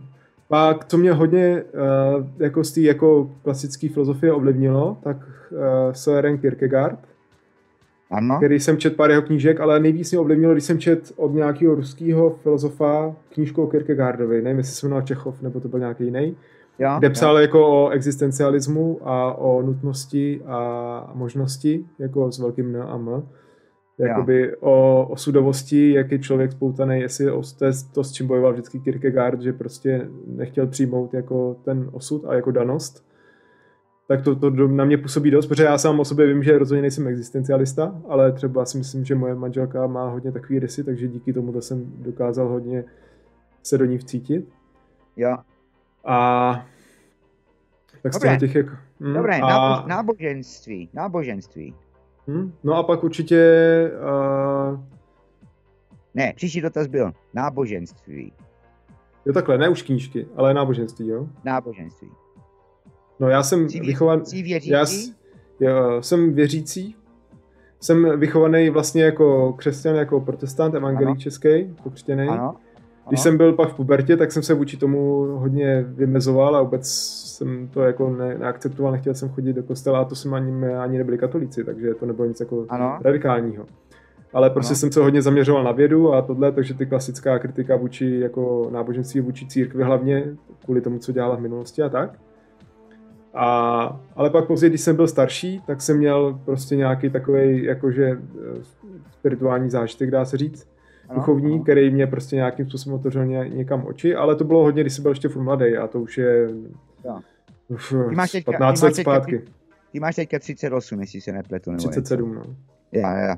Pak, 0.47 0.85
co 0.85 0.97
mě 0.97 1.13
hodně 1.13 1.63
uh, 1.63 2.25
jako 2.39 2.63
z 2.63 2.71
té 2.71 2.81
jako 2.81 3.31
klasické 3.43 3.89
filozofie 3.89 4.33
ovlivnilo, 4.33 4.97
tak 5.03 5.17
uh, 5.51 5.57
Søren 5.91 6.37
Kierkegaard, 6.37 6.99
ano. 8.11 8.37
který 8.37 8.59
jsem 8.59 8.77
čet 8.77 8.95
pár 8.95 9.09
jeho 9.09 9.21
knížek, 9.21 9.59
ale 9.59 9.79
nejvíc 9.79 10.11
mě 10.11 10.19
ovlivnilo, 10.19 10.53
když 10.53 10.63
jsem 10.63 10.79
čet 10.79 11.13
od 11.15 11.33
nějakého 11.33 11.75
ruského 11.75 12.29
filozofa 12.29 13.15
knížku 13.29 13.63
o 13.63 13.67
Kierkegaardovi. 13.67 14.41
Nevím, 14.41 14.57
jestli 14.57 14.75
se 14.75 14.85
jmenoval 14.85 15.07
Čechov, 15.07 15.41
nebo 15.41 15.59
to 15.59 15.67
byl 15.67 15.79
nějaký 15.79 16.03
jiný. 16.03 16.35
jo, 16.79 16.95
kde 16.99 17.09
psal 17.09 17.35
jo. 17.35 17.41
jako 17.41 17.67
o 17.67 17.89
existencialismu 17.89 18.99
a 19.03 19.33
o 19.33 19.61
nutnosti 19.61 20.41
a 20.45 21.11
možnosti, 21.13 21.85
jako 21.99 22.31
s 22.31 22.39
velkým 22.39 22.75
N 22.75 22.81
a 22.81 22.95
M. 22.95 23.23
Jakoby 23.99 24.55
o 24.59 25.07
osudovosti, 25.07 25.93
jak 25.93 26.11
je 26.11 26.19
člověk 26.19 26.51
spoutaný, 26.51 26.99
jestli 26.99 27.31
o, 27.31 27.41
to 27.59 27.65
je 27.65 27.71
to, 27.93 28.03
s 28.03 28.11
čím 28.11 28.27
bojoval 28.27 28.53
vždycky 28.53 28.79
Kierkegaard, 28.79 29.41
že 29.41 29.53
prostě 29.53 30.07
nechtěl 30.27 30.67
přijmout 30.67 31.13
jako 31.13 31.57
ten 31.65 31.89
osud 31.91 32.25
a 32.25 32.33
jako 32.33 32.51
danost. 32.51 33.07
Tak 34.07 34.21
to, 34.21 34.35
to 34.35 34.49
na 34.49 34.85
mě 34.85 34.97
působí 34.97 35.31
dost, 35.31 35.47
protože 35.47 35.63
já 35.63 35.77
sám 35.77 35.99
o 35.99 36.05
sobě 36.05 36.27
vím, 36.27 36.43
že 36.43 36.57
rozhodně 36.57 36.81
nejsem 36.81 37.07
existencialista, 37.07 38.01
ale 38.07 38.31
třeba 38.31 38.65
si 38.65 38.77
myslím, 38.77 39.05
že 39.05 39.15
moje 39.15 39.35
manželka 39.35 39.87
má 39.87 40.09
hodně 40.09 40.31
takový 40.31 40.59
rysy, 40.59 40.83
takže 40.83 41.07
díky 41.07 41.33
tomu 41.33 41.53
to 41.53 41.61
jsem 41.61 41.93
dokázal 41.97 42.47
hodně 42.47 42.83
se 43.63 43.77
do 43.77 43.85
ní 43.85 43.97
vcítit. 43.97 44.49
Jo. 45.17 45.37
A 46.05 46.65
tak 48.01 48.13
z 48.13 48.15
Dobré. 48.15 48.29
toho 48.29 48.39
těch 48.39 48.55
jako... 48.55 48.71
hm, 48.99 49.13
Dobré, 49.13 49.35
a, 49.35 49.47
nábož, 49.47 49.89
náboženství, 49.89 50.89
náboženství. 50.93 51.75
Hm, 52.27 52.53
no 52.63 52.73
a 52.73 52.83
pak 52.83 53.03
určitě 53.03 53.41
uh, 54.73 54.79
Ne, 56.13 56.33
příští 56.35 56.61
dotaz 56.61 56.87
byl 56.87 57.11
náboženství. 57.33 58.33
jo 59.25 59.33
takhle, 59.33 59.57
ne 59.57 59.69
už 59.69 59.81
knížky, 59.81 60.27
ale 60.35 60.53
náboženství, 60.53 61.07
jo. 61.07 61.27
Náboženství. 61.43 62.09
No 63.19 63.29
já 63.29 63.43
jsem 63.43 63.69
Jsi, 63.69 63.79
vychovan... 63.79 64.25
jsi 64.25 64.41
věřící? 64.41 64.69
Já 64.71 64.85
s- 64.85 65.11
jo, 65.59 66.01
jsem 66.01 66.33
věřící, 66.33 66.95
jsem 67.79 68.19
vychovaný 68.19 68.69
vlastně 68.69 69.03
jako 69.03 69.53
křesťan, 69.53 69.95
jako 69.95 70.21
protestant, 70.21 70.75
evangelík 70.75 71.07
Ano. 71.07 71.15
český, 71.19 71.75
pokřtěný. 71.83 72.27
Ano. 72.27 72.55
Když 73.07 73.19
jsem 73.19 73.37
byl 73.37 73.53
pak 73.53 73.69
v 73.69 73.75
pubertě, 73.75 74.17
tak 74.17 74.31
jsem 74.31 74.43
se 74.43 74.53
vůči 74.53 74.77
tomu 74.77 75.25
hodně 75.37 75.85
vymezoval 75.87 76.55
a 76.55 76.61
vůbec 76.61 76.87
jsem 77.37 77.67
to 77.67 77.81
jako 77.81 78.09
ne, 78.09 78.37
neakceptoval, 78.37 78.91
nechtěl 78.91 79.13
jsem 79.13 79.29
chodit 79.29 79.53
do 79.53 79.63
kostela 79.63 79.99
a 79.99 80.05
to 80.05 80.15
jsem 80.15 80.33
ani, 80.33 80.67
ani 80.67 80.97
nebyli 80.97 81.17
katolíci, 81.17 81.63
takže 81.63 81.93
to 81.93 82.05
nebylo 82.05 82.27
nic 82.27 82.39
jako 82.39 82.65
Ano. 82.69 82.99
radikálního. 83.01 83.65
Ale 84.33 84.49
prostě 84.49 84.71
Ano. 84.71 84.75
jsem 84.77 84.91
se 84.91 84.99
hodně 84.99 85.21
zaměřoval 85.21 85.63
na 85.63 85.71
vědu 85.71 86.13
a 86.13 86.21
tohle, 86.21 86.51
takže 86.51 86.73
ty 86.73 86.85
klasická 86.85 87.39
kritika 87.39 87.75
vůči 87.75 88.19
jako 88.19 88.69
náboženství, 88.71 89.21
vůči 89.21 89.47
církvi 89.47 89.83
hlavně, 89.83 90.23
kvůli 90.65 90.81
tomu, 90.81 90.99
co 90.99 91.11
dělala 91.11 91.35
v 91.35 91.39
minulosti 91.41 91.81
a 91.81 91.89
tak. 91.89 92.19
A, 93.33 93.99
ale 94.15 94.29
pak 94.29 94.47
později, 94.47 94.69
když 94.69 94.81
jsem 94.81 94.95
byl 94.95 95.07
starší, 95.07 95.61
tak 95.67 95.81
jsem 95.81 95.97
měl 95.97 96.39
prostě 96.45 96.75
nějaký 96.75 97.09
takový 97.09 97.63
jakože 97.63 98.05
eh, 98.05 98.63
spirituální 99.11 99.69
zážitek, 99.69 100.11
dá 100.11 100.25
se 100.25 100.37
říct, 100.37 100.67
duchovní, 101.15 101.53
ano. 101.53 101.63
který 101.63 101.89
mě 101.91 102.07
prostě 102.07 102.35
nějakým 102.35 102.69
způsobem 102.69 102.99
otevřel 102.99 103.25
ně, 103.25 103.49
někam 103.53 103.85
oči, 103.85 104.15
ale 104.15 104.35
to 104.35 104.43
bylo 104.43 104.63
hodně, 104.63 104.83
když 104.83 104.93
jsem 104.93 105.01
byl 105.03 105.11
ještě 105.11 105.29
furt 105.29 105.43
mladý 105.43 105.77
a 105.77 105.87
to 105.87 105.99
už 106.01 106.17
je 106.17 106.49
Jo. 107.05 107.19
uf, 107.67 107.93
Ty 108.09 108.15
máš 108.15 108.31
teďka- 108.31 108.51
15 108.51 108.79
ty 108.79 108.85
máš 108.85 108.89
let 108.91 108.95
teďka 108.95 109.11
zpátky, 109.11 109.41
Ty 109.91 109.99
máš 109.99 110.15
teďka 110.15 110.39
38, 110.39 110.99
jestli 111.01 111.21
se 111.21 111.31
nepletu. 111.31 111.71
Nebo 111.71 111.77
37, 111.89 112.33
no. 112.35 112.41
něco. 112.41 112.51
Jo, 112.91 113.07
jo. 113.29 113.35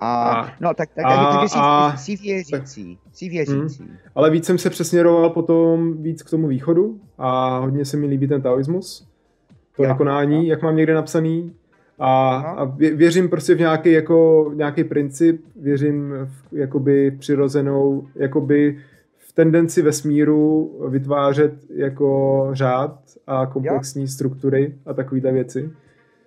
A, 0.00 0.30
A- 0.40 0.52
no, 0.60 0.74
tak, 0.74 0.88
tak 0.94 1.04
a- 1.08 1.30
takže 1.32 1.48
jsi, 1.48 1.58
a- 1.58 1.96
jsi 1.96 2.16
věřící. 2.16 2.98
Jsi 3.12 3.28
věřící. 3.28 3.84
Ale 4.14 4.30
víc 4.30 4.44
jsem 4.44 4.58
se 4.58 4.70
přesměroval 4.70 5.30
potom 5.30 6.02
víc 6.02 6.22
k 6.22 6.30
tomu 6.30 6.48
východu 6.48 7.00
a 7.18 7.58
hodně 7.58 7.84
se 7.84 7.96
mi 7.96 8.06
líbí 8.06 8.28
ten 8.28 8.42
taoismus, 8.42 9.08
to 9.76 9.82
Jo, 9.82 9.88
nekonání, 9.88 10.48
jak 10.48 10.62
mám 10.62 10.76
někde 10.76 10.94
napsaný. 10.94 11.54
A, 11.98 12.36
a 12.36 12.66
vě- 12.66 12.96
věřím 12.96 13.28
prostě 13.28 13.54
v 13.54 13.58
nějaký, 13.58 13.92
jako, 13.92 14.50
nějaký 14.54 14.84
princip, 14.84 15.44
věřím 15.56 16.12
v 16.26 16.52
jakoby 16.52 17.10
přirozenou, 17.10 18.06
jakoby 18.14 18.78
v 19.18 19.32
tendenci 19.32 19.82
vesmíru 19.82 20.70
vytvářet 20.88 21.54
jako 21.74 22.48
řád 22.52 23.00
a 23.26 23.46
komplexní 23.46 24.08
struktury 24.08 24.74
a 24.86 24.94
takovéhle 24.94 25.32
věci. 25.32 25.70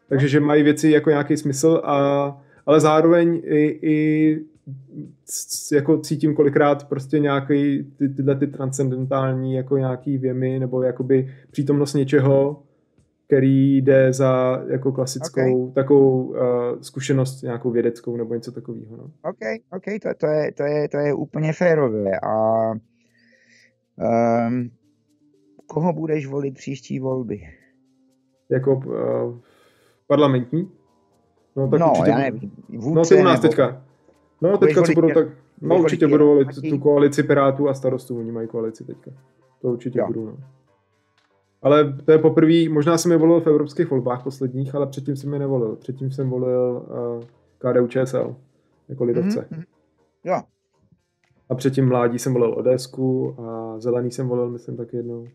Takže, 0.10 0.28
že 0.28 0.40
mají 0.40 0.64
věci 0.64 0.90
jako 0.90 1.10
nějaký 1.10 1.38
smysl, 1.38 1.82
a, 1.84 2.38
ale 2.66 2.80
zároveň 2.80 3.42
i, 3.44 3.80
i 3.82 4.40
jako 5.72 5.98
cítím 5.98 6.36
kolikrát 6.36 6.90
prostě 6.90 7.20
nějaký 7.20 7.92
ty, 7.98 8.10
tyhle 8.10 8.36
ty 8.36 8.48
transcendentální 8.48 9.54
jako 9.56 9.78
nějaký 9.78 10.18
věmy 10.18 10.60
nebo 10.60 10.84
jakoby 10.84 11.34
přítomnost 11.52 11.94
něčeho, 11.94 12.64
který 13.28 13.78
jde 13.78 14.14
za 14.14 14.62
jako 14.68 14.92
klasickou 14.92 15.64
okay. 15.64 15.74
takovou 15.74 16.24
uh, 16.24 16.38
zkušenost 16.82 17.42
nějakou 17.42 17.72
vědeckou 17.72 18.18
nebo 18.18 18.34
něco 18.34 18.52
takového. 18.52 18.98
No. 18.98 19.04
OK, 19.04 19.40
OK, 19.72 19.84
to, 20.02 20.10
to, 20.18 20.28
je, 20.28 20.52
to, 20.52 20.64
je, 20.64 20.90
to 20.90 20.98
je 20.98 21.14
úplně 21.14 21.54
férové. 21.54 22.20
A 22.20 22.72
um, 22.72 24.70
koho 25.68 25.94
budeš 25.94 26.26
volit 26.26 26.54
příští 26.54 27.00
volby? 27.00 27.42
Jako 28.50 28.76
uh, 28.76 29.38
parlamentní. 30.08 30.72
No, 31.56 31.68
tak 31.68 31.80
no, 31.80 31.90
určitě, 31.90 32.10
já 32.10 32.18
nevím. 32.18 32.52
Vůdce, 32.70 32.96
No, 32.96 33.06
ty 33.06 33.16
u 33.16 33.24
nás 33.24 33.42
nebo- 33.42 33.48
teďka. 33.48 33.84
No, 34.42 34.58
teďka 34.58 34.82
co 34.82 34.92
budou, 34.94 35.10
tak... 35.10 35.28
No, 35.62 35.80
určitě 35.80 36.08
budu 36.08 36.26
volit 36.26 36.48
tu 36.70 36.80
koalici 36.80 37.24
Pirátů 37.24 37.70
a 37.70 37.74
starostů, 37.74 38.20
oni 38.20 38.32
mají 38.32 38.48
koalici 38.48 38.84
teďka. 38.84 39.12
To 39.62 39.68
určitě 39.68 40.00
Jo. 40.00 40.08
budu, 40.08 40.26
no. 40.26 40.38
Ale 41.62 41.94
to 41.94 42.12
je 42.12 42.18
poprvé, 42.18 42.70
možná 42.70 42.98
jsem 42.98 43.12
je 43.12 43.18
volil 43.18 43.42
v 43.42 43.48
evropských 43.48 43.90
volbách 43.90 44.24
posledních, 44.24 44.76
ale 44.76 44.88
předtím 44.88 45.16
jsem 45.16 45.34
je 45.34 45.40
nevolil. 45.40 45.76
Předtím 45.76 46.12
jsem 46.12 46.30
volil 46.30 46.86
uh, 46.90 47.24
KDU 47.58 47.88
ČSL 47.88 48.36
jako 48.90 49.04
lidovce. 49.04 49.48
Mhm, 49.50 49.60
mhm. 49.60 49.64
Jo, 50.24 50.42
A 51.50 51.56
předtím 51.56 51.88
mládí 51.88 52.20
jsem 52.20 52.34
volil 52.34 52.54
ODSku 52.54 53.36
a 53.42 53.80
zelený 53.80 54.12
jsem 54.12 54.28
volil, 54.28 54.50
myslím, 54.50 54.78
taky 54.78 54.98
jednou. 54.98 55.28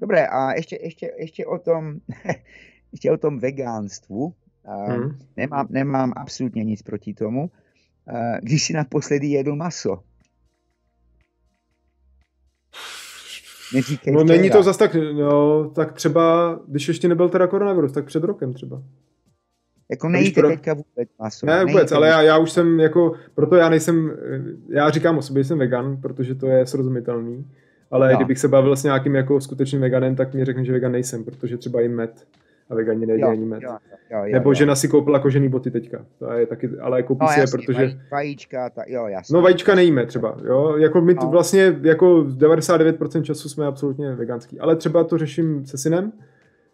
dobré. 0.00 0.26
A 0.26 0.52
ještě, 0.52 0.78
ještě, 0.82 1.12
ještě 1.18 1.46
o 1.46 1.58
tom, 1.58 1.94
ještě 2.92 3.12
o 3.12 3.16
tom 3.16 3.38
vegánstvu. 3.38 4.34
Mhm. 4.88 5.18
nemám, 5.36 5.66
nemám 5.70 6.12
absolutně 6.16 6.64
nic 6.64 6.82
proti 6.82 7.14
tomu. 7.14 7.50
Když 8.42 8.64
si 8.64 8.72
naposledy 8.72 9.26
jedl 9.26 9.56
maso. 9.56 10.02
Neříkej 13.74 14.12
No 14.12 14.24
není 14.24 14.50
to 14.50 14.62
zas 14.62 14.76
tak, 14.76 14.96
no, 15.12 15.64
tak 15.74 15.92
třeba, 15.92 16.58
když 16.68 16.88
ještě 16.88 17.08
nebyl 17.08 17.28
teda 17.28 17.46
koronavirus, 17.46 17.92
tak 17.92 18.04
před 18.04 18.24
rokem 18.24 18.52
třeba. 18.52 18.82
Jako 19.90 20.08
nejíte 20.08 20.40
pro- 20.40 20.48
teďka 20.48 20.74
vůbec 20.74 21.08
maso. 21.18 21.46
Ne, 21.46 21.60
vůbec, 21.60 21.74
nejíte 21.74 21.94
ale 21.94 22.08
já, 22.08 22.22
já 22.22 22.38
už 22.38 22.50
jsem 22.52 22.80
jako, 22.80 23.12
proto 23.34 23.56
já 23.56 23.68
nejsem, 23.68 24.12
já 24.68 24.90
říkám 24.90 25.18
o 25.18 25.22
sobě, 25.22 25.42
že 25.42 25.48
jsem 25.48 25.58
vegan, 25.58 25.96
protože 25.96 26.34
to 26.34 26.46
je 26.46 26.66
srozumitelný, 26.66 27.46
ale 27.90 28.12
No. 28.12 28.16
kdybych 28.18 28.38
se 28.38 28.48
bavil 28.48 28.76
s 28.76 28.82
nějakým 28.84 29.14
jako 29.14 29.40
skutečným 29.40 29.80
veganem, 29.80 30.16
tak 30.16 30.34
mi 30.34 30.44
řekne, 30.44 30.64
že 30.64 30.72
vegan 30.72 30.92
nejsem, 30.92 31.24
protože 31.24 31.56
třeba 31.56 31.80
jim 31.80 31.94
med 31.96 32.26
a 32.70 32.74
vegani 32.74 33.06
nejedí 33.06 33.22
jo, 33.60 34.24
Nebo 34.32 34.50
jo. 34.50 34.54
žena 34.54 34.74
si 34.74 34.88
koupila 34.88 35.18
kožený 35.18 35.48
boty 35.48 35.70
teďka, 35.70 36.04
to 36.18 36.32
je 36.32 36.46
taky, 36.46 36.70
ale 36.80 37.02
koupí 37.02 37.22
no, 37.24 37.28
si 37.28 37.40
je, 37.40 37.46
protože... 37.52 37.78
vaj, 37.78 37.96
vajíčka, 38.12 38.70
ta, 38.70 38.82
jo, 38.86 39.06
jasně. 39.06 39.34
No 39.34 39.42
vajíčka 39.42 39.74
nejíme 39.74 40.06
třeba, 40.06 40.36
jo, 40.44 40.76
jako 40.76 41.00
my 41.00 41.14
No. 41.14 41.28
vlastně 41.30 41.76
jako 41.82 42.06
99% 42.22 43.22
času 43.22 43.48
jsme 43.48 43.66
absolutně 43.66 44.14
veganský, 44.14 44.60
ale 44.60 44.76
třeba 44.76 45.04
to 45.04 45.18
řeším 45.18 45.66
se 45.66 45.78
synem, 45.78 46.12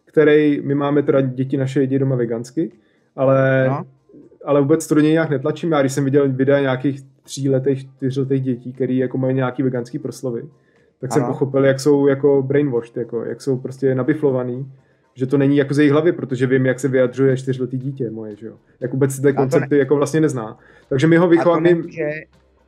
který, 0.05 0.61
my 0.65 0.75
máme 0.75 1.03
teda 1.03 1.21
děti 1.21 1.57
naše 1.57 1.79
jedí 1.81 1.99
doma 1.99 2.15
vegansky, 2.15 2.71
ale, 3.15 3.65
No. 3.67 3.83
ale 4.45 4.61
vůbec 4.61 4.87
to 4.87 4.95
do 4.95 5.01
něj 5.01 5.11
nějak 5.11 5.29
netlačím, 5.29 5.71
já 5.71 5.79
když 5.81 5.93
jsem 5.93 6.05
viděl 6.05 6.29
videa 6.31 6.59
nějakých 6.59 7.01
tříletých, 7.23 7.79
čtyřletých 7.95 8.41
dětí, 8.41 8.73
který 8.73 8.97
jako 8.97 9.17
mají 9.17 9.35
nějaký 9.35 9.63
veganský 9.63 9.99
proslovy, 9.99 10.43
tak 11.01 11.13
jsem 11.13 11.23
Ano. 11.23 11.33
pochopil, 11.33 11.65
jak 11.65 11.79
jsou 11.79 12.07
jako 12.07 12.41
brainwashed, 12.47 12.97
jako, 12.97 13.23
jak 13.25 13.41
jsou 13.41 13.57
prostě 13.57 13.95
nabiflovaný, 13.95 14.71
že 15.17 15.25
to 15.25 15.37
není 15.37 15.57
jako 15.57 15.73
z 15.73 15.77
jejich 15.79 15.91
hlavy, 15.91 16.11
protože 16.11 16.47
vím, 16.47 16.65
jak 16.65 16.79
se 16.79 16.87
vyjadřuje 16.87 17.37
čtyřletý 17.37 17.77
dítě 17.77 18.11
moje, 18.11 18.35
že 18.35 18.47
jo. 18.47 18.55
Jak 18.79 18.91
vůbec 18.91 19.19
ty 19.21 19.33
koncepty 19.33 19.77
jako 19.77 19.95
vlastně 19.95 20.21
nezná. 20.21 20.59
Takže 20.89 21.07
my 21.07 21.17
ho 21.17 21.27
vychováme, 21.27 21.69
nemůže, 21.69 22.09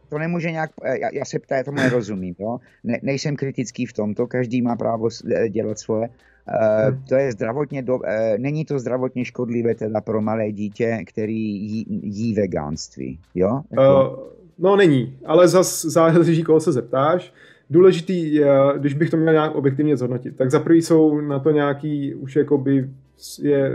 to 0.09 0.17
nemůže 0.17 0.51
nějak, 0.51 0.71
eh, 0.83 0.99
já, 0.99 1.09
já 1.13 1.25
se 1.25 1.39
ptám, 1.39 1.57
já 1.57 1.63
tomu 1.63 1.77
nerozumím, 1.77 2.35
jo? 2.39 2.57
Ne, 2.83 2.99
nejsem 3.01 3.35
kritický 3.35 3.85
v 3.85 3.93
tomto, 3.93 4.27
každý 4.27 4.61
má 4.61 4.75
právo 4.75 5.07
eh, 5.35 5.49
dělat 5.49 5.79
svoje. 5.79 6.09
Uh, 6.09 6.89
Hmm. 6.89 7.03
to 7.09 7.15
je 7.15 7.31
zdravotně, 7.31 7.81
do, 7.81 7.95
uh, 7.95 8.03
není 8.37 8.65
to 8.65 8.79
zdravotně 8.79 9.25
škodlivé 9.25 9.75
teda 9.75 10.01
pro 10.01 10.21
malé 10.21 10.51
dítě, 10.51 11.03
který 11.07 11.41
jí, 11.41 11.85
jí 12.03 12.33
vegánství, 12.33 13.19
jo? 13.35 13.61
Jako, 13.71 14.17
Uh, 14.17 14.27
no 14.59 14.75
není, 14.75 15.17
ale 15.25 15.47
zas 15.47 15.85
záleží, 15.85 16.43
koho 16.43 16.59
se 16.59 16.71
zeptáš. 16.71 17.33
Důležitý 17.69 18.33
je, 18.33 18.47
když 18.77 18.93
bych 18.93 19.09
to 19.09 19.17
měl 19.17 19.33
nějak 19.33 19.55
objektivně 19.55 19.97
zhodnotit, 19.97 20.35
tak 20.37 20.51
za 20.51 20.59
prvý 20.59 20.81
jsou 20.81 21.21
na 21.21 21.39
to 21.39 21.51
nějaký 21.51 22.15
už 22.15 22.35
jakoby, 22.35 22.89
je, 23.41 23.71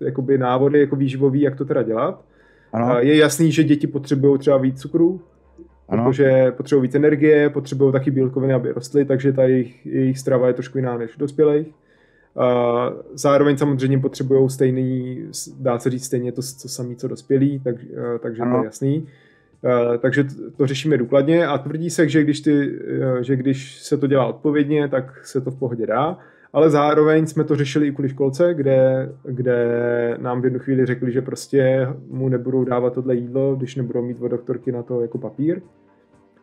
eh, 0.00 0.04
jakoby 0.04 0.38
návody 0.38 0.80
jako 0.80 0.96
výživový, 0.96 1.40
jak 1.40 1.56
to 1.56 1.64
teda 1.64 1.82
dělat. 1.82 2.24
ano, 2.72 2.86
Uh, 2.86 2.98
je 2.98 3.16
jasný, 3.16 3.52
že 3.52 3.64
děti 3.64 3.86
potřebují 3.86 4.38
třeba 4.38 4.56
víc 4.56 4.80
cukru, 4.80 5.20
ano, 5.88 6.04
protože 6.04 6.52
potřebují 6.56 6.88
víc 6.88 6.94
energie, 6.94 7.50
potřebují 7.50 7.92
taky 7.92 8.10
bílkoviny, 8.10 8.54
aby 8.54 8.72
rostly, 8.72 9.04
takže 9.04 9.32
ta 9.32 9.42
jejich, 9.44 9.86
jejich 9.86 10.18
strava 10.18 10.46
je 10.46 10.52
trošku 10.54 10.78
jiná 10.78 10.98
než 10.98 11.16
u 11.16 11.18
dospělých. 11.20 11.66
Uh, 11.66 12.42
zároveň 13.14 13.56
samozřejmě 13.56 13.98
potřebují 13.98 14.50
stejný, 14.50 15.18
dá 15.58 15.78
se 15.78 15.90
říct 15.90 16.04
stejně 16.04 16.32
to, 16.32 16.42
to 16.62 16.68
samé, 16.68 16.94
co 16.94 17.08
dospělí, 17.08 17.60
tak, 17.64 17.74
uh, 17.74 18.18
takže 18.18 18.36
to 18.36 18.42
Ano. 18.42 18.58
je 18.58 18.64
jasný. 18.64 19.06
Uh, 19.62 19.96
takže 19.96 20.24
to 20.56 20.66
řešíme 20.66 20.98
důkladně 20.98 21.46
a 21.46 21.58
tvrdí 21.58 21.90
se, 21.90 22.08
že 22.08 22.22
když, 22.22 22.40
ty, 22.40 22.70
uh, 22.70 23.20
že 23.20 23.36
když 23.36 23.82
se 23.82 23.98
to 23.98 24.06
dělá 24.06 24.26
odpovědně, 24.26 24.88
tak 24.88 25.26
se 25.26 25.40
to 25.40 25.50
v 25.50 25.58
pohodě 25.58 25.86
dá 25.86 26.18
ale 26.52 26.70
zároveň 26.70 27.26
jsme 27.26 27.44
to 27.44 27.56
řešili 27.56 27.86
i 27.86 27.92
kvůli 27.92 28.08
školce, 28.08 28.54
kde, 28.54 29.12
kde 29.24 29.58
nám 30.20 30.40
v 30.40 30.44
jednu 30.44 30.58
chvíli 30.58 30.86
řekli, 30.86 31.12
že 31.12 31.22
prostě 31.22 31.88
mu 32.08 32.28
nebudou 32.28 32.64
dávat 32.64 32.92
tohle 32.92 33.14
jídlo, 33.14 33.56
když 33.56 33.76
nebudou 33.76 34.02
mít 34.02 34.20
od 34.20 34.28
doktorky 34.28 34.72
na 34.72 34.82
to 34.82 35.00
jako 35.00 35.18
papír. 35.18 35.60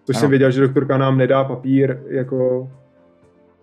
Což 0.06 0.16
ano. 0.16 0.20
jsem 0.20 0.30
věděl, 0.30 0.52
že 0.52 0.62
doktorka 0.62 0.98
nám 0.98 1.18
nedá 1.18 1.44
papír 1.44 2.00
jako 2.08 2.70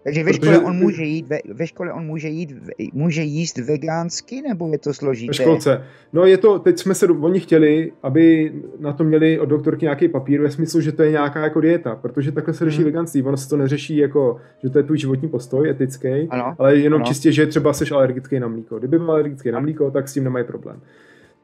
takže 0.04 0.24
ve 0.24 0.32
škole 0.32 0.58
on 0.58 0.76
může 0.76 1.04
jít, 1.04 1.28
ve, 1.28 1.38
ve 1.54 1.66
škole 1.66 1.92
on 1.92 2.06
může 2.06 2.28
jít, 2.28 2.54
může 2.92 3.22
jíst 3.22 3.58
vegánsky, 3.58 4.42
nebo 4.42 4.72
je 4.72 4.78
to 4.78 4.94
složité? 4.94 5.30
Ve 5.30 5.34
školce. 5.34 5.82
No 6.12 6.24
je 6.24 6.38
to, 6.38 6.58
teď 6.58 6.78
jsme 6.78 6.94
se, 6.94 7.06
oni 7.06 7.40
chtěli, 7.40 7.92
aby 8.02 8.52
na 8.78 8.92
to 8.92 9.04
měli 9.04 9.38
od 9.38 9.46
doktorky 9.46 9.84
nějaký 9.84 10.08
papír 10.08 10.42
ve 10.42 10.50
smyslu, 10.50 10.80
že 10.80 10.92
to 10.92 11.02
je 11.02 11.10
nějaká 11.10 11.40
jako 11.40 11.60
dieta, 11.60 11.96
protože 11.96 12.32
takhle 12.32 12.54
se 12.54 12.64
řeší 12.64 12.76
hmm. 12.76 12.84
veganství. 12.84 13.22
Ono 13.22 13.36
se 13.36 13.48
to 13.48 13.56
neřeší 13.56 13.96
jako, 13.96 14.36
že 14.62 14.70
to 14.70 14.78
je 14.78 14.84
tvůj 14.84 14.98
životní 14.98 15.28
postoj, 15.28 15.70
etický, 15.70 16.08
ano. 16.30 16.54
ale 16.58 16.76
jenom 16.76 17.02
ano. 17.02 17.08
čistě, 17.08 17.32
že 17.32 17.46
třeba 17.46 17.72
jsi 17.72 17.84
alergický 17.90 18.40
na 18.40 18.48
mlíko. 18.48 18.78
Kdyby 18.78 18.98
byl 18.98 19.10
alergický 19.10 19.50
na 19.50 19.60
mlíko, 19.60 19.90
tak 19.90 20.08
s 20.08 20.14
tím 20.14 20.24
nemají 20.24 20.44
problém. 20.44 20.80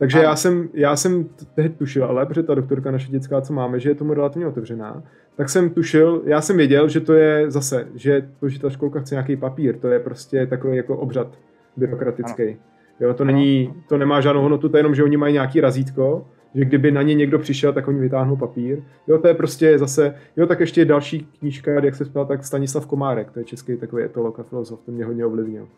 Takže 0.00 0.18
já 0.18 0.36
jsem, 0.36 0.68
já 0.74 0.96
jsem 0.96 1.28
teď 1.54 1.76
tušil, 1.76 2.04
ale 2.04 2.26
protože 2.26 2.42
ta 2.42 2.54
doktorka 2.54 2.90
naše 2.90 3.12
dětská, 3.12 3.40
co 3.40 3.52
máme, 3.52 3.80
že 3.80 3.90
je 3.90 3.94
tomu 3.94 4.14
relativně 4.14 4.46
otevřená, 4.46 5.02
tak 5.36 5.48
jsem 5.48 5.70
tušil, 5.70 6.22
já 6.24 6.40
jsem 6.40 6.56
věděl, 6.56 6.88
že 6.88 7.00
to 7.00 7.12
je 7.12 7.50
zase, 7.50 7.86
že 7.94 8.28
to, 8.40 8.48
že 8.48 8.60
ta 8.60 8.70
školka 8.70 9.00
chce 9.00 9.14
nějaký 9.14 9.36
papír, 9.36 9.78
to 9.78 9.88
je 9.88 10.00
prostě 10.00 10.46
takový 10.46 10.76
jako 10.76 10.96
obřad 10.96 11.38
byrokratický. 11.76 12.42
Ano. 12.42 12.56
Jo, 13.00 13.14
to, 13.14 13.24
není, 13.24 13.74
to 13.88 13.98
nemá 13.98 14.20
žádnou 14.20 14.42
hodnotu, 14.42 14.68
to 14.68 14.76
je 14.76 14.78
jenom, 14.78 14.94
že 14.94 15.04
oni 15.04 15.16
mají 15.16 15.32
nějaký 15.32 15.60
razítko, 15.60 16.26
že 16.54 16.64
kdyby 16.64 16.90
na 16.90 17.02
ně 17.02 17.14
někdo 17.14 17.38
přišel, 17.38 17.72
tak 17.72 17.88
oni 17.88 18.00
vytáhnou 18.00 18.36
papír. 18.36 18.82
Jo, 19.08 19.18
to 19.18 19.28
je 19.28 19.34
prostě 19.34 19.78
zase, 19.78 20.14
jo, 20.36 20.46
tak 20.46 20.60
ještě 20.60 20.84
další 20.84 21.28
knížka, 21.38 21.70
jak 21.70 21.94
se 21.94 22.04
ptal, 22.04 22.26
tak 22.26 22.44
Stanislav 22.44 22.86
Komárek, 22.86 23.30
to 23.30 23.38
je 23.38 23.44
český 23.44 23.76
takový 23.76 24.02
etolog 24.02 24.40
a 24.40 24.42
filozof, 24.42 24.80
ten 24.86 24.94
mě 24.94 25.04
hodně 25.04 25.26
ovlivnil. 25.26 25.68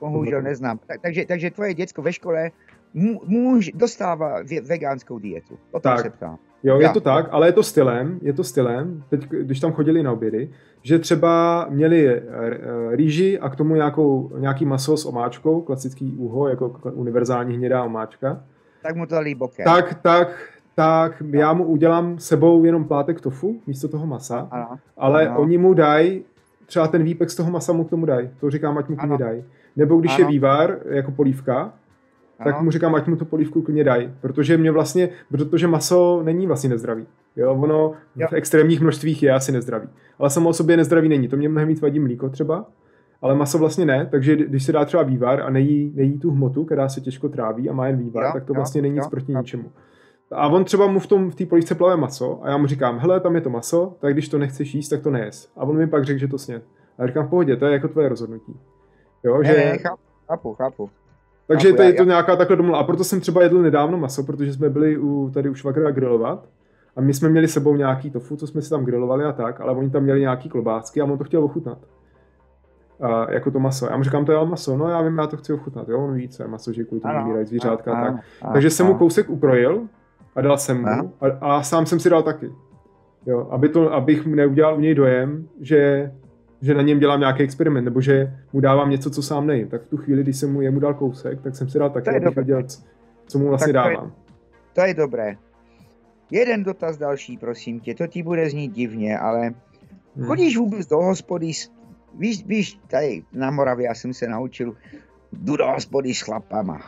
Bohužel 0.00 0.42
neznám. 0.42 0.78
Tak, 0.86 1.00
takže, 1.02 1.24
takže 1.28 1.50
tvoje 1.50 1.74
děcko 1.74 2.02
ve 2.02 2.12
škole 2.12 2.50
muž 3.26 3.70
dostává 3.74 4.42
vegánskou 4.62 5.18
dietu. 5.18 5.58
O 5.72 5.80
tak. 5.80 6.00
se 6.00 6.10
ptám. 6.10 6.38
Jo, 6.62 6.80
je 6.80 6.88
to 6.88 7.00
tak, 7.00 7.28
ale 7.30 7.48
je 7.48 7.52
to 7.52 7.62
stylem, 7.62 8.18
je 8.22 8.32
to 8.32 8.44
stylem, 8.44 9.04
teď, 9.08 9.28
když 9.28 9.60
tam 9.60 9.72
chodili 9.72 10.02
na 10.02 10.12
obědy, 10.12 10.50
že 10.82 10.98
třeba 10.98 11.66
měli 11.70 12.08
eh, 12.08 12.20
eh, 12.20 12.96
rýži 12.96 13.38
a 13.38 13.48
k 13.48 13.56
tomu 13.56 13.74
nějakou, 13.74 14.32
nějaký 14.38 14.64
maso 14.64 14.96
s 14.96 15.06
omáčkou, 15.06 15.60
klasický 15.60 16.12
úho, 16.16 16.48
jako 16.48 16.80
univerzální 16.92 17.56
hnědá 17.56 17.84
omáčka. 17.84 18.44
Tak 18.82 18.96
mu 18.96 19.06
to 19.06 19.20
líboké. 19.20 19.64
Tak, 19.64 19.94
tak, 20.02 20.28
tak 20.74 21.22
já 21.30 21.52
mu 21.52 21.64
udělám 21.64 22.18
sebou 22.18 22.64
jenom 22.64 22.84
plátek 22.84 23.20
tofu 23.20 23.60
místo 23.66 23.88
toho 23.88 24.06
masa, 24.06 24.48
ano. 24.50 24.78
ale 24.96 25.28
ano. 25.28 25.40
oni 25.40 25.58
mu 25.58 25.74
dají, 25.74 26.24
třeba 26.66 26.88
ten 26.88 27.02
výpek 27.02 27.30
z 27.30 27.36
toho 27.36 27.50
masa 27.50 27.72
mu 27.72 27.84
k 27.84 27.90
tomu 27.90 28.06
dají, 28.06 28.30
to 28.40 28.50
říkám, 28.50 28.78
ať 28.78 28.88
mu 28.88 28.96
k 28.96 29.18
dají. 29.18 29.44
Nebo 29.76 29.96
když 29.96 30.14
ano. 30.14 30.24
je 30.24 30.26
vývar, 30.28 30.78
jako 30.88 31.10
polívka, 31.10 31.72
tak 32.44 32.60
mu 32.60 32.70
říkám, 32.70 32.94
ať 32.94 33.06
mu 33.06 33.16
tu 33.16 33.24
polívku 33.24 33.62
klidně 33.62 33.84
dají, 33.84 34.14
protože 34.20 34.56
mě 34.56 34.72
vlastně, 34.72 35.08
protože 35.28 35.66
maso 35.66 36.22
není 36.24 36.46
vlastně 36.46 36.70
nezdravý. 36.70 37.06
Jo, 37.36 37.54
ono 37.54 37.92
jo. 38.16 38.26
v 38.30 38.32
extrémních 38.32 38.80
množstvích 38.80 39.22
je 39.22 39.32
asi 39.32 39.52
nezdravý. 39.52 39.88
Ale 40.18 40.30
samo 40.30 40.48
o 40.48 40.52
sobě 40.52 40.76
nezdravý 40.76 41.08
není. 41.08 41.28
To 41.28 41.36
mě 41.36 41.48
mnohem 41.48 41.68
víc 41.68 41.80
vadí 41.80 42.00
mlíko 42.00 42.28
třeba, 42.28 42.66
ale 43.22 43.34
maso 43.34 43.58
vlastně 43.58 43.84
ne, 43.84 44.06
takže 44.10 44.36
když 44.36 44.64
se 44.64 44.72
dá 44.72 44.84
třeba 44.84 45.02
vývar 45.02 45.40
a 45.40 45.50
nejí, 45.50 45.92
nejí 45.94 46.18
tu 46.18 46.30
hmotu, 46.30 46.64
která 46.64 46.88
se 46.88 47.00
těžko 47.00 47.28
tráví 47.28 47.70
a 47.70 47.72
má 47.72 47.86
jen 47.86 47.96
vývar, 47.96 48.24
jo, 48.24 48.30
tak 48.32 48.44
to 48.44 48.52
jo, 48.52 48.54
vlastně 48.54 48.82
není 48.82 48.96
jo, 48.96 49.02
nic 49.02 49.10
proti 49.10 49.32
jo. 49.32 49.38
ničemu. 49.38 49.72
A 50.32 50.48
on 50.48 50.64
třeba 50.64 50.86
mu 50.86 51.00
v 51.00 51.06
tom 51.06 51.30
v 51.30 51.34
té 51.34 51.46
polívce 51.46 51.74
plave 51.74 51.96
maso 51.96 52.40
a 52.44 52.50
já 52.50 52.56
mu 52.56 52.66
říkám, 52.66 52.98
hele, 52.98 53.20
tam 53.20 53.34
je 53.34 53.40
to 53.40 53.50
maso, 53.50 53.96
tak 54.00 54.12
když 54.12 54.28
to 54.28 54.38
nechceš 54.38 54.74
jíst, 54.74 54.88
tak 54.88 55.02
to 55.02 55.10
nejes. 55.10 55.52
A 55.56 55.64
on 55.64 55.76
mi 55.76 55.86
pak 55.86 56.04
řekl, 56.04 56.18
že 56.18 56.28
to 56.28 56.38
sněd. 56.38 56.62
A 56.98 57.02
já 57.02 57.06
říkám, 57.06 57.26
v 57.26 57.30
pohodě, 57.30 57.56
to 57.56 57.66
je 57.66 57.72
jako 57.72 57.88
tvoje 57.88 58.08
rozhodnutí. 58.08 58.60
Jo, 59.24 59.38
ne, 59.38 59.48
že... 59.48 59.56
ne, 59.56 59.78
chápu, 60.28 60.54
chápu. 60.54 60.90
Takže 61.46 61.72
to 61.72 61.82
je 61.82 61.92
to 61.92 62.04
nějaká 62.04 62.36
takhle 62.36 62.56
domluva. 62.56 62.78
A 62.78 62.84
proto 62.84 63.04
jsem 63.04 63.20
třeba 63.20 63.42
jedl 63.42 63.62
nedávno 63.62 63.98
maso, 63.98 64.22
protože 64.22 64.52
jsme 64.52 64.70
byli 64.70 64.98
u, 64.98 65.30
tady 65.34 65.48
u 65.48 65.54
švagra 65.54 65.90
grilovat. 65.90 66.48
A 66.96 67.00
my 67.00 67.14
jsme 67.14 67.28
měli 67.28 67.48
sebou 67.48 67.76
nějaký 67.76 68.10
tofu, 68.10 68.36
co 68.36 68.46
jsme 68.46 68.62
si 68.62 68.70
tam 68.70 68.84
grilovali 68.84 69.24
a 69.24 69.32
tak, 69.32 69.60
ale 69.60 69.72
oni 69.72 69.90
tam 69.90 70.02
měli 70.02 70.20
nějaký 70.20 70.48
klobásky 70.48 71.00
a 71.00 71.04
on 71.04 71.18
to 71.18 71.24
chtěl 71.24 71.44
ochutnat. 71.44 71.78
A 73.00 73.32
jako 73.32 73.50
to 73.50 73.60
maso. 73.60 73.86
Já 73.86 73.96
mu 73.96 74.02
říkám, 74.02 74.24
to 74.24 74.32
je 74.32 74.46
maso, 74.46 74.76
no 74.76 74.88
já 74.88 75.02
vím, 75.02 75.18
já 75.18 75.26
to 75.26 75.36
chci 75.36 75.52
ochutnat, 75.52 75.88
jo, 75.88 75.98
on 75.98 76.14
ví, 76.14 76.28
co 76.28 76.42
je 76.42 76.48
maso, 76.48 76.72
že 76.72 76.84
kvůli 76.84 77.00
tomu 77.00 77.22
umírají 77.22 77.46
zvířátka 77.46 77.92
a 77.92 78.04
tak. 78.04 78.14
Ano, 78.42 78.52
Takže 78.52 78.70
jsem 78.70 78.86
mu 78.86 78.94
kousek 78.94 79.30
ukrojil 79.30 79.82
a 80.36 80.40
dal 80.40 80.58
jsem 80.58 80.80
mu 80.80 81.12
a, 81.20 81.26
a, 81.40 81.62
sám 81.62 81.86
jsem 81.86 82.00
si 82.00 82.10
dal 82.10 82.22
taky. 82.22 82.52
Jo, 83.26 83.48
aby 83.50 83.68
to, 83.68 83.92
abych 83.92 84.26
neudělal 84.26 84.76
u 84.76 84.80
něj 84.80 84.94
dojem, 84.94 85.48
že 85.60 86.12
že 86.62 86.74
na 86.74 86.82
něm 86.82 86.98
dělám 86.98 87.20
nějaký 87.20 87.42
experiment, 87.42 87.84
nebo 87.84 88.00
že 88.00 88.36
mu 88.52 88.60
dávám 88.60 88.90
něco, 88.90 89.10
co 89.10 89.22
sám 89.22 89.46
nejím. 89.46 89.68
Tak 89.68 89.82
v 89.82 89.88
tu 89.88 89.96
chvíli, 89.96 90.22
když 90.22 90.36
jsem 90.36 90.52
mu 90.52 90.60
jemu 90.60 90.80
dal 90.80 90.94
kousek, 90.94 91.42
tak 91.42 91.56
jsem 91.56 91.68
si 91.68 91.78
dal 91.78 91.90
taky, 91.90 92.10
abych 92.10 92.34
věděl, 92.34 92.62
co 93.26 93.38
mu 93.38 93.48
vlastně 93.48 93.72
tak 93.72 93.84
to 93.84 93.90
dávám. 93.90 94.06
Je, 94.06 94.12
to 94.72 94.80
je 94.80 94.94
dobré. 94.94 95.36
Jeden 96.30 96.64
dotaz 96.64 96.96
další, 96.96 97.38
prosím 97.38 97.80
tě. 97.80 97.94
To 97.94 98.06
ti 98.06 98.22
bude 98.22 98.50
znít 98.50 98.72
divně, 98.72 99.18
ale 99.18 99.54
hmm. 100.16 100.26
chodíš 100.26 100.56
vůbec 100.56 100.86
do 100.86 100.96
hospody, 100.96 101.52
víš, 102.18 102.46
víš, 102.46 102.78
tady 102.88 103.22
na 103.32 103.50
Moravě 103.50 103.86
já 103.86 103.94
jsem 103.94 104.14
se 104.14 104.28
naučil, 104.28 104.76
jdu 105.32 105.56
do 105.56 105.66
hospody 105.66 106.14
s 106.14 106.20
chlapama. 106.20 106.80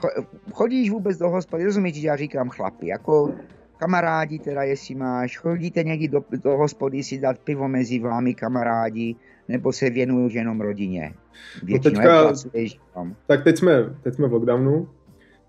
Chodíš 0.53 0.91
vůbec 0.91 1.19
do 1.19 1.31
hospody, 1.31 1.65
rozumíš, 1.65 1.95
že 1.95 2.09
já 2.09 2.17
říkám 2.17 2.49
chlapi, 2.49 2.87
jako 2.87 3.35
kamarádi 3.77 4.39
teda, 4.39 4.63
jestli 4.63 4.95
máš, 4.95 5.39
chodíte 5.39 5.85
někdy 5.85 6.09
do, 6.09 6.25
do 6.43 6.57
hospody 6.57 7.03
si 7.03 7.19
dát 7.19 7.39
pivo 7.39 7.69
mezi 7.69 7.99
vámi 7.99 8.35
kamarádi, 8.35 9.17
nebo 9.49 9.73
se 9.73 9.91
věnuješ 9.91 10.35
jenom 10.35 10.61
rodině? 10.61 11.15
no 11.69 11.79
teďka, 11.79 12.33
tak 13.27 13.45
teď 13.45 13.59
jsme, 13.59 13.95
teď 14.03 14.15
jsme 14.15 14.29
v 14.29 14.33
lockdownu, 14.33 14.89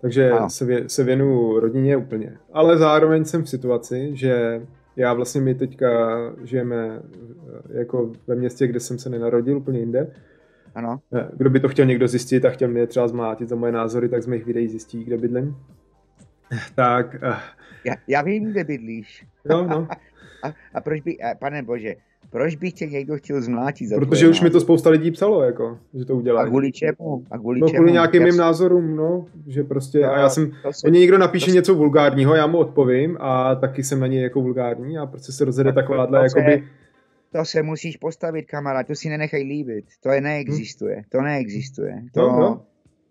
takže 0.00 0.32
se, 0.48 0.64
vě, 0.64 0.88
se 0.88 1.04
věnuju 1.04 1.60
rodině 1.60 1.96
úplně. 1.96 2.38
Ale 2.52 2.78
zároveň 2.78 3.24
jsem 3.24 3.42
v 3.42 3.48
situaci, 3.48 4.10
že 4.12 4.62
já 4.96 5.12
vlastně 5.12 5.40
my 5.40 5.54
teďka 5.54 6.18
žijeme 6.44 7.02
eh, 7.02 7.78
jako 7.78 8.12
ve 8.26 8.34
městě, 8.34 8.66
kde 8.66 8.80
jsem 8.80 8.98
se 8.98 9.10
nenarodil, 9.10 9.56
úplně 9.56 9.78
jinde. 9.78 10.12
Ano. 10.74 11.00
Eh, 11.14 11.28
kdo 11.36 11.50
by 11.50 11.60
to 11.60 11.68
chtěl 11.68 11.86
někdo 11.86 12.08
zjistit 12.08 12.44
a 12.44 12.50
chtěl 12.50 12.68
mě 12.68 12.86
třeba 12.86 13.08
zmlátit 13.08 13.48
za 13.48 13.56
moje 13.56 13.72
názory, 13.72 14.08
tak 14.08 14.22
z 14.22 14.26
mých 14.26 14.44
videí 14.44 14.68
zjistí, 14.68 15.04
kde 15.04 15.18
bydlím. 15.18 15.56
Tak. 16.74 17.14
Uh, 17.14 17.34
já, 17.84 17.94
já 18.08 18.22
vím, 18.22 18.50
kde 18.50 18.64
bydlíš. 18.64 19.26
No, 19.44 19.66
no. 19.66 19.88
a, 20.42 20.54
a 20.74 20.80
proč 20.80 21.00
by, 21.00 21.18
a, 21.18 21.34
pane 21.34 21.62
bože, 21.62 21.94
proč 22.30 22.56
by 22.56 22.72
tě 22.72 22.86
někdo 22.86 23.16
chtěl 23.16 23.42
zmlátit 23.42 23.86
za 23.86 23.96
Protože 23.96 24.28
už 24.28 24.40
mi 24.40 24.50
to 24.50 24.60
spousta 24.60 24.90
lidí 24.90 25.10
psalo, 25.10 25.42
jako, 25.42 25.78
že 25.94 26.04
to 26.04 26.16
udělají. 26.16 26.46
A 26.46 26.48
kvůli 26.48 26.72
čemu? 26.72 27.24
A 27.30 27.38
kvůli 27.38 27.60
no, 27.60 27.68
čemu? 27.68 27.76
kvůli 27.76 27.92
nějakým 27.92 28.22
mým 28.22 28.36
názorům, 28.36 28.96
no, 28.96 29.26
že 29.46 29.64
prostě, 29.64 30.00
no, 30.00 30.12
a 30.12 30.18
já 30.18 30.28
jsem, 30.28 30.52
se, 30.70 30.86
oni 30.86 31.00
někdo 31.00 31.18
napíše 31.18 31.46
to 31.46 31.52
něco 31.52 31.74
vulgárního, 31.74 32.34
já 32.34 32.46
mu 32.46 32.58
odpovím 32.58 33.16
a 33.20 33.54
taky 33.54 33.84
jsem 33.84 34.00
na 34.00 34.06
něj 34.06 34.22
jako 34.22 34.40
vulgární 34.40 34.98
a 34.98 35.06
prostě 35.06 35.32
se 35.32 35.44
rozjede 35.44 35.72
takováhle, 35.72 36.18
to 36.18 36.38
jakoby... 36.38 36.58
Se, 36.58 37.38
to 37.38 37.44
se 37.44 37.62
musíš 37.62 37.96
postavit, 37.96 38.42
kamarád, 38.42 38.86
to 38.86 38.94
si 38.94 39.08
nenechaj 39.08 39.42
líbit, 39.42 39.84
to 40.02 40.08
je 40.10 40.20
neexistuje, 40.20 40.96
hm? 40.96 41.04
to 41.08 41.20
neexistuje. 41.20 42.02
To, 42.14 42.20
no, 42.20 42.40
no. 42.40 42.62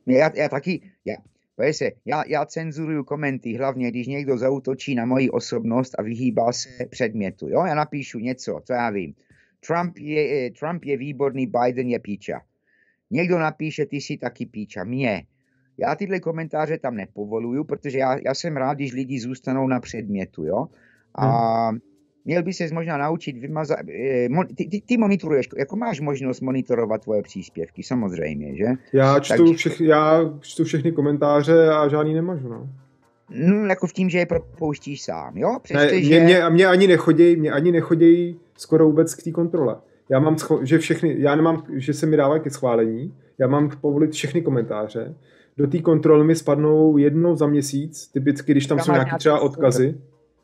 Já, 0.05 0.31
já 0.35 0.49
taky, 0.49 0.81
já, 1.05 1.15
se, 1.71 1.91
já, 2.05 2.23
já 2.27 2.45
cenzuruju 2.45 3.03
komenty, 3.03 3.57
hlavně 3.57 3.91
když 3.91 4.07
někdo 4.07 4.37
zautočí 4.37 4.95
na 4.95 5.05
moji 5.05 5.29
osobnost 5.29 5.95
a 5.99 6.01
vyhýbá 6.01 6.51
se 6.51 6.85
předmětu. 6.89 7.49
Jo? 7.49 7.65
Já 7.65 7.75
napíšu 7.75 8.19
něco, 8.19 8.59
co 8.63 8.73
já 8.73 8.89
vím. 8.89 9.13
Trump 9.67 9.97
je, 9.97 10.47
eh, 10.47 10.51
Trump 10.51 10.85
je 10.85 10.97
výborný, 10.97 11.47
Biden 11.47 11.87
je 11.87 11.99
píča. 11.99 12.41
Někdo 13.11 13.39
napíše, 13.39 13.85
ty 13.85 13.95
jsi 13.95 14.17
taky 14.17 14.45
píča. 14.45 14.83
Mě. 14.83 15.25
Já 15.77 15.95
tyhle 15.95 16.19
komentáře 16.19 16.77
tam 16.77 16.95
nepovoluju, 16.95 17.63
protože 17.63 17.97
já, 17.97 18.17
já 18.25 18.33
jsem 18.33 18.57
rád, 18.57 18.73
když 18.73 18.93
lidi 18.93 19.19
zůstanou 19.19 19.67
na 19.67 19.79
předmětu. 19.79 20.43
Jo? 20.43 20.67
A 21.15 21.67
hmm 21.69 21.79
měl 22.29 22.43
by 22.43 22.53
se 22.53 22.67
možná 22.73 22.97
naučit 22.97 23.37
vymazat, 23.37 23.79
eh, 23.79 24.27
ty, 24.55 24.65
ty, 24.65 24.81
ty 24.85 24.97
monitoruješ, 24.97 25.49
jako 25.57 25.75
máš 25.75 26.01
možnost 26.01 26.41
monitorovat 26.41 27.01
tvoje 27.01 27.21
příspěvky, 27.21 27.83
samozřejmě, 27.83 28.55
že? 28.57 28.65
Já 28.93 29.19
čtu, 29.19 29.37
Takže, 29.37 29.53
všech, 29.53 29.81
já 29.81 30.21
čtu 30.39 30.63
všechny 30.63 30.91
komentáře 30.91 31.69
a 31.69 31.87
žádný 31.87 32.13
nemažu, 32.13 32.47
no. 32.47 32.69
No, 33.29 33.65
jako 33.65 33.87
v 33.87 33.93
tím, 33.93 34.09
že 34.09 34.17
je 34.17 34.25
propouštíš 34.25 35.01
sám, 35.01 35.37
jo? 35.37 35.57
Přesto, 35.61 35.85
ne, 35.85 35.91
mě, 35.91 36.03
že... 36.03 36.19
mě, 36.19 36.41
mě, 36.49 36.67
ani 36.67 36.87
nechodějí, 36.87 37.35
mě 37.35 37.51
ani 37.51 37.71
nechodějí 37.71 38.39
skoro 38.57 38.85
vůbec 38.85 39.15
k 39.15 39.23
té 39.23 39.31
kontrole. 39.31 39.75
Já 40.09 40.19
mám, 40.19 40.35
že 40.61 40.77
všechny, 40.77 41.15
já 41.19 41.35
nemám, 41.35 41.63
že 41.75 41.93
se 41.93 42.05
mi 42.05 42.17
dává 42.17 42.39
ke 42.39 42.49
schválení, 42.49 43.13
já 43.37 43.47
mám 43.47 43.69
povolit 43.81 44.11
všechny 44.11 44.41
komentáře, 44.41 45.15
do 45.57 45.67
té 45.67 45.79
kontroly 45.79 46.23
mi 46.25 46.35
spadnou 46.35 46.97
jednou 46.97 47.35
za 47.35 47.47
měsíc, 47.47 48.07
typicky, 48.07 48.51
když 48.51 48.65
tam, 48.65 48.77
tam 48.77 48.85
jsou 48.85 48.91
nějaké 48.91 49.17
třeba 49.17 49.39
odkazy. 49.39 49.95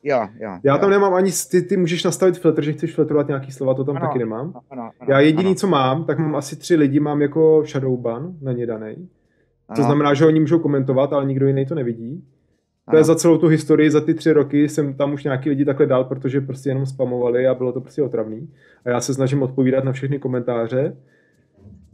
Jo, 0.08 0.28
jo, 0.40 0.50
já 0.64 0.78
tam 0.78 0.90
jo. 0.90 0.92
nemám 0.92 1.14
ani, 1.14 1.32
ty, 1.52 1.62
ty 1.62 1.78
můžeš 1.78 2.04
nastavit 2.04 2.38
filtr, 2.38 2.64
že 2.64 2.74
chceš 2.74 2.96
filtrovat 2.96 3.28
nějaký 3.28 3.52
slova, 3.52 3.74
to 3.74 3.84
tam 3.84 3.98
ano, 3.98 4.08
taky 4.08 4.20
nemám. 4.20 4.54
Ano, 4.70 4.82
ano, 4.82 4.92
já 5.08 5.20
jediný, 5.20 5.46
ano. 5.46 5.56
co 5.56 5.68
mám, 5.68 6.04
tak 6.04 6.20
mám 6.20 6.36
asi 6.36 6.56
tři 6.56 6.76
lidi, 6.76 7.00
mám 7.00 7.22
jako 7.22 7.64
shadowban 7.66 8.34
na 8.42 8.52
ně 8.52 8.66
danej. 8.66 8.98
To 9.76 9.84
znamená, 9.84 10.14
že 10.14 10.26
oni 10.26 10.40
můžou 10.40 10.60
komentovat, 10.60 11.14
ale 11.14 11.26
nikdo 11.26 11.48
jiný 11.48 11.66
to 11.66 11.76
nevidí. 11.76 12.24
To 12.92 12.98
je 12.98 13.04
za 13.04 13.16
celou 13.16 13.38
tu 13.38 13.48
historii, 13.48 13.92
za 13.92 14.02
ty 14.02 14.14
tři 14.14 14.34
roky 14.34 14.70
jsem 14.70 14.94
tam 14.94 15.14
už 15.14 15.24
nějaký 15.24 15.50
lidi 15.50 15.66
takhle 15.66 15.86
dal, 15.86 16.04
protože 16.04 16.42
prostě 16.42 16.70
jenom 16.70 16.86
spamovali 16.86 17.48
a 17.48 17.54
bylo 17.54 17.72
to 17.72 17.82
prostě 17.82 18.02
otravný. 18.02 18.50
A 18.86 18.90
já 18.90 19.02
se 19.02 19.14
snažím 19.14 19.44
odpovídat 19.44 19.84
na 19.84 19.92
všechny 19.92 20.20
komentáře. 20.20 20.98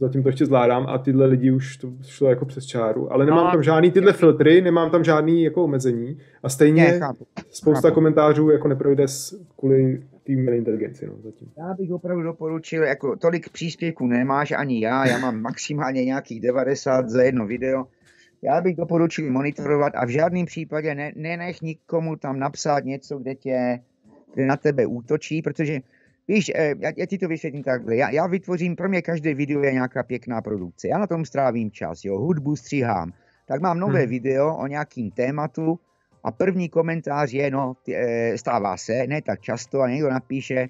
Zatím 0.02 0.22
to 0.22 0.28
ještě 0.28 0.46
zvládám 0.46 0.86
a 0.88 0.98
tyhle 0.98 1.26
lidi 1.26 1.50
už 1.50 1.76
to 1.76 1.92
šlo 2.02 2.28
jako 2.28 2.44
přes 2.44 2.66
čáru. 2.66 3.12
Ale 3.12 3.26
nemám 3.26 3.44
No, 3.44 3.50
tam 3.52 3.62
žádný 3.62 3.90
tyhle 3.90 4.12
filtry, 4.12 4.60
nemám 4.62 4.90
tam 4.90 5.04
žádný 5.04 5.42
jako 5.44 5.64
omezení. 5.64 6.18
A 6.42 6.48
stejně 6.48 6.82
Ne, 6.84 6.98
chápu. 6.98 7.26
spousta 7.50 7.88
chápu. 7.88 7.94
komentářů 7.94 8.50
jako 8.50 8.68
neprojde 8.68 9.08
s, 9.08 9.40
kvůli 9.58 10.02
té 10.26 10.32
umělé 10.32 10.56
inteligenci. 10.56 11.06
No, 11.06 11.12
zatím. 11.24 11.48
Já 11.58 11.74
bych 11.74 11.90
opravdu 11.90 12.22
doporučil, 12.22 12.82
jako 12.82 13.16
tolik 13.16 13.48
příspěvků 13.48 14.06
nemáš 14.06 14.50
ani 14.52 14.80
já, 14.84 15.06
já 15.06 15.18
mám 15.18 15.40
maximálně 15.40 16.04
nějakých 16.04 16.40
90 16.40 17.08
za 17.08 17.22
jedno 17.22 17.46
video. 17.46 17.84
Já 18.42 18.60
bych 18.60 18.76
doporučil 18.76 19.30
monitorovat 19.30 19.92
a 19.96 20.06
v 20.06 20.08
žádném 20.08 20.46
případě 20.46 20.94
ne, 20.94 21.12
nenech 21.16 21.62
nikomu 21.62 22.16
tam 22.16 22.38
napsat 22.38 22.84
něco, 22.84 23.18
kde 23.18 23.34
tě, 23.34 23.80
kde 24.34 24.46
na 24.46 24.56
tebe 24.56 24.86
útočí, 24.86 25.42
protože 25.42 25.80
víš, 26.28 26.52
eh, 26.54 26.74
já, 26.78 26.92
já 26.96 27.06
ti 27.06 27.18
to 27.18 27.28
vysvětlím 27.28 27.62
takhle. 27.62 27.96
Já, 27.96 28.10
já 28.10 28.26
vytvořím, 28.26 28.76
pro 28.76 28.88
mě 28.88 29.02
každé 29.02 29.34
video 29.34 29.62
je 29.62 29.72
nějaká 29.72 30.02
pěkná 30.02 30.40
produkce. 30.42 30.88
Já 30.88 30.98
na 30.98 31.06
tom 31.06 31.24
strávím 31.24 31.70
čas, 31.70 32.04
jo, 32.04 32.18
hudbu 32.18 32.56
stříhám. 32.56 33.12
Tak 33.46 33.60
mám 33.60 33.78
nové 33.78 34.00
Hmm. 34.00 34.08
video 34.10 34.56
o 34.56 34.66
nějakým 34.66 35.10
tématu 35.10 35.78
a 36.24 36.30
první 36.32 36.68
komentář 36.68 37.32
je, 37.32 37.50
no, 37.50 37.74
ty, 37.82 37.96
eh, 37.96 38.38
stává 38.38 38.76
se, 38.76 39.06
ne 39.06 39.22
tak 39.22 39.40
často, 39.40 39.80
a 39.80 39.88
někdo 39.88 40.10
napíše, 40.10 40.68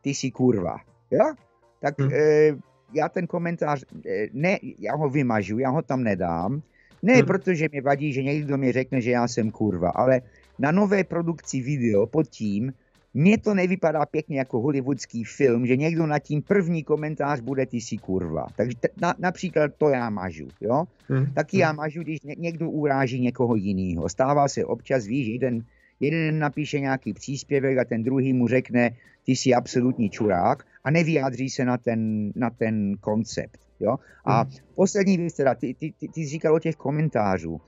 ty 0.00 0.10
jsi 0.10 0.30
kurva. 0.30 0.76
Jo? 1.10 1.34
Tak 1.80 2.00
Hmm. 2.00 2.10
eh, 2.12 2.52
já 2.94 3.08
ten 3.08 3.26
komentář, 3.26 3.84
eh, 4.06 4.26
ne, 4.32 4.58
já 4.78 4.96
ho 4.96 5.08
vymažu, 5.08 5.58
já 5.58 5.70
ho 5.70 5.82
tam 5.82 6.02
nedám. 6.02 6.62
Ne, 7.02 7.14
Hmm. 7.14 7.26
protože 7.26 7.68
mě 7.72 7.82
vadí, 7.82 8.12
že 8.12 8.22
někdo 8.22 8.56
mi 8.56 8.72
řekne, 8.72 9.00
že 9.00 9.10
já 9.10 9.28
jsem 9.28 9.50
kurva, 9.50 9.90
ale 9.90 10.20
na 10.58 10.70
nové 10.72 11.04
produkci 11.04 11.60
video 11.60 12.06
pod 12.06 12.28
tím, 12.28 12.72
mně 13.14 13.38
to 13.38 13.54
nevypadá 13.54 14.06
pěkně 14.06 14.38
jako 14.38 14.60
hollywoodský 14.60 15.24
film, 15.24 15.66
že 15.66 15.76
někdo 15.76 16.06
na 16.06 16.18
tím 16.18 16.42
první 16.42 16.82
komentář 16.82 17.40
bude 17.40 17.66
ty 17.66 17.80
si 17.80 17.96
kurva. 17.98 18.46
Takže 18.56 18.76
t- 18.80 18.88
na, 19.00 19.14
například 19.18 19.70
to 19.78 19.88
já 19.88 20.10
mažu, 20.10 20.48
jo? 20.60 20.84
Hm, 21.10 21.26
Taky 21.34 21.58
já 21.58 21.72
mažu, 21.72 22.02
když 22.02 22.22
ně, 22.22 22.34
někdo 22.38 22.70
uráží 22.70 23.20
někoho 23.20 23.56
jiného. 23.56 24.08
Stává 24.08 24.48
se 24.48 24.64
občas, 24.64 25.06
víš, 25.06 25.26
jeden, 25.26 25.64
jeden 26.00 26.38
napíše 26.38 26.80
nějaký 26.80 27.12
příspěvek 27.12 27.78
a 27.78 27.84
ten 27.84 28.02
druhý 28.02 28.32
mu 28.32 28.48
řekne, 28.48 28.90
ty 29.26 29.32
jsi 29.32 29.54
absolutní 29.54 30.10
čurák 30.10 30.64
a 30.84 30.90
nevyjádří 30.90 31.50
se 31.50 31.64
na 31.64 31.78
ten, 31.78 32.32
na 32.36 32.50
ten 32.50 32.96
koncept. 33.00 33.60
Jo? 33.80 33.96
A 34.26 34.44
poslední 34.74 35.16
věc, 35.16 35.34
teda, 35.34 35.54
ty, 35.54 35.74
ty, 35.74 35.92
ty, 35.98 36.08
ty 36.08 36.20
jsi 36.20 36.26
říkal 36.28 36.54
o 36.54 36.58
těch 36.58 36.76
komentářů. 36.76 37.60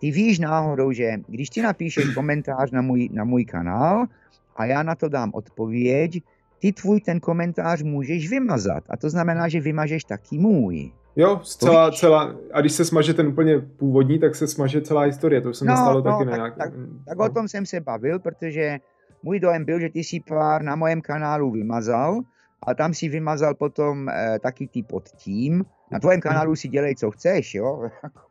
Ty 0.00 0.10
víš 0.10 0.38
náhodou, 0.38 0.92
že 0.92 1.12
když 1.28 1.50
ty 1.50 1.62
napíšeš 1.62 2.14
komentář 2.14 2.70
na 2.70 2.82
můj, 2.82 3.08
na 3.12 3.24
můj 3.24 3.44
kanál 3.44 4.06
a 4.56 4.64
já 4.64 4.82
na 4.82 4.94
to 4.94 5.08
dám 5.08 5.30
odpověď, 5.34 6.22
ty 6.58 6.72
tvůj 6.72 7.00
ten 7.00 7.20
komentář 7.20 7.82
můžeš 7.82 8.30
vymazat. 8.30 8.84
A 8.90 8.96
to 8.96 9.10
znamená, 9.10 9.48
že 9.48 9.60
vymažeš 9.60 10.04
taky 10.04 10.38
můj. 10.38 10.92
Jo, 11.16 11.40
celá, 11.44 11.90
celá, 11.90 12.34
a 12.52 12.60
když 12.60 12.72
se 12.72 12.84
smaže 12.84 13.14
ten 13.14 13.26
úplně 13.26 13.58
původní, 13.60 14.18
tak 14.18 14.34
se 14.34 14.48
smaže 14.48 14.80
celá 14.80 15.02
historie, 15.02 15.40
to 15.40 15.50
už 15.50 15.56
se 15.56 15.64
No, 15.64 15.72
no, 15.74 15.76
stalo 15.76 16.02
no, 16.02 16.02
taky 16.12 16.24
tak- 16.24 16.34
nějak... 16.34 16.56
tak- 16.56 16.74
mm, 16.76 17.02
Tak 17.06 17.18
no. 17.18 17.24
o 17.24 17.28
tom 17.28 17.48
jsem 17.48 17.66
se 17.66 17.80
bavil, 17.80 18.18
protože 18.18 18.78
můj 19.22 19.40
dojem 19.40 19.64
byl, 19.64 19.80
že 19.80 19.88
ty 19.88 20.04
si 20.04 20.20
pár 20.20 20.62
na 20.62 20.76
mojem 20.76 21.00
kanálu 21.00 21.50
vymazal 21.50 22.20
a 22.66 22.74
tam 22.74 22.94
si 22.94 23.08
vymazal 23.08 23.54
potom 23.54 24.08
eh, 24.08 24.38
taky 24.42 24.66
ty 24.66 24.82
pod 24.82 25.08
tím. 25.08 25.64
Na 25.90 25.98
tvém 25.98 26.20
kanálu 26.20 26.56
si 26.56 26.68
dělej, 26.68 26.94
co 26.94 27.10
chceš, 27.10 27.54
jo? 27.54 27.88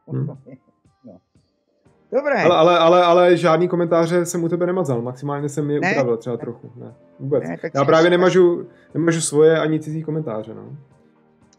Hmm. 0.08 0.28
Dobré. 2.12 2.44
Ale, 2.44 2.56
ale, 2.56 2.80
ale, 2.80 3.04
ale 3.04 3.38
žádný 3.38 3.68
komentáře 3.68 4.26
jsem 4.26 4.44
u 4.44 4.50
tebe 4.50 4.66
nemazal, 4.66 5.02
maximálně 5.02 5.50
jsem 5.50 5.72
je 5.72 5.80
Ne? 5.80 5.92
upravil 5.92 6.18
třeba 6.18 6.38
trochu, 6.38 6.72
ne, 6.76 6.94
vůbec. 7.20 7.44
Ne, 7.44 7.58
Já 7.74 7.86
právě 7.86 8.10
nemažu, 8.10 8.66
nemažu 8.94 9.22
svoje 9.22 9.60
ani 9.60 9.80
cizí 9.80 10.04
komentáře, 10.04 10.54
no. 10.54 10.64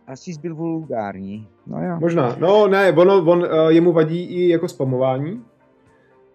Asi 0.06 0.32
jsi 0.34 0.40
byl 0.40 0.54
vulgární. 0.54 1.48
No 1.66 1.84
jo. 1.84 1.96
Možná, 2.00 2.36
no 2.38 2.68
ne, 2.68 2.92
ono, 2.92 3.24
on, 3.24 3.38
uh, 3.38 3.68
jemu 3.68 3.92
vadí 3.92 4.24
i 4.24 4.48
jako 4.48 4.68
spamování, 4.68 5.42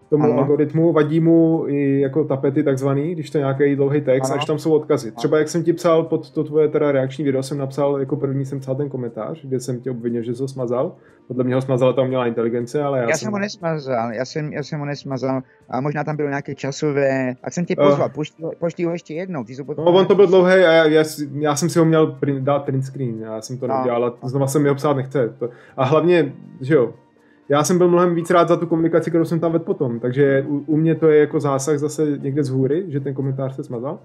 tomu 0.09 0.23
Ano. 0.23 0.37
algoritmu, 0.37 0.91
vadí 0.93 1.19
mu 1.19 1.63
i 1.67 1.99
jako 1.99 2.23
tapety 2.23 2.63
takzvaný, 2.63 3.11
když 3.15 3.29
to 3.29 3.37
je 3.37 3.41
nějaký 3.41 3.75
dlouhý 3.75 4.01
text, 4.01 4.29
Ano. 4.31 4.39
až 4.39 4.45
tam 4.45 4.59
jsou 4.59 4.71
odkazy. 4.73 5.11
Třeba 5.11 5.37
jak 5.39 5.49
jsem 5.49 5.63
ti 5.63 5.73
psal 5.73 6.03
pod 6.03 6.31
to 6.31 6.43
tvoje 6.43 6.67
teda 6.67 6.91
reakční 6.91 7.25
video, 7.25 7.43
jsem 7.43 7.57
napsal, 7.57 7.99
jako 7.99 8.15
první 8.15 8.45
jsem 8.45 8.59
psal 8.59 8.75
ten 8.75 8.89
komentář, 8.89 9.45
kde 9.45 9.59
jsem 9.59 9.79
tě 9.79 9.91
obvinil, 9.91 10.23
že 10.23 10.35
jsi 10.35 10.41
ho 10.41 10.47
smazal. 10.47 10.91
Podle 11.27 11.43
mě 11.43 11.55
ho 11.55 11.61
smazala 11.61 11.93
ta 11.93 12.01
umělá 12.01 12.27
inteligence, 12.27 12.83
ale 12.83 12.99
já, 12.99 13.09
Já, 13.09 13.17
jsem 13.17 13.31
ho 13.31 13.39
nesmazal, 13.39 14.13
já 14.13 14.25
jsem, 14.25 14.53
já 14.53 14.63
jsem 14.63 14.79
ho 14.79 14.85
nesmazal 14.85 15.41
a 15.69 15.81
možná 15.81 16.03
tam 16.03 16.15
bylo 16.15 16.29
nějaké 16.29 16.55
časové, 16.55 17.35
tak 17.41 17.53
jsem 17.53 17.65
tě 17.65 17.75
pozval, 17.75 18.09
pošli, 18.09 18.43
ho- 18.43 18.51
pošli 18.59 18.83
ho 18.83 18.91
ještě 18.91 19.13
jednou, 19.13 19.43
ty 19.43 19.55
ho 19.55 19.65
No, 19.77 19.83
on 19.83 20.05
to 20.05 20.15
byl 20.15 20.27
dlouhý 20.27 20.51
a 20.53 20.57
já, 20.57 20.85
já, 20.85 21.03
já, 21.39 21.55
jsem 21.55 21.69
si 21.69 21.79
ho 21.79 21.85
měl 21.85 22.07
print, 22.07 22.43
dát 22.43 22.59
print 22.65 22.85
screen, 22.85 23.19
já 23.21 23.41
jsem 23.41 23.57
to 23.57 23.67
No. 23.67 23.73
neudělal 23.75 24.13
a 24.21 24.29
znova 24.29 24.47
jsem 24.47 24.63
mi 24.63 24.69
ho 24.69 24.75
psát 24.75 24.93
nechce. 24.97 25.33
To, 25.39 25.49
a 25.77 25.83
hlavně, 25.85 26.33
že 26.61 26.73
jo, 26.75 26.93
já 27.49 27.63
jsem 27.63 27.77
byl 27.77 27.87
mnohem 27.87 28.15
víc 28.15 28.29
rád 28.29 28.47
za 28.47 28.55
tu 28.55 28.65
komunikaci, 28.65 29.09
kterou 29.09 29.25
jsem 29.25 29.39
tam 29.39 29.51
vedl 29.51 29.65
potom, 29.65 29.99
takže 29.99 30.45
u, 30.47 30.57
u 30.57 30.77
mě 30.77 30.95
to 30.95 31.07
je 31.07 31.19
jako 31.19 31.39
zásah 31.39 31.77
zase 31.77 32.17
někde 32.21 32.43
z 32.43 32.49
hůry, 32.49 32.83
že 32.87 32.99
ten 32.99 33.13
komentář 33.13 33.55
se 33.55 33.63
smazal. 33.63 33.99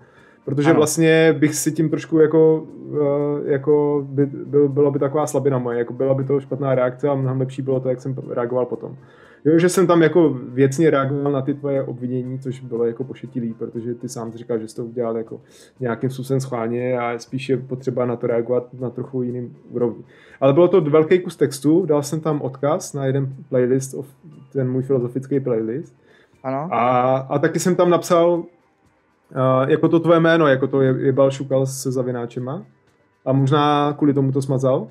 Protože 0.45 0.71
Ano. 0.71 0.77
vlastně 0.77 1.37
bych 1.39 1.55
si 1.55 1.73
tím 1.73 1.91
trošku 1.91 2.19
jako, 2.19 2.67
uh, 2.91 2.99
jako 3.45 4.05
by, 4.09 4.27
byl, 4.27 4.69
bylo 4.69 4.91
by 4.91 4.99
taková 4.99 5.27
slabina 5.27 5.59
moje, 5.59 5.79
jako 5.79 5.93
byla 5.93 6.15
by 6.15 6.25
to 6.25 6.41
špatná 6.41 6.75
reakce 6.75 7.09
a 7.09 7.15
mnohem 7.15 7.41
lepší 7.41 7.63
bylo 7.63 7.81
to, 7.81 7.89
jak 7.89 8.01
jsem 8.01 8.17
reagoval 8.31 8.67
potom. 8.67 8.97
Jo, 9.45 9.59
že 9.59 9.69
jsem 9.69 9.87
tam 9.87 10.03
jako 10.03 10.39
věcně 10.49 10.91
reagoval 10.91 11.33
na 11.33 11.43
ty 11.43 11.55
tvoje 11.55 11.83
obvinění, 11.83 12.39
což 12.39 12.61
bylo 12.61 12.85
jako 12.85 13.05
pošetilý, 13.05 13.55
protože 13.55 13.95
ty 13.95 14.09
sám 14.09 14.33
říkal, 14.33 14.59
že 14.59 14.69
jsi 14.69 14.77
to 14.77 14.85
udělal 14.85 15.17
jako 15.17 15.41
nějakým 15.81 16.11
způsobem 16.11 16.41
schválně 16.41 16.99
a 16.99 17.19
spíš 17.19 17.49
je 17.49 17.57
potřeba 17.57 18.07
na 18.07 18.17
to 18.17 18.27
reagovat 18.27 18.69
na 18.81 18.91
trochu 18.91 19.23
jiným 19.23 19.57
úrovni. 19.71 20.05
Ale 20.41 20.53
bylo 20.53 20.69
to 20.69 20.81
velký 20.81 21.19
kus 21.19 21.37
textu, 21.37 21.87
dal 21.87 22.03
jsem 22.03 22.21
tam 22.21 22.43
odkaz 22.43 22.95
na 22.95 23.07
jeden 23.07 23.35
playlist, 23.49 23.95
of, 23.95 24.07
ten 24.53 24.71
můj 24.71 24.83
filozofický 24.83 25.41
playlist 25.41 25.95
Ano, 26.43 26.69
a, 26.71 27.17
a 27.17 27.39
taky 27.39 27.59
jsem 27.59 27.77
tam 27.77 27.91
napsal 27.91 28.35
uh, 28.35 28.45
jako 29.69 29.89
to 29.89 30.01
tvoje 30.01 30.21
jméno, 30.21 30.47
jako 30.47 30.67
to 30.67 30.81
je, 30.81 30.95
je 30.99 31.13
Bal 31.13 31.31
Šukal 31.31 31.67
se 31.67 31.93
zavináčema 31.93 32.63
a 33.25 33.33
možná 33.33 33.95
kvůli 33.99 34.15
tomu 34.15 34.33
to 34.33 34.43
smazal. 34.43 34.89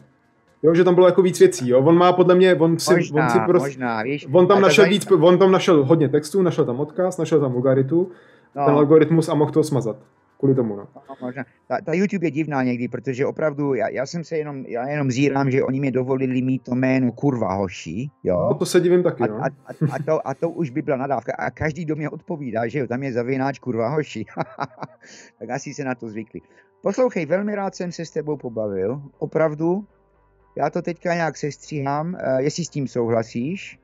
Jo, 0.63 0.75
že 0.75 0.83
tam 0.83 0.95
bylo 0.95 1.07
jako 1.07 1.21
víc 1.21 1.39
věcí, 1.39 1.69
jo. 1.69 1.79
On 1.79 1.97
má 1.97 2.13
podle 2.13 2.35
mě, 2.35 2.55
on 2.55 2.79
si, 2.79 2.93
možná, 2.93 3.23
on 3.23 3.29
si 3.29 3.39
prostě, 3.45 3.67
možná, 3.67 4.03
víš. 4.03 4.27
On 4.31 4.47
tam 4.47 4.61
našel 4.61 4.85
víc, 4.85 5.11
on 5.11 5.37
tam 5.37 5.51
našel 5.51 5.85
hodně 5.85 6.09
textů, 6.09 6.41
našel 6.41 6.65
tam 6.65 6.79
odkaz, 6.79 7.17
našel 7.17 7.39
tam 7.39 7.51
vulgaritu, 7.51 8.11
no, 8.55 8.65
ten 8.65 8.75
algoritmus 8.75 9.29
a 9.29 9.33
mohl 9.33 9.51
to 9.51 9.63
smazat. 9.63 9.97
Kvůli 10.37 10.55
tomu, 10.55 10.75
no. 10.75 10.87
no, 11.09 11.15
možná. 11.21 11.43
Ta, 11.67 11.77
ta 11.85 11.93
YouTube 11.93 12.27
je 12.27 12.31
divná 12.31 12.63
někdy, 12.63 12.87
protože 12.87 13.25
opravdu, 13.25 13.73
já, 13.73 13.89
já 13.89 14.05
jsem 14.05 14.23
se 14.23 14.37
jenom, 14.37 14.65
já 14.67 14.89
jenom 14.89 15.11
zírám, 15.11 15.51
že 15.51 15.63
oni 15.63 15.79
mi 15.79 15.91
dovolili 15.91 16.41
mít 16.41 16.63
to 16.63 16.75
jméno 16.75 17.11
kurva 17.11 17.53
hoši, 17.53 18.09
jo. 18.23 18.47
no 18.49 18.57
to 18.57 18.65
se 18.65 18.79
divím 18.79 19.03
taky, 19.03 19.23
A, 19.23 19.27
no. 19.27 19.35
a, 19.35 19.45
a, 19.45 19.71
a, 19.91 20.03
to, 20.05 20.27
a 20.27 20.33
to 20.33 20.49
už 20.49 20.69
by 20.69 20.81
byla 20.81 20.97
nadávka. 20.97 21.33
A 21.37 21.51
každý 21.51 21.85
do 21.85 21.95
mě 21.95 22.09
odpovídá, 22.09 22.67
že 22.67 22.79
jo, 22.79 22.87
tam 22.87 23.03
je 23.03 23.13
zavináč 23.13 23.59
kurva 23.59 23.89
hoši. 23.89 24.25
tak 25.39 25.49
asi 25.49 25.73
se 25.73 25.83
na 25.83 25.95
to 25.95 26.09
zvykli. 26.09 26.41
Poslouchej, 26.81 27.25
velmi 27.25 27.55
rád 27.55 27.75
jsem 27.75 27.91
se 27.91 28.05
s 28.05 28.11
tebou 28.11 28.37
pobavil. 28.37 29.01
Opravdu. 29.19 29.85
Já 30.55 30.69
to 30.69 30.81
teďka 30.81 31.13
nějak 31.13 31.37
sestříhám, 31.37 32.13
uh, 32.13 32.37
jestli 32.39 32.65
s 32.65 32.69
tím 32.69 32.87
souhlasíš. 32.87 33.79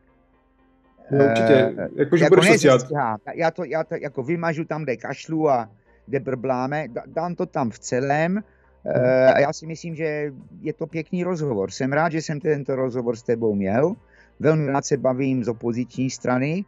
no 1.12 1.26
určitě, 1.26 1.54
eh, 1.54 1.88
jakože 1.96 2.24
jako 2.24 2.36
budeš 2.36 2.50
nezestříhám. 2.50 3.18
Já 3.36 3.52
to, 3.52 3.64
já 3.64 3.84
to 3.84 3.96
jako 4.02 4.24
vymažu 4.24 4.66
tam, 4.66 4.84
kde 4.84 4.98
kašlu 4.98 5.50
a 5.50 5.70
kde 6.06 6.20
brbláme, 6.20 6.88
dá- 6.88 7.04
dám 7.08 7.36
to 7.36 7.46
tam 7.46 7.70
v 7.70 7.80
celém. 7.80 8.44
Eh, 8.86 9.34
A 9.34 9.40
já 9.40 9.54
si 9.54 9.68
myslím, 9.68 9.96
že 9.96 10.32
je 10.62 10.74
to 10.74 10.88
pěkný 10.88 11.24
rozhovor. 11.24 11.72
Jsem 11.72 11.94
rád, 11.94 12.12
že 12.12 12.22
jsem 12.22 12.40
tento 12.40 12.76
rozhovor 12.76 13.16
s 13.16 13.24
tebou 13.24 13.56
měl. 13.56 13.96
Velmi 14.40 14.66
rád 14.72 14.86
se 14.86 14.98
bavím 14.98 15.44
z 15.44 15.48
opoziční 15.48 16.10
strany 16.10 16.66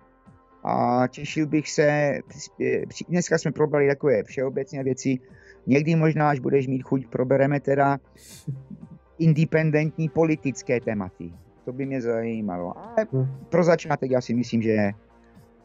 a 0.64 1.04
těšil 1.08 1.48
bych 1.48 1.70
se, 1.72 2.20
dneska 3.10 3.38
jsme 3.38 3.52
probrali 3.52 3.88
takové 3.88 4.24
všeobecné 4.24 4.84
věci, 4.84 5.20
někdy 5.68 5.96
možná, 5.96 6.30
až 6.30 6.40
budeš 6.40 6.68
mít 6.68 6.82
chuť, 6.84 7.08
probereme 7.08 7.60
teda 7.60 7.98
independentní 9.20 10.10
politické 10.10 10.82
tématy. 10.82 11.34
To 11.66 11.74
by 11.74 11.86
mě 11.86 12.02
zajímalo. 12.02 12.74
Ale 12.78 13.08
Hm. 13.14 13.28
pro 13.50 13.64
začátek 13.64 14.12
já 14.12 14.22
si 14.22 14.34
myslím, 14.34 14.62
že 14.62 14.70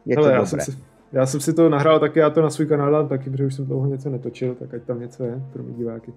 je 0.07 0.17
to 0.17 0.23
Hele, 0.23 0.29
dobré. 0.29 0.37
já 0.41 0.47
jsem, 0.47 0.61
si, 0.61 0.79
já 1.13 1.27
jsem 1.27 1.41
si 1.41 1.53
to 1.53 1.69
nahrál 1.69 2.01
taky, 2.01 2.19
já 2.19 2.31
to 2.31 2.43
na 2.43 2.51
svůj 2.51 2.67
kanál 2.67 2.91
dám 2.93 3.09
taky, 3.09 3.31
protože 3.31 3.47
už 3.47 3.55
jsem 3.55 3.67
dlouho 3.67 3.87
něco 3.87 4.11
netočil, 4.11 4.55
tak 4.55 4.75
ať 4.75 4.83
tam 4.83 5.01
něco 5.01 5.25
je 5.25 5.43
pro 5.53 5.63
mě 5.63 5.75
diváky. 5.75 6.13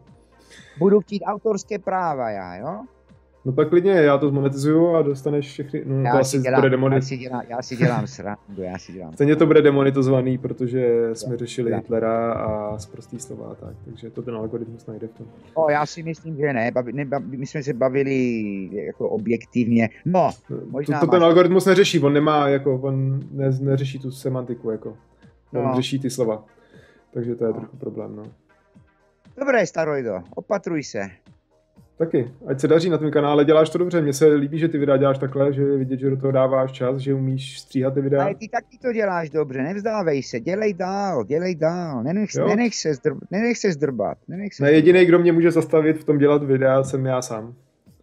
Budu 0.80 1.02
chtít 1.02 1.24
autorské 1.26 1.80
práva 1.80 2.30
já, 2.30 2.56
jo? 2.56 2.82
No 3.48 3.54
tak 3.54 3.70
klidně, 3.70 3.92
já 3.92 4.18
to 4.18 4.30
zmonetizuju 4.30 4.96
a 4.96 5.02
dostaneš 5.02 5.48
všechny, 5.48 5.82
no 5.86 6.02
já 6.02 6.12
to 6.12 6.18
asi 6.18 6.40
dělám, 6.40 6.62
bude 6.62 6.70
demonit... 6.70 6.96
já, 6.96 7.02
si 7.02 7.18
dělám, 7.18 7.42
já 7.50 7.62
si 7.62 7.76
dělám 7.76 8.08
srandu, 8.08 8.62
já 8.62 8.78
si 8.78 8.94
dělám 8.94 9.14
Stejně 9.14 9.36
to 9.36 9.46
bude 9.46 9.62
demonetizovaný, 9.62 10.38
protože 10.38 11.10
jsme 11.14 11.34
Já, 11.34 11.38
řešili 11.38 11.72
já. 11.72 11.78
Hitlera 11.78 12.34
a 12.34 12.78
zprostý 12.78 13.20
slova 13.20 13.56
tak, 13.56 13.76
takže 13.86 14.10
to 14.10 14.22
ten 14.22 14.36
algoritmus 14.36 14.86
najde 14.86 15.08
v 15.08 15.12
tom. 15.12 15.28
O, 15.54 15.70
já 15.70 15.86
si 15.86 16.04
myslím, 16.04 16.36
že 16.38 16.54
ne, 16.54 16.72
bavi, 16.72 16.94
ne 16.94 17.06
bavi, 17.06 17.38
my 17.38 17.46
jsme 17.46 17.64
se 17.64 17.74
bavili 17.74 18.16
jako 18.86 19.10
objektivně. 19.10 19.90
No, 20.06 20.30
Možná 20.70 21.00
to, 21.00 21.06
to 21.06 21.12
ten 21.12 21.20
máš- 21.22 21.26
algoritmus 21.28 21.66
neřeší, 21.66 22.00
on 22.00 22.14
nemá, 22.14 22.48
jako, 22.50 22.76
on 22.76 23.20
ne, 23.32 23.52
neřeší 23.62 24.00
tu 24.00 24.12
semantiku, 24.12 24.70
jako. 24.72 24.90
On 25.54 25.64
No. 25.66 25.74
řeší 25.76 26.00
ty 26.00 26.10
slova. 26.10 26.46
Takže 27.14 27.36
to 27.36 27.46
je 27.46 27.54
trochu 27.54 27.78
problém, 27.78 28.16
no. 28.16 28.24
dobré, 29.40 29.66
Starojdo, 29.66 30.20
opatruj 30.36 30.84
se. 30.84 31.10
Taky, 31.98 32.32
ať 32.48 32.60
se 32.60 32.68
daří 32.68 32.90
na 32.90 32.98
tvém 32.98 33.12
kanále, 33.12 33.46
děláš 33.46 33.70
to 33.70 33.78
dobře. 33.78 34.02
Mně 34.02 34.14
se 34.14 34.26
líbí, 34.34 34.60
že 34.60 34.68
ty 34.68 34.78
videa 34.78 34.98
děláš 34.98 35.18
takhle, 35.18 35.54
že 35.54 35.66
vidět, 35.78 36.00
že 36.00 36.10
do 36.10 36.18
toho 36.18 36.32
dáváš 36.32 36.72
čas, 36.72 36.98
že 36.98 37.14
umíš 37.14 37.60
stříhat 37.60 37.94
ty 37.94 38.02
videa. 38.02 38.24
Ale 38.24 38.36
ty 38.36 38.48
taky 38.48 38.78
to 38.82 38.94
děláš 38.94 39.30
dobře, 39.30 39.64
nevzdávej 39.64 40.24
se, 40.24 40.40
dělej 40.40 40.74
dál, 40.74 41.24
dělej 41.24 41.56
dál, 41.56 42.04
nenech, 42.04 42.30
Jo. 42.38 42.48
nenech, 42.48 42.76
se, 42.76 42.94
zdrb, 42.94 43.18
nenech 43.32 43.58
se 43.58 43.72
zdrbat. 43.72 44.18
Nenech 44.28 44.54
se 44.54 44.64
Ne, 44.64 44.72
jediný, 44.72 45.06
kdo 45.06 45.20
mě 45.20 45.32
může 45.34 45.52
zastavit 45.52 45.98
v 45.98 46.04
tom 46.04 46.18
dělat 46.18 46.44
videa, 46.44 46.84
jsem 46.84 47.06
já 47.06 47.22
sám. 47.22 47.54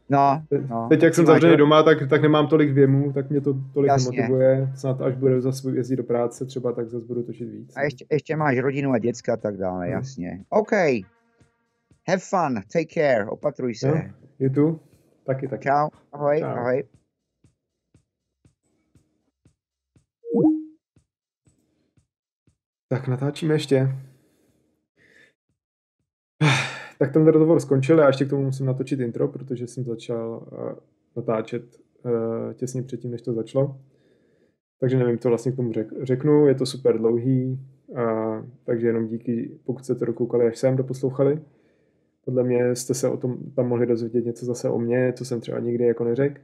No, 0.08 0.42
no. 0.70 0.86
Teď, 0.88 1.02
jak 1.02 1.14
jsem 1.14 1.26
zavřený 1.26 1.56
doma, 1.56 1.82
tak, 1.82 2.08
tak 2.08 2.22
nemám 2.22 2.46
tolik 2.46 2.72
věmů, 2.72 3.12
tak 3.12 3.30
mě 3.30 3.40
to 3.40 3.54
tolik 3.74 3.88
Jasně. 3.88 4.16
nemotivuje. 4.16 4.68
Snad 4.76 5.00
až 5.00 5.14
bude 5.14 5.40
zase 5.40 5.70
jezdit 5.76 5.96
do 5.96 6.04
práce 6.04 6.44
třeba, 6.44 6.72
tak 6.72 6.88
zase 6.88 7.06
budu 7.06 7.22
točit 7.22 7.48
víc. 7.50 7.72
A 7.76 7.82
ještě, 7.82 8.04
ještě 8.12 8.36
máš 8.36 8.58
rodinu 8.58 8.92
a 8.92 8.98
děcka 8.98 9.32
a 9.32 9.36
tak 9.36 9.56
dále, 9.56 9.84
Hmm. 9.84 9.92
jasně. 9.92 10.40
OK. 10.50 10.70
Have 12.08 12.20
fun, 12.20 12.62
take 12.72 12.86
care, 12.94 13.26
opatruj 13.30 13.74
se. 13.74 13.88
Jo, 13.88 13.94
je 14.38 14.50
tu? 14.50 14.80
Taky, 15.26 15.48
taky. 15.48 15.62
Čau, 15.62 15.88
ahoj, 16.12 16.40
Čau. 16.40 16.46
ahoj. 16.46 16.82
Tak 22.88 23.08
natáčíme 23.08 23.54
ještě. 23.54 23.88
Tak 26.98 27.12
ten 27.12 27.26
rozhovor 27.26 27.60
skončil, 27.60 27.98
já 27.98 28.06
ještě 28.06 28.24
k 28.24 28.30
tomu 28.30 28.42
musím 28.42 28.66
natočit 28.66 29.00
intro, 29.00 29.28
protože 29.28 29.66
jsem 29.66 29.84
začal 29.84 30.48
eh, 30.52 30.74
natáčet 31.16 31.76
eh, 32.06 32.54
těsně 32.54 32.82
předtím, 32.82 33.10
než 33.10 33.22
to 33.22 33.32
začalo. 33.32 33.80
Takže 34.80 34.98
nevím, 34.98 35.18
co 35.18 35.28
vlastně 35.28 35.52
k 35.52 35.56
tomu 35.56 35.72
řek, 35.72 35.88
řeknu. 36.02 36.46
Je 36.46 36.54
to 36.54 36.66
super 36.66 36.98
dlouhý, 36.98 37.60
a, 37.96 38.46
takže 38.64 38.86
jenom 38.86 39.06
díky, 39.06 39.58
pokud 39.64 39.84
jste 39.84 39.94
to 39.94 40.04
dokoukali 40.04 40.46
až 40.46 40.58
sem, 40.58 40.76
doposlouchali. 40.76 41.42
Podle 42.24 42.44
mě 42.44 42.76
jste 42.76 42.94
se 42.94 43.08
o 43.08 43.16
tom 43.16 43.36
tam 43.56 43.68
mohli 43.68 43.86
dozvědět 43.86 44.24
něco 44.24 44.46
zase 44.46 44.68
o 44.68 44.78
mně, 44.78 45.12
co 45.16 45.24
jsem 45.24 45.40
třeba 45.40 45.58
nikdy 45.58 45.84
jako 45.84 46.04
neřekl. 46.04 46.40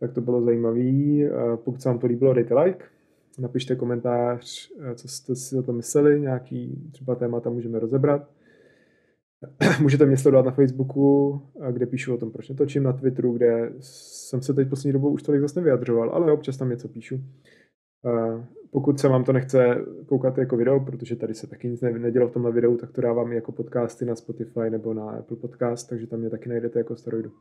Tak 0.00 0.12
to 0.12 0.20
bylo 0.20 0.42
zajímavé. 0.42 0.80
Pokud 1.64 1.82
se 1.82 1.88
vám 1.88 1.98
to 1.98 2.06
líbilo, 2.06 2.34
dejte 2.34 2.54
like. 2.54 2.84
Napište 3.38 3.76
komentář, 3.76 4.70
eh, 4.80 4.94
co 4.94 5.08
jste 5.08 5.36
si 5.36 5.58
o 5.58 5.62
tom 5.62 5.76
mysleli, 5.76 6.20
nějaký 6.20 6.90
třeba 6.92 7.14
témata 7.14 7.50
můžeme 7.50 7.78
rozebrat. 7.78 8.30
Můžete 9.82 10.06
mě 10.06 10.16
sledovat 10.16 10.46
na 10.46 10.52
Facebooku, 10.52 11.40
eh, 11.60 11.72
kde 11.72 11.86
píšu 11.86 12.14
o 12.14 12.16
tom, 12.16 12.30
proč 12.30 12.48
netočím, 12.48 12.82
na 12.82 12.92
Twitteru, 12.92 13.32
kde 13.32 13.72
jsem 13.80 14.42
se 14.42 14.54
teď 14.54 14.68
poslední 14.68 14.92
dobou 14.92 15.10
už 15.10 15.22
tolik 15.22 15.40
zase 15.40 15.60
nevyjadřoval, 15.60 16.10
ale 16.10 16.32
občas 16.32 16.56
tam 16.56 16.70
něco 16.70 16.88
píšu. 16.88 17.20
Pokud 18.76 19.00
se 19.00 19.08
vám 19.08 19.24
to 19.24 19.32
nechce 19.32 19.84
koukat 20.06 20.38
jako 20.38 20.56
video, 20.56 20.80
protože 20.80 21.16
tady 21.16 21.34
se 21.34 21.46
taky 21.46 21.68
nic 21.68 21.80
ne- 21.80 21.98
nedělo 21.98 22.28
v 22.28 22.32
tomhle 22.32 22.52
videu, 22.52 22.76
tak 22.76 22.92
to 22.92 23.00
dávám 23.00 23.32
jako 23.32 23.52
podcasty 23.52 24.04
na 24.04 24.16
Spotify 24.16 24.70
nebo 24.70 24.94
na 24.94 25.10
Apple 25.10 25.36
Podcast, 25.36 25.88
takže 25.88 26.06
tam 26.06 26.20
mě 26.20 26.30
taky 26.30 26.48
najdete 26.48 26.78
jako 26.78 26.96
steroidu. 26.96 27.32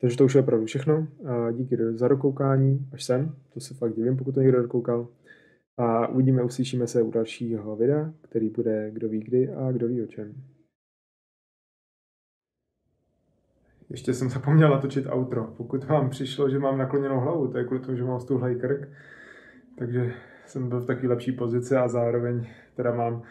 Takže 0.00 0.16
to 0.16 0.24
už 0.24 0.34
je 0.34 0.40
opravdu 0.40 0.66
všechno. 0.66 1.08
Díky 1.52 1.76
za 1.90 2.08
dokoukání 2.08 2.88
až 2.92 3.04
sem. 3.04 3.36
To 3.54 3.60
se 3.60 3.74
fakt 3.74 3.94
divím, 3.94 4.16
pokud 4.16 4.34
to 4.34 4.40
někdo 4.40 4.62
dokoukal. 4.62 5.08
A 5.76 6.08
uvidíme, 6.08 6.42
uslyšíme 6.42 6.86
se 6.86 7.02
u 7.02 7.10
dalšího 7.10 7.76
videa, 7.76 8.12
který 8.20 8.48
bude 8.48 8.90
kdo 8.90 9.08
ví 9.08 9.20
kdy 9.20 9.48
a 9.48 9.72
kdo 9.72 9.88
ví 9.88 10.02
o 10.02 10.06
čem. 10.06 10.34
Ještě 13.90 14.14
jsem 14.14 14.30
zapomněl 14.30 14.70
natočit 14.70 15.06
outro. 15.06 15.54
Pokud 15.56 15.84
vám 15.84 16.10
přišlo, 16.10 16.50
že 16.50 16.58
mám 16.58 16.78
nakloněnou 16.78 17.20
hlavu, 17.20 17.48
to 17.48 17.58
je 17.58 17.64
kvůli 17.64 17.80
tomu, 17.80 17.96
že 17.96 18.04
mám 18.04 18.20
stuhlej 18.20 18.56
krk, 18.56 18.88
takže 19.78 20.12
jsem 20.46 20.68
byl 20.68 20.80
v 20.80 20.86
takové 20.86 21.08
lepší 21.08 21.32
pozici 21.32 21.76
a 21.76 21.88
zároveň 21.88 22.46
teda 22.74 22.94
mám 22.94 23.22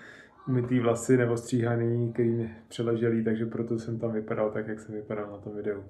umytý 0.48 0.80
vlasy 0.80 1.18
nebo 1.18 1.38
stříhaný, 1.38 2.14
který 2.14 2.30
mi 2.30 2.56
přeleželý, 2.68 3.24
takže 3.24 3.46
proto 3.46 3.80
jsem 3.80 4.00
tam 4.00 4.12
vypadal 4.12 4.52
tak, 4.52 4.68
jak 4.68 4.80
jsem 4.80 4.96
vypadal 4.96 5.32
na 5.32 5.38
tom 5.38 5.56
videu. 5.56 5.84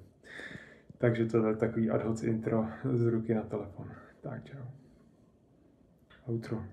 Takže 0.97 1.25
to 1.25 1.47
je 1.47 1.55
takový 1.55 1.89
ad 1.89 2.05
hoc 2.05 2.23
intro 2.23 2.65
z 2.93 3.05
ruky 3.05 3.33
na 3.33 3.41
telefon. 3.41 3.87
Tak 4.21 4.43
čau. 4.43 4.57
Outro. 6.27 6.63